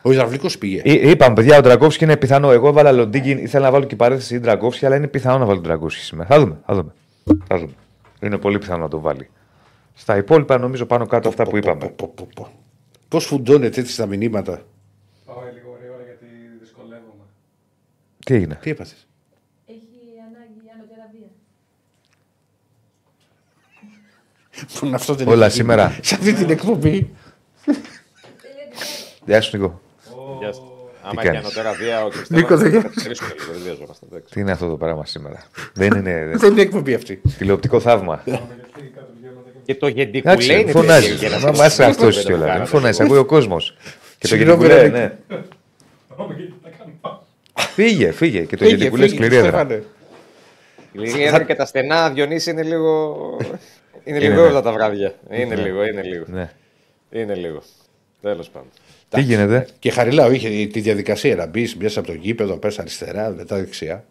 [0.02, 0.80] Ο υδραυλικό πήγε.
[0.84, 2.50] Εί- Είπαμε, παιδιά, ο Ντραγκόφσκι είναι πιθανό.
[2.52, 5.54] Εγώ έβαλα Λοντίγκη, ήθελα να βάλω και παρέθεση ή Ντραγκόφσκι, αλλά είναι πιθανό να βάλω
[5.60, 6.28] τον Ντραγκόφσκι σήμερα.
[6.28, 6.92] Θα δούμε, θα δούμε.
[7.46, 7.72] Θα δούμε.
[8.20, 9.28] Είναι πολύ πιθανό να το βάλει.
[9.94, 11.94] Στα υπόλοιπα, νομίζω πάνω κάτω αυτά που είπαμε.
[13.08, 14.62] Πώς φουντώνεται έτσι τα μηνύματα;
[15.24, 16.26] Πάω λίγο γρήγορα γιατί
[16.60, 17.24] δυσκολεύομαι.
[18.24, 19.06] Τι έγινε; Τι έπαθες;
[24.80, 25.68] Που αυτό δεν Όλα έχει γίνει.
[25.68, 25.98] σήμερα.
[26.02, 27.10] Σε αυτή την εκπομπή.
[29.26, 29.80] Γεια σου, Νίκο.
[30.40, 30.62] Γεια σας.
[31.02, 33.62] Άμα Τι έχει κάνεις; ανωτέρα βία, ο Νίκο, Κριστέφανος δεν θα γεια- ξερίσουμε λίγο, δεν
[33.62, 34.32] βιαζόμαστε, εντάξει.
[34.34, 37.20] Τι είναι αυτό το πράγμα σήμερα; δεν είναι Δεν είναι εκπομπή αυτή.
[37.38, 38.22] τηλεοπτικό θαύμα.
[39.64, 41.08] Και το Εντάξει, γεντικουλέ είναι φωνάζεις.
[41.10, 42.44] τέτοιο, για να Μα σας μάσε πω, αυτός δεν το κιόλας.
[42.46, 42.58] κάνατε.
[42.58, 43.76] Μην φωνάζεις, ακούει ο κόσμος.
[44.18, 45.16] Και το Συγγνώμη, γεντικουλέ, ρε, ναι.
[46.16, 46.68] Πάμε γιατί τα
[47.02, 47.22] κάνω.
[47.54, 48.40] Φύγε, φύγε.
[48.40, 49.48] Και το Φύγε, γεντικουλές φύγε, σκληρή έδρα.
[49.48, 49.82] Στέφανε.
[51.18, 53.16] Η έδρα και τα στενά, Διονύση, είναι λίγο...
[54.06, 54.48] Είναι Είναι, λίγο ναι.
[54.48, 55.14] όλα τα βράδια.
[55.30, 56.24] Είναι λίγο, είναι λίγο.
[56.26, 56.50] Ναι.
[57.10, 57.62] Είναι λίγο.
[58.22, 58.68] Τέλος πάντων.
[59.08, 62.72] Τι γίνεται; Και χαριλάω είχε τη διαδικασία να μπεις μέσα από το γήπεδο, να πα
[62.78, 64.04] αριστερά, μετά δεξιά.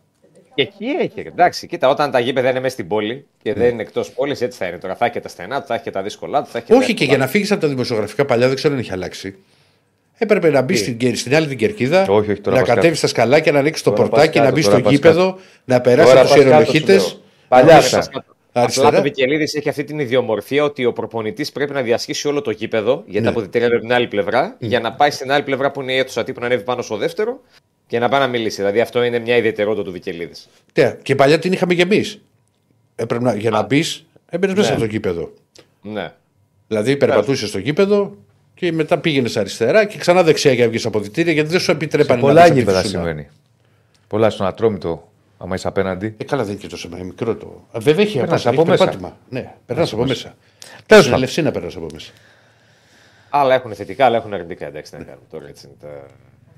[0.56, 1.28] Και εκεί έχει.
[1.28, 4.58] Εντάξει, κοίτα, όταν τα γήπεδα είναι μέσα στην πόλη και δεν είναι εκτός πόλης, έτσι
[4.58, 4.78] θα είναι.
[4.78, 6.50] Τώρα θα έχει και τα στενά του, θα έχει και τα δύσκολά του.
[6.50, 8.74] θα έχει τα Όχι και εύκολα για να φύγεις από τα δημοσιογραφικά παλιά, δεν ξέρω
[8.74, 9.36] αν έχει αλλάξει.
[10.18, 13.00] Έπρεπε να μπεις στην, κερ- στην άλλη την κερκίδα, Όχι, όχι, τώρα να πας κατέβεις
[13.00, 13.08] κάτω.
[13.08, 15.38] στα σκαλάκια, να ανοίξει το Τώρα πας πορτάκι, να κάτω, μπεις τώρα στο πας γήπεδο,
[15.66, 17.00] να περάσεις Τώρα από τους πας κάτω, ιερομαχίτε.
[17.00, 17.22] σου λέω.
[17.48, 17.82] Παλιά
[18.62, 18.82] αυτά.
[18.82, 18.96] Απλά Αριστερά.
[18.96, 22.94] το Βικελίδης έχει αυτή την ιδιομορφία ότι ο προπονητής πρέπει να διασχίσει όλο το γήπεδο,
[23.06, 23.24] γιατί Ναι.
[23.24, 25.94] τα αποδητήρια είναι από την άλλη πλευρά, για να πάει στην άλλη πλευρά που είναι
[25.94, 27.42] η αίθουσα τύπου να ανέβει πάνω στο δεύτερο
[27.88, 28.56] και να πάει να μιλήσει.
[28.56, 30.48] Δηλαδή αυτό είναι μια ιδιαιτερότητα του Βικελίδης.
[30.80, 32.22] Ναι, Και παλιά την είχαμε και εμείς.
[32.96, 34.76] Έπρεπε να, για να μπεις, έμπαινες μέσα Ναι.
[34.76, 35.32] από το γήπεδο.
[35.82, 36.14] Ναι.
[36.68, 38.16] Δηλαδή περπατούσες στο γήπεδο
[38.54, 41.66] και μετά πήγαινες αριστερά και ξανά δεξιά για να βγεις από διτήρια γιατί δεν σου
[41.66, 43.04] Σε επιτρέπανε να πολλά μπεις από τη γήπεδα φυσούνα.
[43.04, 43.28] συμβαίνει.
[44.08, 46.16] Πολλά στον Ατρόμητο, άμα είσαι απέναντι.
[46.18, 47.64] Ε, καλά, δεν είναι και τόσο μικρό το.
[47.72, 48.84] Α, βέβαια έχει Περνάς απάσα, από έχεις μέσα.
[48.84, 49.18] περπάτημα.
[49.30, 50.36] Ναι, περνάς από μέσα.
[50.86, 51.14] Τέλος Στην πάντων.
[51.14, 52.12] Ελευσίνα περνάς από μέσα.
[53.30, 54.66] Άλλα έχουν θετικά, άλλα έχουν αρνητικά.
[54.66, 55.48] Εντάξει, τι να κάνουμε τώρα.
[55.48, 56.06] Έτσι είναι τα,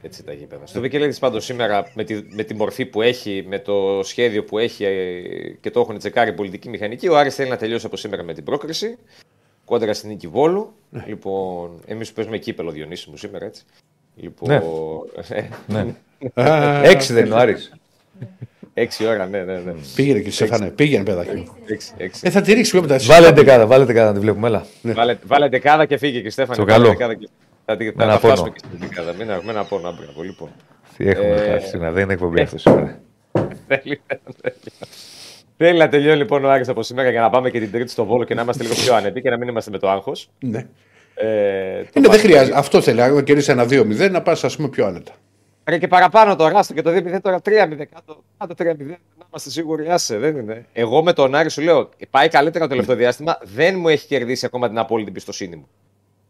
[0.02, 0.66] έτσι τα γήπεδα.
[0.66, 4.58] Στο Βικελίδη πάντως σήμερα με τη, με τη μορφή που έχει, με το σχέδιο που
[4.58, 5.22] έχει ε,
[5.62, 8.34] και το έχουν τσεκάρει η πολιτική μηχανική, ο Άρης θέλει να τελειώσει από σήμερα με
[8.34, 8.98] την πρόκριση.
[9.66, 10.74] Κόντρα στην νίκη Βόλου.
[11.06, 13.64] Λοιπόν, εμείς που παίζουμε κύπελο Διονύση μου σήμερα, έτσι.
[14.16, 14.62] Λοιπόν, ε,
[15.68, 15.96] Ναι.
[16.84, 17.72] Έξι δεν είναι ο Άρης.
[18.80, 19.54] Έξι ώρα, ναι, ναι.
[19.54, 19.74] ναι.
[19.96, 21.48] Πήγαινε και Στέφανε, πήγαινε παιδάκι μου.
[21.66, 22.22] Έξι, έξι.
[22.24, 22.98] Ε, θα τη ρίξει πιο μετά.
[23.02, 24.48] Βάλε δεκάδα, βάλε δεκάδα να τη βλέπουμε.
[24.48, 24.66] Έλα.
[24.82, 24.94] Ναι.
[24.94, 26.56] Βάλε, βάλε δεκάδα και φύγε και Στέφανη.
[26.56, 26.88] Στο βάλε καλό.
[26.90, 27.30] δεκάδα και-
[27.66, 28.34] Θα, τη- Με θα ένα τα πόνο.
[28.34, 29.14] φτάσουμε και στην δεκάδα.
[29.18, 30.22] Μην έχουμε ένα πόνο, άμπραβο.
[30.22, 30.50] Λοιπόν.
[30.98, 33.00] Τι έχουμε Ε, χάσει σήμερα, δεν είναι εκπομπή αυτός σήμερα.
[33.68, 34.02] Θέλει
[35.58, 38.06] Θέλει να τελειώνει λοιπόν ο Άρης από σήμερα για να πάμε και την Τρίτη στο
[38.06, 40.30] Βόλο και να είμαστε λίγο πιο άνετοι και να μην είμαστε με το άγχος.
[40.40, 40.58] Ναι.
[41.16, 41.28] Ε, το
[41.80, 42.58] Είναι, δεν πάμε- χρειάζεται.
[42.58, 43.02] Αυτό θέλει.
[43.02, 45.12] Αν κερδίσει ένα 2-0, να πας ας πούμε πιο άνετα.
[45.68, 47.42] Ρε και παραπάνω τώρα, άστο και το 2-0 τώρα 3-0
[47.94, 48.24] κάτω.
[48.38, 50.66] Κάτω 3-0, να είμαστε σίγουροι, άσε, δεν είναι.
[50.74, 54.46] Εγώ με τον Άρη σου λέω, πάει καλύτερα το τελευταίο διάστημα, δεν μου έχει κερδίσει
[54.46, 55.68] ακόμα την απόλυτη εμπιστοσύνη μου.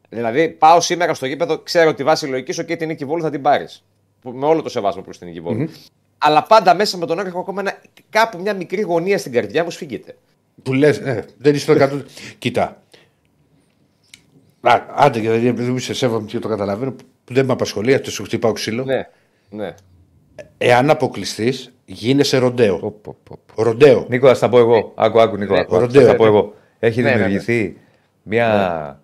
[0.10, 3.42] Δηλαδή, πάω σήμερα στο γήπεδο, ξέρω ότι βάσει λογικής, και την νίκη Βόλου θα την
[3.42, 3.86] πάρεις.
[4.24, 5.70] Με όλο το σεβασμό προς την νίκη Βόλου.
[6.18, 9.64] Αλλά πάντα μέσα με τον Άρη έχω ακόμα ένα, κάπου μια μικρή γωνία στην καρδιά
[9.64, 10.18] μου σφίγγεται.
[10.64, 12.02] Που λες, ε, δεν είσαι το 100.
[12.38, 12.82] Κοίτα.
[14.62, 18.14] Α, άντε και δεν δεν σε σέβομαι και το καταλαβαίνω που δεν με απασχολεί, αυτός
[18.14, 18.84] σου χτυπάω ξύλο.
[18.84, 19.08] Ναι,
[19.50, 19.74] ναι.
[20.58, 22.78] Εάν αποκλειστείς, γίνεσαι ροντέο.
[22.78, 23.64] Πω, πω, πω, πω.
[23.64, 24.06] Ροντέο.
[24.10, 24.92] Νίκο, θα πω εγώ.
[24.96, 25.54] Άκου, άκου, Νίκο.
[25.54, 26.30] Ναι, άκου, άκου, ροντέο, θα πω ναι.
[26.30, 26.54] εγώ.
[26.80, 27.22] Έχει Ναι, ναι, ναι.
[27.22, 27.78] δημιουργηθεί
[28.24, 29.00] μια,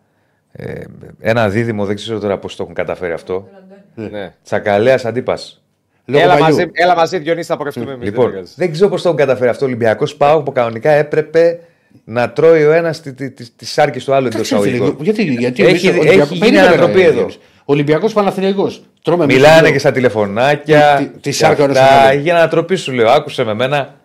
[0.51, 0.83] ε,
[1.19, 3.47] ένα δίδυμο, δεν ξέρω τώρα πώς το έχουν καταφέρει αυτό.
[3.95, 4.33] ναι.
[4.43, 5.63] Τσακαλέας αντίπας.
[6.05, 6.55] Λόγω Έλα, παλιού.
[6.55, 8.05] μαζί, έλα μαζί, Διονύση, θα πορευτούμε εμείς.
[8.05, 11.59] Λοιπόν, δεν ξέρω πώς το έχουν καταφέρει αυτό ο Ολυμπιακός Πάο που κανονικά έπρεπε
[12.03, 13.13] να τρώει ο ένας τι
[13.75, 15.03] άρκε του άλλου εντός Εντάξει, φίλε, εισαγωγικών.
[15.03, 17.13] Γιατί, γιατί Έχει- εμείς, ο έχει Ολυμπιακός- γίνει περίμενε, ανατροπή ρε, εδώ.
[17.13, 17.39] Γιάννης.
[17.65, 18.83] Ολυμπιακός Παναθηναϊκός.
[19.03, 19.71] Τρώμε εμείς Μιλάνε δύο.
[19.71, 20.95] και στα τηλεφωνάκια.
[20.97, 21.81] Τι- τι και σάρκα αυτά.
[21.81, 22.21] ωραίες να λέμε.
[22.21, 23.95] Για να τροπή σου λέω, άκουσε με μένα.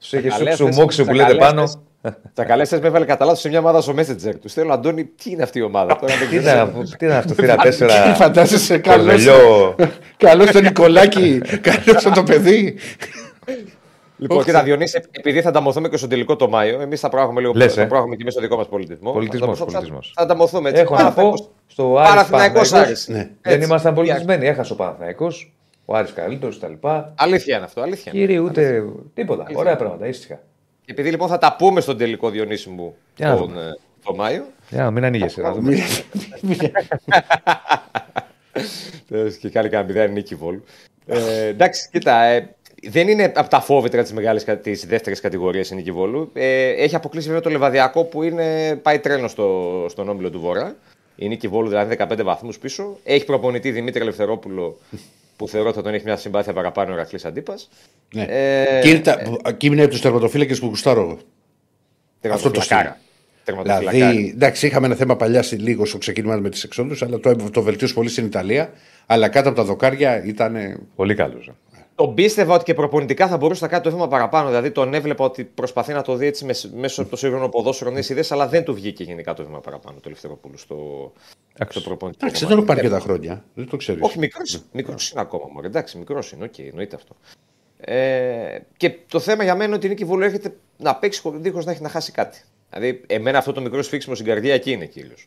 [0.00, 1.78] Σου είχε Τσακαλέστες, σούξου μόξου που λέτε τσακαλέστες.
[2.02, 2.20] πάνω.
[2.34, 4.52] Τσακαλέστες με έβαλε κατά λάθος σε μια ομάδα στο Messenger τους.
[4.52, 6.68] Θέλω, Αντώνη, τι είναι αυτή η ομάδα; Τώρα δεν Τι ξέρω.
[6.70, 8.14] ήταν, τι ήταν αυτό, θύρα Τι τέσσερα.
[8.14, 9.02] φαντάζεσαι καλό.
[9.02, 9.74] Κορδελιό.
[10.16, 12.76] Καλό το Νικολάκη, καλό το παιδί.
[14.16, 17.52] Λοιπόν, κοίτα, Διονύση, επειδή θα ανταμωθούμε και στο τελικό το Μάιο, εμείς θα προάγουμε λίγο
[17.56, 17.86] Λες, θα ε.
[17.86, 19.12] προάγουμε και εμείς στο δικό μας πολιτισμό.
[19.12, 20.12] Πολιτισμός, Θα- θα- πολιτισμός.
[20.16, 20.80] Θα ανταμωθούμε έτσι.
[20.80, 23.08] Έχω να πω Παναθηναϊκός- στο Άρης Παναθηναϊκός Παναθηναϊκός, Άρης.
[23.08, 23.30] Ναι.
[23.42, 23.66] Δεν Έτσι.
[23.68, 24.46] ήμασταν πολιτισμένοι.
[24.46, 25.52] Έχασε ο Παναθηναϊκός,
[25.84, 26.72] ο Άρης καλύτερος κτλ.
[27.14, 28.12] Αλήθεια είναι αυτό, αλήθεια.
[28.14, 28.24] είναι.
[28.24, 28.84] Κύριε, ούτε
[29.14, 29.46] τίποτα.
[29.54, 30.40] Ωραία πράγματα, ήσυχα.
[30.86, 33.60] Επειδή λοιπόν θα τα πούμε στον τελικό Διονύση μου Για να τον, δούμε.
[33.60, 33.70] ε,
[34.04, 34.44] το Μάιο.
[34.70, 35.40] Για να μην ανοίγεσαι.
[35.40, 35.76] να δούμε.
[39.10, 40.64] Ε, και κάνει κανένα μηδέν νίκη βόλου.
[41.06, 42.54] Ε, εντάξει, κοίτα, ε,
[42.90, 46.30] δεν είναι από τα φόβητρα της μεγάλης της δεύτερης κατηγορίας η νίκη βόλου.
[46.34, 50.76] Ε, έχει αποκλείσει βέβαια το Λεβαδιακό που είναι, πάει τρένο στο, στον όμιλο του Βορρά.
[51.16, 52.98] Η νίκη βόλου δηλαδή 15 βαθμούς πίσω.
[53.04, 54.78] Έχει προπονητή Δημήτρη Ελευθερόπουλο
[55.36, 57.68] που θεωρώ ότι θα τον έχει μια συμπάθεια παραπάνω ο Ρακλής Αντίπας.
[58.14, 58.22] Ναι.
[58.28, 59.22] Ε, Και είναι τα-
[59.56, 61.18] Και είναι από τους τερματοφύλακες που γουστάρω εγώ.
[62.34, 62.76] Αυτό το στυλ.
[63.78, 67.50] Δηλαδή, εντάξει, είχαμε ένα θέμα παλιά στη- λίγο στο ξεκίνημα με τις εξόδους, αλλά το,
[67.50, 68.70] το βελτίωσε πολύ στην Ιταλία.
[69.06, 70.56] Αλλά κάτω από τα δοκάρια ήταν.
[70.96, 71.50] Πολύ καλός.
[71.94, 74.48] Τον πίστευα ότι και προπονητικά θα μπορούσε να κάνει το βήμα παραπάνω.
[74.48, 77.90] Δηλαδή τον έβλεπα ότι προσπαθεί να το δει έτσι μεσ- μέσω από το σύγχρονο ποδόσφαιρο
[77.90, 81.12] νέες ιδέες, αλλά δεν του βγήκε γενικά το βήμα παραπάνω το Ελευθερόπουλο στο,
[81.68, 82.26] στο προπονητικό.
[82.26, 82.56] Εντάξει, δεν κομμάτι.
[82.56, 83.44] τον πάρει και τα χρόνια.
[83.54, 83.98] Δεν το ξέρει.
[84.02, 84.40] Όχι, μικρό
[84.72, 85.44] μικρός είναι ακόμα.
[85.52, 85.66] Μωρέ.
[85.66, 87.16] Εντάξει, μικρός είναι, οκ, εννοείται αυτό.
[87.76, 91.64] Ε, και το θέμα για μένα είναι ότι η Νίκη Βόλου έρχεται να παίξει δίχως
[91.64, 92.42] να έχει να χάσει κάτι.
[92.70, 95.26] Δηλαδή, εμένα αυτό το μικρό σφίξιμο στην καρδιά εκεί είναι κύριος.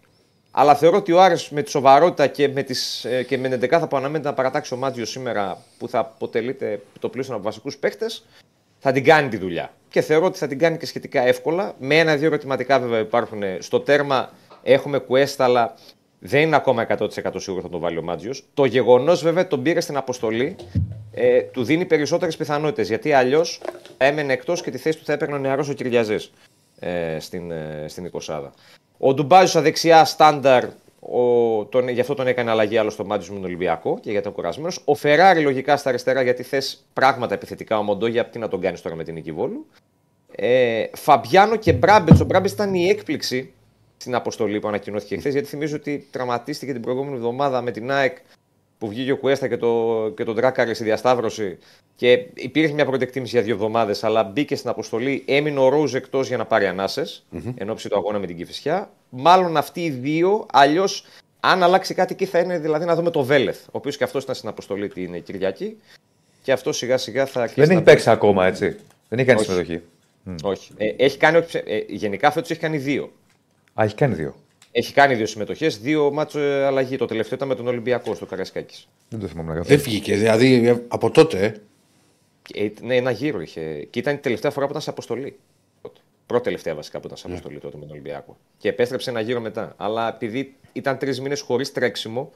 [0.59, 3.69] Αλλά θεωρώ ότι ο Άρης με τη σοβαρότητα και με, τις, ε, και με την
[3.71, 7.77] 11 που αναμένεται να παρατάξει ο Μάτζιος σήμερα, που θα αποτελείται το πλούσιο από βασικούς
[7.77, 8.05] παίχτε,
[8.79, 9.71] θα την κάνει τη δουλειά.
[9.89, 11.73] Και θεωρώ ότι θα την κάνει και σχετικά εύκολα.
[11.79, 14.29] Με ένα-δύο ερωτηματικά βέβαια υπάρχουν στο τέρμα.
[14.63, 15.73] Έχουμε quest, αλλά
[16.19, 18.43] δεν είναι ακόμα 100% σίγουρο θα τον βάλει ο Μάτζιος.
[18.53, 20.55] Το γεγονός βέβαια τον πήρε στην αποστολή
[21.11, 22.87] ε, του δίνει περισσότερες πιθανότητες.
[22.87, 23.61] Γιατί αλλιώς
[23.97, 26.19] έμενε εκτός και τη θέση του θα έπαιρνε ο νεαρός ο Κυριαζέ
[26.79, 28.49] ε, στην, ε, στην 20.
[28.97, 30.65] Ο Ντουμπάζο στα δεξιά, στάνταρ,
[30.99, 34.17] ο, τον, γι' αυτό τον έκανε αλλαγή άλλο στο Μάτζιο με τον Ολυμπιακό και γιατί
[34.17, 34.81] ήταν κουρασμένος.
[34.85, 37.77] Ο Φεράρι λογικά στα αριστερά γιατί θες πράγματα επιθετικά.
[37.77, 39.65] Ο Μοντόγια, τι να τον κάνεις τώρα με την νίκη Βόλου.
[40.35, 42.19] Ε, Φαμπιάνο και Μπράμπετς.
[42.19, 43.53] Ο Μπράμπετς ήταν η έκπληξη
[43.97, 45.33] στην αποστολή που ανακοινώθηκε χθες.
[45.33, 48.17] Γιατί θυμίζω ότι τραυματίστηκε την προηγούμενη εβδομάδα με την ΑΕΚ
[48.77, 51.57] που βγήκε ο Κουέστα και, το, και τον Τράκαρη στη διασταύρωση.
[51.95, 55.23] Και υπήρχε μια πρώτη εκτίμηση για δύο εβδομάδες, αλλά μπήκε στην αποστολή.
[55.27, 57.25] Έμεινε ο Ρόουζ εκτός για να πάρει ανάσες,
[57.55, 58.91] εν ώψη του αγώνα με την Κυφυσιά.
[59.09, 61.05] Μάλλον αυτοί οι δύο, αλλιώς
[61.39, 64.23] αν αλλάξει κάτι εκεί θα είναι δηλαδή να δούμε το Βέλεθ, ο οποίος και αυτός
[64.23, 65.77] ήταν στην αποστολή την Κυριακή.
[66.43, 67.59] Και αυτό σιγά σιγά θα αρχίσει.
[67.59, 68.75] Δεν να έχει παίξει ακόμα, έτσι.
[69.09, 69.49] Δεν έχει κάνει Όχι.
[69.49, 69.81] συμμετοχή.
[70.43, 70.71] Όχι.
[70.77, 73.11] Ε, έχει κάνει, όχι, ε, γενικά φέτος έχει κάνει δύο.
[73.73, 74.35] Α, έχει κάνει δύο.
[74.71, 76.97] Έχει κάνει δύο συμμετοχές, δύο μάτσο ε, αλλαγή.
[76.97, 78.87] Το τελευταίο ήταν με τον Ολυμπιακό στο Καρασκάκης.
[79.09, 79.79] Δεν το θυμάμαι Δεν καθόλου.
[79.81, 80.15] βγήκε.
[80.15, 81.61] Δηλαδή ε, από τότε.
[82.53, 83.87] ε, Ε, ναι, ένα γύρο είχε.
[83.89, 85.39] Και ήταν η τελευταία φορά που ήταν σε αποστολή.
[86.25, 88.37] Πρώτη τελευταία βασικά που ήταν σε αποστολή τότε με τον Ολυμπιακό.
[88.57, 89.73] Και επέστρεψε ένα γύρο μετά.
[89.77, 92.31] Αλλά επειδή ήταν τρεις μήνες χωρίς τρέξιμο.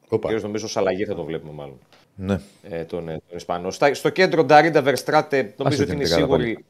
[0.00, 0.32] Ο Όπα.
[0.32, 1.78] νομίζω ως αλλαγή θα το βλέπουμε μάλλον.
[2.16, 2.40] Ναι.
[2.62, 3.70] Ε, τον, ε, τον Ισπανό.
[3.70, 6.64] Στα- στο κέντρο Νταρίντα Βερστράτε νομίζω ότι την είναι δεκάδα σίγουρη.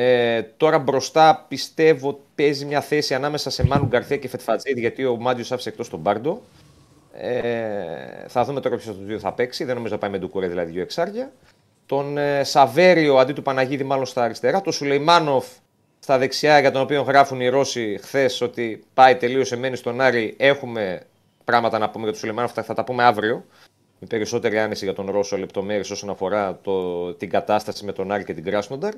[0.00, 5.04] Ε, τώρα μπροστά πιστεύω ότι παίζει μια θέση ανάμεσα σε Μάνου Γκαρθία και Φετφατζίδη γιατί
[5.04, 6.42] ο Μάντιος άφησε εκτός τον Μπάρντο.
[7.12, 7.42] Ε,
[8.26, 9.64] θα δούμε τώρα ποιος από τους δύο θα παίξει.
[9.64, 11.32] Δεν νομίζω να πάει με Ντουκούρε δηλαδή δύο εξάρια.
[11.86, 14.60] Τον ε, Σαβέριο αντί του Παναγίδη μάλλον στα αριστερά.
[14.60, 15.46] Τον Σουλεϊμάνοφ
[15.98, 20.34] στα δεξιά για τον οποίο γράφουν οι Ρώσοι χθες ότι πάει τελείωσε, μένει στον Άρη.
[20.38, 21.02] Έχουμε
[21.44, 23.44] πράγματα να πούμε για τον Σουλεϊμάνοφ, θα, θα τα πούμε αύριο.
[24.00, 28.24] Με περισσότερη άνεση για τον Ρώσο λεπτομέρειες όσον αφορά το, την κατάσταση με τον Άρη
[28.24, 28.94] και την Κράσνονταρ.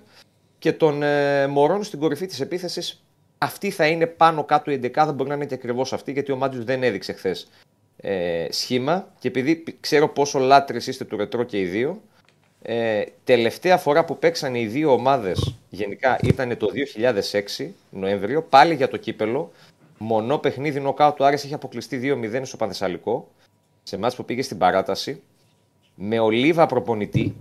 [0.60, 3.02] Και τον ε, Μωρόν στην κορυφή της επίθεσης.
[3.38, 6.32] Αυτή θα είναι πάνω κάτω η 11, δεν μπορεί να είναι και ακριβώς αυτή, γιατί
[6.32, 7.48] ο Μάντιο δεν έδειξε χθες
[7.96, 9.08] ε, σχήμα.
[9.18, 12.00] Και επειδή π- ξέρω πόσο λάτρε είστε του ρετρό και οι δύο,
[12.62, 16.66] ε, τελευταία φορά που παίξαν οι δύο ομάδες γενικά ήταν το
[17.58, 19.52] 2006, Νοέμβριο, πάλι για το κύπελο.
[19.98, 23.28] Μονό παιχνίδι νοκάου του Άρης είχε αποκλειστεί 2-0 στο Πανθεσσαλικό,
[23.82, 25.22] σε εμά που πήγε στην παράταση,
[25.94, 27.36] με Ολίβα προπονητή,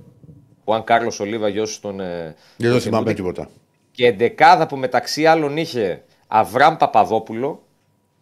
[0.70, 2.00] ο Αν Κάρλος Ολίβα, γιος των...
[2.00, 3.50] ε, Δεν το των θυμάμαι Κεντούδη, τίποτα.
[3.92, 7.64] και εντεκάδα που μεταξύ άλλων είχε Αβραμ Παπαδόπουλο,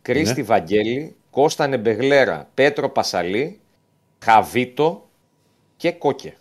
[0.01, 0.45] Κρίστη Ναι.
[0.47, 3.59] Βαγγέλη, Κώστα Νεμπεγλέρα, Πέτρο Πασαλή,
[4.23, 5.07] Χαβίτο
[5.77, 6.33] και Κόκε.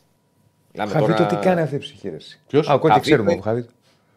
[0.73, 2.41] Μιλάμε Χαβίτο, τώρα- τι κάνει αυτή η ψυχήρεση.
[2.49, 3.17] Ποιος; Α, ο Κόκκι Χαβίτο.
[3.17, 3.33] ξέρουμε.
[3.39, 3.71] ο Χαβίτο.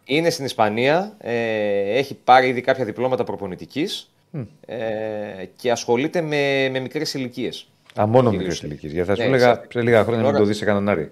[0.06, 4.12] Είναι στην Ισπανία, ε, έχει πάρει ήδη κάποια διπλώματα προπονητικής
[4.66, 4.78] ε,
[5.56, 7.68] και ασχολείται με, με μικρές ηλικίες.
[8.00, 8.38] Α, μόνο Κυρίως.
[8.48, 8.92] μικρές ηλικίες.
[8.92, 10.90] Γιατί θα σου Ναι, έλεγα σε- σε λίγα χρόνια να Τώρα- το δεις σε κανέναν
[10.90, 11.12] Άρη.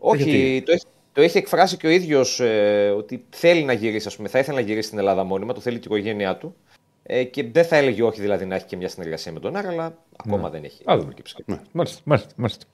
[0.00, 2.40] Όχι, Γιατί; το έχει, το έχει εκφράσει και ο ίδιος
[2.96, 5.78] ότι θέλει να γυρίσει, ας πούμε, θα ήθελε να γυρίσει στην Ελλάδα μόνιμα, το θέλει
[5.78, 6.54] και η οικογένειά του.
[7.02, 9.68] Ε, και δεν θα έλεγε όχι δηλαδή να έχει και μια συνεργασία με τον Άρα,
[9.68, 10.82] αλλά ακόμα δεν έχει.
[10.84, 11.04] Α, δούμε.
[11.04, 11.34] προκύψει.
[11.72, 12.64] Μάλιστα, μάλιστα, μάλιστα.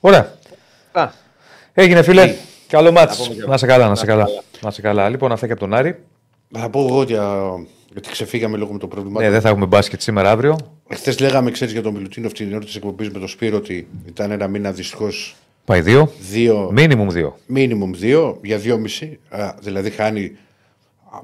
[0.00, 0.34] Ωραία.
[0.92, 1.08] Α,
[1.74, 2.34] Έγινε, φίλε.
[2.68, 3.16] Καλό Να μάτς.
[3.28, 4.24] πούμε και- Να σε καλά, να να σε σε καλά.
[4.24, 4.42] καλά.
[4.60, 5.08] Να σε καλά.
[5.08, 5.98] Λοιπόν, αυτά και από τον Άρη.
[6.52, 7.34] Θα πω εγώ για...
[7.92, 9.20] γιατί ξεφύγαμε λόγω με το πρόβλημα.
[9.22, 10.58] Ναι, δεν θα έχουμε μπάσκετ σήμερα αύριο.
[10.90, 14.30] Χθες λέγαμε, ξέρεις για τον Μιλουτίνοφ την ώρα της εκπομπής με το Σπύρο ότι ήταν
[14.30, 15.36] ένα μήνα δυστυχώς
[15.68, 16.12] Πάει δύο.
[16.20, 16.70] δύο.
[16.72, 17.38] Μίνιμουμ δύο.
[17.46, 19.18] Μίνιμουμ δύο για δυόμιση.
[19.28, 20.36] Α, δηλαδή χάνει
[21.10, 21.20] α,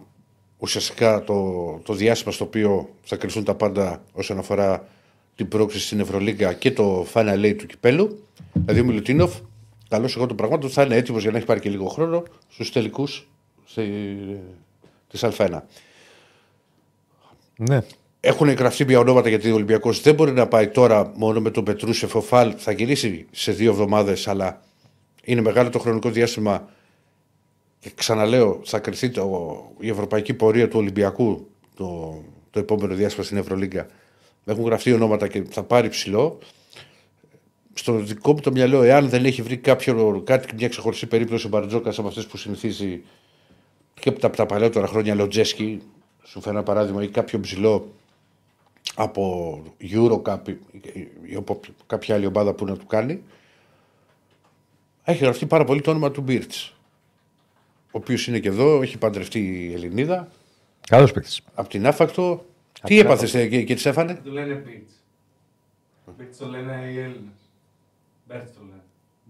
[0.58, 4.88] ουσιαστικά το, το διάστημα στο οποίο θα κρυφθούν τα πάντα όσον αφορά
[5.34, 8.26] την πρόκληση στην Ευρωλίγκα και το Final Eight του κυπέλου.
[8.52, 9.34] Δηλαδή ο Μιλουτίνοφ,
[9.88, 12.72] καλό εγώ των πραγμάτων, θα είναι έτοιμος για να έχει πάρει και λίγο χρόνο στους
[12.72, 13.28] τελικούς
[15.08, 15.60] της Α1.
[17.56, 17.82] Ναι.
[18.26, 21.64] Έχουν γραφτεί μια ονόματα γιατί ο Ολυμπιακός δεν μπορεί να πάει τώρα μόνο με τον
[21.64, 22.14] Πετρούσεφ.
[22.14, 24.62] Ο Φαλ θα γυρίσει σε δύο εβδομάδες, αλλά
[25.24, 26.68] είναι μεγάλο το χρονικό διάστημα.
[27.80, 32.18] Και ξαναλέω, θα κρυθεί το, η ευρωπαϊκή πορεία του Ολυμπιακού το,
[32.50, 33.86] το επόμενο διάστημα στην Ευρωλίγκα.
[34.44, 36.38] Έχουν γραφτεί ονόματα και θα πάρει ψηλό.
[37.74, 41.48] Στο δικό μου το μυαλό, εάν δεν έχει βρει κάποιο, κάτι, μια ξεχωριστή περίπτωση ο
[41.48, 43.02] Μπαρτζόκας από αυτές που συνηθίζει
[44.00, 45.80] και από τα, από τα παλαιότερα χρόνια, Λοτζέσκι,
[46.22, 47.88] σου φέρω ένα παράδειγμα, ή κάποιο ψηλό
[48.94, 50.38] από Eurocup
[51.22, 53.22] ή από κάποια άλλη ομάδα που να του κάνει,
[55.04, 56.76] έχει γραφτεί πάρα πολύ το όνομα του Μπίρτς.
[57.86, 60.28] Ο οποίος είναι και εδώ, έχει παντρευτεί η Ελληνίδα,
[60.88, 61.40] Καλός παίκτης.
[61.54, 62.44] από την Άφακτο.
[62.82, 64.92] Τι έπαθες και, και τη έφανε, Το λένε Beats.
[66.20, 67.32] Beats το λένε οι Έλληνες.
[68.28, 68.82] Μπέρτς το λένε.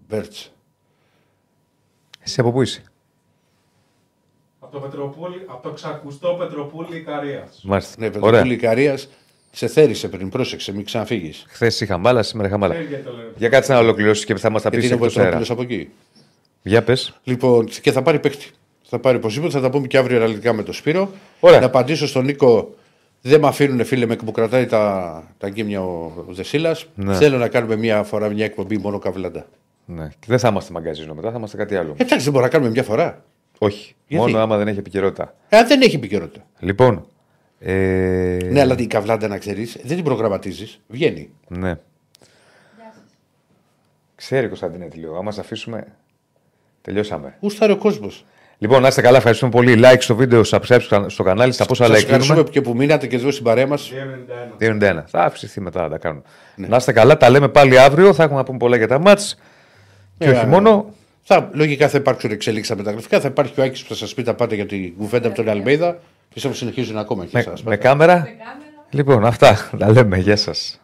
[0.09, 0.52] Μπέρτς.
[2.20, 2.82] Εσύ από πού είσαι;
[4.60, 7.60] Από το, Πετροπούλι, από το ξακουστό Πετροπούλι Ικαρίας.
[7.64, 7.94] Μάλιστα.
[7.98, 8.20] Ναι, Ωραία.
[8.20, 9.09] Πετροπούλη Ικαρίας,
[9.55, 11.44] σε θέρισε πριν, πρόσεξε, μην ξαναφύγεις.
[11.48, 12.74] Χθες είχα μπάλα, σήμερα είχα μπάλα.
[12.74, 13.28] Ξέρει γιατί το λένε.
[13.36, 15.39] Για κάτσε να ολοκληρώσεις και θα μας τα πεις Γιατί είναι ο εκτό αέρα.
[15.39, 15.90] Πετρόπουλο από εκεί;
[16.62, 17.20] Για πες.
[17.24, 18.51] Λοιπόν, και θα πάρει παίκτη.
[18.89, 21.10] Θα πάρει οπωσδήποτε, θα τα πούμε και αύριο αναλυτικά με τον Σπύρο.
[21.40, 21.60] Ωραία.
[21.60, 22.74] Να απαντήσω στον Νίκο.
[23.20, 26.86] Δεν με αφήνουν, φίλε με, που κρατάει τα, τα γκίμια ο, ο Δεσίλας.
[26.94, 27.14] Ναι.
[27.14, 29.47] Θέλω να κάνουμε μια φορά μια εκπομπή μόνο καβλάντα.
[29.85, 30.09] Ναι.
[30.09, 31.94] Και δεν θα είμαστε μαγκαζίνο μετά, θα είμαστε κάτι άλλο.
[31.97, 33.24] Εντάξει, δεν μπορούμε να κάνουμε μια φορά.
[33.59, 33.94] Όχι.
[34.06, 35.35] Γιατί; Μόνο άμα δεν έχει επικαιρότητα.
[35.48, 36.47] Ε, δεν έχει επικαιρότητα.
[36.59, 37.06] Λοιπόν.
[37.66, 38.39] Ε...
[38.51, 40.81] Ναι, αλλά την καβλάντα να ξέρεις, δεν την προγραμματίζεις.
[40.89, 41.31] Βγαίνει.
[41.49, 41.74] Ναι.
[44.15, 45.16] Ξέρει Κωνσταντίνε τι λέω.
[45.16, 45.86] Άμα σε αφήσουμε.
[46.82, 47.36] Τελειώσαμε.
[47.41, 48.24] Γούσταρε ο κόσμος.
[48.59, 49.16] Λοιπόν, να είστε καλά.
[49.16, 49.74] Ευχαριστούμε πολύ.
[49.85, 51.53] Like στο βίντεο, subscribe στο κανάλι.
[51.53, 52.51] Στα πόσα Σα like ευχαριστούμε δίνουμε.
[52.51, 53.91] και που μείνατε και εδώ στην παρέα μας.
[54.61, 54.99] 2,91.
[54.99, 55.03] 2,91.
[55.07, 56.23] Θα αυξηθεί μετά να τα κάνουμε.
[56.57, 57.16] Να είστε καλά.
[57.16, 58.15] Τα λέμε πάλι αύριο.
[58.15, 59.39] Θα έχουμε να πούμε πολλά για τα μάτς.
[60.19, 60.95] Και όχι Ε, μόνο.
[61.23, 63.20] Θα, λογικά θα υπάρξουν εξελίξεις στα μεταγραφικά.
[63.20, 65.36] Θα υπάρχει και ο Άκης που θα σας πει τα πάντα για την κουβέντα από
[65.36, 65.99] τον Αλμέιδα.
[66.35, 67.62] Πιστεύω συνεχίζουν ακόμα και Με, εσάς.
[67.62, 68.55] με κάμερα; Με κάμερα.
[68.90, 69.70] Λοιπόν, αυτά.
[69.78, 70.19] Τα λέμε.
[70.19, 70.81] Γεια σας.